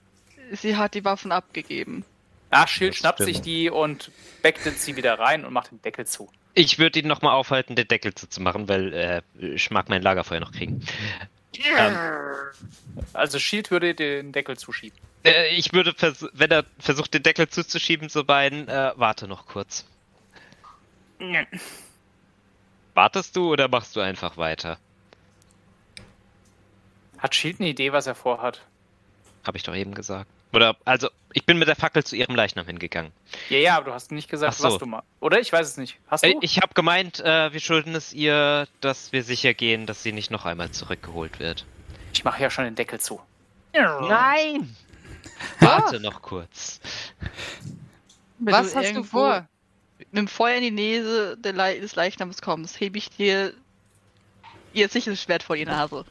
sie 0.52 0.76
hat 0.76 0.94
die 0.94 1.04
Waffen 1.04 1.32
abgegeben. 1.32 2.04
ach, 2.50 2.68
Schild 2.68 2.92
Das 2.92 2.98
schnappt 2.98 3.18
stimmt. 3.22 3.34
sich 3.34 3.40
die 3.42 3.70
und 3.70 4.10
becktet 4.42 4.78
sie 4.78 4.94
wieder 4.96 5.18
rein 5.18 5.44
und 5.44 5.52
macht 5.52 5.70
den 5.70 5.80
Deckel 5.82 6.06
zu. 6.06 6.28
Ich 6.54 6.78
würde 6.78 6.98
ihn 7.00 7.08
nochmal 7.08 7.34
aufhalten, 7.34 7.76
den 7.76 7.88
Deckel 7.88 8.14
zuzumachen, 8.14 8.68
weil 8.68 8.92
äh, 8.92 9.22
ich 9.38 9.70
mag 9.70 9.88
mein 9.88 10.02
Lagerfeuer 10.02 10.40
noch 10.40 10.52
kriegen. 10.52 10.84
Ähm, 11.76 11.96
Also 13.12 13.38
Shield 13.38 13.70
würde 13.70 13.94
den 13.94 14.32
Deckel 14.32 14.56
zuschieben. 14.58 14.98
äh, 15.24 15.54
ich 15.54 15.72
würde, 15.72 15.94
vers 15.94 16.26
wenn 16.32 16.50
er 16.50 16.64
versucht, 16.78 17.14
den 17.14 17.22
Deckel 17.22 17.48
zuzuschieben 17.48 18.08
zu 18.10 18.24
beiden, 18.24 18.68
äh, 18.68 18.92
warte 18.96 19.28
noch 19.28 19.46
kurz. 19.46 19.86
Wartest 22.94 23.36
du 23.36 23.50
oder 23.50 23.68
machst 23.68 23.94
du 23.96 24.00
einfach 24.00 24.36
weiter? 24.36 24.78
Hat 27.18 27.34
Shield 27.34 27.60
eine 27.60 27.68
Idee, 27.70 27.92
was 27.92 28.06
er 28.06 28.14
vorhat? 28.14 28.60
Habe 29.44 29.56
ich 29.56 29.62
doch 29.62 29.74
eben 29.76 29.94
gesagt. 29.94 30.28
Oder, 30.52 30.76
also, 30.84 31.08
ich 31.32 31.46
bin 31.46 31.58
mit 31.58 31.68
der 31.68 31.76
Fackel 31.76 32.04
zu 32.04 32.14
ihrem 32.14 32.34
Leichnam 32.34 32.66
hingegangen. 32.66 33.10
Ja, 33.48 33.58
ja, 33.58 33.76
aber 33.76 33.86
du 33.86 33.92
hast 33.94 34.12
nicht 34.12 34.28
gesagt, 34.28 34.54
so. 34.54 34.64
was 34.64 34.78
du 34.78 34.86
machst. 34.86 35.06
Oder? 35.20 35.40
Ich 35.40 35.52
weiß 35.52 35.66
es 35.66 35.76
nicht. 35.78 35.98
Hast 36.08 36.24
Äh, 36.24 36.34
du? 36.34 36.38
Ich 36.42 36.58
habe 36.58 36.74
gemeint, 36.74 37.20
äh, 37.20 37.52
wir 37.52 37.60
schulden 37.60 37.94
es 37.94 38.12
ihr, 38.12 38.68
dass 38.80 39.12
wir 39.12 39.24
sicher 39.24 39.54
gehen, 39.54 39.86
dass 39.86 40.02
sie 40.02 40.12
nicht 40.12 40.30
noch 40.30 40.44
einmal 40.44 40.70
zurückgeholt 40.70 41.38
wird. 41.38 41.64
Ich 42.12 42.24
mache 42.24 42.42
ja 42.42 42.50
schon 42.50 42.64
den 42.64 42.74
Deckel 42.74 43.00
zu. 43.00 43.20
Nein! 43.72 44.76
Warte 45.60 46.00
noch 46.00 46.20
kurz. 46.20 46.80
Wenn 48.38 48.52
Was 48.52 48.74
hast 48.76 48.94
du 48.94 49.02
vor? 49.02 49.46
Mit 49.98 50.18
dem 50.18 50.28
Feuer 50.28 50.56
in 50.56 50.62
die 50.62 50.70
Nähe 50.70 51.36
Le 51.42 51.80
des 51.80 51.94
Leichnams 51.94 52.42
kommst, 52.42 52.78
hebe 52.80 52.98
ich 52.98 53.08
dir 53.08 53.54
ihr 54.74 54.88
Sicherschwert 54.88 55.42
vor 55.42 55.56
die 55.56 55.64
Nase. 55.64 56.04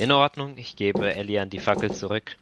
In 0.00 0.12
Ordnung, 0.12 0.56
ich 0.56 0.76
gebe 0.76 1.14
Elian 1.14 1.50
die 1.50 1.60
Fackel 1.60 1.92
zurück. 1.94 2.36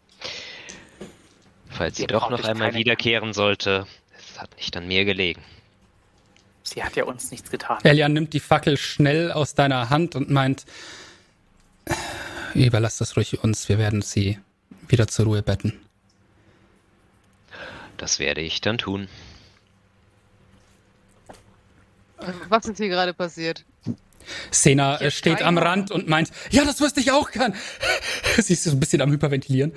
Falls 1.69 1.97
sie 1.97 2.03
Ihr 2.03 2.07
doch 2.09 2.31
noch 2.31 2.45
einmal 2.45 2.69
keine- 2.69 2.79
wiederkehren 2.79 3.33
sollte, 3.33 3.87
es 4.17 4.41
hat 4.41 4.57
nicht 4.57 4.77
an 4.77 4.87
mir 4.87 5.05
gelegen. 5.05 5.43
Sie 6.63 6.85
hat 6.85 6.95
ja 6.97 7.05
uns 7.05 7.31
nichts 7.31 7.51
getan. 7.51 7.79
Elian 7.83 8.13
nimmt 8.13 8.33
die 8.33 8.41
Fackel 8.41 8.77
schnell 8.77 9.33
aus 9.33 9.55
deiner 9.55 9.91
Hand 9.91 10.15
und 10.15 10.31
meint, 10.31 10.67
überlass 12.55 12.99
das 12.99 13.17
ruhig 13.17 13.43
uns, 13.43 13.69
wir 13.69 13.79
werden 13.79 14.03
sie 14.03 14.39
wieder 14.87 15.09
zur 15.09 15.25
Ruhe 15.27 15.43
betten. 15.43 15.81
Das 17.97 18.21
werde 18.21 18.41
ich 18.43 18.61
dann 18.61 18.79
tun. 18.79 19.09
Was 22.49 22.67
ist 22.67 22.79
hier 22.79 22.89
gerade 22.89 23.15
passiert? 23.15 23.65
Sena 24.51 25.01
äh, 25.01 25.11
steht 25.11 25.43
am. 25.43 25.59
Rand 25.59 25.91
und 25.91 26.09
meint, 26.09 26.31
ja, 26.51 26.65
das 26.65 26.81
wüsste 26.81 27.01
ich 27.01 27.11
auch 27.13 27.31
gern. 27.31 27.55
Sie 28.39 28.53
ist 28.53 28.65
so 28.65 28.71
ein 28.71 28.81
bisschen 28.81 29.01
am 29.03 29.11
Hyperventilieren. 29.11 29.73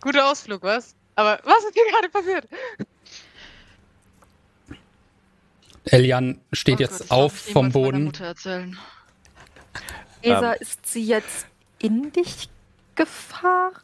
Guter 0.00 0.30
Ausflug, 0.30 0.62
was? 0.62 0.94
Aber 1.14 1.40
was 1.44 1.64
ist 1.64 1.74
hier 1.74 1.82
gerade 1.92 2.08
passiert? 2.08 2.48
Elian 5.84 6.40
steht 6.52 6.76
Oh 6.78 6.82
jetzt 6.82 6.98
Gott, 7.00 7.10
auf 7.10 7.46
ich 7.46 7.52
vom 7.52 7.72
Boden. 7.72 8.04
Mutter 8.04 8.26
erzählen. 8.26 8.78
Esa, 10.22 10.52
Ähm. 10.54 10.58
ist 10.60 10.86
sie 10.86 11.04
jetzt 11.04 11.46
in 11.78 12.12
dich 12.12 12.48
gefahren? 12.94 13.74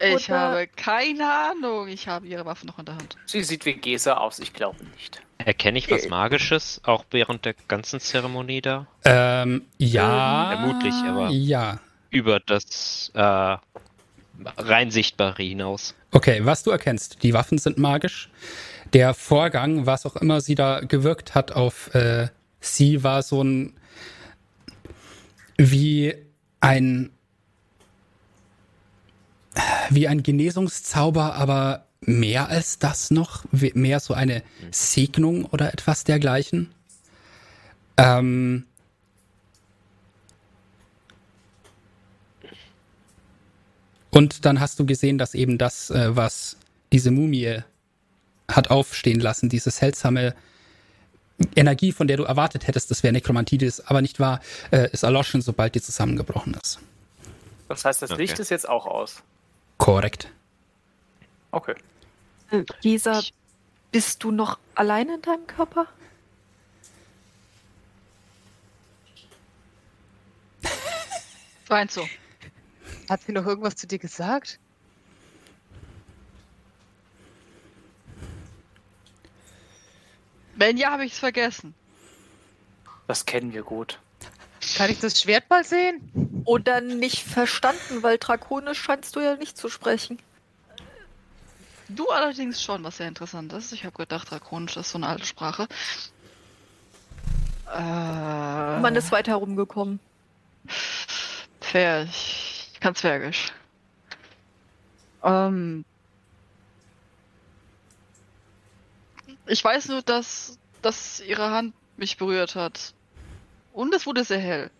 Ich 0.00 0.28
Oder- 0.28 0.38
habe 0.38 0.66
keine 0.68 1.30
Ahnung. 1.32 1.88
Ich 1.88 2.08
habe 2.08 2.26
ihre 2.26 2.44
Waffen 2.44 2.66
noch 2.66 2.78
in 2.78 2.86
der 2.86 2.96
Hand. 2.96 3.16
Sie 3.26 3.42
sieht 3.44 3.64
wie 3.64 3.74
Gesa 3.74 4.14
aus, 4.16 4.38
ich 4.38 4.52
glaube 4.52 4.82
nicht. 4.96 5.22
Erkenne 5.38 5.78
ich 5.78 5.90
was 5.90 6.04
Äh. 6.04 6.08
Magisches, 6.08 6.80
auch 6.84 7.04
während 7.10 7.44
der 7.44 7.54
ganzen 7.68 8.00
Zeremonie 8.00 8.60
da? 8.60 8.86
Ähm, 9.04 9.62
ja. 9.78 10.50
Vermutlich, 10.56 10.94
aber- 11.06 11.30
Ja. 11.30 11.80
Über 12.10 12.40
das 12.40 13.10
äh, 13.14 13.56
rein 14.56 14.90
Sichtbare 14.90 15.42
hinaus. 15.42 15.94
Okay, 16.10 16.40
was 16.44 16.62
du 16.62 16.70
erkennst, 16.70 17.22
die 17.22 17.34
Waffen 17.34 17.58
sind 17.58 17.78
magisch. 17.78 18.30
Der 18.94 19.12
Vorgang, 19.14 19.84
was 19.86 20.06
auch 20.06 20.16
immer 20.16 20.40
sie 20.40 20.54
da 20.54 20.80
gewirkt 20.80 21.34
hat 21.34 21.52
auf 21.52 21.94
äh, 21.94 22.28
sie, 22.60 23.04
war 23.04 23.22
so 23.22 23.42
ein 23.44 23.74
wie 25.58 26.14
ein 26.60 27.10
wie 29.90 30.08
ein 30.08 30.22
Genesungszauber, 30.22 31.34
aber 31.34 31.84
mehr 32.08 32.48
als 32.48 32.78
das 32.78 33.10
noch, 33.10 33.44
mehr 33.52 34.00
so 34.00 34.14
eine 34.14 34.42
Segnung 34.70 35.44
oder 35.44 35.72
etwas 35.72 36.04
dergleichen. 36.04 36.72
Ähm, 37.96 38.64
Und 44.10 44.46
dann 44.46 44.58
hast 44.58 44.80
du 44.80 44.86
gesehen, 44.86 45.18
dass 45.18 45.34
eben 45.34 45.58
das, 45.58 45.90
äh, 45.90 46.16
was 46.16 46.56
diese 46.92 47.10
Mumie 47.10 47.62
hat 48.50 48.70
aufstehen 48.70 49.20
lassen, 49.20 49.48
diese 49.48 49.70
seltsame 49.70 50.34
Energie, 51.54 51.92
von 51.92 52.08
der 52.08 52.16
du 52.16 52.24
erwartet 52.24 52.66
hättest, 52.66 52.90
das 52.90 53.02
wäre 53.02 53.12
ist 53.66 53.88
aber 53.88 54.02
nicht 54.02 54.18
wahr, 54.18 54.40
äh, 54.70 54.90
ist 54.90 55.02
erloschen, 55.02 55.42
sobald 55.42 55.74
die 55.74 55.82
zusammengebrochen 55.82 56.54
ist. 56.54 56.80
Das 57.68 57.84
heißt, 57.84 58.02
das 58.02 58.10
Okay. 58.10 58.22
Licht 58.22 58.38
ist 58.38 58.50
jetzt 58.50 58.68
auch 58.68 58.86
aus. 58.86 59.22
Korrekt. 59.76 60.32
Okay. 61.50 61.74
Äh, 62.50 62.64
Ich- 62.82 63.32
bist 63.90 64.22
du 64.22 64.30
noch 64.30 64.58
allein 64.74 65.08
in 65.08 65.22
deinem 65.22 65.46
Körper? 65.46 65.86
Meinst 71.68 71.96
du? 71.96 72.02
Hat 73.08 73.22
sie 73.22 73.32
noch 73.32 73.46
irgendwas 73.46 73.76
zu 73.76 73.86
dir 73.86 73.98
gesagt? 73.98 74.58
Wenn 80.56 80.76
ja, 80.76 80.90
habe 80.90 81.04
ich 81.04 81.12
es 81.12 81.18
vergessen. 81.18 81.74
Das 83.06 83.24
kennen 83.24 83.52
wir 83.52 83.62
gut. 83.62 83.98
Kann 84.76 84.90
ich 84.90 84.98
das 84.98 85.20
Schwert 85.20 85.48
mal 85.48 85.64
sehen? 85.64 86.42
Oder 86.44 86.80
nicht 86.80 87.22
verstanden, 87.22 88.02
weil 88.02 88.18
Drakonisch 88.18 88.80
scheinst 88.82 89.14
du 89.16 89.20
ja 89.20 89.36
nicht 89.36 89.56
zu 89.56 89.68
sprechen. 89.68 90.18
Du 91.88 92.08
allerdings 92.08 92.62
schon, 92.62 92.84
was 92.84 92.98
sehr 92.98 93.08
interessant 93.08 93.52
ist. 93.52 93.72
Ich 93.72 93.84
habe 93.84 93.96
gedacht, 93.96 94.30
Drakonisch 94.30 94.76
ist 94.76 94.90
so 94.90 94.98
eine 94.98 95.06
alte 95.08 95.24
Sprache. 95.24 95.66
Äh, 97.74 98.80
Man 98.80 98.94
ist 98.94 99.10
weit 99.10 99.28
herumgekommen. 99.28 100.00
Fair, 101.60 102.04
ich 102.04 102.78
kann 102.80 102.94
Zwergisch. 102.94 103.52
Ähm. 105.22 105.84
Ich 109.46 109.64
weiß 109.64 109.88
nur, 109.88 110.02
dass, 110.02 110.58
dass 110.82 111.20
ihre 111.20 111.50
Hand 111.50 111.74
mich 111.96 112.18
berührt 112.18 112.54
hat. 112.54 112.92
Und 113.72 113.94
es 113.94 114.06
wurde 114.06 114.24
sehr 114.24 114.40
hell. 114.40 114.70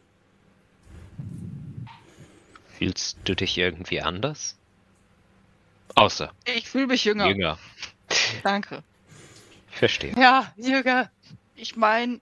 Fühlst 2.76 3.16
du 3.24 3.34
dich 3.34 3.56
irgendwie 3.56 4.02
anders? 4.02 4.57
Außer 5.98 6.32
Ich 6.44 6.68
fühle 6.68 6.86
mich 6.86 7.04
jünger. 7.04 7.26
jünger. 7.28 7.58
Danke. 8.42 8.82
Verstehe. 9.70 10.14
Ja, 10.16 10.52
Jürger. 10.56 11.10
Ich 11.54 11.76
meine, 11.76 12.20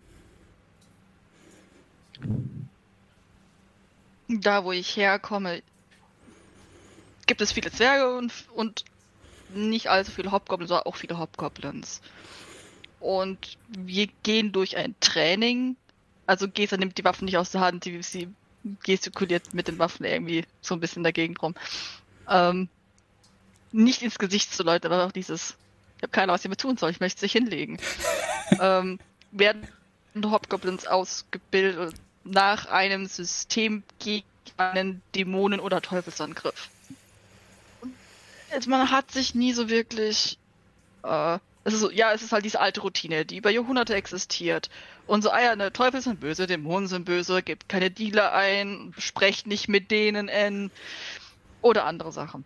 da 4.29 4.65
wo 4.65 4.73
ich 4.73 4.97
herkomme, 4.97 5.63
gibt 7.27 7.41
es 7.41 7.53
viele 7.53 7.71
Zwerge 7.71 8.17
und, 8.17 8.33
und 8.55 8.85
nicht 9.51 9.89
allzu 9.89 10.11
viele 10.11 10.33
Hobgoblins, 10.33 10.69
sondern 10.69 10.87
auch 10.87 10.97
viele 10.97 11.19
Hobgoblins. 11.19 12.01
Und 13.01 13.59
wir 13.69 14.09
gehen 14.23 14.53
durch 14.53 14.77
ein 14.77 14.95
Training. 15.01 15.77
Also 16.27 16.49
Gesa 16.49 16.77
nimmt 16.77 16.99
die 16.99 17.05
Waffen 17.05 17.27
nicht 17.27 17.37
aus 17.37 17.51
der 17.51 17.61
Hand, 17.61 17.85
sie 17.85 18.29
gestikuliert 18.83 19.55
mit 19.55 19.69
den 19.69 19.79
Waffen 19.79 20.05
irgendwie 20.05 20.45
so 20.61 20.75
ein 20.75 20.81
bisschen 20.81 21.05
dagegen 21.05 21.37
rum. 21.37 21.55
Ähm, 22.29 22.69
nicht 23.77 24.03
ins 24.03 24.19
Gesicht 24.19 24.55
zu 24.55 24.63
Leuten, 24.63 24.87
aber 24.87 25.05
auch 25.05 25.13
dieses, 25.13 25.57
ich 25.97 26.03
habe 26.03 26.13
keine 26.13 26.25
Ahnung, 26.25 26.35
was 26.35 26.41
ich 26.41 26.45
damit 26.45 26.61
tun 26.61 26.77
soll, 26.77 26.91
ich 26.91 27.01
möchte 27.01 27.21
sich 27.21 27.33
hinlegen. 27.33 27.79
ähm, 28.61 28.99
werden 29.33 29.69
Hobgoblins 30.25 30.87
ausgebildet 30.87 31.95
nach 32.25 32.67
einem 32.67 33.07
System 33.07 33.83
gegen 33.99 34.27
einen 34.57 35.03
Dämonen- 35.15 35.61
oder 35.61 35.83
Teufelsangriff. 35.83 36.71
Und 38.55 38.67
man 38.69 38.91
hat 38.91 39.11
sich 39.11 39.35
nie 39.35 39.53
so 39.53 39.69
wirklich. 39.69 40.39
Äh, 41.03 41.39
es 41.65 41.75
ist 41.75 41.81
so, 41.81 41.91
ja, 41.91 42.13
es 42.13 42.23
ist 42.23 42.31
halt 42.31 42.45
diese 42.45 42.61
alte 42.61 42.81
Routine, 42.81 43.27
die 43.27 43.39
über 43.39 43.51
Jahrhunderte 43.51 43.95
existiert. 43.95 44.71
Und 45.09 45.23
so, 45.23 45.31
ah 45.31 45.43
ja, 45.43 45.57
ne, 45.57 45.73
Teufel 45.73 46.01
sind 46.01 46.21
böse, 46.21 46.47
Dämonen 46.47 46.87
sind 46.87 47.05
böse, 47.05 47.43
gebt 47.43 47.69
keine 47.69 47.91
Dealer 47.91 48.33
ein, 48.33 48.95
sprecht 48.99 49.49
nicht 49.49 49.69
mit 49.69 49.91
denen 49.91 50.29
in. 50.29 50.71
Oder 51.63 51.85
andere 51.85 52.13
Sachen. 52.13 52.45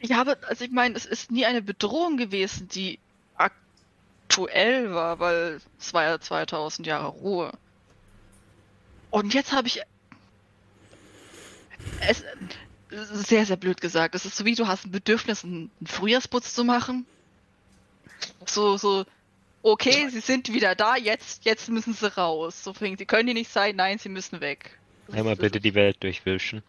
Ich 0.00 0.12
habe, 0.12 0.38
also 0.48 0.64
ich 0.64 0.70
meine, 0.70 0.96
es 0.96 1.06
ist 1.06 1.30
nie 1.30 1.44
eine 1.46 1.62
Bedrohung 1.62 2.16
gewesen, 2.16 2.68
die 2.68 2.98
aktuell 3.36 4.92
war, 4.92 5.18
weil 5.18 5.60
es 5.78 5.92
war 5.92 6.04
ja 6.04 6.20
2000 6.20 6.86
Jahre 6.86 7.08
Ruhe. 7.08 7.52
Und 9.10 9.34
jetzt 9.34 9.52
habe 9.52 9.68
ich 9.68 9.82
es 12.00 12.24
sehr, 12.90 13.46
sehr 13.46 13.56
blöd 13.56 13.80
gesagt. 13.80 14.14
Es 14.14 14.24
ist 14.24 14.36
so 14.36 14.44
wie 14.44 14.54
du 14.54 14.66
hast 14.66 14.86
ein 14.86 14.90
Bedürfnis, 14.90 15.44
einen 15.44 15.70
Frühjahrsputz 15.84 16.54
zu 16.54 16.64
machen. 16.64 17.06
So, 18.46 18.76
so, 18.76 19.04
okay, 19.62 20.08
sie 20.10 20.20
sind 20.20 20.52
wieder 20.52 20.74
da, 20.74 20.96
jetzt, 20.96 21.44
jetzt 21.44 21.68
müssen 21.68 21.94
sie 21.94 22.14
raus. 22.16 22.64
So 22.64 22.72
fängt, 22.72 22.98
sie 22.98 23.06
können 23.06 23.26
die 23.26 23.34
nicht 23.34 23.50
sein, 23.50 23.76
nein, 23.76 23.98
sie 23.98 24.08
müssen 24.08 24.40
weg. 24.40 24.78
Einmal 25.12 25.36
bitte 25.36 25.60
die 25.60 25.74
Welt 25.74 26.02
durchwischen. 26.02 26.62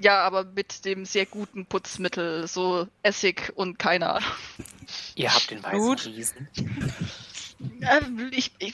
Ja, 0.00 0.22
aber 0.22 0.44
mit 0.44 0.86
dem 0.86 1.04
sehr 1.04 1.26
guten 1.26 1.66
Putzmittel, 1.66 2.48
so 2.48 2.88
Essig 3.02 3.52
und 3.54 3.78
keine 3.78 4.08
Ahnung. 4.08 4.30
Ihr 5.14 5.32
habt 5.32 5.50
den 5.50 5.62
weißen 5.62 5.78
Gut. 5.78 6.06
Riesen. 6.06 6.48
Äh, 7.82 8.00
ich, 8.30 8.52
ich, 8.58 8.72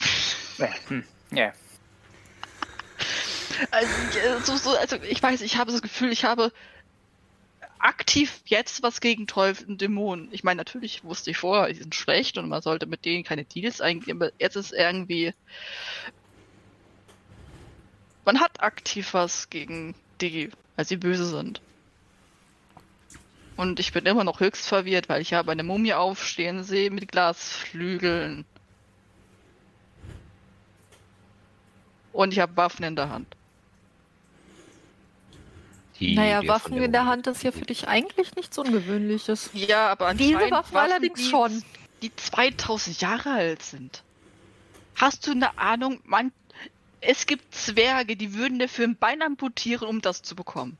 Ja, 0.57 0.69
hm. 0.87 1.03
ja. 1.31 1.51
also, 3.71 3.91
äh, 4.17 4.39
so, 4.41 4.55
so, 4.55 4.77
also 4.77 4.95
ich 5.03 5.21
weiß, 5.21 5.41
ich 5.41 5.57
habe 5.57 5.69
das 5.71 5.81
Gefühl, 5.81 6.13
ich 6.13 6.23
habe 6.23 6.53
aktiv 7.79 8.41
jetzt 8.45 8.81
was 8.81 9.01
gegen 9.01 9.27
Teufel 9.27 9.67
und 9.67 9.81
Dämonen. 9.81 10.29
Ich 10.31 10.45
meine, 10.45 10.57
natürlich 10.57 11.03
wusste 11.03 11.31
ich 11.31 11.37
vorher, 11.37 11.67
die 11.67 11.79
sind 11.79 11.93
schlecht 11.93 12.37
und 12.37 12.47
man 12.47 12.61
sollte 12.61 12.85
mit 12.85 13.03
denen 13.03 13.25
keine 13.25 13.43
Deals 13.43 13.81
eingehen, 13.81 14.21
aber 14.21 14.31
jetzt 14.39 14.55
ist 14.55 14.71
irgendwie. 14.71 15.33
Man 18.23 18.39
hat 18.39 18.61
aktiv 18.61 19.13
was 19.13 19.49
gegen 19.49 19.93
die, 20.21 20.51
weil 20.77 20.85
sie 20.85 20.95
böse 20.95 21.25
sind. 21.25 21.59
Und 23.57 23.79
ich 23.79 23.91
bin 23.91 24.05
immer 24.05 24.23
noch 24.23 24.39
höchst 24.39 24.67
verwirrt, 24.67 25.09
weil 25.09 25.21
ich 25.21 25.33
habe 25.33 25.51
eine 25.51 25.63
Mumie 25.63 25.93
aufstehen 25.93 26.63
sehe 26.63 26.91
mit 26.91 27.11
Glasflügeln. 27.11 28.45
Und 32.13 32.33
ich 32.33 32.39
habe 32.39 32.55
Waffen 32.55 32.85
in 32.85 32.95
der 32.95 33.09
Hand. 33.09 33.35
Die 35.99 36.15
naja, 36.15 36.47
Waffen 36.47 36.77
in 36.77 36.91
der 36.91 37.05
Hand 37.05 37.25
ist 37.25 37.43
ja 37.43 37.51
für 37.51 37.65
dich 37.65 37.87
eigentlich 37.87 38.35
nichts 38.35 38.55
Ungewöhnliches. 38.59 39.49
Ja, 39.53 39.87
aber 39.89 40.13
Diese 40.13 40.35
anscheinend 40.35 40.51
Waffen 40.51 40.77
allerdings 40.77 41.19
die, 41.19 41.29
schon. 41.29 41.63
Die 42.03 42.15
2000 42.15 43.01
Jahre 43.01 43.31
alt 43.31 43.63
sind. 43.63 44.03
Hast 44.95 45.25
du 45.25 45.31
eine 45.31 45.57
Ahnung, 45.57 45.99
man, 46.05 46.31
es 47.01 47.25
gibt 47.25 47.53
Zwerge, 47.53 48.15
die 48.15 48.33
würden 48.33 48.59
dafür 48.59 48.87
ein 48.87 48.95
Bein 48.97 49.21
amputieren, 49.21 49.87
um 49.87 50.01
das 50.01 50.21
zu 50.21 50.35
bekommen. 50.35 50.77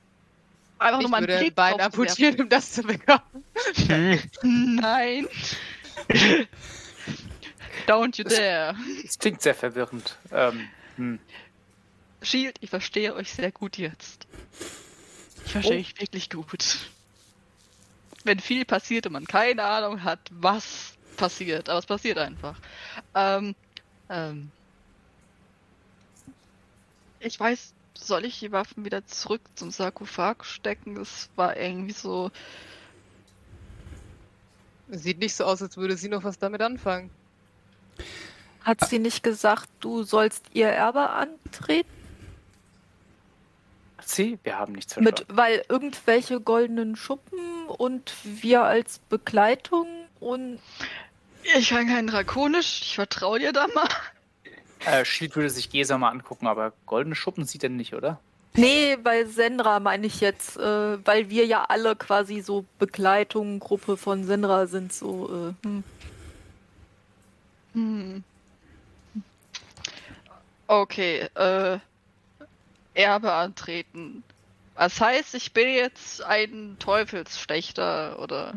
Einfach 0.80 1.00
Ich 1.00 1.04
nur 1.04 1.12
mal 1.12 1.22
würde 1.22 1.34
einen 1.34 1.40
ein 1.40 1.46
Blick 1.46 1.56
Bein 1.56 1.78
drauf 1.78 1.92
zu 1.92 2.02
amputieren, 2.02 2.42
um 2.42 2.50
das 2.50 2.72
zu 2.72 2.84
bekommen. 2.84 3.44
Nein. 4.44 5.28
Don't 7.88 8.18
you 8.18 8.24
dare. 8.24 8.76
Es 9.04 9.18
klingt 9.18 9.42
sehr 9.42 9.56
verwirrend. 9.56 10.18
Ähm, 10.32 10.68
hm. 10.98 11.20
Shield, 12.22 12.58
ich 12.62 12.70
verstehe 12.70 13.14
euch 13.16 13.32
sehr 13.32 13.52
gut 13.52 13.78
jetzt. 13.78 14.28
Ich 15.46 15.52
verstehe 15.52 15.78
Oh. 15.78 15.80
euch 15.80 16.00
wirklich 16.00 16.30
gut. 16.30 16.80
Wenn 18.24 18.40
viel 18.40 18.66
passiert 18.66 19.06
und 19.08 19.14
man 19.14 19.26
keine 19.26 19.64
Ahnung 19.64 20.04
hat, 20.04 20.20
was 20.32 20.94
passiert, 21.16 21.70
aber 21.70 21.80
es 21.80 21.86
passiert 21.86 22.18
einfach. 22.18 22.60
Ähm, 23.16 23.56
ähm, 24.10 24.52
ich 27.20 27.40
weiß, 27.40 27.74
soll 27.94 28.26
ich 28.26 28.40
die 28.40 28.52
Waffen 28.52 28.86
wieder 28.86 29.06
zurück 29.06 29.42
zum 29.56 29.72
Sarkophag 29.72 30.44
stecken? 30.44 30.96
Das 30.96 31.30
war 31.36 31.58
irgendwie 31.58 31.94
so. 31.94 32.32
Sieht 34.90 35.20
nicht 35.20 35.36
so 35.36 35.44
aus, 35.44 35.62
als 35.62 35.78
würde 35.78 35.98
sie 35.98 36.08
noch 36.10 36.24
was 36.24 36.40
damit 36.40 36.62
anfangen. 36.62 37.10
Hat 38.64 38.88
sie 38.88 39.00
nicht 39.00 39.24
gesagt, 39.24 39.70
du 39.80 40.04
sollst 40.04 40.46
ihr 40.54 40.68
Erbe 40.68 41.10
antreten? 41.10 41.90
Sie, 44.04 44.40
wir 44.44 44.58
haben 44.58 44.74
nichts 44.74 44.96
Mit, 44.96 45.20
verstanden. 45.20 45.38
weil 45.38 45.66
irgendwelche 45.68 46.40
goldenen 46.40 46.96
Schuppen 46.96 47.68
und 47.68 48.14
wir 48.24 48.64
als 48.64 49.00
Begleitung 49.10 49.88
und 50.22 50.60
Ich 51.58 51.70
kann 51.70 51.88
kein 51.88 52.08
Drakonisch, 52.08 52.82
ich 52.82 52.96
vertraue 52.96 53.40
dir 53.40 53.52
da 53.52 53.68
mal. 53.68 53.90
Äh, 54.86 55.06
Schild 55.06 55.36
würde 55.36 55.50
sich 55.50 55.70
Gesa 55.70 55.98
mal 55.98 56.10
angucken, 56.10 56.48
aber 56.48 56.74
goldene 56.86 57.16
Schuppen 57.16 57.46
sieht 57.46 57.64
er 57.64 57.70
nicht, 57.70 57.94
oder? 57.94 58.20
Nee, 58.54 58.96
bei 58.96 59.26
Sendra 59.26 59.80
meine 59.80 60.08
ich 60.08 60.20
jetzt, 60.20 60.58
äh, 60.58 61.06
weil 61.06 61.30
wir 61.30 61.46
ja 61.46 61.66
alle 61.66 61.96
quasi 61.96 62.42
so 62.42 62.66
Begleitung, 62.80 63.60
Gruppe 63.60 63.98
von 63.98 64.24
Sendra 64.24 64.66
sind, 64.66 64.92
so, 64.92 65.54
äh, 65.64 65.66
hm. 65.66 65.84
Hm. 67.74 68.24
Okay, 70.66 71.28
äh, 71.36 71.78
Erbe 72.96 73.32
antreten. 73.32 74.24
Was 74.76 75.00
heißt, 75.00 75.36
ich 75.36 75.54
bin 75.54 75.70
jetzt 75.70 76.24
ein 76.24 76.78
Teufelsschlechter 76.80 78.20
oder? 78.20 78.54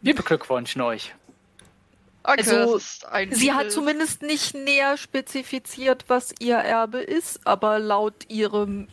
Wir 0.00 0.14
beglückwünschen 0.14 0.82
euch. 0.82 1.14
Okay, 2.24 2.40
Also, 2.40 2.80
Sie 3.30 3.52
hat 3.52 3.72
zumindest 3.72 4.22
nicht 4.22 4.54
näher 4.54 4.96
spezifiziert, 4.96 6.04
was 6.08 6.34
ihr 6.38 6.56
Erbe 6.56 6.98
ist, 6.98 7.46
aber 7.46 7.78
laut 7.78 8.30
ihrem 8.30 8.88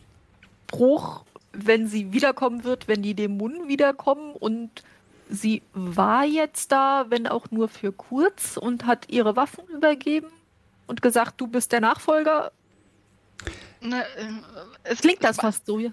Bruch, 0.68 1.24
wenn 1.52 1.88
sie 1.88 2.12
wiederkommen 2.12 2.64
wird, 2.64 2.88
wenn 2.88 3.02
die 3.02 3.14
Dämonen 3.14 3.68
wiederkommen 3.68 4.34
und 4.34 4.84
sie 5.30 5.62
war 5.74 6.26
jetzt 6.26 6.72
da, 6.72 7.06
wenn 7.10 7.28
auch 7.28 7.52
nur 7.52 7.70
für 7.70 7.92
kurz 7.92 8.58
und 8.58 8.86
hat 8.86 9.10
ihre 9.10 9.36
Waffen 9.36 9.68
übergeben 9.68 10.32
und 10.88 11.02
gesagt, 11.02 11.40
du 11.40 11.48
bist 11.48 11.72
der 11.72 11.82
Nachfolger. 11.82 12.52
Ne, 13.82 14.04
äh, 14.18 14.28
es 14.84 15.02
Klingt 15.02 15.24
das 15.24 15.38
fast 15.38 15.66
so? 15.66 15.80
ja? 15.80 15.92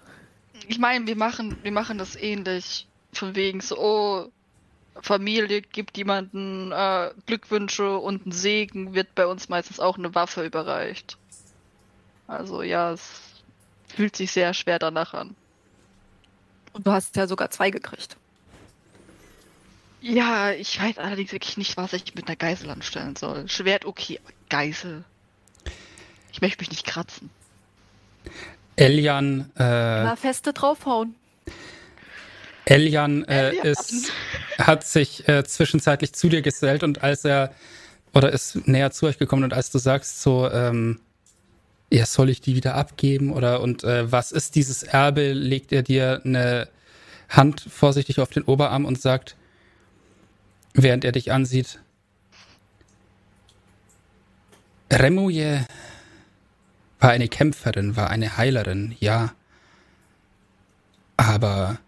Ich 0.67 0.79
meine, 0.79 1.07
wir 1.07 1.17
machen, 1.17 1.57
wir 1.63 1.73
machen 1.73 1.99
das 1.99 2.17
ähnlich. 2.17 2.89
Von 3.13 3.35
wegen 3.35 3.61
so, 3.61 3.79
oh, 3.79 4.29
Familie 5.03 5.63
gibt 5.63 5.97
jemanden 5.97 6.73
äh, 6.73 7.11
Glückwünsche 7.27 7.99
und 7.99 8.25
einen 8.25 8.33
Segen, 8.33 8.95
wird 8.95 9.15
bei 9.15 9.27
uns 9.27 9.49
meistens 9.49 9.81
auch 9.81 9.99
eine 9.99 10.15
Waffe 10.15 10.45
überreicht. 10.45 11.19
Also 12.27 12.63
ja, 12.63 12.93
es 12.93 13.23
fühlt 13.95 14.17
sich 14.17 14.33
sehr 14.33 14.53
schwer 14.55 14.79
danach 14.79 15.15
an. 15.15 15.35
Und 16.73 16.87
du 16.87 16.93
hast 16.93 17.17
ja 17.17 17.27
sogar 17.27 17.51
zwei 17.51 17.71
gekriegt. 17.71 18.17
Ja, 20.01 20.53
ich 20.53 20.81
weiß 20.81 20.99
allerdings 20.99 21.33
wirklich 21.33 21.57
nicht, 21.57 21.77
was 21.77 21.93
ich 21.93 22.15
mit 22.15 22.29
einer 22.29 22.37
Geisel 22.37 22.71
anstellen 22.71 23.17
soll. 23.17 23.49
Schwert 23.49 23.85
okay, 23.87 24.21
aber 24.23 24.33
Geisel. 24.49 25.05
Ich 26.33 26.41
möchte 26.41 26.61
mich 26.61 26.71
nicht 26.71 26.87
kratzen. 26.87 27.31
Elian, 28.77 29.51
äh, 29.57 30.05
Mal 30.05 30.17
feste 30.17 30.53
draufhauen. 30.53 31.15
Elian 32.67 33.25
äh, 33.25 33.49
Elian. 33.51 33.67
ist, 33.67 34.13
hat 34.59 34.85
sich 34.85 35.27
äh, 35.29 35.45
zwischenzeitlich 35.45 36.13
zu 36.13 36.29
dir 36.29 36.43
gesellt 36.43 36.83
und 36.83 37.03
als 37.03 37.25
er 37.25 37.53
oder 38.13 38.33
ist 38.33 38.67
näher 38.67 38.91
zu 38.91 39.07
euch 39.07 39.19
gekommen 39.19 39.45
und 39.45 39.55
als 39.55 39.71
du 39.71 39.79
sagst 39.79 40.23
so, 40.23 40.51
ähm, 40.51 41.01
ja, 41.93 42.05
soll 42.05 42.29
ich 42.29 42.41
die 42.41 42.57
wieder 42.57 42.75
abgeben 42.75 43.33
oder 43.33 43.61
und 43.61 43.85
äh, 43.85 44.11
was 44.11 44.33
ist 44.33 44.57
dieses 44.57 44.83
Erbe, 44.83 45.33
legt 45.33 45.73
er 45.73 45.83
dir 45.83 46.21
eine 46.25 46.69
Hand 47.29 47.61
vorsichtig 47.61 48.19
auf 48.19 48.31
den 48.31 48.43
Oberarm 48.43 48.85
und 48.85 49.01
sagt, 49.01 49.37
während 50.75 51.05
er 51.05 51.13
dich 51.13 51.31
ansieht, 51.33 51.81
Remuye 54.93 55.61
war 56.99 57.11
eine 57.11 57.29
Kämpferin, 57.29 57.97
war 57.97 58.11
eine 58.11 58.37
Heilerin, 58.37 58.97
ja. 58.99 59.33
Aber 61.17 61.79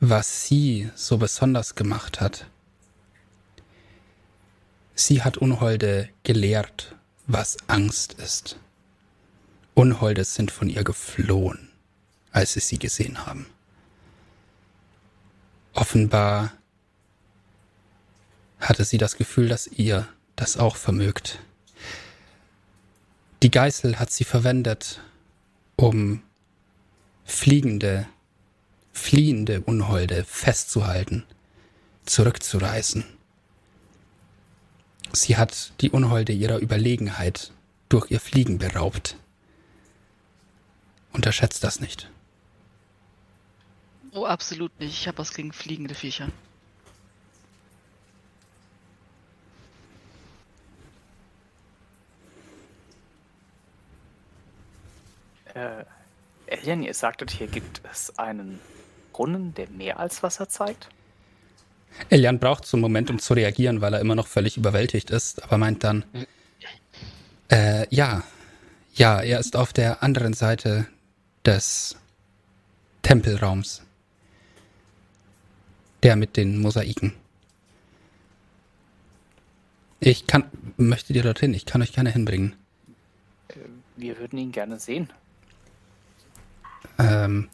was 0.00 0.44
sie 0.46 0.90
so 0.94 1.18
besonders 1.18 1.74
gemacht 1.74 2.20
hat, 2.20 2.46
sie 4.94 5.22
hat 5.22 5.36
Unholde 5.36 6.08
gelehrt, 6.22 6.94
was 7.26 7.56
Angst 7.66 8.14
ist. 8.14 8.58
Unholde 9.74 10.24
sind 10.24 10.50
von 10.50 10.68
ihr 10.68 10.84
geflohen, 10.84 11.70
als 12.32 12.54
sie 12.54 12.60
sie 12.60 12.78
gesehen 12.78 13.26
haben. 13.26 13.46
Offenbar 15.72 16.52
hatte 18.60 18.84
sie 18.84 18.98
das 18.98 19.16
Gefühl, 19.16 19.48
dass 19.48 19.66
ihr 19.68 20.08
das 20.34 20.56
auch 20.56 20.76
vermögt. 20.76 21.38
Die 23.42 23.50
Geißel 23.50 24.00
hat 24.00 24.10
sie 24.10 24.24
verwendet, 24.24 25.00
um 25.76 26.22
fliegende, 27.24 28.08
fliehende 28.98 29.62
Unholde 29.62 30.24
festzuhalten, 30.24 31.24
zurückzureißen. 32.04 33.04
Sie 35.12 35.36
hat 35.36 35.72
die 35.80 35.90
Unholde 35.90 36.32
ihrer 36.32 36.58
Überlegenheit 36.58 37.52
durch 37.88 38.10
ihr 38.10 38.20
Fliegen 38.20 38.58
beraubt. 38.58 39.16
Unterschätzt 41.12 41.64
das 41.64 41.80
nicht. 41.80 42.10
Oh, 44.12 44.26
absolut 44.26 44.78
nicht. 44.78 44.92
Ich 44.92 45.08
habe 45.08 45.18
was 45.18 45.32
gegen 45.32 45.52
fliegende 45.52 45.94
Viecher. 45.94 46.28
Äh, 55.54 55.84
Alien, 56.50 56.82
ihr 56.82 56.94
sagtet, 56.94 57.30
hier 57.30 57.46
gibt 57.46 57.80
es 57.90 58.18
einen 58.18 58.60
Brunnen, 59.18 59.52
der 59.54 59.68
mehr 59.70 59.98
als 59.98 60.22
Wasser 60.22 60.48
zeigt? 60.48 60.88
Elian 62.08 62.38
braucht 62.38 62.64
so 62.64 62.76
einen 62.76 62.82
Moment, 62.82 63.10
um 63.10 63.18
zu 63.18 63.34
reagieren, 63.34 63.80
weil 63.80 63.92
er 63.94 64.00
immer 64.00 64.14
noch 64.14 64.28
völlig 64.28 64.56
überwältigt 64.56 65.10
ist, 65.10 65.42
aber 65.42 65.58
meint 65.58 65.82
dann, 65.82 66.04
äh, 67.50 67.92
ja, 67.92 68.22
ja, 68.94 69.20
er 69.20 69.40
ist 69.40 69.56
auf 69.56 69.72
der 69.72 70.04
anderen 70.04 70.34
Seite 70.34 70.86
des 71.44 71.96
Tempelraums. 73.02 73.82
Der 76.04 76.14
mit 76.14 76.36
den 76.36 76.60
Mosaiken. 76.60 77.12
Ich 79.98 80.28
kann, 80.28 80.44
möchtet 80.76 81.16
ihr 81.16 81.24
dorthin? 81.24 81.54
Ich 81.54 81.66
kann 81.66 81.82
euch 81.82 81.92
gerne 81.92 82.12
hinbringen. 82.12 82.54
Wir 83.96 84.16
würden 84.18 84.38
ihn 84.38 84.52
gerne 84.52 84.78
sehen. 84.78 85.12
Ähm, 87.00 87.48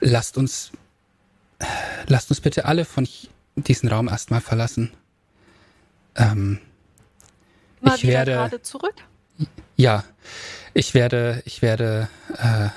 lasst 0.00 0.36
uns, 0.36 0.72
lasst 2.06 2.30
uns 2.30 2.40
bitte 2.40 2.64
alle 2.64 2.84
von 2.84 3.08
diesen 3.56 3.88
Raum 3.88 4.08
erstmal 4.08 4.40
verlassen. 4.40 4.92
Ähm, 6.14 6.60
Mal 7.80 7.96
ich 7.96 8.06
werde, 8.06 8.32
gerade 8.32 8.62
zurück. 8.62 8.94
ja, 9.76 10.04
ich 10.74 10.94
werde, 10.94 11.42
ich 11.44 11.62
werde, 11.62 12.08
äh, 12.38 12.68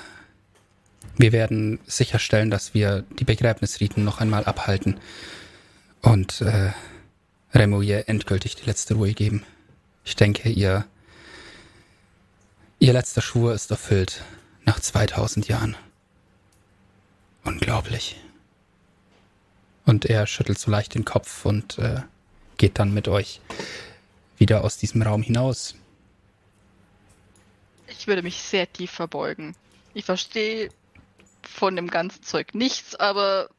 wir 1.16 1.32
werden 1.32 1.80
sicherstellen, 1.86 2.50
dass 2.50 2.74
wir 2.74 3.04
die 3.18 3.24
Begräbnisriten 3.24 4.04
noch 4.04 4.20
einmal 4.20 4.44
abhalten 4.44 4.98
und 6.02 6.40
äh, 6.40 6.72
Remo 7.52 7.82
ihr 7.82 8.08
endgültig 8.08 8.56
die 8.56 8.66
letzte 8.66 8.94
Ruhe 8.94 9.12
geben. 9.12 9.44
Ich 10.04 10.16
denke, 10.16 10.48
ihr, 10.48 10.86
ihr 12.78 12.92
letzter 12.92 13.22
Schwur 13.22 13.54
ist 13.54 13.70
erfüllt 13.70 14.22
nach 14.64 14.80
2000 14.80 15.48
Jahren. 15.48 15.76
Unglaublich. 17.44 18.16
Und 19.86 20.04
er 20.04 20.26
schüttelt 20.26 20.58
so 20.58 20.70
leicht 20.70 20.94
den 20.94 21.04
Kopf 21.04 21.44
und 21.44 21.78
äh, 21.78 22.02
geht 22.56 22.78
dann 22.78 22.92
mit 22.92 23.08
euch 23.08 23.40
wieder 24.38 24.64
aus 24.64 24.76
diesem 24.76 25.02
Raum 25.02 25.22
hinaus. 25.22 25.74
Ich 27.88 28.06
würde 28.06 28.22
mich 28.22 28.42
sehr 28.42 28.72
tief 28.72 28.90
verbeugen. 28.90 29.54
Ich 29.94 30.04
verstehe 30.04 30.70
von 31.42 31.76
dem 31.76 31.88
ganzen 31.88 32.22
Zeug 32.22 32.54
nichts, 32.54 32.94
aber 32.94 33.50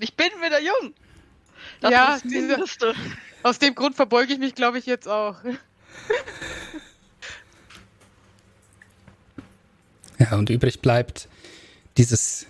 ich 0.00 0.14
bin 0.14 0.28
wieder 0.42 0.60
jung. 0.60 0.94
Das 1.80 1.90
Ja, 1.90 2.18
diese-. 2.22 2.94
Aus 3.42 3.58
dem 3.58 3.74
Grund 3.74 3.94
verbeuge 3.94 4.32
ich 4.32 4.38
mich, 4.38 4.54
glaube 4.54 4.78
ich, 4.78 4.86
jetzt 4.86 5.08
auch. 5.08 5.36
Ja, 10.18 10.36
und 10.36 10.48
übrig 10.48 10.80
bleibt 10.80 11.28
dieses 11.96 12.46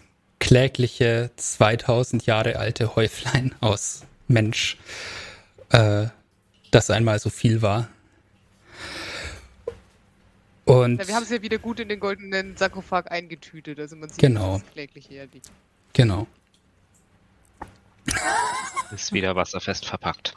klägliche 0.58 1.32
2000 1.34 2.26
Jahre 2.26 2.60
alte 2.60 2.94
Häuflein 2.94 3.52
aus 3.60 4.02
Mensch, 4.28 4.76
äh, 5.70 6.06
das 6.70 6.90
einmal 6.90 7.18
so 7.18 7.28
viel 7.28 7.60
war. 7.60 7.88
Und 10.64 10.98
Ja, 11.00 11.08
wir 11.08 11.14
haben 11.16 11.24
es 11.24 11.30
ja 11.30 11.42
wieder 11.42 11.58
gut 11.58 11.80
in 11.80 11.88
den 11.88 11.98
goldenen 11.98 12.56
Sarkophag 12.56 13.10
eingetütet. 13.10 13.80
Also 13.80 13.96
man 13.96 14.10
sieht, 14.10 14.20
Genau. 14.20 14.58
das 14.60 14.72
kläglich 14.72 15.06
hier 15.08 15.26
liegt. 15.32 15.50
genau. 15.92 16.28
Ist 18.94 19.12
wieder 19.12 19.34
wasserfest 19.34 19.86
verpackt. 19.86 20.34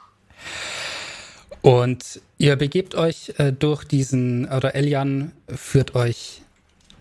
Und 1.61 2.21
ihr 2.39 2.55
begebt 2.55 2.95
euch 2.95 3.33
äh, 3.37 3.51
durch 3.51 3.83
diesen, 3.83 4.49
oder 4.51 4.73
Elian 4.73 5.31
führt 5.47 5.93
euch 5.93 6.41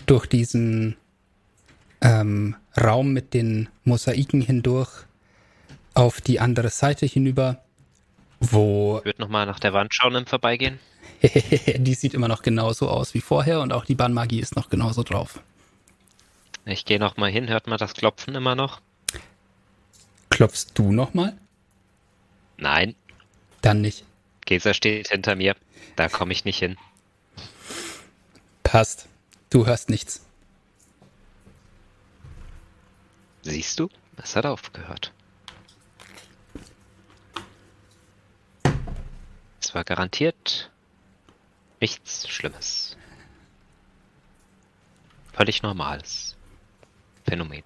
durch 0.05 0.27
diesen 0.27 0.97
ähm, 2.01 2.57
Raum 2.79 3.13
mit 3.13 3.35
den 3.35 3.69
Mosaiken 3.85 4.41
hindurch 4.41 4.91
auf 5.95 6.21
die 6.21 6.41
andere 6.41 6.69
Seite 6.69 7.07
hinüber, 7.07 7.63
wo 8.41 8.99
Ich 8.99 9.07
würde 9.07 9.23
nochmal 9.23 9.47
nach 9.47 9.59
der 9.61 9.73
Wand 9.73 9.95
schauen 9.95 10.15
im 10.15 10.27
Vorbeigehen. 10.27 10.79
die 11.23 11.95
sieht 11.95 12.15
immer 12.15 12.29
noch 12.29 12.43
genauso 12.43 12.89
aus 12.89 13.15
wie 13.15 13.21
vorher 13.21 13.61
und 13.61 13.73
auch 13.73 13.85
die 13.85 13.95
Bannmagie 13.95 14.41
ist 14.41 14.57
noch 14.57 14.69
genauso 14.69 15.03
drauf. 15.03 15.41
Ich 16.67 16.85
gehe 16.85 16.99
nochmal 16.99 17.31
hin, 17.31 17.49
hört 17.49 17.69
man 17.69 17.79
das 17.79 17.95
Klopfen 17.95 18.35
immer 18.35 18.55
noch? 18.55 18.81
Klopfst 20.31 20.67
du 20.75 20.93
nochmal? 20.93 21.37
Nein, 22.59 22.95
Dann 23.63 23.81
nicht. 23.81 24.05
Gesa 24.45 24.75
steht 24.75 25.09
hinter 25.09 25.37
mir. 25.37 25.57
Da 25.97 26.09
komme 26.09 26.33
ich 26.33 26.45
nicht 26.45 26.59
hin. 26.59 26.77
Passt. 28.63 29.09
Du 29.51 29.67
hörst 29.67 29.91
nichts. 29.91 30.26
Siehst 33.49 33.79
du? 33.79 33.89
Es 34.17 34.35
hat 34.35 34.45
aufgehört. 34.45 35.13
Es 39.63 39.73
war 39.73 39.85
garantiert 39.85 40.73
nichts 41.81 42.27
Schlimmes. 42.29 42.97
Völlig 45.33 45.63
normales 45.63 46.37
Phänomen. 47.25 47.63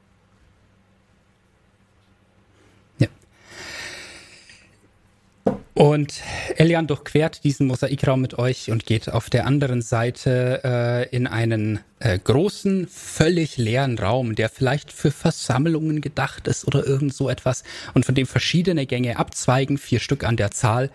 Und 5.81 6.20
Elian 6.57 6.86
durchquert 6.86 7.43
diesen 7.43 7.66
Mosaikraum 7.66 8.20
mit 8.20 8.39
euch 8.39 8.70
und 8.70 8.85
geht 8.85 9.09
auf 9.09 9.31
der 9.31 9.47
anderen 9.47 9.81
Seite 9.81 10.61
äh, 10.62 11.09
in 11.09 11.27
einen 11.27 11.81
äh, 12.01 12.19
großen, 12.19 12.86
völlig 12.86 13.57
leeren 13.57 13.98
Raum, 13.98 14.35
der 14.35 14.51
vielleicht 14.51 14.93
für 14.93 15.11
Versammlungen 15.11 16.02
gedacht 16.02 16.48
ist 16.48 16.66
oder 16.66 16.86
irgend 16.86 17.15
so 17.15 17.31
etwas 17.31 17.65
und 17.94 18.05
von 18.05 18.15
dem 18.15 18.27
verschiedene 18.27 18.85
Gänge 18.85 19.19
abzweigen, 19.19 19.78
vier 19.78 20.01
Stück 20.01 20.23
an 20.23 20.36
der 20.36 20.51
Zahl. 20.51 20.90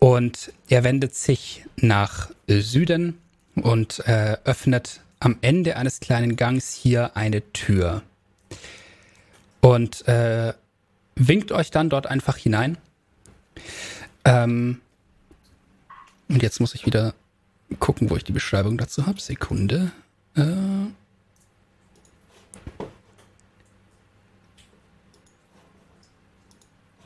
Und 0.00 0.52
er 0.68 0.82
wendet 0.82 1.14
sich 1.14 1.64
nach 1.76 2.30
Süden 2.48 3.18
und 3.54 4.00
äh, 4.08 4.38
öffnet 4.42 5.02
am 5.20 5.38
Ende 5.40 5.76
eines 5.76 6.00
kleinen 6.00 6.34
Gangs 6.34 6.74
hier 6.74 7.16
eine 7.16 7.42
Tür. 7.52 8.02
Und 9.60 10.08
äh, 10.08 10.52
winkt 11.14 11.52
euch 11.52 11.70
dann 11.70 11.90
dort 11.90 12.08
einfach 12.08 12.36
hinein. 12.36 12.76
Ähm, 14.24 14.80
und 16.28 16.42
jetzt 16.42 16.60
muss 16.60 16.74
ich 16.74 16.86
wieder 16.86 17.14
gucken, 17.78 18.10
wo 18.10 18.16
ich 18.16 18.24
die 18.24 18.32
Beschreibung 18.32 18.78
dazu 18.78 19.06
habe. 19.06 19.20
Sekunde. 19.20 19.92
Äh, 20.36 20.42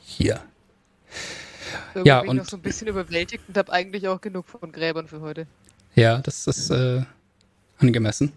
hier. 0.05 0.41
Irgendwie 1.95 2.09
Ja, 2.09 2.21
bin 2.21 2.27
ich 2.27 2.31
und- 2.31 2.37
noch 2.39 2.45
so 2.47 2.57
ein 2.57 2.63
bisschen 2.63 2.89
überwältigt 2.89 3.45
und 3.49 3.57
habe 3.57 3.73
eigentlich 3.73 4.09
auch 4.09 4.21
genug 4.21 4.47
von 4.49 4.73
Gräbern 4.73 5.09
für 5.09 5.21
heute. 5.21 5.47
Ja, 5.95 6.19
das 6.19 6.47
ist 6.47 6.71
äh, 6.71 7.03
angemessen. 7.79 8.33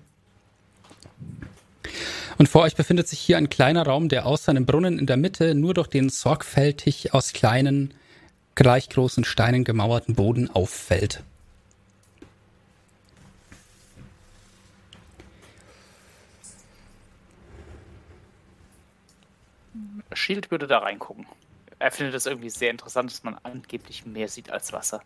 Und 2.37 2.49
vor 2.49 2.63
euch 2.63 2.75
befindet 2.75 3.07
sich 3.07 3.19
hier 3.19 3.37
ein 3.37 3.49
kleiner 3.49 3.83
Raum, 3.85 4.09
der 4.09 4.25
außer 4.25 4.49
einem 4.49 4.65
Brunnen 4.65 4.97
in 4.97 5.05
der 5.05 5.17
Mitte 5.17 5.53
nur 5.53 5.73
durch 5.75 5.87
den 5.87 6.09
sorgfältig 6.09 7.13
aus 7.13 7.33
kleinen, 7.33 7.93
gleich 8.55 8.89
großen 8.89 9.23
Steinen 9.23 9.63
gemauerten 9.63 10.15
Boden 10.15 10.49
auffällt. 10.49 11.23
Shield 20.13 20.51
würde 20.51 20.67
da 20.67 20.79
reingucken. 20.79 21.25
Er 21.79 21.91
findet 21.91 22.13
es 22.13 22.25
irgendwie 22.25 22.49
sehr 22.49 22.69
interessant, 22.69 23.11
dass 23.11 23.23
man 23.23 23.37
angeblich 23.43 24.05
mehr 24.05 24.27
sieht 24.27 24.51
als 24.51 24.71
Wasser. 24.71 25.01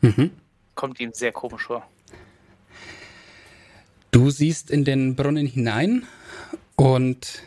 Mhm. 0.00 0.32
Kommt 0.74 0.98
ihm 1.00 1.12
sehr 1.12 1.32
komisch 1.32 1.66
vor. 1.66 1.86
Du 4.10 4.30
siehst 4.30 4.70
in 4.70 4.84
den 4.84 5.14
Brunnen 5.14 5.46
hinein 5.46 6.06
und 6.76 7.42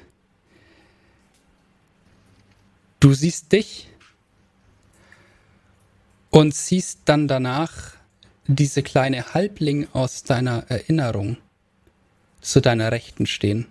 du 2.99 3.13
siehst 3.13 3.51
dich 3.51 3.89
und 6.35 6.53
siehst 6.53 7.03
dann 7.05 7.29
danach 7.29 7.93
diese 8.45 8.83
kleine 8.83 9.33
Halbling 9.33 9.87
aus 9.93 10.23
deiner 10.23 10.69
Erinnerung 10.69 11.37
zu 12.41 12.59
deiner 12.59 12.91
Rechten 12.91 13.25
stehen. 13.25 13.67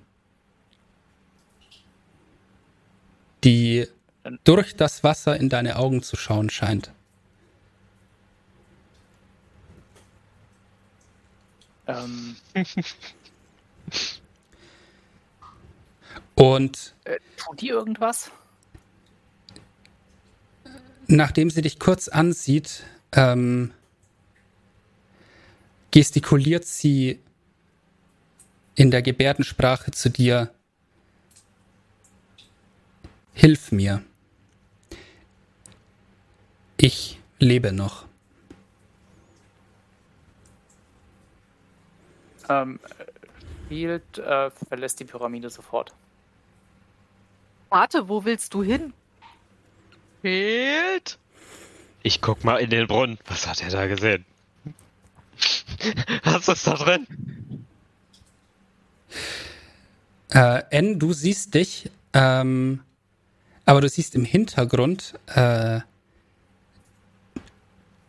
Die 3.45 3.87
durch 4.45 4.75
das 4.75 5.05
Wasser 5.05 5.37
in 5.37 5.51
deine 5.51 5.77
Augen 5.77 6.03
zu 6.03 6.17
schauen 6.17 6.49
scheint. 6.49 6.91
Ähm, 11.87 12.37
Und 16.35 16.95
äh, 17.05 17.19
tut 17.37 17.61
die 17.61 17.69
irgendwas? 17.69 18.31
Nachdem 21.07 21.51
sie 21.51 21.63
dich 21.63 21.79
kurz 21.79 22.09
ansieht, 22.09 22.85
ähm, 23.13 23.73
gestikuliert 25.91 26.65
sie 26.65 27.21
in 28.75 28.91
der 28.91 29.03
Gebärdensprache 29.03 29.93
zu 29.93 30.11
dir, 30.11 30.51
Hilf 33.35 33.73
mir. 33.73 34.03
Ich 36.77 37.21
lebe 37.41 37.73
noch. 37.73 38.07
Ähm, 42.49 42.79
Shield 43.69 44.19
äh, 44.19 44.51
verlässt 44.51 45.01
die 45.01 45.05
Pyramide 45.05 45.51
sofort. 45.51 45.93
Warte, 47.71 48.09
wo 48.09 48.25
willst 48.25 48.55
du 48.55 48.63
hin? 48.63 48.93
Fehlt. 50.25 51.19
Ich 52.03 52.23
guck 52.23 52.45
mal 52.45 52.57
in 52.57 52.71
den 52.71 52.87
Brunnen. 52.87 53.19
Was 53.27 53.47
hat 53.47 53.63
er 53.63 53.69
da 53.69 53.87
gesehen? 53.87 54.25
Was 56.25 56.49
ist 56.49 56.67
da 56.67 56.77
drin? 56.77 57.07
Äh, 60.31 60.63
N, 60.71 60.99
du 60.99 61.13
siehst 61.13 61.53
dich, 61.53 61.91
ähm, 62.15 62.81
aber 63.67 63.83
du 63.83 63.89
siehst 63.91 64.15
im 64.15 64.25
Hintergrund, 64.25 65.13
äh, 65.27 65.81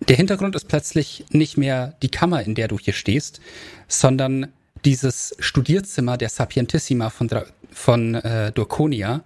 der 0.07 0.15
Hintergrund 0.15 0.55
ist 0.55 0.69
plötzlich 0.69 1.25
nicht 1.31 1.57
mehr 1.57 1.97
die 2.01 2.07
Kammer, 2.09 2.43
in 2.43 2.55
der 2.55 2.69
du 2.69 2.79
hier 2.79 2.93
stehst, 2.93 3.41
sondern 3.89 4.53
dieses 4.85 5.35
Studierzimmer 5.39 6.15
der 6.15 6.29
Sapientissima 6.29 7.09
von, 7.09 7.27
Dra 7.27 7.43
von 7.73 8.15
äh, 8.15 8.53
Dorconia. 8.53 9.21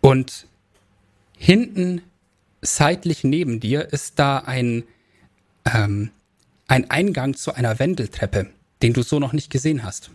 Und 0.00 0.47
hinten, 1.38 2.02
seitlich 2.60 3.24
neben 3.24 3.60
dir, 3.60 3.92
ist 3.92 4.18
da 4.18 4.38
ein, 4.38 4.84
ähm, 5.64 6.10
ein 6.66 6.90
Eingang 6.90 7.34
zu 7.34 7.54
einer 7.54 7.78
Wendeltreppe, 7.78 8.48
den 8.82 8.92
du 8.92 9.02
so 9.02 9.18
noch 9.18 9.32
nicht 9.32 9.50
gesehen 9.50 9.84
hast. 9.84 10.10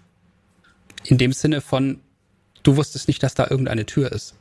In 1.06 1.18
dem 1.18 1.34
Sinne 1.34 1.62
von, 1.62 2.00
du 2.64 2.78
wusstest 2.78 3.08
nicht, 3.08 3.24
dass 3.24 3.34
da 3.34 3.48
irgendeine 3.50 3.86
Tür 3.86 4.12
ist. 4.12 4.36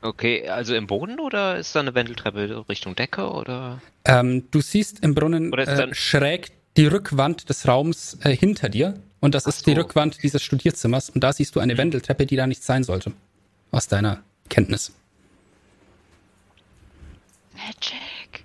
Okay, 0.00 0.48
also 0.48 0.74
im 0.74 0.88
Boden 0.88 1.20
oder 1.20 1.58
ist 1.58 1.76
da 1.76 1.80
eine 1.80 1.94
Wendeltreppe 1.94 2.64
Richtung 2.68 2.96
Decke 2.96 3.30
oder? 3.30 3.80
Ähm, 4.04 4.44
du 4.50 4.60
siehst 4.60 4.98
im 5.04 5.14
Brunnen 5.14 5.52
äh, 5.52 5.94
schräg 5.94 6.50
die 6.76 6.86
Rückwand 6.86 7.48
des 7.48 7.68
Raums 7.68 8.18
äh, 8.22 8.34
hinter 8.34 8.68
dir. 8.68 8.94
Und 9.20 9.36
das 9.36 9.44
Ach 9.44 9.50
ist 9.50 9.66
die 9.66 9.74
so. 9.74 9.80
Rückwand 9.80 10.20
dieses 10.24 10.42
Studierzimmers. 10.42 11.08
Und 11.10 11.22
da 11.22 11.32
siehst 11.32 11.54
du 11.54 11.60
eine 11.60 11.78
Wendeltreppe, 11.78 12.26
die 12.26 12.34
da 12.34 12.48
nicht 12.48 12.64
sein 12.64 12.82
sollte. 12.82 13.12
Aus 13.72 13.88
deiner 13.88 14.22
Kenntnis. 14.50 14.92
Magic. 17.54 18.44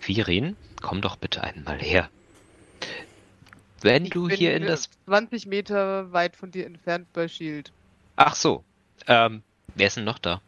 Virin, 0.00 0.56
komm 0.80 1.02
doch 1.02 1.16
bitte 1.16 1.42
einmal 1.44 1.78
her. 1.78 2.08
Wenn 3.82 4.04
Ich 4.06 4.10
du 4.10 4.28
bin 4.28 4.36
hier 4.38 4.56
in 4.56 4.64
das 4.64 4.88
20 5.04 5.46
Meter 5.46 6.10
weit 6.12 6.36
von 6.36 6.50
dir 6.50 6.64
entfernt 6.66 7.12
bei 7.12 7.28
Shield. 7.28 7.70
Ach 8.16 8.34
so. 8.34 8.64
Ähm, 9.06 9.42
wer 9.74 9.88
ist 9.88 9.98
denn 9.98 10.04
noch 10.04 10.18
da? 10.18 10.40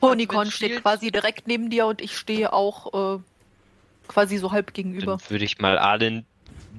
Ponycon 0.00 0.44
mit 0.46 0.52
steht 0.54 0.70
Shield- 0.70 0.82
quasi 0.82 1.10
direkt 1.10 1.46
neben 1.46 1.68
dir 1.68 1.86
und 1.86 2.00
ich 2.00 2.16
stehe 2.16 2.52
auch 2.54 3.18
äh, 3.18 3.22
quasi 4.08 4.38
so 4.38 4.50
halb 4.52 4.72
gegenüber. 4.72 5.18
Dann 5.18 5.30
würde 5.30 5.44
ich 5.44 5.58
mal 5.58 5.78
Arlen 5.78 6.24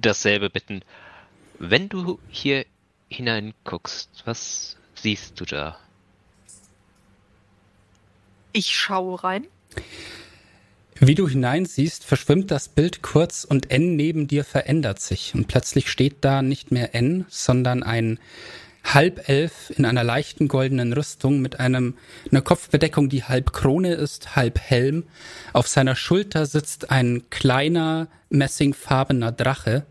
dasselbe 0.02 0.50
bitten. 0.50 0.82
Wenn 1.64 1.90
du 1.90 2.18
hier 2.28 2.66
hineinguckst, 3.10 4.24
was 4.26 4.78
siehst 4.96 5.40
du 5.40 5.46
da? 5.46 5.78
Ich 8.52 8.76
schaue 8.76 9.24
rein. 9.24 9.46
Wie 11.00 11.14
du 11.14 11.28
hineinsiehst, 11.28 12.04
verschwimmt 12.04 12.50
das 12.50 12.68
Bild 12.68 13.04
kurz 13.04 13.44
und 13.44 13.70
N 13.70 13.96
neben 13.96 14.28
dir 14.28 14.44
verändert 14.44 15.02
sich. 15.02 15.36
Und 15.36 15.48
plötzlich 15.48 15.92
steht 15.92 16.16
da 16.22 16.42
nicht 16.42 16.72
mehr 16.72 16.96
N, 16.96 17.28
sondern 17.30 17.84
ein 17.84 18.18
Halbelf 18.84 19.72
in 19.78 19.86
einer 19.86 20.04
leichten 20.04 20.48
goldenen 20.48 20.94
Rüstung 20.94 21.42
mit 21.42 21.60
einem, 21.60 21.96
einer 22.32 22.42
Kopfbedeckung, 22.42 23.08
die 23.08 23.26
halb 23.26 23.54
Krone 23.54 23.94
ist, 23.94 24.36
halb 24.36 24.60
Helm. 24.60 25.04
Auf 25.54 25.68
seiner 25.68 25.96
Schulter 25.96 26.48
sitzt 26.48 26.90
ein 26.90 27.30
kleiner, 27.30 28.08
messingfarbener 28.32 29.32
Drache, 29.32 29.86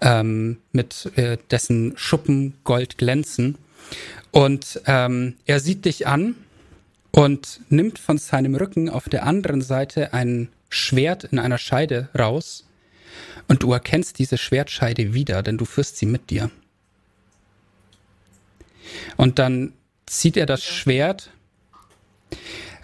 ähm, 0.00 0.58
mit 0.72 1.10
äh, 1.16 1.38
dessen 1.50 1.94
Schuppen 1.96 2.54
Gold 2.64 2.98
glänzen. 2.98 3.58
Und 4.30 4.80
ähm, 4.86 5.34
er 5.46 5.60
sieht 5.60 5.84
dich 5.84 6.06
an 6.06 6.34
und 7.10 7.60
nimmt 7.68 7.98
von 7.98 8.18
seinem 8.18 8.54
Rücken 8.54 8.88
auf 8.88 9.08
der 9.08 9.24
anderen 9.24 9.62
Seite 9.62 10.12
ein 10.12 10.48
Schwert 10.68 11.24
in 11.24 11.38
einer 11.38 11.58
Scheide 11.58 12.08
raus. 12.16 12.64
Und 13.48 13.62
du 13.62 13.72
erkennst 13.72 14.18
diese 14.18 14.36
Schwertscheide 14.36 15.14
wieder, 15.14 15.42
denn 15.42 15.56
du 15.56 15.64
führst 15.64 15.96
sie 15.96 16.06
mit 16.06 16.30
dir. 16.30 16.50
Und 19.16 19.38
dann 19.38 19.72
zieht 20.06 20.36
er 20.36 20.46
das 20.46 20.64
Schwert, 20.64 21.30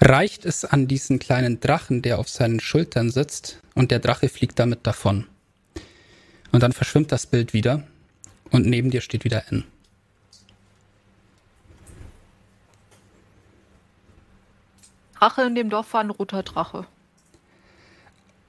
reicht 0.00 0.44
es 0.44 0.64
an 0.64 0.86
diesen 0.88 1.18
kleinen 1.18 1.60
Drachen, 1.60 2.02
der 2.02 2.18
auf 2.18 2.28
seinen 2.28 2.60
Schultern 2.60 3.10
sitzt, 3.10 3.60
und 3.74 3.90
der 3.90 3.98
Drache 3.98 4.28
fliegt 4.28 4.58
damit 4.58 4.86
davon. 4.86 5.26
Und 6.54 6.62
dann 6.62 6.72
verschwimmt 6.72 7.10
das 7.10 7.26
Bild 7.26 7.52
wieder 7.52 7.82
und 8.52 8.64
neben 8.64 8.92
dir 8.92 9.00
steht 9.00 9.24
wieder 9.24 9.50
N. 9.50 9.64
Drache 15.18 15.42
in 15.42 15.56
dem 15.56 15.68
Dorf 15.68 15.92
war 15.94 16.02
ein 16.02 16.10
roter 16.10 16.44
Drache. 16.44 16.86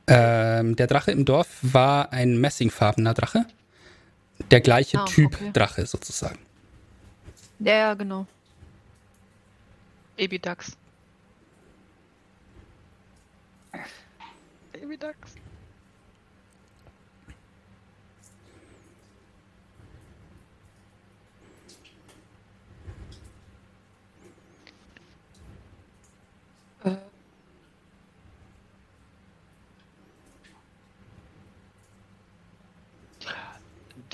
Ähm, 0.06 0.76
der 0.76 0.86
Drache 0.86 1.10
im 1.14 1.26
Dorf 1.26 1.48
war 1.64 2.14
ein 2.14 2.40
messingfarbener 2.40 3.15
Drache. 3.15 3.48
Der 4.52 4.61
gleiche 4.61 4.99
Ah, 4.99 5.06
Typ 5.06 5.34
okay. 5.34 5.49
Drache 5.52 5.88
sozusagen. 5.88 6.38
Ja, 7.57 7.73
ja, 7.73 7.94
genau. 7.95 8.27
Baby 10.15 10.38
Ducks. 10.38 10.77
Baby 14.73 14.95
Ducks. 14.95 15.38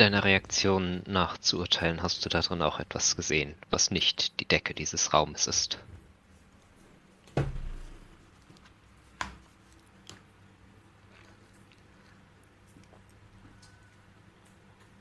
Deiner 0.01 0.23
Reaktion 0.23 1.03
nach 1.05 1.37
zu 1.37 1.59
urteilen, 1.59 2.01
hast 2.01 2.25
du 2.25 2.29
darin 2.29 2.63
auch 2.63 2.79
etwas 2.79 3.15
gesehen, 3.15 3.53
was 3.69 3.91
nicht 3.91 4.39
die 4.39 4.47
Decke 4.47 4.73
dieses 4.73 5.13
Raumes 5.13 5.45
ist. 5.45 5.77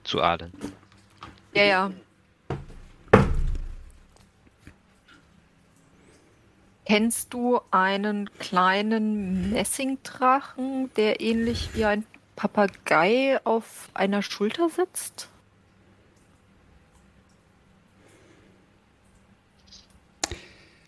Zu 0.05 0.21
Arlen. 0.21 0.53
Ja, 1.55 1.65
ja. 1.65 1.93
Kennst 6.85 7.33
du 7.33 7.59
einen 7.71 8.29
kleinen 8.39 9.51
Messingdrachen, 9.51 10.93
der 10.97 11.23
ähnlich 11.23 11.71
wie 11.73 11.87
ein 11.87 12.05
Papagei 12.41 13.39
auf 13.45 13.91
einer 13.93 14.23
Schulter 14.23 14.71
sitzt? 14.71 15.29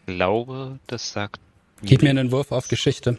Glaube, 0.07 0.79
das 0.87 1.13
sagt. 1.13 1.41
Gib 1.83 2.03
mir 2.03 2.11
einen 2.11 2.31
Wurf 2.33 2.53
auf 2.53 2.69
Geschichte. 2.69 3.19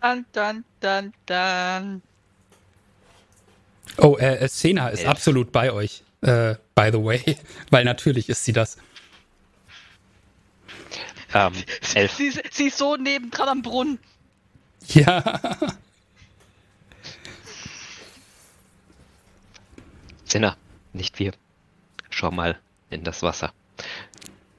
Dann, 0.00 0.26
dann, 0.32 0.64
dann, 0.80 1.12
dann. 1.26 2.02
Oh, 3.98 4.16
äh, 4.18 4.36
äh, 4.36 4.48
Sena 4.48 4.88
ist 4.88 5.00
Elf. 5.00 5.08
absolut 5.10 5.52
bei 5.52 5.72
euch. 5.72 6.02
äh, 6.22 6.54
by 6.74 6.90
the 6.92 7.02
way, 7.02 7.36
weil 7.70 7.84
natürlich 7.84 8.28
ist 8.28 8.44
sie 8.44 8.52
das. 8.52 8.78
Ähm, 11.34 11.52
elf. 11.94 12.14
Sie, 12.14 12.26
ist- 12.28 12.42
sie 12.52 12.66
ist 12.68 12.78
so 12.78 12.96
nebendran 12.96 13.48
am 13.48 13.62
Brunnen. 13.62 13.98
Ja. 14.88 15.40
Sinner, 20.30 20.56
nicht 20.92 21.18
wir. 21.18 21.32
Schau 22.10 22.30
mal 22.30 22.58
in 22.90 23.04
das 23.04 23.22
Wasser. 23.22 23.52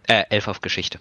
Äh, 0.07 0.23
elf 0.29 0.47
auf 0.47 0.61
Geschichte. 0.61 0.99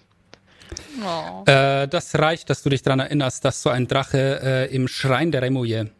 Oh. 1.03 1.43
Äh, 1.49 1.87
das 1.87 2.15
reicht, 2.15 2.49
dass 2.49 2.61
du 2.63 2.69
dich 2.69 2.81
daran 2.81 2.99
erinnerst, 2.99 3.43
dass 3.45 3.61
so 3.61 3.69
ein 3.69 3.87
Drache 3.87 4.39
äh, 4.69 4.75
im 4.75 4.87
Schrein 4.87 5.31
der 5.31 5.41
Remouille, 5.41 5.91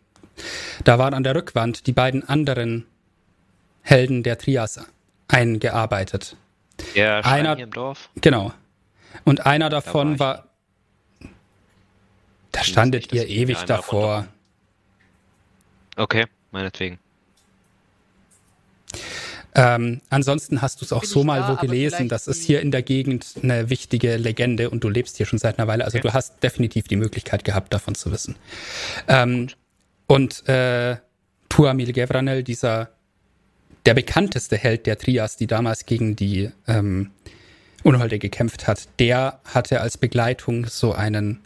da 0.84 1.00
waren 1.00 1.14
an 1.14 1.24
der 1.24 1.36
Rückwand 1.36 1.88
die 1.88 1.91
beiden 1.91 2.28
anderen 2.28 2.86
Helden 3.82 4.24
der 4.24 4.38
Trias 4.38 4.80
eingearbeitet. 5.28 6.36
Der 6.96 7.24
Schrein 7.24 7.34
Einer- 7.34 7.56
hier 7.56 7.66
im 7.66 7.72
Dorf. 7.72 8.10
Genau. 8.16 8.54
Und 9.26 9.46
einer 9.46 9.70
davon 9.70 10.20
war 10.20 10.46
ich. 11.20 11.26
war. 11.26 11.30
Da 12.52 12.64
standet 12.64 13.14
ihr 13.14 13.28
ewig 13.28 13.64
davor. 13.64 14.28
Okay, 15.96 16.26
meinetwegen. 16.52 17.00
Ähm, 19.56 20.02
ansonsten 20.10 20.61
hast 20.61 20.82
du 20.82 20.86
es 20.86 20.94
auch 20.94 21.03
so 21.03 21.24
mal 21.24 21.41
da, 21.41 21.49
wo 21.49 21.56
gelesen, 21.56 22.07
das 22.07 22.28
ist 22.28 22.44
hier 22.44 22.61
in 22.61 22.72
der 22.72 22.84
Gegend 22.84 23.34
eine 23.41 23.70
wichtige 23.70 24.18
Legende 24.18 24.70
und 24.70 24.84
du 24.84 24.90
lebst 24.90 25.18
hier 25.18 25.26
schon 25.26 25.40
seit 25.40 25.57
einer 25.57 25.68
Weile. 25.68 25.86
Also 25.86 25.98
Okay. 25.98 26.07
du 26.07 26.14
hast 26.14 26.44
definitiv 26.44 26.88
die 26.88 26.95
Möglichkeit 26.95 27.44
gehabt, 27.44 27.74
davon 27.74 27.95
zu 27.95 28.11
wissen. 28.11 28.36
Ähm, 29.07 29.48
und 30.07 30.48
äh, 30.48 30.98
Tuamil 31.49 31.94
Gevranel, 31.94 32.44
dieser 32.44 32.91
der 33.86 33.95
bekannteste 33.95 34.56
Held 34.57 34.86
der 34.86 34.98
Trias, 34.99 35.36
die 35.36 35.48
damals 35.48 35.86
gegen 35.86 36.16
die 36.16 36.52
ähm, 36.68 37.11
Unholde 37.84 38.20
gekämpft 38.20 38.68
hat, 38.68 38.88
der 38.99 39.40
hatte 39.45 39.82
als 39.82 39.98
Begleitung 39.98 40.68
so 40.68 40.94
einen 40.94 41.40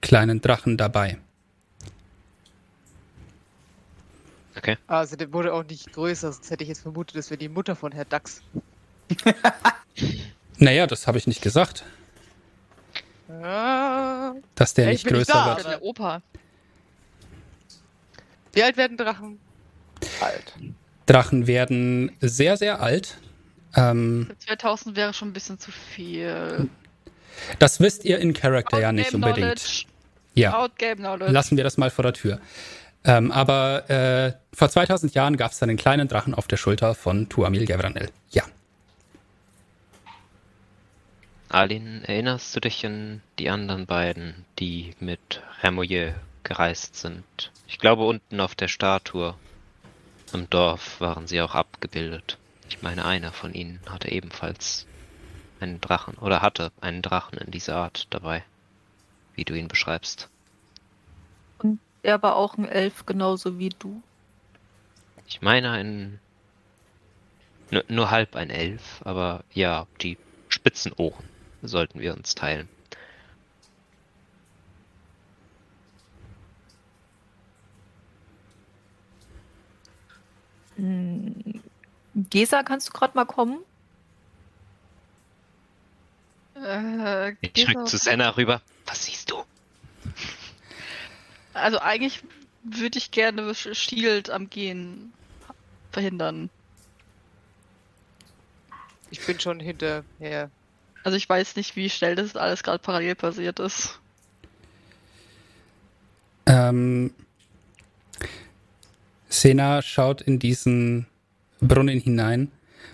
kleinen 0.00 0.40
Drachen 0.40 0.76
dabei. 0.76 1.18
Okay. 4.64 4.78
Also 4.86 5.14
der 5.16 5.30
wurde 5.30 5.52
auch 5.52 5.62
nicht 5.64 5.92
größer, 5.92 6.32
sonst 6.32 6.50
hätte 6.50 6.62
ich 6.62 6.70
jetzt 6.70 6.80
vermutet, 6.80 7.16
das 7.16 7.28
wäre 7.28 7.36
die 7.36 7.50
Mutter 7.50 7.76
von 7.76 7.92
Herr 7.92 8.06
Dax. 8.06 8.40
Naja, 10.58 10.86
das 10.86 11.06
habe 11.06 11.18
ich 11.18 11.26
nicht 11.26 11.42
gesagt, 11.42 11.84
Ah, 13.42 14.32
dass 14.54 14.72
der 14.74 14.84
Ja, 14.86 14.90
nicht 14.92 15.04
ich 15.04 15.10
nicht 15.10 15.14
größer 15.26 15.32
da. 15.32 15.56
wird. 15.56 15.66
Der 15.66 15.82
Opa. 15.82 16.22
wie 18.52 18.62
alt 18.62 18.76
werden 18.76 18.96
Drachen? 18.96 19.38
Alt. 20.20 20.54
Drachen 21.06 21.46
werden 21.46 22.12
sehr, 22.20 22.56
sehr 22.56 22.80
alt. 22.80 23.18
Ähm, 23.74 24.30
2000 24.46 24.96
wäre 24.96 25.12
schon 25.12 25.28
ein 25.28 25.32
bisschen 25.32 25.58
zu 25.58 25.72
viel. 25.72 26.68
das 27.58 27.80
wisst 27.80 28.04
ihr 28.04 28.18
in 28.18 28.32
Character 28.32 28.80
ja 28.80 28.88
Out 28.88 28.94
nicht 28.94 29.10
Game 29.10 29.22
unbedingt. 29.22 29.60
Knowledge. 29.60 29.86
Ja, 30.36 30.68
lassen 31.30 31.56
wir 31.56 31.64
das 31.64 31.76
mal 31.76 31.90
vor 31.90 32.04
der 32.04 32.12
Tür. 32.14 32.40
Ähm, 33.04 33.30
aber 33.30 33.90
äh, 33.90 34.32
vor 34.54 34.70
2000 34.70 35.14
Jahren 35.14 35.36
gab 35.36 35.52
es 35.52 35.62
einen 35.62 35.76
kleinen 35.76 36.08
Drachen 36.08 36.34
auf 36.34 36.48
der 36.48 36.56
Schulter 36.56 36.94
von 36.94 37.28
Tuamil 37.28 37.66
Gevranel. 37.66 38.10
Ja. 38.30 38.44
Alin, 41.50 42.02
erinnerst 42.04 42.56
du 42.56 42.60
dich 42.60 42.84
an 42.86 43.22
die 43.38 43.50
anderen 43.50 43.86
beiden, 43.86 44.44
die 44.58 44.94
mit 45.00 45.42
Hermoyer 45.60 46.14
gereist 46.42 46.96
sind? 46.96 47.52
Ich 47.68 47.78
glaube, 47.78 48.04
unten 48.04 48.40
auf 48.40 48.54
der 48.54 48.68
Statue 48.68 49.34
im 50.32 50.48
Dorf 50.50 51.00
waren 51.00 51.26
sie 51.26 51.40
auch 51.42 51.54
abgebildet. 51.54 52.38
Ich 52.68 52.82
meine, 52.82 53.04
einer 53.04 53.32
von 53.32 53.54
ihnen 53.54 53.80
hatte 53.86 54.10
ebenfalls 54.10 54.86
einen 55.60 55.80
Drachen 55.80 56.14
oder 56.14 56.42
hatte 56.42 56.72
einen 56.80 57.02
Drachen 57.02 57.38
in 57.38 57.50
dieser 57.50 57.76
Art 57.76 58.08
dabei, 58.10 58.42
wie 59.36 59.44
du 59.44 59.54
ihn 59.54 59.68
beschreibst. 59.68 60.28
Und 61.58 61.78
er 62.04 62.22
war 62.22 62.36
auch 62.36 62.56
ein 62.56 62.68
Elf, 62.68 63.06
genauso 63.06 63.58
wie 63.58 63.70
du. 63.70 64.02
Ich 65.26 65.42
meine 65.42 65.70
ein 65.70 66.20
nur, 67.70 67.84
nur 67.88 68.10
halb 68.10 68.36
ein 68.36 68.50
Elf, 68.50 69.00
aber 69.04 69.42
ja, 69.52 69.86
die 70.00 70.18
spitzen 70.48 70.92
Ohren 70.92 71.24
sollten 71.62 71.98
wir 71.98 72.14
uns 72.14 72.34
teilen. 72.34 72.68
Gesa, 82.30 82.62
kannst 82.62 82.88
du 82.88 82.92
gerade 82.92 83.16
mal 83.16 83.24
kommen? 83.24 83.60
Äh, 86.56 87.32
Ich 87.40 87.62
schreck 87.62 87.86
zu 87.86 87.96
Senna 87.96 88.36
rüber. 88.36 88.60
Was 88.86 89.06
siehst 89.06 89.30
du? 89.30 89.44
Also 91.54 91.78
eigentlich 91.78 92.22
würde 92.64 92.98
ich 92.98 93.10
gerne 93.10 93.54
Shield 93.54 94.30
am 94.30 94.50
Gehen 94.50 95.12
verhindern. 95.92 96.50
Ich 99.10 99.24
bin 99.24 99.38
schon 99.38 99.60
hinterher. 99.60 100.50
Also 101.04 101.16
ich 101.16 101.28
weiß 101.28 101.56
nicht, 101.56 101.76
wie 101.76 101.88
schnell 101.88 102.16
das 102.16 102.34
alles 102.36 102.62
gerade 102.62 102.80
parallel 102.80 103.14
passiert 103.14 103.60
ist. 103.60 104.00
Ähm, 106.46 107.14
Sena 109.28 109.82
schaut 109.82 110.20
in 110.20 110.38
diesen 110.38 111.06
Brunnen 111.60 112.00
hinein 112.00 112.50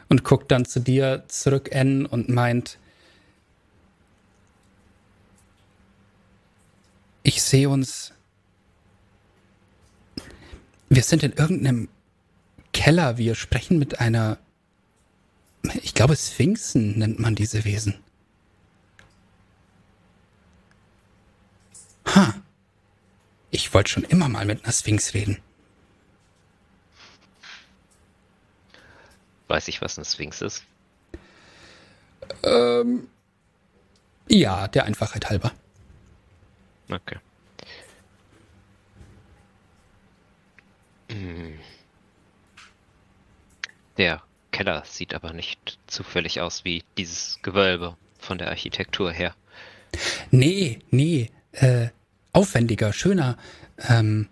und 0.09 0.25
guckt 0.25 0.51
dann 0.51 0.65
zu 0.65 0.81
dir 0.81 1.25
zurück, 1.29 1.71
N, 1.73 2.07
und 2.07 2.29
meint, 2.29 2.79
ich 7.23 7.43
sehe 7.43 7.69
uns. 7.69 8.13
Wir 10.91 11.05
sind 11.05 11.23
in 11.23 11.33
irgendeinem 11.33 11.89
Keller. 12.73 13.17
Wir 13.17 13.37
sprechen 13.37 13.79
mit 13.79 14.01
einer. 14.01 14.39
Ich 15.83 15.95
glaube, 15.95 16.17
Sphinxen 16.17 16.99
nennt 16.99 17.21
man 17.21 17.37
diese 17.37 17.65
Wesen. 17.65 18.03
Ha. 22.07 22.35
Ich 23.53 23.73
wollte 23.73 23.91
schon 23.91 24.03
immer 24.03 24.29
mal 24.29 24.45
mit 24.45 24.65
einer 24.65 24.73
Sphinx 24.73 25.15
reden. 25.15 25.41
Weiß 29.47 29.69
ich, 29.69 29.81
was 29.81 29.97
eine 29.97 30.05
Sphinx 30.05 30.43
ist? 30.43 30.65
Ja, 34.29 34.69
der 34.69 34.85
Einfachheit 34.85 35.31
halber. 35.31 35.53
Okay. 36.89 37.19
Der 43.97 44.23
Keller 44.53 44.83
sieht 44.85 45.15
aber 45.15 45.33
nicht 45.33 45.79
zufällig 45.87 46.41
aus 46.41 46.65
wie 46.65 46.85
dieses 46.97 47.41
Gewölbe 47.43 47.97
von 48.19 48.39
der 48.39 48.49
Architektur 48.49 49.13
her. 49.13 49.35
Nee, 50.31 50.81
nee, 50.91 51.31
äh, 51.53 51.89
aufwendiger, 52.33 52.93
schöner. 52.93 53.37
Ähm, 53.89 54.29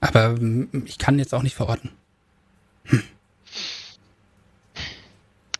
aber 0.00 0.30
mm, 0.30 0.84
ich 0.86 0.98
kann 0.98 1.18
jetzt 1.18 1.34
auch 1.34 1.42
nicht 1.42 1.54
verorten. 1.56 1.90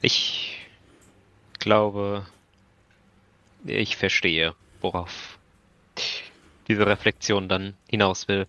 Ich 0.01 0.59
glaube, 1.61 2.27
ich 3.65 3.97
verstehe, 3.97 4.55
worauf 4.81 5.39
diese 6.69 6.87
Reflexion 6.87 7.49
dann 7.49 7.75
hinaus 7.89 8.29
will. 8.29 8.47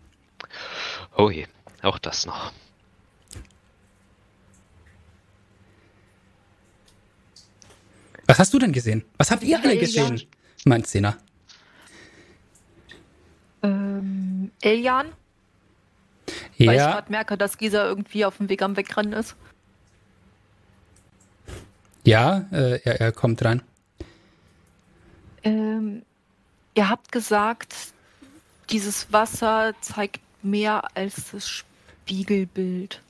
Oh 1.18 1.30
je, 1.30 1.48
auch 1.82 2.00
das 2.00 2.26
noch. 2.26 2.52
Was 8.28 8.40
hast 8.40 8.54
du 8.54 8.60
denn 8.60 8.72
gesehen? 8.72 9.04
Was 9.18 9.32
habt 9.32 9.44
ihr 9.44 9.60
alle 9.62 9.74
Ja, 9.74 9.80
gesehen? 9.82 10.22
Meint 10.66 10.88
Sena. 10.88 11.18
Ähm, 13.62 14.52
Elian? 14.62 15.08
Weil 16.66 16.78
ich 16.80 16.86
Ja, 16.86 16.92
gerade 16.92 17.12
merke, 17.12 17.38
dass 17.38 17.58
Gisa 17.58 17.86
irgendwie 17.86 18.26
auf 18.26 18.38
dem 18.38 18.50
Weg 18.50 18.62
am 18.62 18.78
Wegrennen 18.78 19.14
ist. 19.14 19.36
ja, 22.06 22.46
äh, 22.52 22.80
er, 22.84 23.00
er 23.02 23.12
kommt 23.12 23.44
rein. 23.46 23.62
Ähm, 25.44 26.04
ihr 26.76 26.90
habt 26.90 27.12
gesagt, 27.12 27.74
dieses 28.70 29.12
Wasser 29.12 29.74
zeigt 29.82 30.22
mehr 30.42 30.84
als 30.96 31.32
das 31.32 31.48
Spiegelbild. 31.48 33.02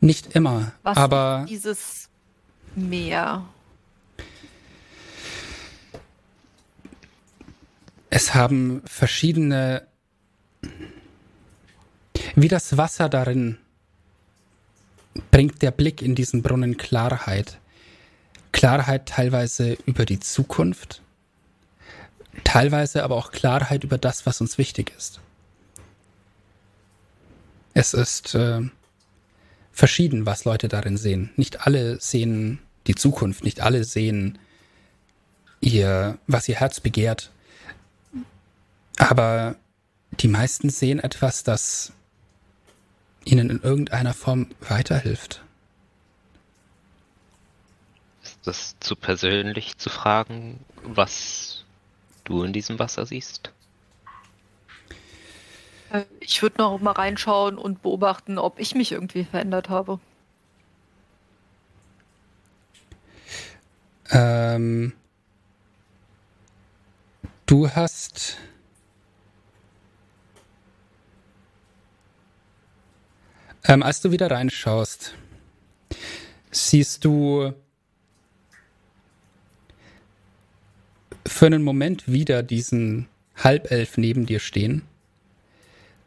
Nicht 0.00 0.34
immer, 0.34 0.72
Was 0.82 0.96
aber 0.96 1.46
dieses 1.48 2.08
Meer? 2.74 3.44
es 8.14 8.32
haben 8.32 8.80
verschiedene. 8.84 9.86
Wie 12.36 12.48
das 12.48 12.76
Wasser 12.76 13.08
darin 13.08 13.58
bringt 15.32 15.62
der 15.62 15.72
Blick 15.72 16.00
in 16.00 16.14
diesen 16.14 16.42
Brunnen 16.42 16.76
Klarheit. 16.76 17.58
Klarheit 18.52 19.06
teilweise 19.06 19.76
über 19.84 20.04
die 20.04 20.20
Zukunft, 20.20 21.02
teilweise 22.42 23.04
aber 23.04 23.16
auch 23.16 23.30
Klarheit 23.30 23.84
über 23.84 23.98
das, 23.98 24.26
was 24.26 24.40
uns 24.40 24.58
wichtig 24.58 24.92
ist. 24.96 25.20
Es 27.74 27.92
ist 27.94 28.34
äh, 28.34 28.62
verschieden, 29.72 30.26
was 30.26 30.44
Leute 30.44 30.68
darin 30.68 30.96
sehen. 30.96 31.30
Nicht 31.36 31.66
alle 31.66 32.00
sehen 32.00 32.60
die 32.86 32.94
Zukunft, 32.94 33.44
nicht 33.44 33.60
alle 33.60 33.84
sehen 33.84 34.38
ihr, 35.60 36.18
was 36.26 36.48
ihr 36.48 36.56
Herz 36.56 36.80
begehrt. 36.80 37.30
Aber 38.96 39.56
die 40.20 40.28
meisten 40.28 40.70
sehen 40.70 41.00
etwas, 41.00 41.42
das 41.42 41.92
ihnen 43.24 43.50
in 43.50 43.60
irgendeiner 43.60 44.14
Form 44.14 44.48
weiterhilft. 44.60 45.42
Ist 48.22 48.38
das 48.44 48.76
zu 48.80 48.96
persönlich 48.96 49.76
zu 49.78 49.90
fragen, 49.90 50.60
was 50.82 51.53
du 52.24 52.42
in 52.42 52.52
diesem 52.52 52.78
Wasser 52.78 53.06
siehst? 53.06 53.52
Äh, 55.90 56.04
Ich 56.20 56.42
würde 56.42 56.58
noch 56.58 56.80
mal 56.80 56.92
reinschauen 56.92 57.58
und 57.58 57.82
beobachten, 57.82 58.38
ob 58.38 58.58
ich 58.58 58.74
mich 58.74 58.92
irgendwie 58.92 59.24
verändert 59.24 59.68
habe. 59.68 60.00
Ähm, 64.10 64.92
du 67.46 67.70
hast. 67.70 68.36
Ähm, 73.66 73.82
als 73.82 74.02
du 74.02 74.10
wieder 74.12 74.30
reinschaust, 74.30 75.14
siehst 76.50 77.04
du 77.04 77.54
für 81.26 81.46
einen 81.46 81.62
Moment 81.62 82.10
wieder 82.10 82.42
diesen 82.42 83.08
Halbelf 83.36 83.96
neben 83.98 84.26
dir 84.26 84.40
stehen. 84.40 84.82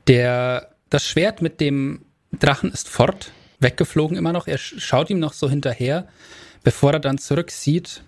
Der, 0.07 0.69
das 0.89 1.06
Schwert 1.06 1.41
mit 1.41 1.60
dem 1.60 2.06
Drachen 2.31 2.72
ist 2.72 2.88
fort, 2.88 3.31
weggeflogen 3.60 4.18
immer 4.18 4.31
noch. 4.34 4.48
Er 4.48 4.60
sch- 4.60 4.80
schaut 4.80 5.10
ihm 5.10 5.19
noch 5.19 5.34
so 5.34 5.49
hinterher, 5.49 6.07
bevor 6.64 6.94
er 6.94 6.99
dann 6.99 7.18
zurücksieht 7.18 8.03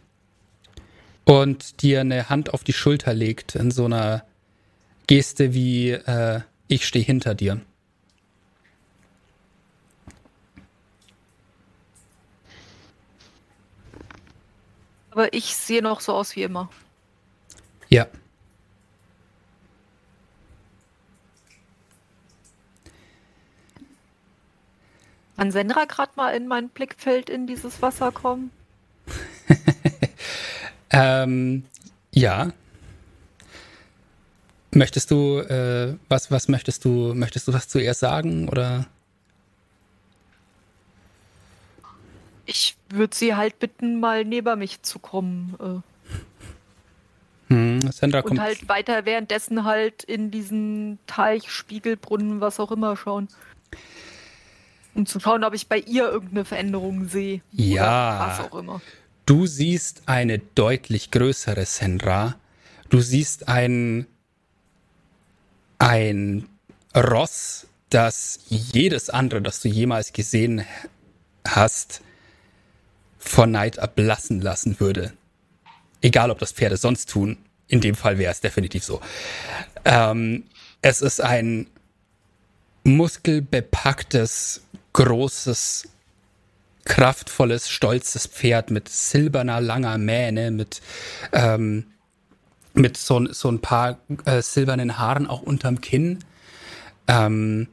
und 1.26 1.81
dir 1.81 2.02
eine 2.02 2.30
Hand 2.30 2.53
auf 2.53 2.64
die 2.64 2.73
Schulter 2.73 3.14
legt 3.14 3.56
in 3.56 3.72
so 3.72 3.86
einer 3.86 4.23
Geste 5.07 5.53
wie 5.53 5.91
äh, 5.91 6.41
ich 6.68 6.86
stehe 6.86 7.03
hinter 7.03 7.34
dir. 7.34 7.60
Aber 15.11 15.34
ich 15.34 15.56
sehe 15.56 15.81
noch 15.81 15.99
so 16.02 16.14
aus 16.14 16.36
wie 16.36 16.44
immer. 16.44 16.69
Ja. 17.90 18.07
Kann 25.38 25.52
Senra 25.52 25.86
gerade 25.86 26.11
mal 26.16 26.32
in 26.36 26.48
mein 26.48 26.70
Blickfeld 26.70 27.30
in 27.30 27.48
dieses 27.48 27.82
Wasser 27.82 28.11
kommen? 28.11 28.52
Ähm, 30.91 31.64
ja. 32.11 32.52
Möchtest 34.72 35.11
du, 35.11 35.40
äh, 35.40 35.95
was, 36.10 36.32
was 36.32 36.48
möchtest 36.48 36.86
du, 36.86 37.14
möchtest 37.14 37.48
du 37.48 37.53
was 37.53 37.68
zuerst 37.68 38.02
sagen 38.02 38.49
oder? 38.49 38.88
Ich 42.45 42.76
würde 42.90 43.16
sie 43.16 43.36
halt 43.36 43.60
bitten, 43.60 43.99
mal 43.99 44.26
neben 44.26 44.60
mich 44.60 44.82
zu 44.82 44.99
kommen. 44.99 45.84
Hm, 47.49 47.81
Sandra 47.91 48.19
und 48.19 48.26
kommt. 48.27 48.39
halt 48.39 48.69
weiter 48.69 49.05
währenddessen 49.05 49.65
halt 49.65 50.03
in 50.03 50.31
diesen 50.31 50.99
Teich, 51.07 51.51
Spiegelbrunnen, 51.51 52.41
was 52.41 52.59
auch 52.59 52.71
immer 52.71 52.95
schauen. 52.95 53.27
Um 54.93 55.05
zu 55.05 55.19
schauen, 55.19 55.43
ob 55.43 55.53
ich 55.53 55.67
bei 55.67 55.80
ihr 55.80 56.09
irgendeine 56.09 56.45
Veränderung 56.45 57.07
sehe. 57.07 57.41
Ja. 57.51 58.38
Was 58.38 58.51
auch 58.51 58.59
immer. 58.59 58.81
Du 59.26 59.45
siehst 59.45 60.03
eine 60.07 60.39
deutlich 60.39 61.11
größere 61.11 61.65
Senra. 61.65 62.35
Du 62.89 62.99
siehst 62.99 63.47
ein, 63.47 64.07
ein 65.77 66.47
Ross, 66.95 67.67
das 67.89 68.39
jedes 68.47 69.09
andere, 69.09 69.41
das 69.41 69.61
du 69.61 69.69
jemals 69.69 70.13
gesehen 70.13 70.65
hast, 71.47 72.01
vor 73.17 73.47
Neid 73.47 73.80
ablassen 73.80 74.41
lassen 74.41 74.80
würde. 74.80 75.13
Egal, 76.01 76.31
ob 76.31 76.39
das 76.39 76.51
Pferde 76.51 76.77
sonst 76.77 77.09
tun. 77.09 77.38
In 77.67 77.81
dem 77.81 77.95
Fall 77.95 78.17
wäre 78.17 78.31
es 78.31 78.41
definitiv 78.41 78.84
so. 78.84 79.01
Ähm, 79.85 80.43
es 80.81 81.01
ist 81.01 81.21
ein 81.21 81.67
muskelbepacktes, 82.84 84.63
großes 84.93 85.89
kraftvolles, 86.85 87.69
stolzes 87.69 88.26
Pferd 88.26 88.71
mit 88.71 88.89
silberner, 88.89 89.61
langer 89.61 89.97
Mähne, 89.97 90.49
mit, 90.49 90.81
ähm, 91.31 91.85
mit 92.73 92.97
so, 92.97 93.31
so 93.31 93.49
ein 93.49 93.59
paar 93.59 93.99
äh, 94.26 94.41
silbernen 94.41 94.97
Haaren 94.97 95.27
auch 95.27 95.41
unterm 95.41 95.81
Kinn, 95.81 96.19
ähm, 97.07 97.67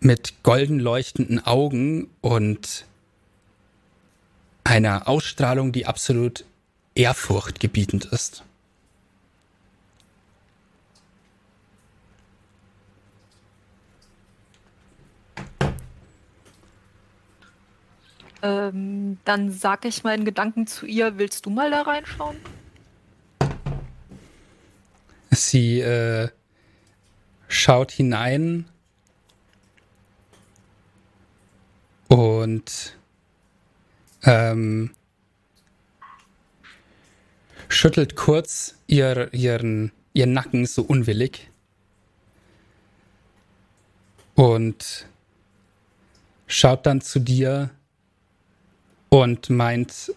mit 0.00 0.42
golden 0.42 0.78
leuchtenden 0.78 1.44
Augen 1.44 2.08
und 2.20 2.84
einer 4.64 5.08
Ausstrahlung, 5.08 5.72
die 5.72 5.86
absolut 5.86 6.44
ehrfurchtgebietend 6.94 8.06
ist. 8.06 8.44
Ähm, 18.42 19.18
dann 19.24 19.52
sag 19.52 19.84
ich 19.84 20.02
meinen 20.02 20.24
Gedanken 20.24 20.66
zu 20.66 20.84
ihr, 20.84 21.16
willst 21.16 21.46
du 21.46 21.50
mal 21.50 21.70
da 21.70 21.82
reinschauen? 21.82 22.36
Sie 25.30 25.80
äh, 25.80 26.28
schaut 27.46 27.92
hinein 27.92 28.66
und 32.08 32.96
ähm, 34.24 34.90
schüttelt 37.72 38.16
kurz 38.16 38.74
ihr, 38.86 39.32
ihren, 39.32 39.92
ihren 40.12 40.32
Nacken 40.32 40.66
so 40.66 40.82
unwillig 40.82 41.50
und 44.34 45.06
schaut 46.46 46.86
dann 46.86 47.00
zu 47.00 47.18
dir 47.18 47.70
und 49.08 49.50
meint 49.50 50.12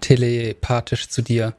telepathisch 0.00 1.08
zu 1.08 1.22
dir, 1.22 1.54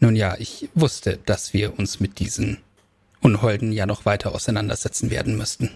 nun 0.00 0.16
ja, 0.16 0.36
ich 0.38 0.68
wusste, 0.74 1.18
dass 1.26 1.52
wir 1.52 1.78
uns 1.78 2.00
mit 2.00 2.18
diesen 2.18 2.58
Unholden 3.20 3.72
ja 3.72 3.86
noch 3.86 4.04
weiter 4.04 4.34
auseinandersetzen 4.34 5.10
werden 5.10 5.36
müssten. 5.36 5.70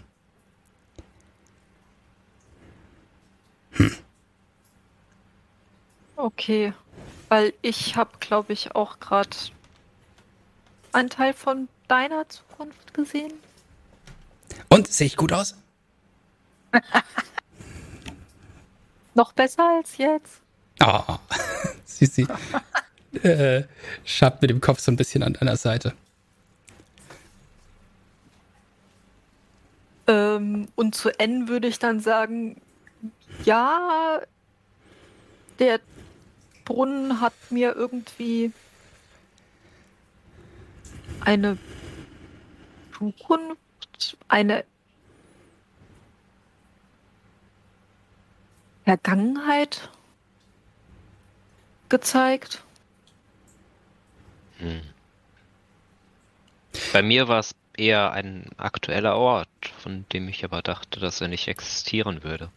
Okay, 6.17 6.73
weil 7.29 7.53
ich 7.61 7.97
habe, 7.97 8.11
glaube 8.21 8.55
ich, 8.55 8.75
auch 8.75 8.99
gerade 9.01 9.37
einen 10.93 11.11
Teil 11.11 11.35
von 11.35 11.69
deiner 11.89 12.27
Zukunft 12.29 12.95
gesehen. 12.95 13.35
Und 14.69 14.89
sehe 14.89 15.07
ich 15.07 15.17
gut 15.17 15.33
aus? 15.33 15.55
Noch 19.15 19.33
besser 19.33 19.77
als 19.77 19.99
jetzt. 19.99 20.41
Ah, 20.81 21.19
sie, 21.85 22.07
sie 22.07 22.27
äh, 23.23 23.65
schabt 24.05 24.41
mit 24.43 24.51
dem 24.51 24.61
Kopf 24.61 24.81
so 24.81 24.91
ein 24.91 24.97
bisschen 24.97 25.23
an 25.23 25.35
deiner 25.35 25.57
Seite. 25.57 25.95
Ähm, 30.07 30.69
und 30.77 30.95
zu 30.95 31.11
N 31.19 31.49
würde 31.49 31.69
ich 31.69 31.79
dann 31.79 32.01
sagen, 32.01 32.61
ja, 33.45 34.21
der 35.59 35.81
Brunnen 36.67 37.21
hat 37.21 37.33
mir 37.49 37.75
irgendwie 37.75 38.53
eine 41.21 41.57
Zukunft, 42.93 44.19
eine 44.29 44.65
Vergangenheit 48.85 49.89
gezeigt. 51.89 52.63
Hm. 54.59 54.83
Bei 56.93 57.03
mir 57.03 57.29
war 57.29 57.39
es 57.41 57.55
eher 57.77 58.13
ein 58.13 58.51
aktueller 58.57 59.17
Ort, 59.17 59.49
von 59.79 60.05
dem 60.13 60.29
ich 60.29 60.45
aber 60.45 60.63
dachte, 60.63 60.99
dass 60.99 61.21
er 61.21 61.29
nicht 61.29 61.47
existieren 61.47 62.25
würde. 62.25 62.51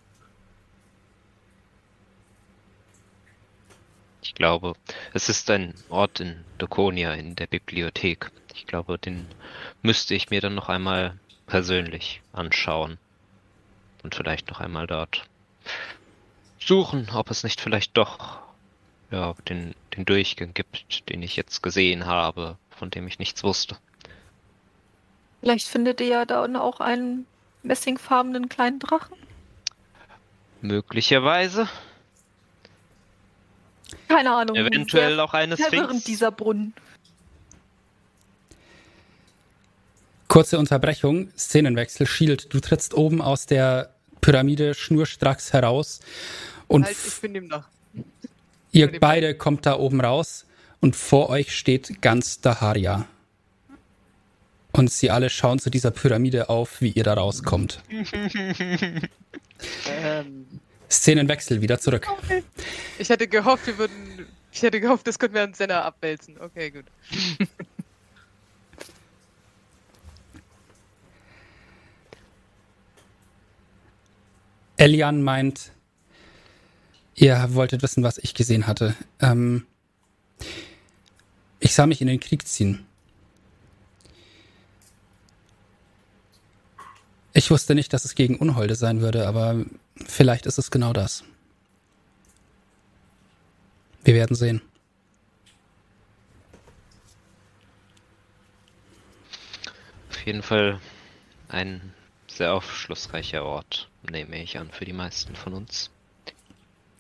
Ich 4.30 4.36
glaube, 4.36 4.74
es 5.12 5.28
ist 5.28 5.50
ein 5.50 5.74
Ort 5.90 6.20
in 6.20 6.46
Dokonia 6.60 7.14
in 7.16 7.36
der 7.36 7.48
Bibliothek. 7.48 8.30
Ich 8.54 8.68
glaube, 8.68 9.00
den 9.00 9.26
müsste 9.82 10.14
ich 10.14 10.30
mir 10.30 10.40
dann 10.40 10.54
noch 10.54 10.70
einmal 10.70 11.18
persönlich 11.48 12.22
anschauen. 12.32 13.00
Und 14.04 14.14
vielleicht 14.14 14.48
noch 14.52 14.60
einmal 14.60 14.86
dort 14.86 15.26
suchen, 16.60 17.10
ob 17.12 17.32
es 17.32 17.44
nicht 17.44 17.60
vielleicht 17.60 17.98
doch 17.98 18.38
ja, 19.10 19.34
den, 19.50 19.74
den 19.98 20.06
Durchgang 20.06 20.54
gibt, 20.54 21.10
den 21.10 21.24
ich 21.24 21.36
jetzt 21.36 21.64
gesehen 21.64 22.06
habe, 22.06 22.56
von 22.70 22.92
dem 22.92 23.08
ich 23.08 23.18
nichts 23.18 23.44
wusste. 23.44 23.78
Vielleicht 25.40 25.68
findet 25.68 26.02
ihr 26.02 26.08
ja 26.08 26.26
da 26.26 26.44
auch 26.44 26.80
einen 26.82 27.26
messingfarbenen 27.64 28.48
kleinen 28.48 28.78
Drachen. 28.78 29.18
Möglicherweise. 30.62 31.68
Keine 34.08 34.32
Ahnung. 34.32 34.56
Eventuell 34.56 35.20
auch 35.20 35.34
eine 35.34 35.58
verwirrend 35.58 35.90
Sphinx. 35.90 36.04
dieser 36.06 36.32
Brunnen. 36.32 36.74
Kurze 40.28 40.60
Unterbrechung, 40.60 41.30
Szenenwechsel. 41.38 42.06
Shield, 42.06 42.54
du 42.54 42.60
trittst 42.60 42.94
oben 42.94 43.22
aus 43.22 43.46
der 43.48 43.94
Pyramide 44.22 44.74
schnurstracks 44.76 45.54
heraus 45.54 46.02
und 46.68 46.86
Halt, 46.86 46.98
ich 47.08 47.22
bin 47.22 47.34
dem 47.34 47.48
nach. 47.48 47.68
ihr 48.72 49.00
beide 49.00 49.34
kommt 49.34 49.66
da 49.66 49.78
oben 49.80 50.02
raus 50.02 50.46
und 50.82 50.96
vor 50.96 51.30
euch 51.30 51.56
steht 51.56 52.02
ganz 52.02 52.42
Daharia. 52.42 53.06
Und 54.72 54.92
sie 54.92 55.10
alle 55.10 55.32
schauen 55.32 55.58
zu 55.58 55.72
dieser 55.72 55.90
Pyramide 55.90 56.50
auf, 56.50 56.80
wie 56.80 56.90
ihr 56.92 57.04
da 57.04 57.16
rauskommt. 57.16 57.82
Ähm, 59.88 60.46
Szenenwechsel 60.90 61.62
wieder 61.62 61.80
zurück. 61.80 62.08
Ich 62.98 63.10
hätte 63.10 63.28
gehofft, 63.28 63.68
wir 63.68 63.78
würden. 63.78 64.26
Ich 64.52 64.64
hätte 64.64 64.82
gehofft, 64.82 65.06
das 65.08 65.20
könnten 65.20 65.36
wir 65.36 65.44
an 65.44 65.54
Senna 65.54 65.84
abwälzen. 65.84 66.40
Okay, 66.40 66.72
gut. 66.72 66.86
Elian 74.80 75.22
meint, 75.22 75.74
ihr 77.14 77.48
wolltet 77.50 77.84
wissen, 77.84 78.02
was 78.02 78.18
ich 78.18 78.34
gesehen 78.34 78.66
hatte. 78.66 78.96
Ähm, 79.20 79.66
ich 81.60 81.76
sah 81.76 81.86
mich 81.86 82.00
in 82.00 82.08
den 82.08 82.22
Krieg 82.22 82.48
ziehen. 82.48 82.86
Ich 87.34 87.52
wusste 87.52 87.76
nicht, 87.76 87.92
dass 87.92 88.06
es 88.06 88.16
gegen 88.16 88.38
Unholde 88.38 88.76
sein 88.76 89.02
würde, 89.02 89.28
aber 89.28 89.66
vielleicht 90.08 90.46
ist 90.46 90.58
es 90.58 90.72
genau 90.72 90.94
das. 90.94 91.24
Wir 94.04 94.14
werden 94.16 94.36
sehen. 94.36 94.62
Auf 100.10 100.26
jeden 100.26 100.42
Fall 100.42 100.80
ein 101.48 101.94
sehr 102.28 102.54
aufschlussreicher 102.54 103.44
Ort, 103.44 103.90
nehme 104.10 104.42
ich 104.42 104.58
an, 104.58 104.72
für 104.72 104.86
die 104.86 104.94
meisten 104.94 105.36
von 105.36 105.54
uns. 105.54 105.92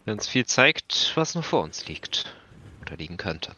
Der 0.06 0.14
uns 0.14 0.28
viel 0.28 0.46
zeigt, 0.46 1.12
was 1.16 1.36
noch 1.36 1.46
vor 1.46 1.64
uns 1.64 1.88
liegt 1.88 2.34
oder 2.82 2.98
liegen 2.98 3.18
könnte. 3.18 3.56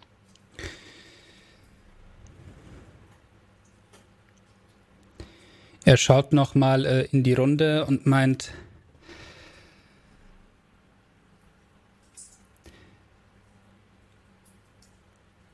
Er 5.84 5.98
schaut 5.98 6.32
nochmal 6.32 6.86
äh, 6.86 7.02
in 7.06 7.24
die 7.24 7.34
Runde 7.34 7.86
und 7.86 8.06
meint, 8.06 8.54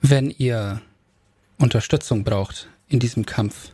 wenn 0.09 0.29
ihr 0.29 0.81
Unterstützung 1.57 2.23
braucht 2.23 2.69
in 2.87 2.99
diesem 2.99 3.25
Kampf, 3.25 3.71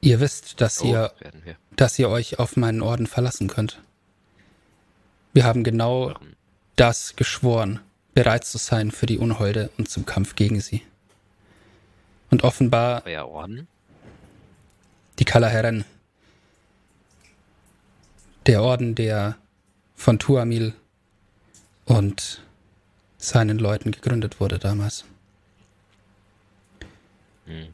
ihr 0.00 0.20
wisst, 0.20 0.60
dass 0.60 0.82
ihr 0.82 1.12
Oh, 1.14 1.24
wir. 1.44 1.56
dass 1.76 1.98
ihr 1.98 2.08
euch 2.08 2.38
auf 2.38 2.56
meinen 2.56 2.82
Orden 2.82 3.06
verlassen 3.06 3.48
könnt. 3.48 3.80
Wir 5.32 5.44
haben 5.44 5.64
genau 5.64 6.14
das 6.76 7.16
geschworen, 7.16 7.80
bereit 8.14 8.44
zu 8.44 8.58
sein 8.58 8.90
für 8.90 9.06
die 9.06 9.18
Unholde 9.18 9.70
und 9.76 9.88
zum 9.88 10.06
Kampf 10.06 10.34
gegen 10.34 10.60
sie. 10.60 10.82
Und 12.30 12.42
offenbar 12.44 13.02
Euer 13.06 13.28
Orden? 13.28 13.68
die 15.18 15.24
Kalaheren. 15.24 15.84
Der 18.46 18.62
Orden, 18.62 18.94
der 18.94 19.36
von 19.94 20.18
Tuamil 20.18 20.74
und 21.84 22.42
seinen 23.26 23.58
Leuten 23.58 23.90
gegründet 23.90 24.40
wurde 24.40 24.58
damals. 24.58 25.04
Hm. 27.46 27.68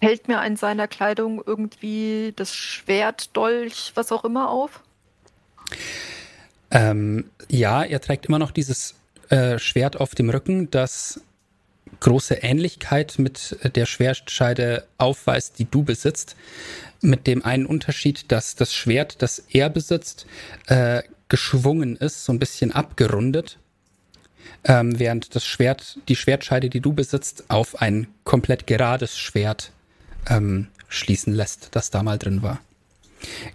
Fällt 0.00 0.28
mir 0.28 0.38
an 0.40 0.56
seiner 0.56 0.86
Kleidung 0.86 1.42
irgendwie 1.44 2.32
das 2.36 2.54
Schwert, 2.54 3.36
Dolch, 3.36 3.92
was 3.94 4.12
auch 4.12 4.24
immer 4.24 4.50
auf? 4.50 4.82
Ähm, 6.70 7.30
ja, 7.48 7.82
er 7.82 8.00
trägt 8.00 8.26
immer 8.26 8.38
noch 8.38 8.50
dieses 8.50 8.94
äh, 9.30 9.58
Schwert 9.58 9.98
auf 9.98 10.14
dem 10.14 10.30
Rücken, 10.30 10.70
das 10.70 11.20
große 12.00 12.34
Ähnlichkeit 12.34 13.18
mit 13.18 13.56
der 13.74 13.86
Schwertscheide 13.86 14.86
aufweist, 14.98 15.58
die 15.58 15.64
du 15.64 15.82
besitzt. 15.82 16.36
Mit 17.00 17.26
dem 17.26 17.44
einen 17.44 17.66
Unterschied, 17.66 18.30
dass 18.32 18.56
das 18.56 18.74
Schwert, 18.74 19.22
das 19.22 19.38
er 19.50 19.70
besitzt, 19.70 20.26
äh, 20.66 21.02
geschwungen 21.28 21.96
ist, 21.96 22.24
so 22.24 22.32
ein 22.32 22.38
bisschen 22.38 22.72
abgerundet. 22.72 23.58
Ähm, 24.64 24.98
während 24.98 25.34
das 25.34 25.44
Schwert, 25.44 25.98
die 26.08 26.16
Schwertscheide, 26.16 26.70
die 26.70 26.80
du 26.80 26.92
besitzt, 26.92 27.44
auf 27.48 27.80
ein 27.80 28.06
komplett 28.24 28.66
gerades 28.66 29.18
Schwert 29.18 29.72
ähm, 30.28 30.68
schließen 30.88 31.32
lässt, 31.32 31.68
das 31.72 31.90
da 31.90 32.02
mal 32.02 32.18
drin 32.18 32.42
war. 32.42 32.60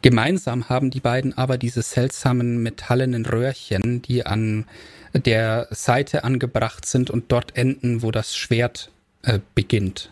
Gemeinsam 0.01 0.69
haben 0.69 0.89
die 0.89 0.99
beiden 0.99 1.37
aber 1.37 1.57
diese 1.57 1.81
seltsamen 1.81 2.61
metallenen 2.63 3.25
Röhrchen, 3.25 4.01
die 4.01 4.25
an 4.25 4.65
der 5.13 5.67
Seite 5.71 6.23
angebracht 6.23 6.85
sind 6.85 7.09
und 7.09 7.31
dort 7.31 7.55
enden, 7.55 8.01
wo 8.01 8.11
das 8.11 8.35
Schwert 8.35 8.91
äh, 9.23 9.39
beginnt. 9.55 10.11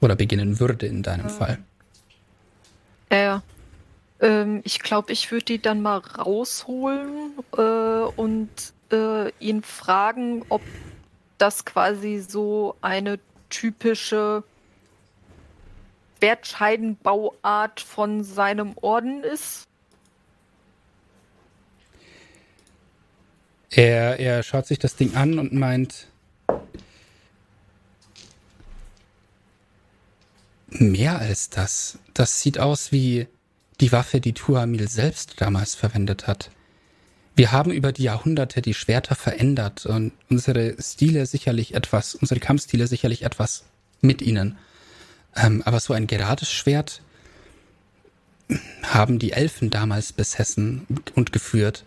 Oder 0.00 0.16
beginnen 0.16 0.60
würde 0.60 0.86
in 0.86 1.02
deinem 1.02 1.30
Fall. 1.30 1.58
Ja, 3.10 3.18
ja. 3.18 3.42
Ähm, 4.24 4.62
ich 4.64 4.80
glaube, 4.80 5.12
ich 5.12 5.30
würde 5.30 5.44
die 5.44 5.60
dann 5.60 5.82
mal 5.82 5.98
rausholen 5.98 7.34
äh, 7.56 7.60
und 7.60 8.48
äh, 8.90 9.28
ihn 9.38 9.62
fragen, 9.62 10.44
ob 10.48 10.62
das 11.36 11.66
quasi 11.66 12.24
so 12.26 12.74
eine 12.80 13.20
typische 13.50 14.42
Schwertscheidenbauart 16.18 17.80
von 17.80 18.24
seinem 18.24 18.78
Orden 18.80 19.22
ist. 19.24 19.68
Er, 23.70 24.18
er 24.18 24.42
schaut 24.42 24.66
sich 24.66 24.78
das 24.78 24.96
Ding 24.96 25.16
an 25.16 25.38
und 25.38 25.52
meint, 25.52 26.06
mehr 30.68 31.18
als 31.18 31.50
das. 31.50 31.98
Das 32.14 32.40
sieht 32.40 32.58
aus 32.58 32.90
wie 32.90 33.26
die 33.80 33.92
Waffe, 33.92 34.20
die 34.20 34.32
Tuamil 34.32 34.88
selbst 34.88 35.40
damals 35.40 35.74
verwendet 35.74 36.26
hat. 36.26 36.50
Wir 37.36 37.50
haben 37.50 37.72
über 37.72 37.90
die 37.92 38.04
Jahrhunderte 38.04 38.62
die 38.62 38.74
Schwerter 38.74 39.16
verändert 39.16 39.86
und 39.86 40.12
unsere 40.30 40.76
Stile 40.80 41.26
sicherlich 41.26 41.74
etwas, 41.74 42.14
unsere 42.14 42.38
Kampfstile 42.38 42.86
sicherlich 42.86 43.22
etwas 43.22 43.64
mit 44.00 44.22
ihnen. 44.22 44.56
Ähm, 45.34 45.62
aber 45.64 45.80
so 45.80 45.94
ein 45.94 46.06
gerades 46.06 46.52
Schwert 46.52 47.02
haben 48.82 49.18
die 49.18 49.32
Elfen 49.32 49.70
damals 49.70 50.12
besessen 50.12 50.86
und 51.16 51.32
geführt 51.32 51.84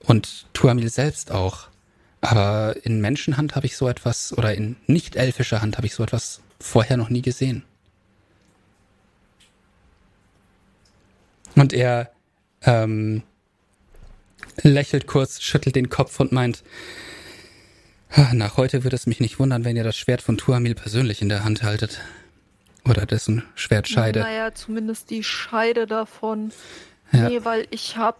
und 0.00 0.46
Tuamil 0.52 0.90
selbst 0.90 1.30
auch. 1.30 1.68
Aber 2.20 2.74
in 2.82 3.00
Menschenhand 3.00 3.54
habe 3.54 3.66
ich 3.66 3.76
so 3.76 3.88
etwas, 3.88 4.36
oder 4.36 4.54
in 4.54 4.76
nicht-elfischer 4.88 5.62
Hand 5.62 5.76
habe 5.76 5.86
ich 5.86 5.94
so 5.94 6.02
etwas 6.02 6.40
vorher 6.58 6.96
noch 6.96 7.10
nie 7.10 7.22
gesehen. 7.22 7.62
Und 11.60 11.72
er 11.72 12.10
ähm, 12.62 13.22
lächelt 14.62 15.06
kurz, 15.06 15.40
schüttelt 15.40 15.76
den 15.76 15.88
Kopf 15.88 16.18
und 16.20 16.32
meint, 16.32 16.62
"Ah, 18.10 18.32
nach 18.32 18.56
heute 18.56 18.84
würde 18.84 18.96
es 18.96 19.06
mich 19.06 19.20
nicht 19.20 19.38
wundern, 19.38 19.64
wenn 19.64 19.76
ihr 19.76 19.84
das 19.84 19.96
Schwert 19.96 20.22
von 20.22 20.38
Tuamil 20.38 20.74
persönlich 20.74 21.22
in 21.22 21.28
der 21.28 21.44
Hand 21.44 21.62
haltet. 21.62 22.00
Oder 22.88 23.06
dessen 23.06 23.42
Schwertscheide. 23.54 24.20
Naja, 24.20 24.54
zumindest 24.54 25.10
die 25.10 25.22
Scheide 25.22 25.86
davon. 25.86 26.52
Ja. 27.12 27.28
Nee, 27.28 27.44
weil 27.44 27.66
ich 27.70 27.96
habe 27.96 28.18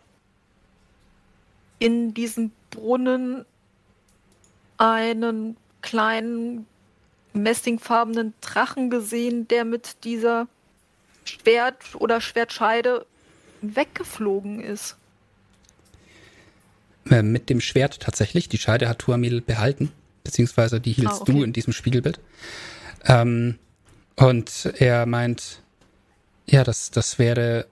in 1.79 2.13
diesem 2.13 2.51
Brunnen 2.71 3.45
einen 4.77 5.57
kleinen 5.81 6.67
messingfarbenen 7.33 8.35
Drachen 8.41 8.91
gesehen, 8.91 9.49
der 9.49 9.65
mit 9.65 10.05
dieser 10.05 10.49
Schwert 11.25 11.95
oder 11.95 12.21
Schwertscheide 12.21 13.07
weggeflogen 13.61 14.61
ist. 14.61 14.97
Äh, 17.11 17.23
mit 17.23 17.51
dem 17.51 17.61
Schwert 17.61 18.01
tatsächlich. 18.01 18.49
Die 18.49 18.59
Scheide 18.59 18.89
hat 18.89 18.99
Tuamil 19.01 19.41
behalten, 19.41 19.93
beziehungsweise 20.25 20.81
die 20.81 20.93
hielst 20.93 21.21
Ah, 21.21 21.23
okay. 21.23 21.33
du 21.33 21.43
in 21.43 21.53
diesem 21.53 21.73
Spiegelbild. 21.73 22.21
Ähm, 23.05 23.59
und 24.17 24.73
er 24.79 25.07
meint, 25.07 25.63
ja, 26.47 26.65
das, 26.65 26.91
das 26.91 27.19
wäre 27.19 27.67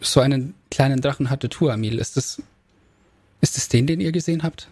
so 0.00 0.20
einen 0.20 0.54
kleinen 0.70 1.00
Drachen 1.00 1.30
hatte 1.30 1.48
Tuamil. 1.48 1.98
Ist 1.98 2.16
das, 2.16 2.42
ist 3.40 3.56
es 3.58 3.68
den, 3.68 3.86
den 3.86 4.00
ihr 4.00 4.12
gesehen 4.12 4.42
habt? 4.42 4.68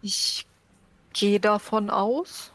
Ich 0.00 0.46
gehe 1.12 1.40
davon 1.40 1.90
aus. 1.90 2.52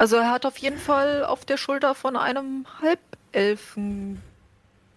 Also 0.00 0.16
er 0.16 0.30
hat 0.30 0.46
auf 0.46 0.56
jeden 0.56 0.78
Fall 0.78 1.26
auf 1.26 1.44
der 1.44 1.58
Schulter 1.58 1.94
von 1.94 2.16
einem 2.16 2.64
Halbelfen 2.80 4.22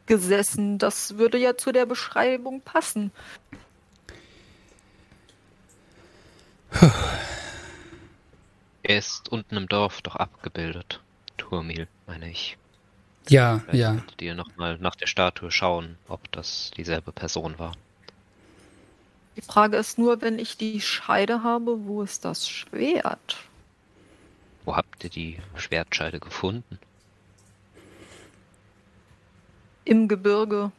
gesessen. 0.06 0.78
Das 0.78 1.18
würde 1.18 1.38
ja 1.38 1.58
zu 1.58 1.74
der 1.74 1.86
Beschreibung 1.86 2.62
passen. 2.62 3.12
Er 8.84 8.98
ist 8.98 9.28
unten 9.28 9.58
im 9.58 9.68
Dorf 9.68 10.02
doch 10.02 10.16
abgebildet. 10.16 11.02
Turmil, 11.36 11.90
meine 12.08 12.32
ich. 12.32 12.58
Ja, 13.28 13.60
Vielleicht 13.60 13.80
ja. 13.80 13.94
solltet 13.96 14.22
ihr 14.22 14.36
nochmal 14.36 14.78
nach 14.78 14.96
der 14.96 15.08
Statue 15.08 15.52
schauen, 15.52 15.98
ob 16.08 16.32
das 16.32 16.72
dieselbe 16.78 17.12
Person 17.12 17.60
war. 17.60 17.74
Die 19.36 19.42
Frage 19.42 19.76
ist 19.76 19.98
nur, 19.98 20.22
wenn 20.22 20.40
ich 20.40 20.56
die 20.56 20.80
Scheide 20.80 21.44
habe, 21.44 21.86
wo 21.88 22.04
ist 22.04 22.24
das 22.24 22.48
Schwert? 22.48 23.36
Wo 24.66 24.76
habt 24.76 25.04
ihr 25.04 25.10
die 25.10 25.40
Schwertscheide 25.56 26.20
gefunden? 26.20 26.80
Im 29.86 30.08
Gebirge. 30.08 30.72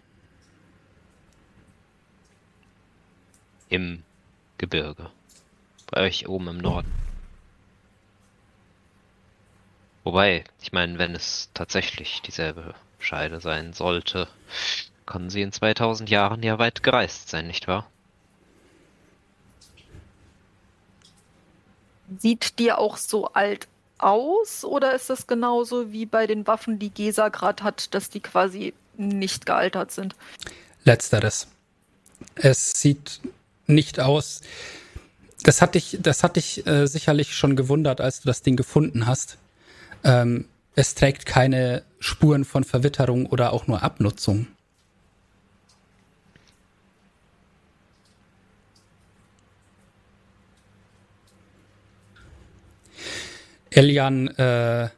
Im 3.69 4.02
Gebirge. 4.56 5.11
Bei 5.90 6.02
euch 6.02 6.27
oben 6.28 6.48
im 6.48 6.59
Norden. 6.59 6.93
Wobei, 10.05 10.44
ich 10.62 10.73
meine, 10.73 10.98
wenn 10.98 11.15
es 11.15 11.51
tatsächlich 11.55 12.23
dieselbe 12.23 12.74
Scheide 12.98 13.40
sein 13.40 13.73
sollte, 13.73 14.28
kann 15.06 15.28
sie 15.28 15.43
in 15.43 15.52
2000 15.52 16.09
Jahren 16.09 16.43
ja 16.43 16.59
weit 16.59 16.82
gereist 16.82 17.28
sein, 17.28 17.47
nicht 17.47 17.69
wahr? 17.69 17.90
Sieht 22.19 22.59
die 22.59 22.73
auch 22.73 22.97
so 22.97 23.28
alt 23.28 23.66
aus 24.05 24.65
oder 24.65 24.95
ist 24.95 25.11
das 25.11 25.27
genauso 25.27 25.93
wie 25.93 26.07
bei 26.07 26.27
den 26.27 26.47
Waffen, 26.47 26.79
die 26.79 26.91
Gesa 26.91 27.29
gerade 27.31 27.65
hat, 27.65 27.95
dass 27.95 28.11
die 28.11 28.21
quasi 28.21 28.75
nicht 28.97 29.47
gealtert 29.47 29.91
sind? 29.91 30.15
Letzteres. 30.85 31.49
Es 32.35 32.73
sieht 32.81 33.21
nicht 33.67 34.01
aus. 34.01 34.43
Das 35.43 35.63
hat 35.63 35.75
dich, 35.75 35.99
das 36.01 36.23
hat 36.23 36.37
dich 36.37 36.67
äh, 36.67 36.87
sicherlich 36.87 37.35
schon 37.35 37.57
gewundert, 37.57 38.01
als 38.01 38.21
du 38.21 38.27
das 38.27 38.43
Ding 38.43 38.57
gefunden 38.57 39.07
hast. 39.07 39.39
Ähm, 40.03 40.47
es 40.75 40.95
trägt 40.95 41.27
keine 41.27 41.83
Spuren 41.99 42.45
von 42.45 42.65
Verwitterung 42.65 43.27
oder 43.27 43.53
auch 43.53 43.67
nur 43.67 43.83
Abnutzung. 43.83 44.47
Elian 53.75 54.29
äh, 54.29 54.85
äh, 54.85 54.89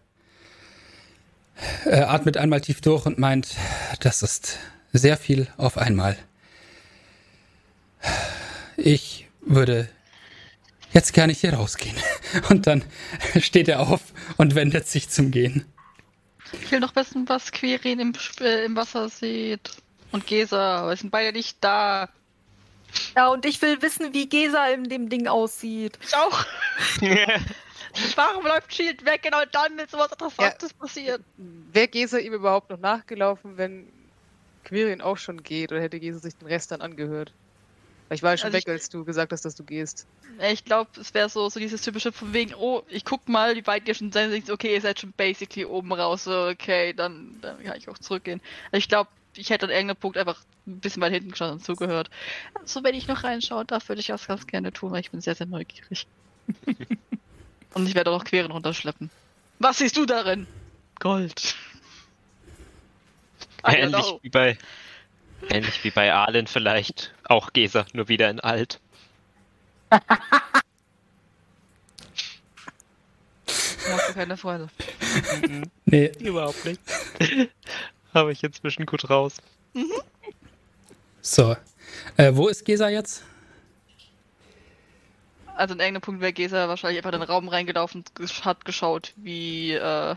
atmet 1.86 2.36
einmal 2.36 2.60
tief 2.60 2.80
durch 2.80 3.06
und 3.06 3.18
meint, 3.18 3.54
das 4.00 4.22
ist 4.22 4.58
sehr 4.92 5.16
viel 5.16 5.48
auf 5.56 5.78
einmal. 5.78 6.16
Ich 8.76 9.28
würde 9.40 9.88
jetzt 10.92 11.12
gerne 11.12 11.32
hier 11.32 11.54
rausgehen. 11.54 11.96
Und 12.48 12.66
dann 12.66 12.84
steht 13.40 13.68
er 13.68 13.80
auf 13.80 14.00
und 14.36 14.54
wendet 14.54 14.88
sich 14.88 15.08
zum 15.08 15.30
Gehen. 15.30 15.64
Ich 16.52 16.70
will 16.70 16.80
noch 16.80 16.94
wissen, 16.96 17.28
was 17.28 17.52
Quirin 17.52 18.00
im, 18.00 18.12
äh, 18.40 18.64
im 18.64 18.76
Wasser 18.76 19.08
sieht. 19.08 19.70
Und 20.12 20.26
Gesa, 20.26 20.78
aber 20.78 20.88
wir 20.90 20.96
sind 20.96 21.10
beide 21.10 21.32
nicht 21.32 21.56
da. 21.60 22.08
Ja, 23.16 23.28
und 23.28 23.46
ich 23.46 23.60
will 23.62 23.80
wissen, 23.82 24.12
wie 24.12 24.28
Gesa 24.28 24.66
in 24.68 24.84
dem 24.84 25.08
Ding 25.08 25.28
aussieht. 25.28 25.98
Ich 26.02 26.14
auch. 26.16 26.44
Warum 28.14 28.44
läuft 28.46 28.74
Shield 28.74 29.04
weg? 29.04 29.22
Genau 29.22 29.42
dann 29.52 29.78
ist 29.78 29.90
sowas 29.90 30.10
Interessantes 30.12 30.74
passiert. 30.74 31.22
Wäre 31.36 31.88
Gesa 31.88 32.18
ihm 32.18 32.32
überhaupt 32.34 32.70
noch 32.70 32.78
nachgelaufen, 32.78 33.56
wenn 33.56 33.92
Quirin 34.64 35.00
auch 35.00 35.16
schon 35.16 35.42
geht? 35.42 35.72
Oder 35.72 35.80
hätte 35.80 36.00
Gesa 36.00 36.18
sich 36.18 36.36
den 36.36 36.48
Rest 36.48 36.70
dann 36.72 36.80
angehört? 36.80 37.32
Weil 38.08 38.16
ich 38.16 38.22
war 38.22 38.32
ja 38.32 38.36
schon 38.38 38.46
Also 38.46 38.56
weg, 38.58 38.64
ich- 38.66 38.72
als 38.72 38.88
du 38.88 39.04
gesagt 39.04 39.32
hast, 39.32 39.44
dass 39.44 39.54
du 39.54 39.64
gehst. 39.64 40.06
Ich 40.50 40.64
glaube, 40.64 40.90
es 41.00 41.14
wäre 41.14 41.28
so, 41.28 41.48
so 41.48 41.58
dieses 41.58 41.82
typische 41.82 42.12
von 42.12 42.32
wegen, 42.32 42.54
oh, 42.54 42.82
ich 42.88 43.04
guck 43.04 43.28
mal, 43.28 43.56
wie 43.56 43.66
weit 43.66 43.88
ihr 43.88 43.94
schon 43.94 44.12
seid. 44.12 44.30
Denkst, 44.32 44.50
Okay, 44.50 44.74
ihr 44.74 44.80
seid 44.80 45.00
schon 45.00 45.12
basically 45.16 45.64
oben 45.64 45.92
raus. 45.92 46.24
So, 46.24 46.48
okay, 46.48 46.92
dann, 46.92 47.38
dann 47.40 47.62
kann 47.64 47.76
ich 47.76 47.88
auch 47.88 47.98
zurückgehen. 47.98 48.40
Ich 48.72 48.88
glaube, 48.88 49.10
ich 49.36 49.50
hätte 49.50 49.66
an 49.66 49.70
irgendeinem 49.72 49.96
Punkt 49.98 50.16
einfach 50.18 50.42
ein 50.66 50.80
bisschen 50.80 51.02
weit 51.02 51.12
hinten 51.12 51.30
gestanden 51.30 51.58
und 51.58 51.64
zugehört. 51.64 52.10
So, 52.64 52.82
wenn 52.84 52.94
ich 52.94 53.06
noch 53.08 53.24
reinschaue, 53.24 53.64
darf 53.64 53.88
würde 53.88 54.00
ich 54.00 54.06
das 54.08 54.26
ganz 54.26 54.46
gerne 54.46 54.72
tun, 54.72 54.92
weil 54.92 55.00
ich 55.00 55.10
bin 55.10 55.20
sehr, 55.20 55.34
sehr 55.34 55.46
neugierig. 55.46 56.06
und 57.76 57.86
ich 57.86 57.94
werde 57.94 58.10
auch 58.10 58.18
noch 58.18 58.24
Queren 58.24 58.50
runterschleppen. 58.50 59.10
Was 59.58 59.78
siehst 59.78 59.96
du 59.98 60.06
darin? 60.06 60.46
Gold. 60.98 61.54
Ähnlich 63.64 64.18
wie 64.22 64.30
bei 64.30 64.56
ähnlich 65.50 65.84
wie 65.84 65.90
bei 65.90 66.12
Arlen 66.12 66.46
vielleicht. 66.46 67.12
Auch 67.24 67.52
Gesa, 67.52 67.84
nur 67.92 68.08
wieder 68.08 68.30
in 68.30 68.40
alt. 68.40 68.80
Machst 69.90 70.08
du 74.08 74.14
keine 74.14 74.36
Freude. 74.36 74.68
Nee, 75.84 76.06
Überhaupt 76.20 76.64
nicht. 76.64 76.80
Habe 78.14 78.32
ich 78.32 78.42
inzwischen 78.42 78.86
gut 78.86 79.10
raus. 79.10 79.36
so. 81.20 81.56
Äh, 82.16 82.34
wo 82.34 82.48
ist 82.48 82.64
Gesa 82.64 82.88
jetzt? 82.88 83.22
Also 85.56 85.74
in 85.74 85.80
irgendeinem 85.80 86.02
Punkt 86.02 86.20
wäre 86.20 86.32
Gesa 86.32 86.68
wahrscheinlich 86.68 86.98
einfach 86.98 87.12
in 87.14 87.20
den 87.20 87.28
Raum 87.28 87.48
reingelaufen 87.48 88.04
und 88.18 88.44
hat 88.44 88.64
geschaut, 88.64 89.12
wie, 89.16 89.72
äh, 89.72 90.14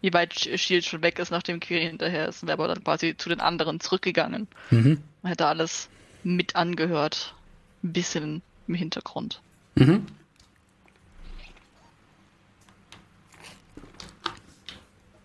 wie 0.00 0.12
weit 0.12 0.34
Sh- 0.34 0.58
Shield 0.58 0.84
schon 0.84 1.02
weg 1.02 1.18
ist, 1.18 1.30
nachdem 1.30 1.60
Quirin 1.60 1.88
hinterher 1.88 2.28
ist. 2.28 2.42
Und 2.42 2.48
wäre 2.48 2.58
aber 2.58 2.68
dann 2.68 2.82
quasi 2.82 3.16
zu 3.16 3.28
den 3.28 3.40
anderen 3.40 3.78
zurückgegangen. 3.80 4.48
Mhm. 4.70 5.02
Man 5.22 5.30
hätte 5.30 5.46
alles 5.46 5.88
mit 6.24 6.56
angehört. 6.56 7.34
Ein 7.84 7.92
bisschen 7.92 8.42
im 8.66 8.74
Hintergrund. 8.74 9.40
Mhm. 9.76 10.06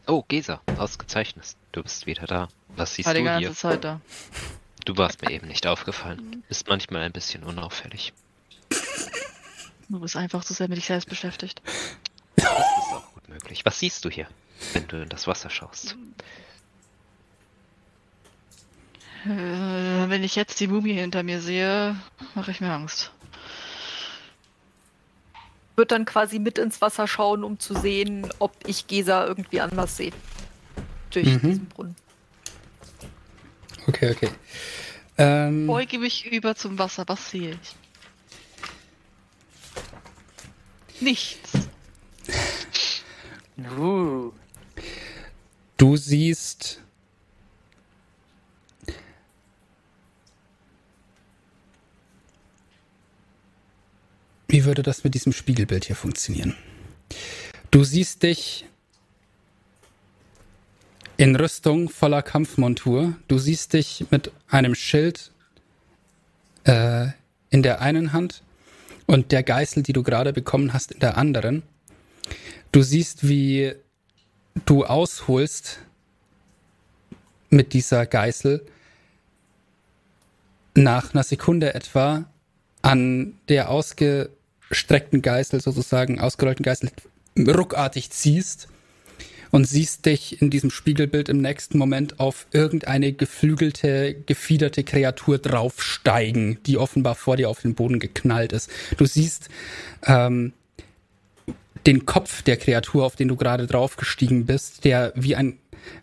Oh, 0.07 0.23
Gesa, 0.27 0.61
ausgezeichnet. 0.77 1.55
Du 1.71 1.83
bist 1.83 2.05
wieder 2.05 2.25
da. 2.27 2.49
Was 2.75 2.95
siehst 2.95 3.07
War 3.07 3.13
die 3.13 3.19
du 3.21 3.25
ganze 3.25 3.39
hier? 3.47 3.53
Zeit 3.55 3.83
da. 3.83 4.01
Du 4.85 4.97
warst 4.97 5.21
mir 5.21 5.31
eben 5.31 5.47
nicht 5.47 5.67
aufgefallen. 5.67 6.43
Ist 6.49 6.67
manchmal 6.67 7.01
ein 7.03 7.11
bisschen 7.11 7.43
unauffällig. 7.43 8.13
Du 9.91 9.99
bist 9.99 10.15
einfach 10.15 10.45
zu 10.45 10.53
sehr 10.53 10.69
mit 10.69 10.77
dich 10.77 10.85
selbst 10.85 11.09
beschäftigt. 11.09 11.61
Das 12.37 12.45
ist 12.45 12.93
auch 12.93 13.13
gut 13.13 13.27
möglich. 13.27 13.65
Was 13.65 13.77
siehst 13.77 14.05
du 14.05 14.09
hier, 14.09 14.25
wenn 14.71 14.87
du 14.87 15.01
in 15.01 15.09
das 15.09 15.27
Wasser 15.27 15.49
schaust? 15.49 15.97
Äh, 19.25 19.29
wenn 20.09 20.23
ich 20.23 20.35
jetzt 20.37 20.59
die 20.61 20.67
Mumie 20.67 20.93
hinter 20.93 21.23
mir 21.23 21.41
sehe, 21.41 21.97
mache 22.35 22.51
ich 22.51 22.61
mir 22.61 22.71
Angst. 22.71 23.11
Wird 25.75 25.91
dann 25.91 26.05
quasi 26.05 26.39
mit 26.39 26.57
ins 26.57 26.79
Wasser 26.79 27.05
schauen, 27.05 27.43
um 27.43 27.59
zu 27.59 27.73
sehen, 27.77 28.29
ob 28.39 28.53
ich 28.65 28.87
Gesa 28.87 29.25
irgendwie 29.25 29.59
anders 29.59 29.97
sehe. 29.97 30.13
Durch 31.09 31.27
Mhm. 31.27 31.39
diesen 31.41 31.65
Brunnen. 31.67 31.95
Okay, 33.87 34.11
okay. 34.11 34.29
Ähm, 35.17 35.67
Beuge 35.67 35.99
mich 35.99 36.25
über 36.31 36.55
zum 36.55 36.79
Wasser. 36.79 37.03
Was 37.07 37.29
sehe 37.29 37.51
ich? 37.61 37.75
Nichts. 41.01 41.51
Uh, 43.77 44.31
du 45.77 45.97
siehst. 45.97 46.79
Wie 54.47 54.65
würde 54.65 54.83
das 54.83 55.03
mit 55.03 55.15
diesem 55.15 55.33
Spiegelbild 55.33 55.85
hier 55.85 55.95
funktionieren? 55.95 56.55
Du 57.71 57.83
siehst 57.83 58.21
dich 58.21 58.65
in 61.17 61.35
Rüstung 61.35 61.89
voller 61.89 62.21
Kampfmontur. 62.21 63.15
Du 63.27 63.39
siehst 63.39 63.73
dich 63.73 64.05
mit 64.11 64.31
einem 64.49 64.75
Schild 64.75 65.31
äh, 66.65 67.07
in 67.49 67.63
der 67.63 67.81
einen 67.81 68.13
Hand 68.13 68.43
und 69.11 69.33
der 69.33 69.43
Geißel, 69.43 69.83
die 69.83 69.91
du 69.91 70.03
gerade 70.03 70.31
bekommen 70.31 70.71
hast, 70.71 70.93
in 70.93 71.01
der 71.01 71.17
anderen. 71.17 71.63
Du 72.71 72.81
siehst, 72.81 73.27
wie 73.27 73.73
du 74.63 74.85
ausholst 74.85 75.79
mit 77.49 77.73
dieser 77.73 78.05
Geißel 78.05 78.65
nach 80.75 81.13
einer 81.13 81.23
Sekunde 81.23 81.75
etwa 81.75 82.23
an 82.81 83.33
der 83.49 83.69
ausgestreckten 83.69 85.21
Geißel, 85.21 85.59
sozusagen 85.59 86.21
ausgerollten 86.21 86.63
Geißel, 86.63 86.91
ruckartig 87.37 88.11
ziehst 88.11 88.69
und 89.51 89.65
siehst 89.65 90.05
dich 90.05 90.41
in 90.41 90.49
diesem 90.49 90.71
Spiegelbild 90.71 91.29
im 91.29 91.39
nächsten 91.39 91.77
Moment 91.77 92.19
auf 92.19 92.47
irgendeine 92.51 93.13
geflügelte, 93.13 94.15
gefiederte 94.25 94.83
Kreatur 94.83 95.37
draufsteigen, 95.37 96.63
die 96.63 96.77
offenbar 96.77 97.15
vor 97.15 97.37
dir 97.37 97.49
auf 97.49 97.61
den 97.61 97.75
Boden 97.75 97.99
geknallt 97.99 98.53
ist. 98.53 98.69
Du 98.97 99.05
siehst 99.05 99.49
ähm, 100.05 100.53
den 101.85 102.05
Kopf 102.05 102.41
der 102.43 102.57
Kreatur, 102.57 103.05
auf 103.05 103.15
den 103.15 103.27
du 103.27 103.35
gerade 103.35 103.67
draufgestiegen 103.67 104.45
bist, 104.45 104.85
der 104.85 105.11
wie 105.15 105.35
ein 105.35 105.57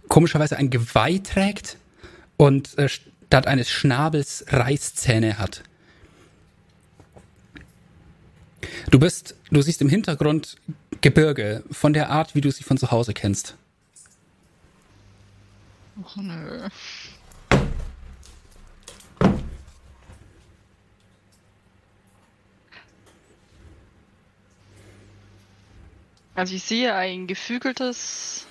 komischerweise 0.08 0.56
ein 0.56 0.70
Geweih 0.70 1.18
trägt 1.18 1.78
und 2.36 2.76
äh, 2.78 2.88
statt 2.88 3.46
eines 3.46 3.70
Schnabels 3.70 4.44
Reißzähne 4.48 5.38
hat. 5.38 5.62
Du 8.90 8.98
bist, 8.98 9.34
du 9.50 9.62
siehst 9.62 9.80
im 9.82 9.88
Hintergrund 9.88 10.56
Gebirge 11.00 11.62
von 11.70 11.92
der 11.92 12.10
Art, 12.10 12.34
wie 12.34 12.40
du 12.40 12.50
sie 12.50 12.64
von 12.64 12.78
zu 12.78 12.90
Hause 12.90 13.14
kennst. 13.14 13.56
Och, 16.00 16.16
nö. 16.16 16.68
Also 26.34 26.54
ich 26.54 26.62
sehe 26.62 26.94
ein 26.94 27.26
geflügeltes 27.26 28.46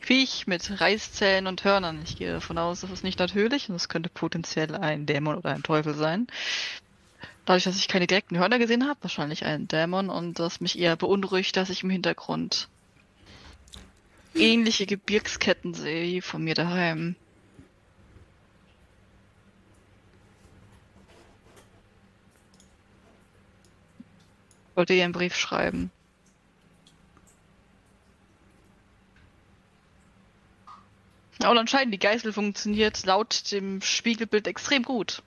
Viech 0.00 0.48
mit 0.48 0.80
Reißzähnen 0.80 1.46
und 1.46 1.62
Hörnern. 1.62 2.00
Ich 2.02 2.16
gehe 2.16 2.32
davon 2.32 2.58
aus, 2.58 2.80
das 2.80 2.90
ist 2.90 3.04
nicht 3.04 3.20
natürlich 3.20 3.68
und 3.68 3.76
es 3.76 3.88
könnte 3.88 4.08
potenziell 4.08 4.74
ein 4.74 5.06
Dämon 5.06 5.36
oder 5.36 5.50
ein 5.50 5.62
Teufel 5.62 5.94
sein. 5.94 6.26
Dadurch, 7.44 7.64
dass 7.64 7.76
ich 7.76 7.88
keine 7.88 8.06
direkten 8.06 8.38
Hörner 8.38 8.58
gesehen 8.58 8.88
habe, 8.88 9.02
wahrscheinlich 9.02 9.44
ein 9.44 9.68
Dämon 9.68 10.08
und 10.08 10.38
das 10.38 10.60
mich 10.60 10.78
eher 10.78 10.96
beunruhigt, 10.96 11.56
dass 11.56 11.70
ich 11.70 11.82
im 11.82 11.90
Hintergrund 11.90 12.68
ähnliche 14.34 14.86
Gebirgsketten 14.86 15.74
sehe 15.74 16.02
wie 16.04 16.20
von 16.20 16.42
mir 16.42 16.54
daheim. 16.54 17.16
Wollte 24.74 24.94
ihr 24.94 25.04
einen 25.04 25.12
Brief 25.12 25.36
schreiben. 25.36 25.90
Und 31.38 31.58
anscheinend 31.58 31.92
die 31.92 31.98
Geißel 31.98 32.32
funktioniert 32.32 33.04
laut 33.04 33.52
dem 33.52 33.82
Spiegelbild 33.82 34.46
extrem 34.48 34.82
gut. 34.82 35.22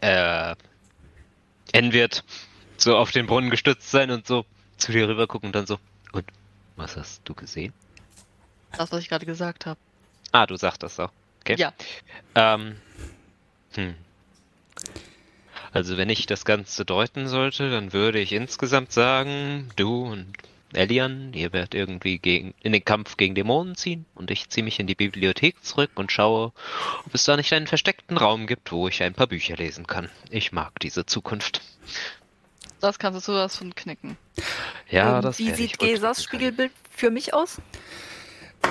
Äh, 0.00 0.54
N 1.72 1.92
wird 1.92 2.24
so 2.76 2.96
auf 2.96 3.10
den 3.10 3.26
Brunnen 3.26 3.50
gestützt 3.50 3.90
sein 3.90 4.10
und 4.10 4.26
so 4.26 4.44
zu 4.76 4.92
dir 4.92 5.08
rüber 5.08 5.26
gucken 5.26 5.48
und 5.48 5.54
dann 5.54 5.66
so. 5.66 5.78
Und 6.12 6.24
was 6.76 6.96
hast 6.96 7.22
du 7.24 7.34
gesehen? 7.34 7.72
Das, 8.76 8.90
was 8.92 9.00
ich 9.00 9.08
gerade 9.08 9.26
gesagt 9.26 9.66
habe. 9.66 9.78
Ah, 10.32 10.46
du 10.46 10.56
sagst 10.56 10.82
das 10.82 10.98
auch. 11.00 11.12
Okay. 11.40 11.56
Ja. 11.58 11.72
Ähm, 12.34 12.76
hm. 13.74 13.94
Also 15.72 15.96
wenn 15.96 16.08
ich 16.08 16.26
das 16.26 16.44
Ganze 16.44 16.84
deuten 16.84 17.28
sollte, 17.28 17.70
dann 17.70 17.92
würde 17.92 18.18
ich 18.18 18.32
insgesamt 18.32 18.92
sagen, 18.92 19.70
du 19.76 20.04
und 20.04 20.32
Elian, 20.72 21.32
ihr 21.32 21.52
werdet 21.52 21.74
irgendwie 21.74 22.18
gegen, 22.18 22.54
in 22.62 22.72
den 22.72 22.84
Kampf 22.84 23.16
gegen 23.16 23.34
Dämonen 23.34 23.74
ziehen 23.74 24.06
und 24.14 24.30
ich 24.30 24.48
ziehe 24.48 24.64
mich 24.64 24.78
in 24.78 24.86
die 24.86 24.94
Bibliothek 24.94 25.62
zurück 25.64 25.90
und 25.96 26.12
schaue, 26.12 26.52
ob 27.04 27.14
es 27.14 27.24
da 27.24 27.36
nicht 27.36 27.52
einen 27.52 27.66
versteckten 27.66 28.16
Raum 28.16 28.46
gibt, 28.46 28.70
wo 28.72 28.88
ich 28.88 29.02
ein 29.02 29.14
paar 29.14 29.26
Bücher 29.26 29.56
lesen 29.56 29.86
kann. 29.86 30.08
Ich 30.30 30.52
mag 30.52 30.78
diese 30.80 31.06
Zukunft. 31.06 31.60
Das 32.80 32.98
kannst 32.98 33.16
du 33.16 33.32
sowas 33.32 33.56
von 33.56 33.74
knicken. 33.74 34.16
Ja, 34.90 35.16
Ähm, 35.16 35.22
das 35.22 35.38
Wie 35.38 35.48
werde 35.48 35.62
ich 35.62 35.70
sieht 35.72 35.78
Gesas. 35.78 36.24
Spiegelbild 36.24 36.72
für 36.90 37.10
mich 37.10 37.34
aus? 37.34 37.58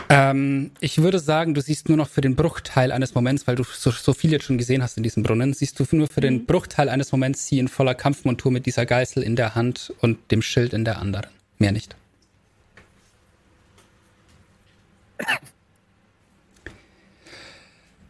Ähm, 0.09 0.71
ich 0.79 1.01
würde 1.01 1.19
sagen, 1.19 1.53
du 1.53 1.61
siehst 1.61 1.89
nur 1.89 1.97
noch 1.97 2.07
für 2.07 2.21
den 2.21 2.35
Bruchteil 2.35 2.91
eines 2.91 3.13
Moments, 3.15 3.47
weil 3.47 3.55
du 3.55 3.63
so, 3.63 3.91
so 3.91 4.13
viel 4.13 4.31
jetzt 4.31 4.45
schon 4.45 4.57
gesehen 4.57 4.81
hast 4.83 4.97
in 4.97 5.03
diesem 5.03 5.23
Brunnen, 5.23 5.53
siehst 5.53 5.79
du 5.79 5.85
nur 5.91 6.07
für 6.07 6.21
den 6.21 6.45
Bruchteil 6.45 6.89
eines 6.89 7.11
Moments 7.11 7.47
sie 7.47 7.59
in 7.59 7.67
voller 7.67 7.95
Kampfmontur 7.95 8.51
mit 8.51 8.65
dieser 8.65 8.85
Geißel 8.85 9.23
in 9.23 9.35
der 9.35 9.55
Hand 9.55 9.93
und 9.99 10.31
dem 10.31 10.41
Schild 10.41 10.73
in 10.73 10.85
der 10.85 10.99
anderen. 10.99 11.27
Mehr 11.59 11.71
nicht. 11.73 11.95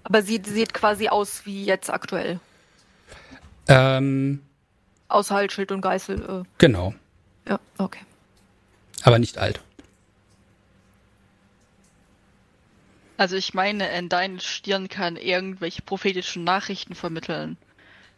Aber 0.04 0.22
sie 0.24 0.42
sieht 0.44 0.74
quasi 0.74 1.10
aus 1.10 1.46
wie 1.46 1.66
jetzt 1.66 1.90
aktuell. 1.90 2.40
Ähm, 3.68 4.42
Außer 5.08 5.36
halt 5.36 5.52
Schild 5.52 5.72
und 5.72 5.82
Geißel. 5.82 6.46
genau. 6.58 6.94
Äh, 7.46 7.52
ja, 7.52 7.60
okay. 7.78 8.02
Aber 9.04 9.20
nicht 9.20 9.38
alt. 9.38 9.60
Also 13.18 13.36
ich 13.36 13.54
meine, 13.54 13.90
in 13.98 14.10
deine 14.10 14.40
Stirn 14.40 14.88
kann 14.88 15.18
irgendwelche 15.18 15.82
prophetischen 15.82 16.44
Nachrichten 16.44 16.96
vermitteln. 16.96 17.58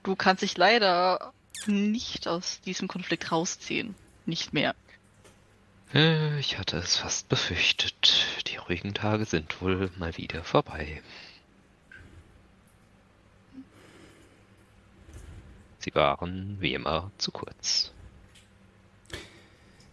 Du 0.04 0.16
kannst 0.16 0.44
dich 0.44 0.58
leider 0.58 1.34
nicht 1.66 2.28
aus 2.28 2.62
diesem 2.62 2.88
Konflikt 2.88 3.32
rausziehen. 3.32 3.96
Nicht 4.26 4.54
mehr. 4.54 4.76
Äh, 5.94 6.40
Ich 6.40 6.58
hatte 6.58 6.78
es 6.78 6.98
fast 6.98 7.30
befürchtet. 7.30 8.26
Die 8.48 8.58
ruhigen 8.58 8.94
Tage 8.94 9.26
sind 9.26 9.62
wohl 9.62 9.92
mal 9.98 10.16
wieder 10.18 10.44
vorbei. 10.44 11.02
Sie 15.80 15.94
waren, 15.96 16.58
wie 16.60 16.74
immer, 16.74 17.12
zu 17.18 17.32
kurz. 17.32 17.92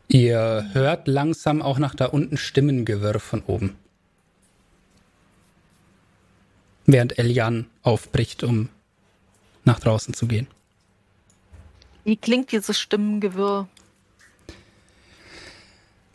Ihr 0.08 0.70
hört 0.72 1.08
langsam 1.08 1.62
auch 1.62 1.78
nach 1.78 1.94
da 1.94 2.06
unten 2.06 2.36
Stimmengewirr 2.36 3.20
von 3.20 3.42
oben. 3.42 3.76
Während 6.86 7.18
Elian 7.18 7.66
aufbricht, 7.82 8.42
um 8.42 8.68
nach 9.64 9.80
draußen 9.80 10.14
zu 10.14 10.26
gehen. 10.26 10.46
Wie 12.04 12.16
klingt 12.16 12.52
dieses 12.52 12.80
Stimmengewirr? 12.80 13.68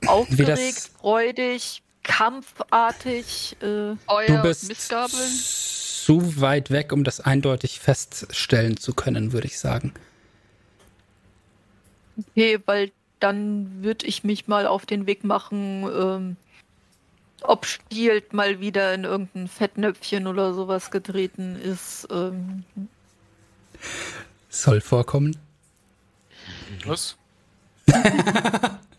Aufgeregt, 0.08 0.92
freudig, 1.00 1.82
kampfartig. 2.04 3.56
Äh, 3.62 3.96
Du 4.28 4.42
bist 4.42 4.68
Missgabeln? 4.68 5.32
zu 6.04 6.42
weit 6.42 6.70
weg, 6.70 6.92
um 6.92 7.04
das 7.06 7.22
eindeutig 7.22 7.80
feststellen 7.80 8.76
zu 8.78 8.94
können, 8.94 9.32
würde 9.32 9.48
ich 9.48 9.58
sagen. 9.58 9.94
okay, 12.18 12.60
weil 12.66 12.92
dann 13.22 13.84
würde 13.84 14.06
ich 14.06 14.26
mich 14.26 14.48
mal 14.50 14.68
auf 14.68 14.86
den 14.86 15.08
Weg 15.08 15.24
machen, 15.24 15.84
ähm, 15.84 16.36
ob 17.42 17.66
Stielt 17.66 18.34
mal 18.34 18.60
wieder 18.60 18.94
in 18.94 19.06
irgendein 19.06 19.48
Fettnöpfchen 19.48 20.28
oder 20.28 20.54
sowas 20.54 20.92
getreten 20.92 21.56
ist. 21.56 22.06
Ähm, 22.12 22.66
Soll 24.50 24.82
vorkommen. 24.82 25.38
Was? 26.86 27.16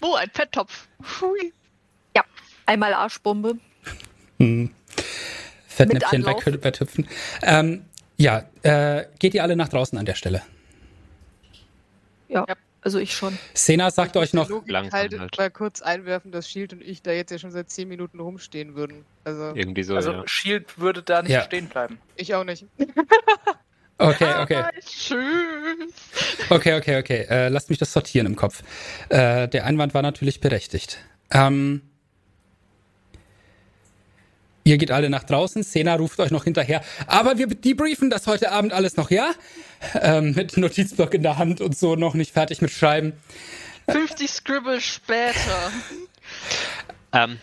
Wo, 0.00 0.14
ein 0.14 0.30
Fetttopf? 0.32 0.88
Hui. 1.20 1.52
einmal 2.68 2.94
Arschbombe. 2.94 3.58
Hm. 4.40 4.70
Fettnäpfchen 5.68 6.24
weghüpfen. 6.26 7.06
Ähm, 7.42 7.84
ja, 8.16 8.44
äh, 8.62 9.04
geht 9.20 9.34
ihr 9.34 9.42
alle 9.44 9.54
nach 9.56 9.68
draußen 9.68 9.96
an 9.98 10.04
der 10.06 10.14
Stelle? 10.14 10.42
Ja, 12.28 12.44
Ja. 12.48 12.54
also 12.80 12.98
ich 12.98 13.14
schon. 13.14 13.38
Sena 13.54 13.90
sagt 13.92 14.16
euch 14.16 14.32
noch, 14.34 14.50
langsam 14.66 14.98
halt, 14.98 15.18
halt. 15.18 15.38
mal 15.38 15.50
kurz 15.50 15.80
einwerfen, 15.82 16.32
dass 16.32 16.50
Shield 16.50 16.72
und 16.72 16.82
ich 16.82 17.02
da 17.02 17.12
jetzt 17.12 17.30
ja 17.30 17.38
schon 17.38 17.52
seit 17.52 17.70
10 17.70 17.86
Minuten 17.88 18.18
rumstehen 18.18 18.74
würden. 18.74 19.04
Also, 19.22 19.54
Irgendwie 19.54 19.84
so, 19.84 19.94
Also 19.94 20.12
ja. 20.12 20.22
Shield 20.26 20.78
würde 20.80 21.02
da 21.04 21.22
nicht 21.22 21.30
Ja. 21.32 21.42
stehen 21.42 21.68
bleiben. 21.68 21.98
ich 22.16 22.34
auch 22.34 22.44
nicht. 22.44 22.66
okay, 23.98 24.34
okay. 24.40 24.56
Ah, 24.56 24.70
Tschüss. 24.80 25.92
Okay, 26.50 26.74
okay, 26.74 26.98
okay. 26.98 27.26
Äh, 27.28 27.48
lasst 27.48 27.70
mich 27.70 27.78
das 27.78 27.92
sortieren 27.92 28.26
im 28.26 28.36
Kopf. 28.36 28.62
Äh, 29.08 29.48
der 29.48 29.64
Einwand 29.66 29.94
war 29.94 30.02
natürlich 30.02 30.40
berechtigt. 30.40 30.98
Ähm, 31.30 31.82
ihr 34.64 34.78
geht 34.78 34.90
alle 34.90 35.10
nach 35.10 35.24
draußen. 35.24 35.62
Sena 35.62 35.94
ruft 35.96 36.20
euch 36.20 36.30
noch 36.30 36.44
hinterher. 36.44 36.82
Aber 37.06 37.38
wir 37.38 37.46
debriefen 37.46 38.10
das 38.10 38.26
heute 38.26 38.52
Abend 38.52 38.72
alles 38.72 38.96
noch, 38.96 39.10
ja? 39.10 39.32
Ähm, 40.00 40.32
mit 40.32 40.56
Notizblock 40.56 41.14
in 41.14 41.22
der 41.22 41.38
Hand 41.38 41.60
und 41.60 41.76
so 41.76 41.96
noch 41.96 42.14
nicht 42.14 42.32
fertig 42.32 42.62
mit 42.62 42.70
Schreiben. 42.70 43.14
50 43.88 44.30
Scribble 44.30 44.80
später. 44.80 45.70
Ähm, 47.12 47.38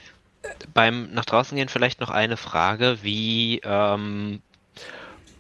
beim 0.74 1.12
nach 1.14 1.26
draußen 1.26 1.56
gehen 1.56 1.70
vielleicht 1.70 2.02
noch 2.02 2.10
eine 2.10 2.38
Frage, 2.38 2.98
wie 3.02 3.62
ähm, 3.64 4.42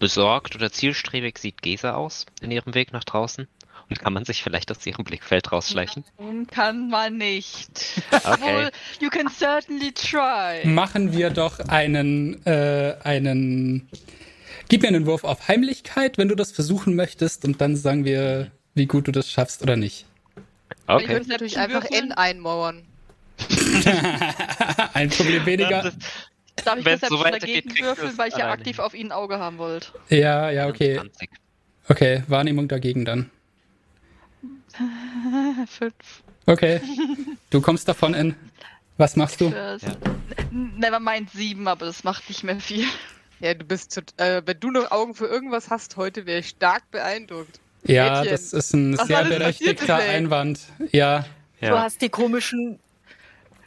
besorgt 0.03 0.53
oder 0.55 0.69
zielstrebig 0.69 1.37
sieht 1.37 1.61
Gesa 1.61 1.93
aus 1.95 2.25
in 2.41 2.51
ihrem 2.51 2.73
Weg 2.73 2.91
nach 2.91 3.05
draußen? 3.05 3.47
Und 3.89 3.99
kann 3.99 4.11
man 4.13 4.25
sich 4.25 4.43
vielleicht 4.43 4.69
aus 4.71 4.85
ihrem 4.85 5.03
Blickfeld 5.05 5.51
rausschleichen? 5.51 6.03
Nein, 6.19 6.45
kann 6.47 6.89
man 6.89 7.17
nicht. 7.17 7.69
Okay. 8.11 8.21
Obwohl, 8.33 8.71
you 8.99 9.09
can 9.09 9.27
certainly 9.29 9.91
try. 9.93 10.65
Machen 10.67 11.13
wir 11.13 11.29
doch 11.29 11.59
einen, 11.59 12.45
äh, 12.45 12.95
einen. 13.03 13.87
Gib 14.69 14.81
mir 14.81 14.89
einen 14.89 15.05
Wurf 15.05 15.23
auf 15.23 15.47
Heimlichkeit, 15.47 16.17
wenn 16.17 16.27
du 16.29 16.35
das 16.35 16.51
versuchen 16.51 16.95
möchtest, 16.95 17.43
und 17.45 17.59
dann 17.61 17.75
sagen 17.75 18.03
wir, 18.05 18.51
wie 18.75 18.85
gut 18.87 19.07
du 19.07 19.11
das 19.11 19.29
schaffst 19.31 19.61
oder 19.61 19.75
nicht. 19.77 20.05
Ich 20.35 20.73
Okay. 20.87 21.07
würde 21.09 21.29
natürlich 21.29 21.57
einfach? 21.57 21.85
N 21.85 22.11
einmauern. 22.11 22.83
Ein 24.93 25.09
Problem 25.09 25.45
weniger. 25.45 25.81
Das- 25.83 25.95
Darf 26.63 26.77
ich 26.77 26.83
deshalb 26.83 27.11
so 27.11 27.23
dagegen 27.23 27.69
du 27.75 27.81
würfeln, 27.83 28.17
weil 28.17 28.29
ich 28.29 28.37
ja 28.37 28.51
aktiv 28.51 28.79
auf 28.79 28.93
ihn 28.93 29.07
ein 29.07 29.11
Auge 29.11 29.39
haben 29.39 29.57
wollte? 29.57 29.87
Ja, 30.09 30.49
ja, 30.49 30.67
okay. 30.67 30.95
20. 30.95 31.29
Okay, 31.89 32.23
Wahrnehmung 32.27 32.67
dagegen 32.67 33.05
dann. 33.05 33.29
Fünf. 35.67 35.93
Okay. 36.45 36.81
Du 37.49 37.61
kommst 37.61 37.87
davon 37.87 38.13
in. 38.13 38.35
Was 38.97 39.15
machst 39.15 39.41
du? 39.41 39.49
Für- 39.49 39.77
Nevermind 40.51 41.31
sieben, 41.31 41.67
aber 41.67 41.85
das 41.87 42.03
macht 42.03 42.29
nicht 42.29 42.43
mehr 42.43 42.59
viel. 42.59 42.85
Ja, 43.39 43.53
du 43.53 43.65
bist, 43.65 44.01
äh, 44.17 44.41
wenn 44.45 44.59
du 44.59 44.71
noch 44.71 44.91
Augen 44.91 45.15
für 45.15 45.25
irgendwas 45.25 45.69
hast 45.69 45.97
heute, 45.97 46.25
wäre 46.25 46.39
ich 46.39 46.49
stark 46.49 46.89
beeindruckt. 46.91 47.59
Ja, 47.85 48.19
Mädchen. 48.21 48.31
das 48.31 48.53
ist 48.53 48.73
ein 48.73 48.97
Was 48.97 49.07
sehr 49.07 49.23
berechtigter. 49.25 49.95
Einwand. 49.95 50.59
Ja. 50.91 51.25
Du 51.59 51.67
Ja. 51.67 51.81
hast 51.83 52.01
die 52.01 52.09
komischen. 52.09 52.79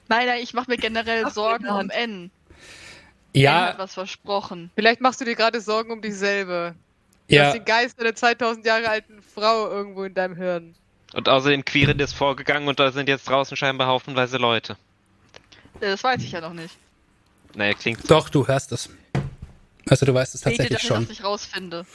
Nein, 0.08 0.26
nein, 0.26 0.40
ich 0.42 0.54
mache 0.54 0.70
mir 0.70 0.76
generell 0.78 1.28
Sorgen 1.30 1.68
um. 1.68 1.90
N. 1.90 2.30
N 3.44 3.52
hat 3.52 3.72
Ja, 3.74 3.78
was 3.78 3.94
versprochen. 3.94 4.70
Vielleicht 4.74 5.00
machst 5.00 5.20
du 5.20 5.24
dir 5.24 5.34
gerade 5.36 5.60
Sorgen 5.60 5.90
um 5.92 6.00
dich 6.02 6.14
selber. 6.14 6.74
Du 7.28 7.34
ja. 7.34 7.46
hast 7.46 7.54
den 7.54 7.64
Geist 7.64 8.00
einer 8.00 8.14
2000 8.14 8.64
Jahre 8.64 8.88
alten 8.88 9.20
Frau 9.22 9.68
irgendwo 9.70 10.04
in 10.04 10.14
deinem 10.14 10.36
Hirn. 10.36 10.74
Und 11.12 11.28
außerdem 11.28 11.64
Quirin 11.64 11.98
ist 11.98 12.12
vorgegangen 12.14 12.68
und 12.68 12.78
da 12.78 12.90
sind 12.92 13.08
jetzt 13.08 13.28
draußen 13.28 13.56
scheinbar 13.56 13.86
haufenweise 13.88 14.36
Leute. 14.38 14.76
Äh, 15.80 15.90
Das 15.90 16.04
weiß 16.04 16.22
ich 16.22 16.32
ja 16.32 16.40
noch 16.40 16.52
nicht. 16.52 16.76
Naja, 17.54 17.74
klingt 17.74 18.08
Doch, 18.10 18.28
du 18.28 18.46
hörst 18.46 18.72
es. 18.72 18.90
Also 19.88 20.04
du 20.04 20.12
weißt 20.14 20.34
es 20.34 20.40
Bete, 20.42 20.56
tatsächlich 20.56 20.76
dass 20.78 20.82
ich 20.82 20.88
schon. 20.88 21.00
das 21.02 21.08
nicht 21.08 21.24
rausfinde. 21.24 21.86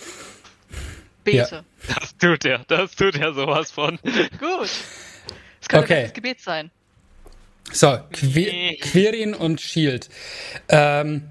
Bete. 1.24 1.64
Das 1.88 2.18
tut 2.18 2.46
er, 2.46 2.60
das 2.68 2.96
tut 2.96 3.16
er 3.16 3.34
sowas 3.34 3.70
von. 3.72 4.00
Gut. 4.40 4.70
Es 5.62 5.68
könnte 5.68 5.84
Okay. 5.86 5.94
okay. 5.94 6.04
das 6.04 6.14
Gebet 6.14 6.40
sein. 6.42 6.72
So, 7.72 7.98
Qui 8.12 8.46
Nee. 8.46 8.78
Quirin 8.82 9.34
und 9.34 9.62
Shield. 9.62 10.10
Ähm, 10.70 11.24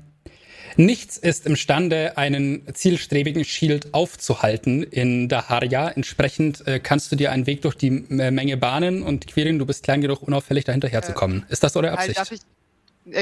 nichts 0.76 1.16
ist 1.18 1.46
imstande, 1.46 2.16
einen 2.16 2.62
zielstrebigen 2.74 3.44
Shield 3.44 3.92
aufzuhalten 3.92 4.82
in 4.82 5.28
Daharia. 5.28 5.88
Entsprechend 5.88 6.66
äh, 6.66 6.80
kannst 6.80 7.12
du 7.12 7.16
dir 7.16 7.32
einen 7.32 7.46
Weg 7.46 7.62
durch 7.62 7.74
die 7.74 7.88
äh, 7.88 8.30
Menge 8.30 8.56
bahnen 8.56 9.02
und 9.02 9.26
Quirin, 9.26 9.58
du 9.58 9.66
bist 9.66 9.82
klein 9.84 10.00
genug, 10.00 10.22
unauffällig 10.22 10.64
dahinter 10.64 10.88
herzukommen. 10.88 11.44
Ist 11.48 11.62
das 11.62 11.76
eure 11.76 11.90
Halt, 11.90 12.00
Absicht? 12.16 12.18
darf 12.18 12.32
ich, 12.32 12.40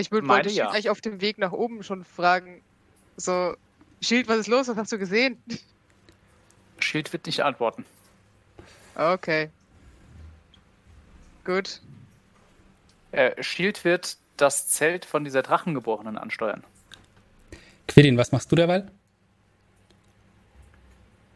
ich 0.01 0.13
würde 0.13 0.29
wollte 0.29 0.51
ja. 0.51 0.71
Eigentlich 0.71 0.91
auf 0.91 1.01
dem 1.01 1.21
Weg 1.21 1.39
nach 1.39 1.53
oben 1.53 1.83
schon 1.83 2.05
fragen. 2.05 2.61
So, 3.17 3.55
Schild, 4.01 4.29
was 4.29 4.39
ist 4.39 4.47
los? 4.49 4.69
Was 4.69 4.77
hast 4.77 4.93
du 4.93 4.99
gesehen? 4.99 5.43
Schild 6.79 7.13
wird 7.13 7.27
nicht 7.27 7.41
antworten. 7.41 7.85
Okay. 8.95 9.49
Gut. 11.45 11.81
Äh, 13.13 13.43
Shield 13.43 13.85
wird 13.85 14.17
das 14.37 14.69
Zelt 14.69 15.05
von 15.05 15.25
dieser 15.25 15.43
Drachengeborenen 15.43 16.19
ansteuern. 16.19 16.65
Quirin, 17.87 18.17
was 18.17 18.33
machst 18.33 18.53
du 18.53 18.57
derweil? 18.57 18.91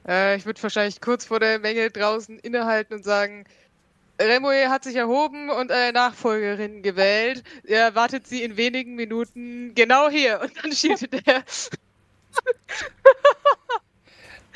Äh, 0.07 0.37
ich 0.37 0.47
würde 0.47 0.63
wahrscheinlich 0.63 1.01
kurz 1.01 1.25
vor 1.25 1.41
der 1.41 1.59
Menge 1.59 1.91
draußen 1.91 2.39
innehalten 2.39 2.95
und 2.95 3.05
sagen, 3.05 3.45
Remoe 4.21 4.69
hat 4.69 4.85
sich 4.85 4.97
erhoben 4.97 5.51
und 5.51 5.73
eine 5.73 5.93
Nachfolgerin 5.93 6.83
gewählt. 6.83 7.43
Er 7.65 7.81
erwartet 7.81 8.27
sie 8.27 8.43
in 8.43 8.57
wenigen 8.57 8.95
Minuten 8.95 9.75
genau 9.75 10.09
hier. 10.09 10.41
Und 10.43 10.53
dann 10.63 10.73
schielte 10.73 11.09
der. 11.09 11.43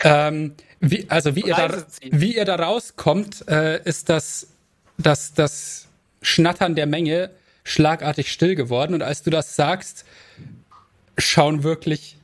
Ähm, 0.05 0.55
wie, 0.80 1.06
also 1.09 1.34
wie 1.34 1.40
ihr, 1.40 1.55
da, 1.55 1.84
wie 2.02 2.36
ihr 2.36 2.44
da 2.44 2.56
rauskommt, 2.56 3.48
äh, 3.48 3.82
ist 3.84 4.10
das, 4.10 4.48
das, 4.98 5.32
das 5.32 5.85
Schnattern 6.26 6.74
der 6.74 6.86
Menge 6.86 7.30
schlagartig 7.62 8.32
still 8.32 8.56
geworden. 8.56 8.94
Und 8.94 9.02
als 9.02 9.22
du 9.22 9.30
das 9.30 9.54
sagst, 9.54 10.04
schauen 11.16 11.62
wirklich 11.62 12.16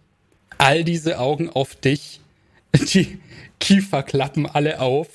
all 0.59 0.83
diese 0.83 1.19
Augen 1.19 1.49
auf 1.49 1.77
dich. 1.77 2.21
Die 2.75 3.21
Kiefer 3.61 4.03
klappen 4.03 4.47
alle 4.47 4.81
auf. 4.81 5.09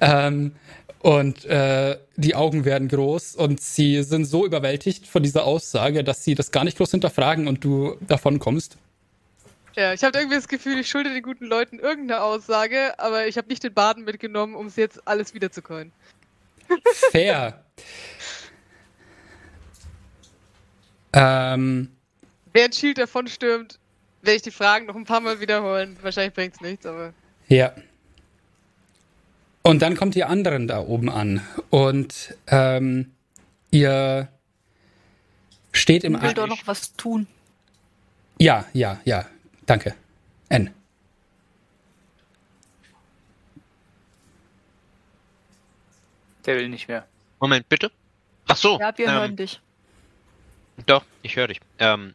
Ähm, 0.00 0.52
und 1.00 1.44
äh, 1.44 1.98
die 2.16 2.36
Augen 2.36 2.64
werden 2.64 2.86
groß 2.86 3.34
und 3.34 3.60
sie 3.60 4.04
sind 4.04 4.24
so 4.24 4.46
überwältigt 4.46 5.08
von 5.08 5.24
dieser 5.24 5.44
Aussage, 5.44 6.04
dass 6.04 6.22
sie 6.22 6.36
das 6.36 6.52
gar 6.52 6.62
nicht 6.62 6.78
groß 6.78 6.92
hinterfragen 6.92 7.48
und 7.48 7.64
du 7.64 7.96
davon 8.02 8.38
kommst. 8.38 8.76
Ja, 9.74 9.92
ich 9.92 10.04
habe 10.04 10.16
irgendwie 10.16 10.36
das 10.36 10.46
Gefühl, 10.46 10.78
ich 10.78 10.88
schulde 10.88 11.12
den 11.12 11.24
guten 11.24 11.46
Leuten 11.46 11.80
irgendeine 11.80 12.22
Aussage, 12.22 12.98
aber 12.98 13.26
ich 13.26 13.36
habe 13.36 13.48
nicht 13.48 13.64
den 13.64 13.74
Baden 13.74 14.04
mitgenommen, 14.04 14.54
um 14.54 14.66
es 14.66 14.76
jetzt 14.76 15.06
alles 15.08 15.34
wiederzukommen. 15.34 15.90
Fair. 17.10 17.64
ähm, 21.12 21.88
Während 22.52 22.74
Shield 22.74 22.98
davon 22.98 23.26
stürmt, 23.26 23.78
werde 24.22 24.36
ich 24.36 24.42
die 24.42 24.50
Fragen 24.50 24.86
noch 24.86 24.94
ein 24.94 25.04
paar 25.04 25.20
Mal 25.20 25.40
wiederholen. 25.40 25.96
Wahrscheinlich 26.02 26.34
bringt's 26.34 26.60
nichts, 26.60 26.86
aber. 26.86 27.12
ja. 27.48 27.72
Und 29.64 29.80
dann 29.80 29.96
kommt 29.96 30.16
ihr 30.16 30.28
anderen 30.28 30.66
da 30.66 30.80
oben 30.80 31.08
an 31.08 31.40
und 31.70 32.34
ähm, 32.48 33.12
ihr 33.70 34.26
steht 35.70 36.02
im 36.02 36.16
Ich 36.16 36.22
will 36.22 36.30
A 36.30 36.32
doch 36.34 36.48
noch 36.48 36.66
was 36.66 36.94
tun. 36.94 37.28
Ja, 38.38 38.64
ja, 38.72 39.00
ja. 39.04 39.24
Danke. 39.66 39.94
N. 40.48 40.70
Der 46.44 46.56
will 46.56 46.68
nicht 46.68 46.88
mehr. 46.88 47.06
Moment, 47.38 47.68
bitte. 47.68 47.92
Ach 48.48 48.56
so. 48.56 48.80
Ja, 48.80 48.92
wir 48.96 49.06
ähm, 49.06 49.12
hören 49.12 49.36
dich. 49.36 49.60
Doch, 50.86 51.04
ich 51.22 51.36
höre 51.36 51.48
dich. 51.48 51.60
Ähm, 51.78 52.14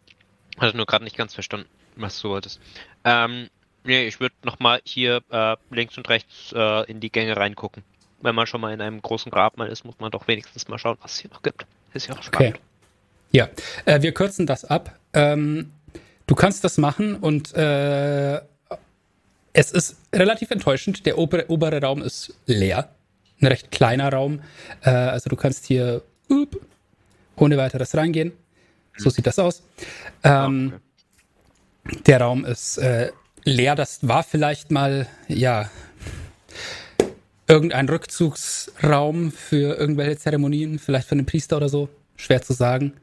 hatte 0.57 0.75
nur 0.75 0.85
gerade 0.85 1.03
nicht 1.03 1.17
ganz 1.17 1.33
verstanden, 1.33 1.67
was 1.95 2.19
du 2.21 2.29
wolltest. 2.29 2.59
Ähm, 3.03 3.49
nee, 3.83 4.07
ich 4.07 4.19
würde 4.19 4.35
nochmal 4.43 4.81
hier 4.83 5.21
äh, 5.29 5.55
links 5.71 5.97
und 5.97 6.09
rechts 6.09 6.51
äh, 6.53 6.89
in 6.89 6.99
die 6.99 7.11
Gänge 7.11 7.37
reingucken. 7.37 7.83
Wenn 8.21 8.35
man 8.35 8.47
schon 8.47 8.61
mal 8.61 8.73
in 8.73 8.81
einem 8.81 9.01
großen 9.01 9.31
Grabmal 9.31 9.67
ist, 9.69 9.85
muss 9.85 9.95
man 9.99 10.11
doch 10.11 10.27
wenigstens 10.27 10.67
mal 10.67 10.79
schauen, 10.79 10.97
was 11.01 11.13
es 11.13 11.19
hier 11.19 11.29
noch 11.31 11.43
gibt. 11.43 11.65
Ist 11.93 12.07
ja 12.07 12.13
auch 12.15 12.19
Okay. 12.19 12.27
spannend. 12.27 12.59
Ja, 13.31 13.49
äh, 13.85 14.01
wir 14.01 14.13
kürzen 14.13 14.45
das 14.47 14.65
ab. 14.65 14.97
Ähm, 15.13 15.71
du 16.25 16.33
kannst 16.35 16.63
das 16.63 16.77
machen 16.77 17.15
und 17.15 17.53
äh, 17.55 18.37
es 19.53 19.71
ist 19.71 19.97
relativ 20.13 20.49
enttäuschend. 20.51 21.05
Der 21.05 21.17
obere, 21.17 21.49
obere 21.49 21.81
Raum 21.81 22.01
ist 22.01 22.33
leer. 22.45 22.89
Ein 23.39 23.47
recht 23.47 23.69
kleiner 23.69 24.11
Raum. 24.11 24.41
Äh, 24.81 24.89
also 24.89 25.29
du 25.29 25.35
kannst 25.35 25.65
hier 25.65 26.01
up, 26.31 26.55
ohne 27.35 27.57
weiteres 27.57 27.95
reingehen. 27.95 28.31
So 28.97 29.09
sieht 29.09 29.27
das 29.27 29.39
aus. 29.39 29.63
Ähm, 30.23 30.73
Der 32.05 32.21
Raum 32.21 32.45
ist 32.45 32.77
äh, 32.77 33.11
leer. 33.43 33.75
Das 33.75 34.07
war 34.07 34.23
vielleicht 34.23 34.71
mal, 34.71 35.07
ja, 35.27 35.69
irgendein 37.47 37.87
Rückzugsraum 37.87 39.31
für 39.31 39.77
irgendwelche 39.77 40.17
Zeremonien, 40.17 40.79
vielleicht 40.79 41.07
für 41.07 41.13
einen 41.13 41.25
Priester 41.25 41.57
oder 41.57 41.69
so. 41.69 41.89
Schwer 42.17 42.41
zu 42.41 42.53
sagen. 42.53 42.93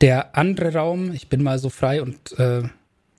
Der 0.00 0.36
andere 0.36 0.72
Raum, 0.72 1.12
ich 1.12 1.28
bin 1.28 1.42
mal 1.42 1.58
so 1.58 1.68
frei 1.68 2.00
und 2.00 2.38
äh, 2.38 2.62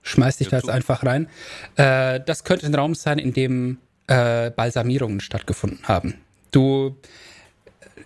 schmeiß 0.02 0.38
dich 0.38 0.48
da 0.48 0.56
jetzt 0.56 0.70
einfach 0.70 1.04
rein. 1.04 1.28
Äh, 1.76 2.18
das 2.26 2.42
könnte 2.42 2.66
ein 2.66 2.74
Raum 2.74 2.94
sein, 2.96 3.18
in 3.18 3.32
dem 3.32 3.78
äh, 4.08 4.50
Balsamierungen 4.50 5.20
stattgefunden 5.20 5.86
haben. 5.86 6.14
Du 6.50 6.96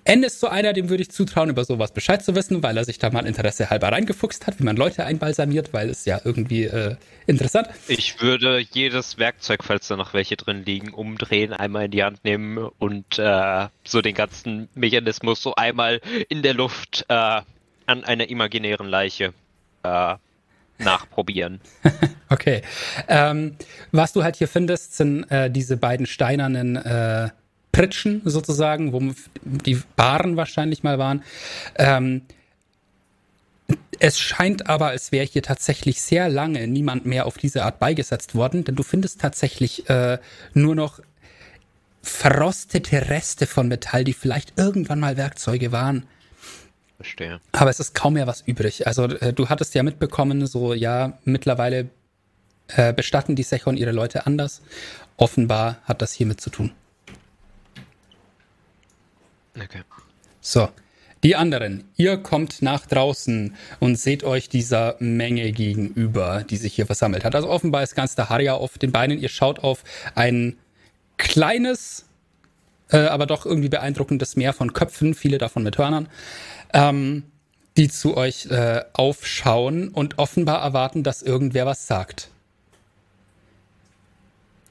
N 0.04 0.22
ist 0.22 0.40
so 0.40 0.48
einer, 0.48 0.72
dem 0.72 0.88
würde 0.88 1.02
ich 1.02 1.10
zutrauen, 1.10 1.50
über 1.50 1.64
sowas 1.64 1.92
Bescheid 1.92 2.24
zu 2.24 2.34
wissen, 2.34 2.62
weil 2.62 2.76
er 2.76 2.84
sich 2.84 2.98
da 2.98 3.10
mal 3.10 3.26
Interesse 3.26 3.70
halber 3.70 3.88
reingefuchst 3.88 4.46
hat, 4.46 4.58
wie 4.60 4.64
man 4.64 4.76
Leute 4.76 5.04
einbalsamiert, 5.04 5.72
weil 5.72 5.90
es 5.90 6.04
ja 6.04 6.20
irgendwie 6.24 6.64
äh, 6.64 6.96
interessant. 7.26 7.68
Ich 7.88 8.20
würde 8.20 8.58
jedes 8.58 9.18
Werkzeug, 9.18 9.64
falls 9.64 9.88
da 9.88 9.96
noch 9.96 10.14
welche 10.14 10.36
drin 10.36 10.64
liegen, 10.64 10.92
umdrehen, 10.92 11.52
einmal 11.52 11.86
in 11.86 11.90
die 11.90 12.04
Hand 12.04 12.24
nehmen 12.24 12.58
und 12.58 13.18
äh, 13.18 13.66
so 13.84 14.00
den 14.00 14.14
ganzen 14.14 14.68
Mechanismus 14.74 15.42
so 15.42 15.54
einmal 15.54 16.00
in 16.28 16.42
der 16.42 16.54
Luft 16.54 17.04
äh, 17.08 17.14
an 17.14 18.04
einer 18.04 18.28
imaginären 18.28 18.88
Leiche 18.88 19.32
äh, 19.82 20.14
nachprobieren. 20.78 21.60
Okay. 22.28 22.62
Ähm, 23.06 23.54
was 23.92 24.12
du 24.12 24.24
halt 24.24 24.34
hier 24.34 24.48
findest, 24.48 24.96
sind 24.96 25.30
äh, 25.30 25.48
diese 25.48 25.76
beiden 25.76 26.06
steinernen 26.06 26.74
äh, 26.74 27.28
Pritschen 27.76 28.22
sozusagen, 28.24 28.92
wo 28.92 29.14
die 29.42 29.80
Baren 29.96 30.36
wahrscheinlich 30.36 30.82
mal 30.82 30.98
waren. 30.98 31.22
Ähm, 31.76 32.22
Es 33.98 34.18
scheint 34.20 34.68
aber, 34.68 34.88
als 34.88 35.10
wäre 35.10 35.26
hier 35.26 35.42
tatsächlich 35.42 36.00
sehr 36.00 36.28
lange 36.28 36.66
niemand 36.68 37.06
mehr 37.06 37.26
auf 37.26 37.38
diese 37.38 37.64
Art 37.64 37.78
beigesetzt 37.78 38.34
worden, 38.34 38.62
denn 38.64 38.76
du 38.76 38.82
findest 38.82 39.20
tatsächlich 39.20 39.88
äh, 39.88 40.18
nur 40.54 40.74
noch 40.74 41.00
verrostete 42.02 43.08
Reste 43.08 43.46
von 43.46 43.66
Metall, 43.68 44.04
die 44.04 44.12
vielleicht 44.12 44.52
irgendwann 44.56 45.00
mal 45.00 45.16
Werkzeuge 45.16 45.72
waren. 45.72 46.06
Verstehe. 46.96 47.40
Aber 47.52 47.70
es 47.70 47.80
ist 47.80 47.94
kaum 47.94 48.12
mehr 48.14 48.26
was 48.26 48.42
übrig. 48.42 48.86
Also 48.86 49.04
äh, 49.04 49.32
du 49.32 49.48
hattest 49.48 49.74
ja 49.74 49.82
mitbekommen, 49.82 50.46
so 50.46 50.72
ja, 50.74 51.18
mittlerweile 51.24 51.88
äh, 52.68 52.92
bestatten 52.92 53.34
die 53.34 53.42
Sechon 53.42 53.76
ihre 53.76 53.92
Leute 53.92 54.26
anders. 54.26 54.62
Offenbar 55.16 55.78
hat 55.84 56.00
das 56.00 56.12
hiermit 56.12 56.40
zu 56.40 56.50
tun. 56.50 56.70
Okay. 59.56 59.82
So, 60.40 60.68
die 61.24 61.34
anderen, 61.34 61.84
ihr 61.96 62.18
kommt 62.18 62.62
nach 62.62 62.86
draußen 62.86 63.56
und 63.80 63.98
seht 63.98 64.22
euch 64.22 64.48
dieser 64.48 64.96
Menge 65.00 65.50
gegenüber, 65.52 66.44
die 66.48 66.56
sich 66.56 66.74
hier 66.74 66.86
versammelt 66.86 67.24
hat. 67.24 67.34
Also 67.34 67.48
offenbar 67.48 67.82
ist 67.82 67.94
ganz 67.94 68.14
der 68.14 68.28
Harja 68.28 68.54
auf 68.54 68.78
den 68.78 68.92
Beinen. 68.92 69.18
Ihr 69.18 69.28
schaut 69.28 69.60
auf 69.60 69.82
ein 70.14 70.56
kleines, 71.16 72.04
äh, 72.90 72.98
aber 72.98 73.26
doch 73.26 73.46
irgendwie 73.46 73.70
beeindruckendes 73.70 74.36
Meer 74.36 74.52
von 74.52 74.72
Köpfen, 74.72 75.14
viele 75.14 75.38
davon 75.38 75.62
mit 75.62 75.78
Hörnern, 75.78 76.08
ähm, 76.74 77.24
die 77.76 77.88
zu 77.88 78.16
euch 78.16 78.46
äh, 78.46 78.82
aufschauen 78.92 79.88
und 79.88 80.18
offenbar 80.18 80.62
erwarten, 80.62 81.02
dass 81.02 81.22
irgendwer 81.22 81.66
was 81.66 81.86
sagt. 81.86 82.28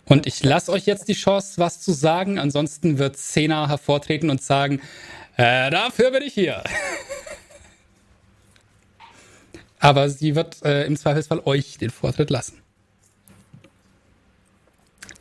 Und 0.07 0.27
ich 0.27 0.43
lasse 0.43 0.71
euch 0.71 0.85
jetzt 0.85 1.07
die 1.07 1.13
Chance, 1.13 1.53
was 1.57 1.81
zu 1.81 1.91
sagen. 1.91 2.37
Ansonsten 2.37 2.99
wird 2.99 3.17
Sena 3.17 3.67
hervortreten 3.67 4.29
und 4.29 4.41
sagen, 4.41 4.81
äh, 5.37 5.69
dafür 5.71 6.11
bin 6.11 6.23
ich 6.23 6.33
hier. 6.33 6.63
Aber 9.79 10.09
sie 10.09 10.35
wird 10.35 10.63
äh, 10.63 10.85
im 10.85 10.95
Zweifelsfall 10.95 11.41
euch 11.45 11.77
den 11.77 11.89
Vortritt 11.89 12.29
lassen. 12.29 12.61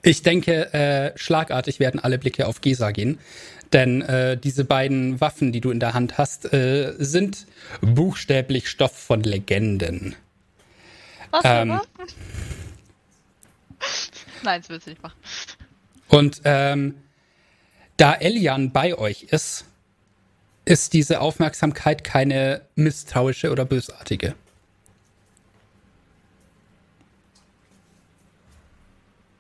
Ich 0.03 0.23
denke, 0.23 0.73
äh, 0.75 1.13
schlagartig 1.19 1.81
werden 1.81 1.99
alle 1.99 2.19
Blicke 2.19 2.47
auf 2.47 2.61
Gesa 2.61 2.91
gehen. 2.91 3.19
Denn 3.73 4.03
äh, 4.03 4.37
diese 4.37 4.65
beiden 4.65 5.21
Waffen, 5.21 5.51
die 5.51 5.61
du 5.61 5.71
in 5.71 5.81
der 5.81 5.95
Hand 5.95 6.19
hast, 6.19 6.53
äh, 6.53 6.93
sind 6.99 7.47
buchstäblich 7.81 8.69
Stoff 8.69 8.93
von 8.93 9.23
Legenden. 9.23 10.15
Was 11.31 11.43
Ähm. 11.45 11.81
Nein, 14.45 14.61
das 14.61 14.69
willst 14.69 14.87
du 14.87 14.91
nicht 14.91 15.03
machen. 15.03 15.19
Und 16.09 16.43
ähm, 16.45 17.03
da 17.97 18.15
Elian 18.15 18.73
bei 18.73 18.97
euch 18.97 19.25
ist, 19.25 19.65
ist 20.65 20.93
diese 20.93 21.21
Aufmerksamkeit 21.21 22.05
keine 22.05 22.63
misstrauische 22.75 23.51
oder 23.51 23.65
bösartige. 23.65 24.35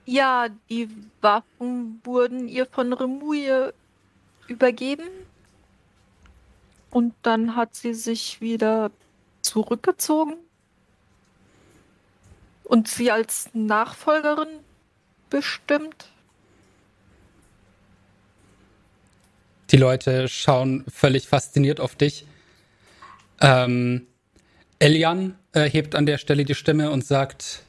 Ja, 0.06 0.48
die 0.68 0.88
Waffen 1.20 2.00
wurden 2.04 2.48
ihr 2.48 2.66
von 2.66 2.92
Remuye 2.92 3.72
übergeben. 4.48 5.08
Und 6.90 7.14
dann 7.22 7.56
hat 7.56 7.74
sie 7.74 7.94
sich 7.94 8.40
wieder 8.40 8.90
zurückgezogen. 9.40 10.34
Und 12.64 12.88
sie 12.88 13.10
als 13.10 13.50
Nachfolgerin 13.54 14.48
bestimmt. 15.34 16.06
Die 19.72 19.76
Leute 19.76 20.28
schauen 20.28 20.84
völlig 20.88 21.26
fasziniert 21.26 21.80
auf 21.80 21.96
dich. 21.96 22.24
Ähm, 23.40 24.06
Elian 24.78 25.36
äh, 25.52 25.68
hebt 25.68 25.96
an 25.96 26.06
der 26.06 26.18
Stelle 26.18 26.44
die 26.44 26.54
Stimme 26.54 26.92
und 26.92 27.04
sagt, 27.04 27.64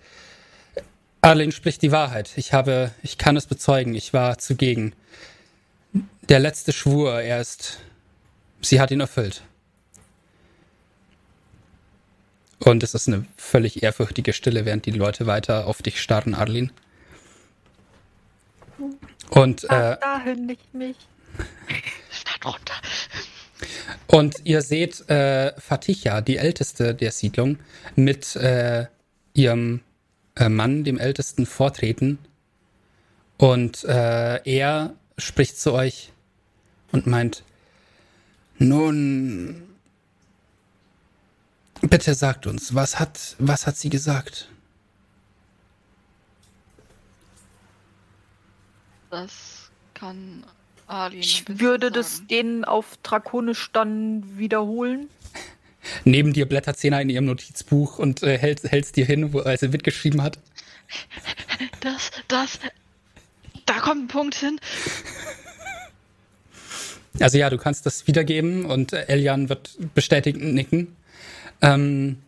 Arlen 1.21 1.51
spricht 1.51 1.81
die 1.81 1.91
Wahrheit. 1.91 2.33
Ich 2.35 2.53
habe, 2.53 2.91
ich 3.01 3.17
kann 3.17 3.35
es 3.35 3.47
bezeugen. 3.47 3.95
Ich 3.95 4.13
war 4.13 4.37
zugegen. 4.37 4.93
Der 6.29 6.37
letzte 6.37 6.71
Schwur, 6.71 7.19
er 7.19 7.41
ist, 7.41 7.79
sie 8.61 8.79
hat 8.79 8.91
ihn 8.91 8.99
erfüllt. 8.99 9.41
Und 12.59 12.83
es 12.83 12.93
ist 12.93 13.07
eine 13.07 13.25
völlig 13.37 13.81
ehrfürchtige 13.81 14.33
Stille, 14.33 14.65
während 14.65 14.85
die 14.85 14.91
Leute 14.91 15.25
weiter 15.25 15.65
auf 15.65 15.81
dich 15.81 15.99
starren, 15.99 16.35
Arlin. 16.35 16.71
Und 19.29 19.69
Ach, 19.69 19.93
äh, 19.93 19.97
dahin 19.99 20.45
nicht 20.45 20.73
mich. 20.73 20.97
Runter. 22.43 22.73
Und 24.07 24.35
ihr 24.43 24.61
seht 24.61 25.09
äh, 25.09 25.53
Faticha, 25.59 26.21
die 26.21 26.37
älteste 26.37 26.93
der 26.93 27.11
Siedlung, 27.11 27.57
mit 27.95 28.35
äh, 28.35 28.85
ihrem 29.33 29.81
äh, 30.35 30.49
Mann, 30.49 30.83
dem 30.83 30.99
ältesten, 30.99 31.45
vortreten. 31.45 32.19
Und 33.37 33.83
äh, 33.83 34.41
er 34.43 34.93
spricht 35.17 35.59
zu 35.59 35.73
euch 35.73 36.11
und 36.91 37.07
meint, 37.07 37.43
nun, 38.57 39.63
bitte 41.81 42.13
sagt 42.13 42.47
uns, 42.47 42.73
was 42.73 42.99
hat, 42.99 43.35
was 43.39 43.67
hat 43.67 43.75
sie 43.77 43.89
gesagt? 43.89 44.49
Das 49.15 49.71
kann 49.93 50.43
Alien. 50.87 51.21
Ich 51.21 51.45
würde 51.47 51.89
das 51.89 52.17
sagen. 52.17 52.27
denen 52.27 52.65
auf 52.65 52.97
Drakonisch 53.01 53.69
dann 53.71 54.37
wiederholen. 54.37 55.07
Neben 56.03 56.33
dir 56.33 56.45
blättert 56.45 56.77
Zena 56.77 56.99
in 56.99 57.09
ihrem 57.09 57.23
Notizbuch 57.23 57.97
und 57.97 58.23
äh, 58.23 58.37
hält 58.37 58.65
es 58.65 58.91
dir 58.91 59.05
hin, 59.05 59.31
wo 59.31 59.39
er 59.39 59.57
sie 59.57 59.69
mitgeschrieben 59.69 60.21
hat. 60.21 60.37
Das, 61.79 62.11
das. 62.27 62.59
Da 63.65 63.79
kommt 63.79 64.03
ein 64.03 64.07
Punkt 64.09 64.35
hin. 64.35 64.59
Also 67.21 67.37
ja, 67.37 67.49
du 67.49 67.57
kannst 67.57 67.85
das 67.85 68.07
wiedergeben 68.07 68.65
und 68.65 68.91
Elian 68.91 69.47
wird 69.47 69.77
bestätigend 69.93 70.53
nicken. 70.53 70.93
Ähm, 71.61 72.21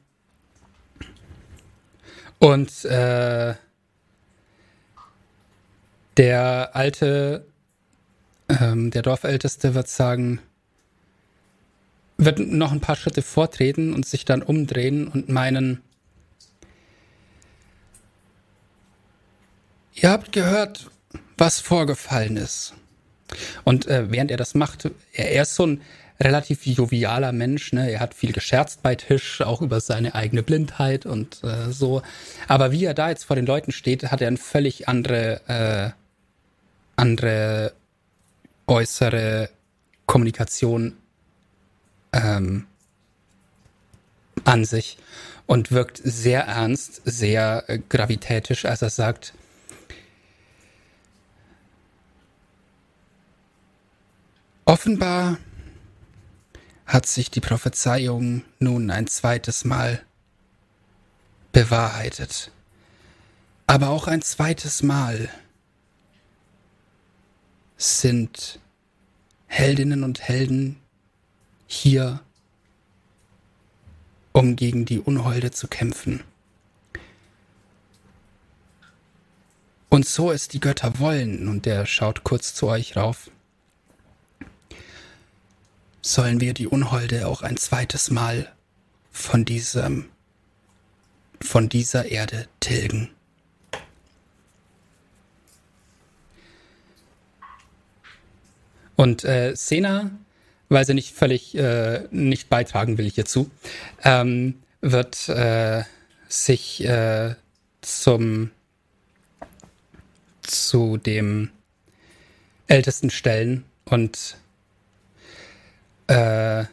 und 2.40 2.86
äh, 2.86 3.56
der 6.18 6.76
alte, 6.76 7.46
ähm, 8.50 8.92
der 8.92 9.02
Dorfälteste 9.02 9.76
wird 9.76 9.88
sagen, 9.88 10.40
wird 12.18 12.40
noch 12.40 12.72
ein 12.72 12.82
paar 12.82 12.96
Schritte 12.96 13.22
vortreten 13.22 13.94
und 13.94 14.06
sich 14.06 14.26
dann 14.26 14.42
umdrehen 14.42 15.08
und 15.08 15.30
meinen, 15.30 15.82
ihr 19.94 20.10
habt 20.10 20.32
gehört, 20.32 20.90
was 21.38 21.60
vorgefallen 21.60 22.38
ist. 22.38 22.74
Und 23.64 23.88
äh, 23.88 24.12
während 24.12 24.32
er 24.32 24.38
das 24.38 24.56
macht, 24.56 24.86
er, 25.14 25.32
er 25.32 25.44
ist 25.44 25.56
so 25.56 25.68
ein 25.68 25.82
relativ 26.20 26.66
jovialer 26.66 27.32
Mensch, 27.32 27.74
ne? 27.74 27.92
Er 27.92 28.00
hat 28.00 28.14
viel 28.14 28.32
gescherzt 28.32 28.82
bei 28.82 28.96
Tisch, 28.96 29.42
auch 29.42 29.62
über 29.62 29.80
seine 29.80 30.16
eigene 30.16 30.44
Blindheit 30.44 31.06
und 31.06 31.44
äh, 31.44 31.72
so. 31.72 32.02
Aber 32.48 32.72
wie 32.72 32.86
er 32.86 32.94
da 32.94 33.10
jetzt 33.10 33.26
vor 33.26 33.36
den 33.36 33.46
Leuten 33.46 33.72
steht, 33.72 34.04
hat 34.04 34.22
er 34.22 34.28
eine 34.28 34.38
völlig 34.38 34.88
andere, 34.88 35.42
äh, 35.48 36.07
andere 36.98 37.74
äußere 38.68 39.50
Kommunikation 40.06 40.98
ähm, 42.12 42.68
an 44.44 44.66
sich 44.66 44.98
und 45.46 45.72
wirkt 45.72 46.02
sehr 46.04 46.42
ernst, 46.42 47.02
sehr 47.06 47.64
äh, 47.68 47.80
gravitätisch, 47.80 48.66
als 48.66 48.82
er 48.82 48.90
sagt, 48.90 49.34
Offenbar 54.66 55.38
hat 56.86 57.06
sich 57.06 57.32
die 57.32 57.40
Prophezeiung 57.40 58.44
nun 58.60 58.92
ein 58.92 59.08
zweites 59.08 59.64
Mal 59.64 60.02
bewahrheitet. 61.54 62.52
Aber 63.66 63.88
auch 63.88 64.08
ein 64.08 64.22
zweites 64.22 64.84
Mal 64.84 65.30
sind 67.78 68.60
Heldinnen 69.46 70.04
und 70.04 70.22
Helden 70.22 70.78
hier, 71.68 72.22
um 74.34 74.56
gegen 74.56 74.86
die 74.86 75.00
Unholde 75.00 75.52
zu 75.52 75.68
kämpfen. 75.68 76.24
Und 79.90 80.06
so 80.06 80.32
es 80.32 80.48
die 80.48 80.60
Götter 80.60 81.00
wollen, 81.00 81.48
und 81.48 81.66
er 81.66 81.86
schaut 81.86 82.24
kurz 82.24 82.54
zu 82.54 82.68
euch 82.68 82.96
rauf, 82.96 83.32
sollen 86.02 86.40
wir 86.40 86.54
die 86.54 86.68
Unholde 86.68 87.28
auch 87.28 87.42
ein 87.42 87.58
zweites 87.58 88.10
Mal 88.12 88.54
von 89.12 89.46
diesem, 89.46 90.10
von 91.42 91.70
dieser 91.70 92.06
Erde 92.06 92.48
tilgen. 92.60 93.10
Und 98.98 99.24
äh, 99.24 99.56
Sena 99.56 100.12
weil 100.70 100.86
sie 100.86 100.94
nicht 100.94 101.16
völlig 101.16 101.56
äh, 101.56 102.04
nicht 102.12 102.50
beitragen 102.50 102.98
will 102.98 103.10
hierzu, 103.10 103.50
ähm, 104.04 104.56
wird 104.82 105.30
äh, 105.30 105.84
sich 106.28 106.84
äh, 106.84 107.36
zum 107.82 108.52
zu 110.42 110.98
dem 110.98 111.50
Ältesten 112.68 113.10
stellen 113.10 113.66
und 113.86 114.38
äh, 116.08 116.66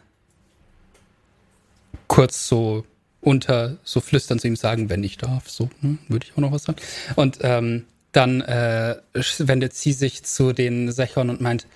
kurz 2.07 2.47
so 2.47 2.85
unter, 3.21 3.77
so 3.83 3.99
flüstern 4.01 4.39
zu 4.39 4.47
ihm 4.47 4.55
sagen, 4.55 4.89
wenn 4.89 5.03
ich 5.03 5.17
darf, 5.17 5.49
so, 5.49 5.69
hm, 5.81 5.99
würde 6.07 6.25
ich 6.25 6.33
auch 6.33 6.37
noch 6.37 6.51
was 6.51 6.63
sagen. 6.63 6.79
Und 7.15 7.39
ähm, 7.41 7.85
dann 8.11 8.41
äh, 8.41 8.97
wendet 9.39 9.73
sie 9.73 9.91
sich 9.91 10.23
zu 10.23 10.53
den 10.53 10.91
Sechern 10.91 11.29
und 11.29 11.41
meint, 11.41 11.67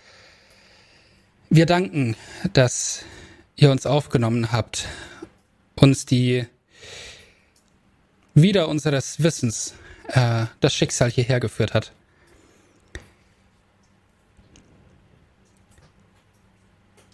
wir 1.49 1.65
danken, 1.65 2.15
dass 2.53 3.03
ihr 3.55 3.71
uns 3.71 3.85
aufgenommen 3.85 4.51
habt, 4.51 4.87
uns 5.75 6.05
die 6.05 6.45
wieder 8.33 8.67
unseres 8.67 9.21
Wissens 9.21 9.73
äh, 10.09 10.45
das 10.59 10.73
Schicksal 10.73 11.11
hierher 11.11 11.39
geführt 11.39 11.73
hat. 11.73 11.91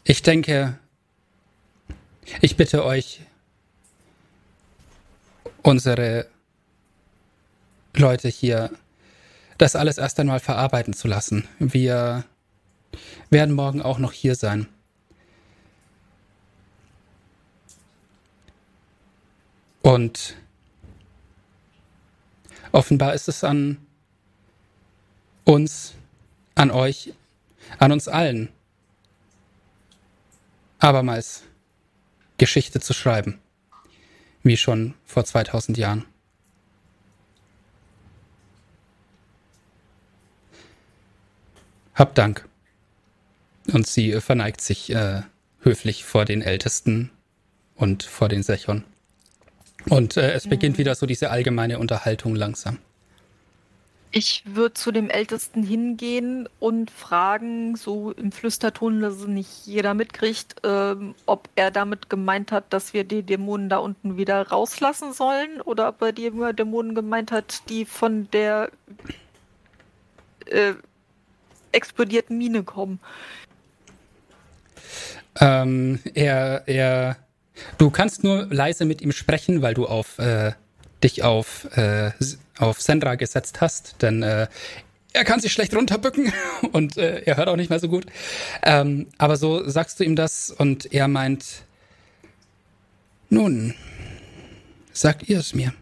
Ich 0.04 0.22
denke, 0.22 0.78
ich 2.42 2.58
bitte 2.58 2.86
euch, 2.86 3.22
unsere 5.64 6.28
Leute 7.96 8.28
hier 8.28 8.70
das 9.58 9.76
alles 9.76 9.98
erst 9.98 10.20
einmal 10.20 10.40
verarbeiten 10.40 10.94
zu 10.94 11.08
lassen. 11.08 11.48
Wir 11.58 12.26
werden 13.30 13.56
morgen 13.56 13.82
auch 13.82 14.00
noch 14.00 14.12
hier 14.12 14.36
sein. 14.36 14.68
Und 19.82 20.36
offenbar 22.72 23.14
ist 23.14 23.28
es 23.28 23.44
an 23.44 23.78
uns, 25.44 25.94
an 26.56 26.72
euch, 26.72 27.14
an 27.78 27.92
uns 27.92 28.08
allen, 28.08 28.50
abermals 30.80 31.44
Geschichte 32.38 32.80
zu 32.80 32.94
schreiben, 32.94 33.40
wie 34.44 34.58
schon 34.58 34.96
vor 35.06 35.24
2000 35.24 35.78
Jahren. 35.78 36.06
Hab 41.94 42.14
Dank. 42.16 42.50
Und 43.72 43.88
sie 43.88 44.20
verneigt 44.22 44.62
sich 44.62 44.92
äh, 44.92 45.22
höflich 45.62 46.06
vor 46.06 46.26
den 46.26 46.42
Ältesten 46.42 47.12
und 47.76 48.04
vor 48.04 48.30
den 48.30 48.44
Sechern. 48.44 48.84
Und 49.90 50.18
äh, 50.18 50.34
es 50.34 50.48
beginnt 50.48 50.78
wieder 50.78 50.96
so 50.96 51.06
diese 51.06 51.30
allgemeine 51.30 51.80
Unterhaltung 51.80 52.36
langsam. 52.36 52.80
Ich 54.18 54.44
würde 54.46 54.74
zu 54.74 54.94
dem 54.94 55.10
Ältesten 55.10 55.62
hingehen 55.62 56.48
und 56.60 56.90
fragen, 56.90 57.76
so 57.76 58.12
im 58.12 58.32
Flüsterton, 58.32 59.02
dass 59.02 59.16
es 59.16 59.28
nicht 59.28 59.66
jeder 59.66 59.94
mitkriegt, 59.94 60.56
ähm, 60.64 61.16
ob 61.26 61.50
er 61.58 61.70
damit 61.70 62.10
gemeint 62.10 62.54
hat, 62.54 62.72
dass 62.72 62.94
wir 62.94 63.04
die 63.04 63.24
Dämonen 63.24 63.68
da 63.68 63.80
unten 63.80 64.16
wieder 64.16 64.48
rauslassen 64.48 65.12
sollen 65.12 65.60
oder 65.60 65.90
ob 65.90 66.02
er 66.02 66.14
die 66.14 66.32
Dämonen 66.32 66.96
gemeint 66.96 67.34
hat, 67.34 67.68
die 67.68 67.84
von 67.84 68.30
der 68.32 68.72
äh, 70.46 70.76
explodierten 71.74 72.38
Mine 72.38 72.64
kommen. 72.64 73.02
Ähm, 75.40 76.00
er, 76.14 76.64
er, 76.68 77.18
du 77.78 77.90
kannst 77.90 78.24
nur 78.24 78.46
leise 78.46 78.86
mit 78.86 79.02
ihm 79.02 79.12
sprechen, 79.12 79.62
weil 79.62 79.74
du 79.74 79.86
auf 79.86 80.18
äh, 80.20 80.54
dich 81.04 81.24
auf 81.24 81.66
äh, 81.78 82.12
auf 82.58 82.82
Sandra 82.82 83.16
gesetzt 83.16 83.62
hast, 83.62 84.02
denn 84.02 84.24
äh, 84.24 84.48
er 85.14 85.24
kann 85.24 85.40
sich 85.40 85.54
schlecht 85.54 85.74
runterbücken 85.76 86.32
und 86.72 86.98
äh, 86.98 87.22
er 87.22 87.38
hört 87.38 87.48
auch 87.48 87.56
nicht 87.56 87.70
mehr 87.70 87.80
so 87.80 87.90
gut. 87.90 88.06
Ähm, 88.64 89.08
aber 89.18 89.38
so 89.38 89.68
sagst 89.70 90.00
du 90.00 90.04
ihm 90.04 90.16
das 90.16 90.52
und 90.52 90.94
er 90.94 91.08
meint, 91.08 91.64
nun, 93.30 93.74
sagt 94.94 95.28
ihr 95.28 95.40
es 95.40 95.54
mir. 95.54 95.74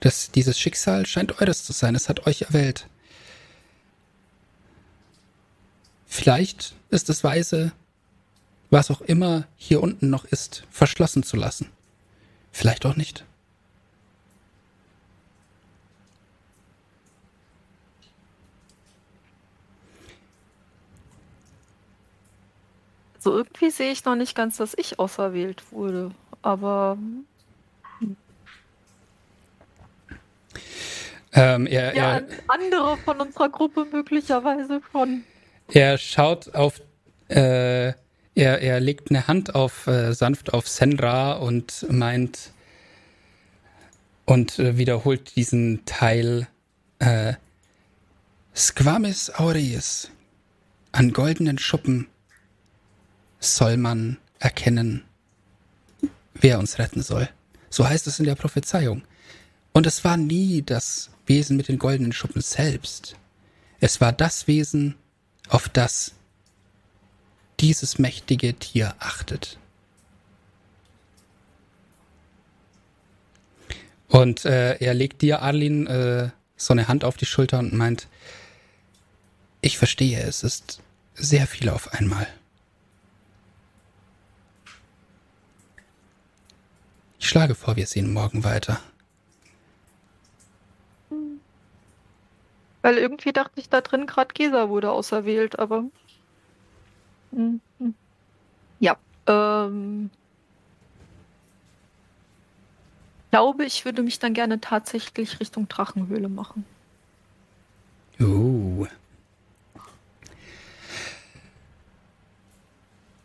Das, 0.00 0.32
dieses 0.32 0.58
Schicksal 0.58 1.06
scheint 1.06 1.40
eures 1.40 1.64
zu 1.64 1.72
sein, 1.72 1.94
es 1.94 2.08
hat 2.08 2.26
euch 2.26 2.42
erwählt. 2.42 2.88
Vielleicht 6.06 6.74
ist 6.92 7.08
es 7.08 7.24
weise, 7.24 7.72
was 8.70 8.90
auch 8.90 9.00
immer 9.00 9.46
hier 9.56 9.82
unten 9.82 10.10
noch 10.10 10.24
ist, 10.24 10.64
verschlossen 10.70 11.22
zu 11.22 11.36
lassen. 11.36 11.70
Vielleicht 12.52 12.86
auch 12.86 12.96
nicht. 12.96 13.24
So 23.18 23.36
irgendwie 23.36 23.70
sehe 23.70 23.92
ich 23.92 24.04
noch 24.04 24.16
nicht 24.16 24.34
ganz, 24.34 24.56
dass 24.56 24.74
ich 24.76 24.98
auserwählt 24.98 25.70
wurde. 25.70 26.10
Aber. 26.42 26.98
Ähm, 31.34 31.66
er, 31.66 31.94
ja, 31.94 32.18
er, 32.18 32.26
andere 32.48 32.96
von 32.98 33.20
unserer 33.20 33.48
Gruppe 33.48 33.86
möglicherweise 33.90 34.82
schon. 34.90 35.24
Er 35.72 35.96
schaut 35.96 36.54
auf. 36.54 36.82
Äh, 37.28 37.94
er, 38.34 38.62
er 38.62 38.80
legt 38.80 39.10
eine 39.10 39.26
Hand 39.26 39.54
auf 39.54 39.86
äh, 39.86 40.12
sanft 40.14 40.52
auf 40.52 40.68
Senra 40.68 41.32
und 41.32 41.86
meint 41.90 42.52
und 44.26 44.58
äh, 44.58 44.76
wiederholt 44.76 45.36
diesen 45.36 45.84
Teil 45.84 46.46
äh, 46.98 47.34
Squamis 48.54 49.30
aureis 49.30 50.10
an 50.92 51.12
goldenen 51.12 51.58
Schuppen 51.58 52.06
soll 53.40 53.78
man 53.78 54.18
erkennen, 54.38 55.04
wer 56.34 56.58
uns 56.58 56.78
retten 56.78 57.02
soll. 57.02 57.28
So 57.70 57.88
heißt 57.88 58.06
es 58.06 58.18
in 58.18 58.26
der 58.26 58.34
Prophezeiung. 58.34 59.02
Und 59.72 59.86
es 59.86 60.04
war 60.04 60.18
nie 60.18 60.62
das 60.62 61.10
Wesen 61.26 61.56
mit 61.56 61.68
den 61.68 61.78
goldenen 61.78 62.12
Schuppen 62.12 62.42
selbst. 62.42 63.16
Es 63.80 64.02
war 64.02 64.12
das 64.12 64.46
Wesen, 64.46 64.96
auf 65.52 65.68
das 65.68 66.14
dieses 67.60 67.98
mächtige 67.98 68.54
Tier 68.54 68.94
achtet. 68.98 69.58
Und 74.08 74.46
äh, 74.46 74.76
er 74.78 74.94
legt 74.94 75.20
dir, 75.20 75.42
Arlin, 75.42 75.86
äh, 75.86 76.30
so 76.56 76.72
eine 76.72 76.88
Hand 76.88 77.04
auf 77.04 77.18
die 77.18 77.26
Schulter 77.26 77.58
und 77.58 77.74
meint, 77.74 78.08
ich 79.60 79.76
verstehe, 79.76 80.20
es 80.20 80.42
ist 80.42 80.80
sehr 81.14 81.46
viel 81.46 81.68
auf 81.68 81.92
einmal. 81.92 82.26
Ich 87.18 87.28
schlage 87.28 87.54
vor, 87.54 87.76
wir 87.76 87.86
sehen 87.86 88.12
morgen 88.12 88.42
weiter. 88.42 88.80
Weil 92.82 92.98
irgendwie 92.98 93.32
dachte 93.32 93.60
ich 93.60 93.68
da 93.68 93.80
drin, 93.80 94.06
gerade 94.06 94.34
Gesa 94.34 94.68
wurde 94.68 94.90
auserwählt, 94.90 95.58
aber. 95.58 95.84
Mhm. 97.30 97.60
Ja. 98.80 98.96
Ähm. 99.26 100.10
Ich 103.24 103.30
glaube, 103.30 103.64
ich 103.64 103.84
würde 103.86 104.02
mich 104.02 104.18
dann 104.18 104.34
gerne 104.34 104.60
tatsächlich 104.60 105.40
Richtung 105.40 105.66
Drachenhöhle 105.66 106.28
machen. 106.28 106.66
Uh. 108.20 108.86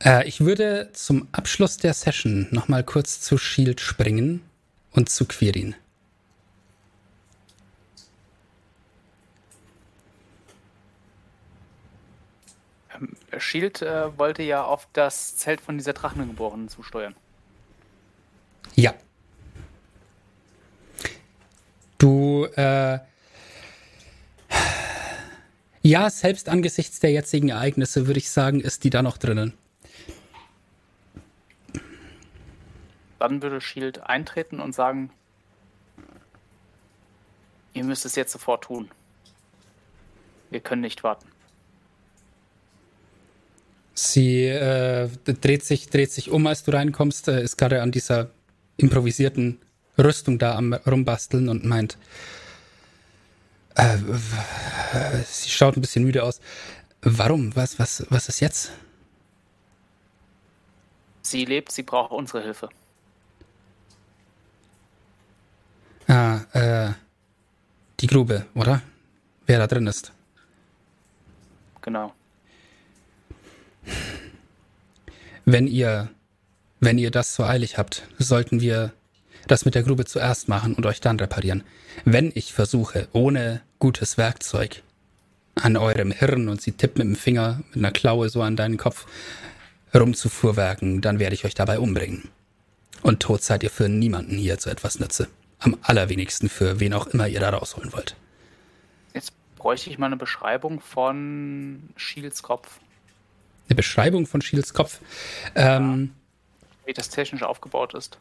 Äh, 0.03 0.27
ich 0.27 0.39
würde 0.39 0.91
zum 0.93 1.27
Abschluss 1.33 1.77
der 1.77 1.93
Session 1.93 2.47
nochmal 2.51 2.83
kurz 2.83 3.19
zu 3.19 3.37
Shield 3.37 3.81
springen 3.81 4.41
und 4.91 5.09
zu 5.09 5.25
Quirin. 5.25 5.75
Shield 13.37 13.81
äh, 13.81 14.17
wollte 14.17 14.43
ja 14.43 14.63
auf 14.63 14.87
das 14.93 15.37
Zelt 15.37 15.61
von 15.61 15.77
dieser 15.77 15.93
Drachengeborenen 15.93 16.69
zusteuern. 16.69 17.15
Ja. 18.75 18.93
Du, 21.97 22.45
äh, 22.55 22.99
ja, 25.81 26.09
selbst 26.09 26.49
angesichts 26.49 26.99
der 26.99 27.11
jetzigen 27.11 27.49
Ereignisse 27.49 28.07
würde 28.07 28.19
ich 28.19 28.29
sagen, 28.29 28.59
ist 28.59 28.83
die 28.83 28.89
da 28.89 29.01
noch 29.01 29.17
drinnen. 29.17 29.53
Dann 33.19 33.41
würde 33.41 33.61
Shield 33.61 34.01
eintreten 34.03 34.59
und 34.59 34.73
sagen, 34.73 35.11
ihr 37.73 37.83
müsst 37.83 38.05
es 38.05 38.15
jetzt 38.15 38.31
sofort 38.31 38.65
tun. 38.65 38.91
Wir 40.49 40.59
können 40.59 40.81
nicht 40.81 41.03
warten. 41.03 41.27
Sie 43.99 44.45
äh, 44.45 45.09
dreht, 45.25 45.65
sich, 45.65 45.89
dreht 45.89 46.11
sich 46.11 46.29
um, 46.29 46.45
als 46.45 46.63
du 46.63 46.71
reinkommst, 46.71 47.29
äh, 47.29 47.41
ist 47.41 47.57
gerade 47.57 47.81
an 47.81 47.91
dieser 47.91 48.29
improvisierten 48.77 49.59
Rüstung 49.97 50.37
da 50.37 50.55
am 50.55 50.73
Rumbasteln 50.73 51.49
und 51.49 51.65
meint, 51.65 51.97
äh, 53.73 53.97
sie 55.25 55.49
schaut 55.49 55.77
ein 55.77 55.81
bisschen 55.81 56.03
müde 56.03 56.21
aus. 56.21 56.39
Warum? 57.01 57.55
Was, 57.55 57.79
was, 57.79 58.05
was 58.11 58.29
ist 58.29 58.39
jetzt? 58.39 58.71
Sie 61.23 61.45
lebt, 61.45 61.71
sie 61.71 61.81
braucht 61.81 62.11
unsere 62.11 62.43
Hilfe. 62.43 62.69
Ah, 66.07 66.41
äh, 66.53 66.93
die 67.99 68.05
Grube, 68.07 68.45
oder? 68.53 68.83
Wer 69.47 69.57
da 69.57 69.65
drin 69.65 69.87
ist. 69.87 70.11
Genau. 71.81 72.13
Wenn 75.45 75.67
ihr, 75.67 76.09
wenn 76.79 76.97
ihr 76.97 77.11
das 77.11 77.35
so 77.35 77.43
eilig 77.43 77.77
habt, 77.77 78.03
sollten 78.17 78.61
wir 78.61 78.91
das 79.47 79.65
mit 79.65 79.75
der 79.75 79.83
Grube 79.83 80.05
zuerst 80.05 80.49
machen 80.49 80.75
und 80.75 80.85
euch 80.85 81.01
dann 81.01 81.19
reparieren. 81.19 81.63
Wenn 82.05 82.31
ich 82.35 82.53
versuche, 82.53 83.07
ohne 83.13 83.61
gutes 83.79 84.17
Werkzeug 84.17 84.83
an 85.55 85.77
eurem 85.77 86.11
Hirn 86.11 86.49
und 86.49 86.61
sie 86.61 86.73
tippt 86.73 86.97
mit 86.97 87.07
dem 87.07 87.15
Finger, 87.15 87.61
mit 87.69 87.77
einer 87.77 87.91
Klaue 87.91 88.29
so 88.29 88.41
an 88.41 88.55
deinen 88.55 88.77
Kopf 88.77 89.07
rumzufuhrwerken, 89.95 91.01
dann 91.01 91.19
werde 91.19 91.33
ich 91.33 91.45
euch 91.45 91.55
dabei 91.55 91.79
umbringen. 91.79 92.29
Und 93.01 93.21
tot 93.21 93.43
seid 93.43 93.63
ihr 93.63 93.69
für 93.69 93.89
niemanden 93.89 94.37
hier 94.37 94.57
zu 94.57 94.69
etwas 94.69 94.99
nütze. 94.99 95.27
Am 95.59 95.77
allerwenigsten 95.81 96.49
für 96.49 96.79
wen 96.79 96.93
auch 96.93 97.07
immer 97.07 97.27
ihr 97.27 97.39
da 97.39 97.49
rausholen 97.49 97.93
wollt. 97.93 98.15
Jetzt 99.13 99.31
bräuchte 99.55 99.89
ich 99.89 99.97
mal 99.97 100.07
eine 100.07 100.17
Beschreibung 100.17 100.81
von 100.81 101.89
Shields 101.95 102.43
Kopf. 102.43 102.79
Eine 103.67 103.75
Beschreibung 103.75 104.25
von 104.27 104.41
Shields 104.41 104.73
Kopf. 104.73 104.99
Ähm, 105.55 106.11
Wie 106.85 106.93
das 106.93 107.09
technisch 107.09 107.43
aufgebaut 107.43 107.93
ist. 107.93 108.17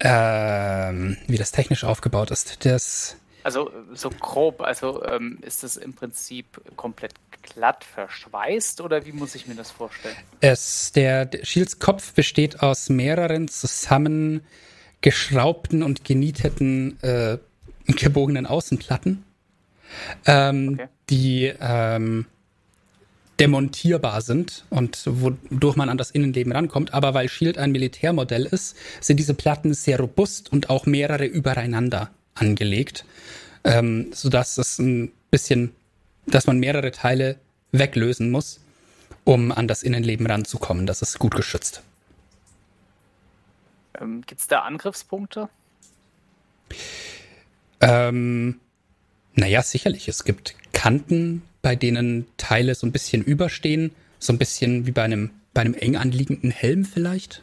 ähm, 0.00 1.16
wie 1.28 1.36
das 1.38 1.52
technisch 1.52 1.84
aufgebaut 1.84 2.30
ist. 2.30 2.64
Das 2.64 3.16
Also 3.44 3.70
so 3.92 4.10
grob, 4.10 4.60
also 4.62 5.04
ähm, 5.04 5.38
ist 5.42 5.62
es 5.64 5.76
im 5.76 5.92
Prinzip 5.94 6.46
komplett 6.76 7.12
glatt 7.42 7.84
verschweißt 7.84 8.80
oder 8.80 9.04
wie 9.06 9.12
muss 9.12 9.34
ich 9.34 9.46
mir 9.46 9.54
das 9.54 9.70
vorstellen? 9.70 10.16
Es, 10.40 10.92
der, 10.92 11.26
der 11.26 11.44
Shields 11.44 11.78
Kopf 11.78 12.12
besteht 12.14 12.60
aus 12.62 12.88
mehreren 12.88 13.48
zusammengeschraubten 13.48 15.82
und 15.82 16.04
genieteten, 16.04 16.98
äh, 17.02 17.36
gebogenen 17.86 18.46
Außenplatten, 18.46 19.24
ähm, 20.26 20.70
Okay. 20.74 20.88
die 21.10 21.52
ähm, 21.60 22.24
demontierbar 23.40 24.20
sind 24.20 24.64
und 24.70 25.02
wodurch 25.06 25.76
man 25.76 25.88
an 25.88 25.98
das 25.98 26.10
Innenleben 26.10 26.52
rankommt. 26.52 26.94
Aber 26.94 27.14
weil 27.14 27.28
Shield 27.28 27.58
ein 27.58 27.72
Militärmodell 27.72 28.46
ist, 28.46 28.76
sind 29.00 29.18
diese 29.18 29.34
Platten 29.34 29.74
sehr 29.74 29.98
robust 29.98 30.52
und 30.52 30.70
auch 30.70 30.86
mehrere 30.86 31.24
übereinander 31.24 32.10
angelegt, 32.34 33.04
ähm, 33.64 34.10
sodass 34.12 34.58
es 34.58 34.78
ein 34.78 35.12
bisschen, 35.30 35.74
dass 36.26 36.46
man 36.46 36.58
mehrere 36.58 36.90
Teile 36.90 37.38
weglösen 37.72 38.30
muss, 38.30 38.60
um 39.24 39.50
an 39.50 39.66
das 39.66 39.82
Innenleben 39.82 40.26
ranzukommen. 40.26 40.86
Das 40.86 41.02
ist 41.02 41.18
gut 41.18 41.34
geschützt. 41.34 41.82
Ähm, 44.00 44.22
Gibt 44.26 44.40
es 44.40 44.46
da 44.46 44.60
Angriffspunkte? 44.60 45.48
Ähm, 47.80 48.60
naja, 49.34 49.62
sicherlich. 49.62 50.08
Es 50.08 50.24
gibt 50.24 50.56
Kanten, 50.74 51.42
bei 51.62 51.74
denen 51.74 52.26
Teile 52.36 52.74
so 52.74 52.86
ein 52.86 52.92
bisschen 52.92 53.22
überstehen. 53.22 53.92
So 54.18 54.32
ein 54.32 54.38
bisschen 54.38 54.86
wie 54.86 54.92
bei 54.92 55.02
einem, 55.02 55.30
bei 55.54 55.62
einem 55.62 55.74
eng 55.74 55.96
anliegenden 55.96 56.50
Helm 56.50 56.84
vielleicht. 56.84 57.42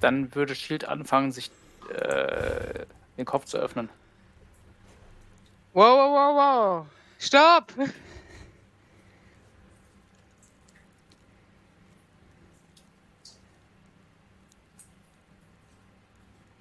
Dann 0.00 0.34
würde 0.34 0.54
Shield 0.54 0.86
anfangen, 0.86 1.32
sich 1.32 1.50
äh, 1.94 2.86
den 3.18 3.26
Kopf 3.26 3.44
zu 3.44 3.58
öffnen. 3.58 3.90
Wow, 5.74 5.84
wow, 5.84 6.10
wow, 6.10 6.36
wow. 6.36 6.86
Stopp! 7.18 7.74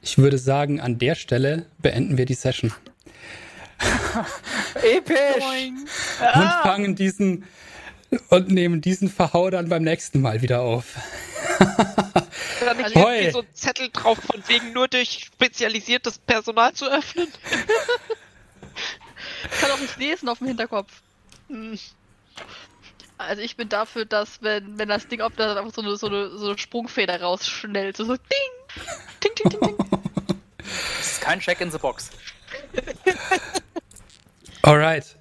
Ich 0.02 0.18
würde 0.18 0.38
sagen, 0.38 0.82
an 0.82 0.98
der 0.98 1.16
Stelle 1.16 1.66
beenden 1.78 2.18
wir 2.18 2.26
die 2.26 2.34
Session 2.34 2.74
Episch! 4.82 5.44
und 6.36 6.52
fangen 6.64 6.96
diesen 6.96 7.46
und 8.30 8.50
nehmen 8.50 8.82
diesen 8.82 9.10
Verhau 9.10 9.50
dann 9.50 9.70
beim 9.70 9.84
nächsten 9.84 10.22
Mal 10.22 10.42
wieder 10.42 10.62
auf. 10.62 10.96
Da 12.60 12.74
nicht 12.74 12.96
irgendwie 12.96 13.32
so 13.32 13.42
ein 13.42 13.48
Zettel 13.54 13.90
drauf, 13.92 14.18
von 14.20 14.44
wegen 14.48 14.74
nur 14.74 14.88
durch 14.88 15.26
spezialisiertes 15.26 16.18
Personal 16.20 16.74
zu 16.74 16.92
öffnen. 16.92 17.28
Ich 19.44 19.60
kann 19.62 19.72
auch 19.72 19.80
nicht 19.80 19.98
lesen 19.98 20.28
auf 20.30 20.40
dem 20.40 20.48
Hinterkopf. 20.48 20.92
Hm. 21.48 21.78
Also 23.18 23.42
ich 23.42 23.58
bin 23.58 23.70
dafür, 23.70 24.06
dass 24.06 24.42
wenn, 24.42 24.78
wenn 24.78 24.88
das 24.88 25.08
Ding 25.08 25.22
auf 25.22 25.34
da 25.36 25.58
einfach 25.58 25.74
so 25.74 25.82
eine, 25.82 25.96
so 25.98 26.08
eine, 26.08 26.38
so 26.38 26.48
eine 26.48 26.58
Sprungfeder 26.58 27.22
rausschnellt, 27.22 27.98
so, 27.98 28.06
so 28.06 28.16
ding! 28.16 28.26
Ding, 29.24 29.36
ding, 29.36 29.50
ding, 29.50 29.60
ding. 29.62 29.78
Das 30.98 31.14
ist 31.14 31.22
kein 31.22 31.40
Check 31.40 31.62
in 31.62 31.72
the 31.72 31.80
Box. 31.80 32.12
Alright. 34.62 35.18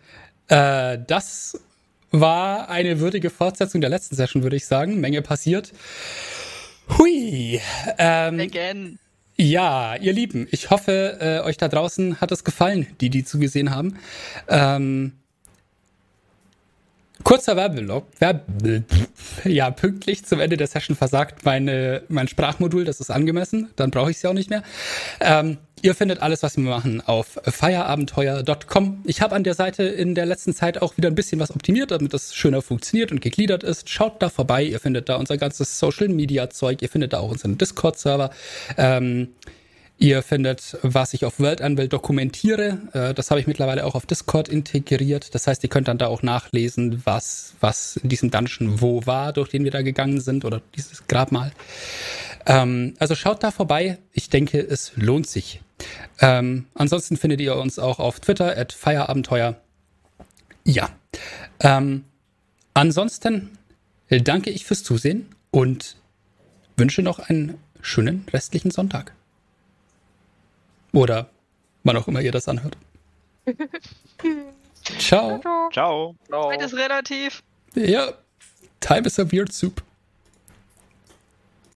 Äh, 0.49 0.99
das 1.07 1.59
war 2.11 2.69
eine 2.69 3.01
würdige 3.01 3.31
Fortsetzung 3.31 3.81
der 3.81 3.91
letzten 3.91 4.17
Session, 4.17 4.43
würde 4.43 4.57
ich 4.57 4.67
sagen. 4.67 5.01
Menge 5.01 5.23
passiert. 5.23 5.73
Hui. 6.97 7.61
Ähm, 7.99 8.41
Again. 8.41 8.99
Ja, 9.41 9.95
ihr 9.95 10.13
Lieben, 10.13 10.49
ich 10.51 10.71
hoffe, 10.71 11.19
äh, 11.21 11.47
euch 11.47 11.57
da 11.57 11.69
draußen 11.69 12.21
hat 12.21 12.33
es 12.33 12.43
gefallen, 12.43 12.89
die, 13.01 13.09
die 13.09 13.25
zugesehen 13.25 13.71
haben. 13.71 13.97
Ähm, 14.49 15.13
kurzer 17.23 17.55
Werbeblock. 17.55 18.09
Werbe 18.19 18.83
ja, 19.45 19.71
pünktlich 19.71 20.25
zum 20.25 20.41
Ende 20.41 20.57
der 20.57 20.67
Session 20.67 20.97
versagt 20.97 21.45
meine, 21.45 22.03
mein 22.09 22.27
Sprachmodul, 22.27 22.85
das 22.85 22.99
ist 22.99 23.11
angemessen, 23.11 23.71
dann 23.77 23.93
brauche 23.93 24.11
ich 24.11 24.17
es 24.17 24.23
ja 24.23 24.31
auch 24.31 24.35
nicht 24.35 24.51
mehr. 24.51 24.65
Ähm, 25.21 25.59
ihr 25.83 25.95
findet 25.95 26.21
alles, 26.21 26.43
was 26.43 26.57
wir 26.57 26.65
machen, 26.65 27.01
auf 27.05 27.39
feierabenteuer.com. 27.45 29.03
Ich 29.05 29.21
habe 29.23 29.35
an 29.35 29.45
der 29.45 29.55
Seite 29.55 29.83
in 29.85 30.15
der 30.15 30.27
letzten 30.27 30.55
Zeit 30.55 30.81
auch 30.81 30.97
wieder 30.97 31.09
ein 31.09 31.15
bisschen 31.15 31.41
was 31.41 31.51
optimiert, 31.51 31.91
damit 31.91 32.15
das 32.15 32.35
schöner 32.35 32.63
funktioniert 32.63 33.13
und 33.13 33.21
gegliedert 33.21 33.63
ist. 33.63 33.89
Schaut 33.89 34.23
da 34.23 34.29
vorbei, 34.29 34.63
ihr 34.63 34.81
findet 34.81 35.09
da 35.09 35.17
unser 35.17 35.37
ganzes 35.37 35.79
Social-Media-Zeug, 35.79 36.83
ihr 36.83 36.89
findet 36.89 37.13
da 37.13 37.19
auch 37.19 37.31
unseren 37.31 37.59
Discord-Server. 37.59 38.31
Ähm, 38.77 39.29
Ihr 40.01 40.23
findet, 40.23 40.79
was 40.83 41.13
ich 41.13 41.25
auf 41.25 41.41
World 41.41 41.61
Anvil 41.61 41.89
dokumentiere. 41.89 42.79
Äh, 42.93 43.15
das 43.15 43.33
habe 43.33 43.41
ich 43.41 43.49
mittlerweile 43.49 43.85
auch 43.85 43.97
auf 43.97 44.07
Discord 44.07 44.49
integriert. 44.49 45.35
Das 45.35 45.49
heißt, 45.49 45.65
ihr 45.65 45.69
könnt 45.69 45.89
dann 45.89 45.99
da 45.99 46.07
auch 46.07 46.23
nachlesen, 46.23 47.03
was, 47.05 47.55
was 47.61 47.97
in 47.97 48.09
diesem 48.09 48.31
Dungeon 48.31 48.81
wo 48.81 49.07
war, 49.07 49.33
durch 49.33 49.49
den 49.49 49.65
wir 49.65 49.73
da 49.73 49.83
gegangen 49.83 50.21
sind 50.21 50.45
oder 50.45 50.63
dieses 50.77 51.09
Grabmal. 51.09 51.51
Ähm, 52.47 52.95
also 53.01 53.17
schaut 53.17 53.43
da 53.43 53.51
vorbei. 53.51 53.99
Ich 54.13 54.31
denke, 54.31 54.61
es 54.61 54.93
lohnt 54.95 55.27
sich. 55.27 55.61
Ähm, 56.21 56.67
ansonsten 56.75 57.17
findet 57.17 57.41
ihr 57.41 57.57
uns 57.57 57.79
auch 57.79 57.99
auf 57.99 58.21
Twitter 58.21 58.57
at 58.57 58.73
Feierabenteuer. 58.73 59.57
Ja. 60.65 60.91
Ähm, 61.61 62.05
ansonsten 62.75 63.57
danke 64.11 64.51
ich 64.51 64.65
fürs 64.65 64.83
Zusehen 64.83 65.35
und 65.51 65.97
wünsche 66.77 67.03
noch 67.03 67.19
einen 67.19 67.59
schönen 67.81 68.27
restlichen 68.33 68.71
Sonntag. 68.71 69.13
Oder 70.93 71.31
wann 71.85 71.97
auch 71.97 72.09
immer 72.09 72.21
ihr 72.21 72.33
das 72.33 72.49
anhört. 72.49 72.77
Ciao. 74.99 75.39
Ciao. 75.73 76.15
Ciao. 76.27 76.51
Zeit 76.51 76.63
ist 76.63 76.75
relativ. 76.75 77.43
Ja, 77.75 78.13
time 78.81 79.07
is 79.07 79.19
a 79.19 79.31
weird 79.31 79.53
soup. 79.53 79.83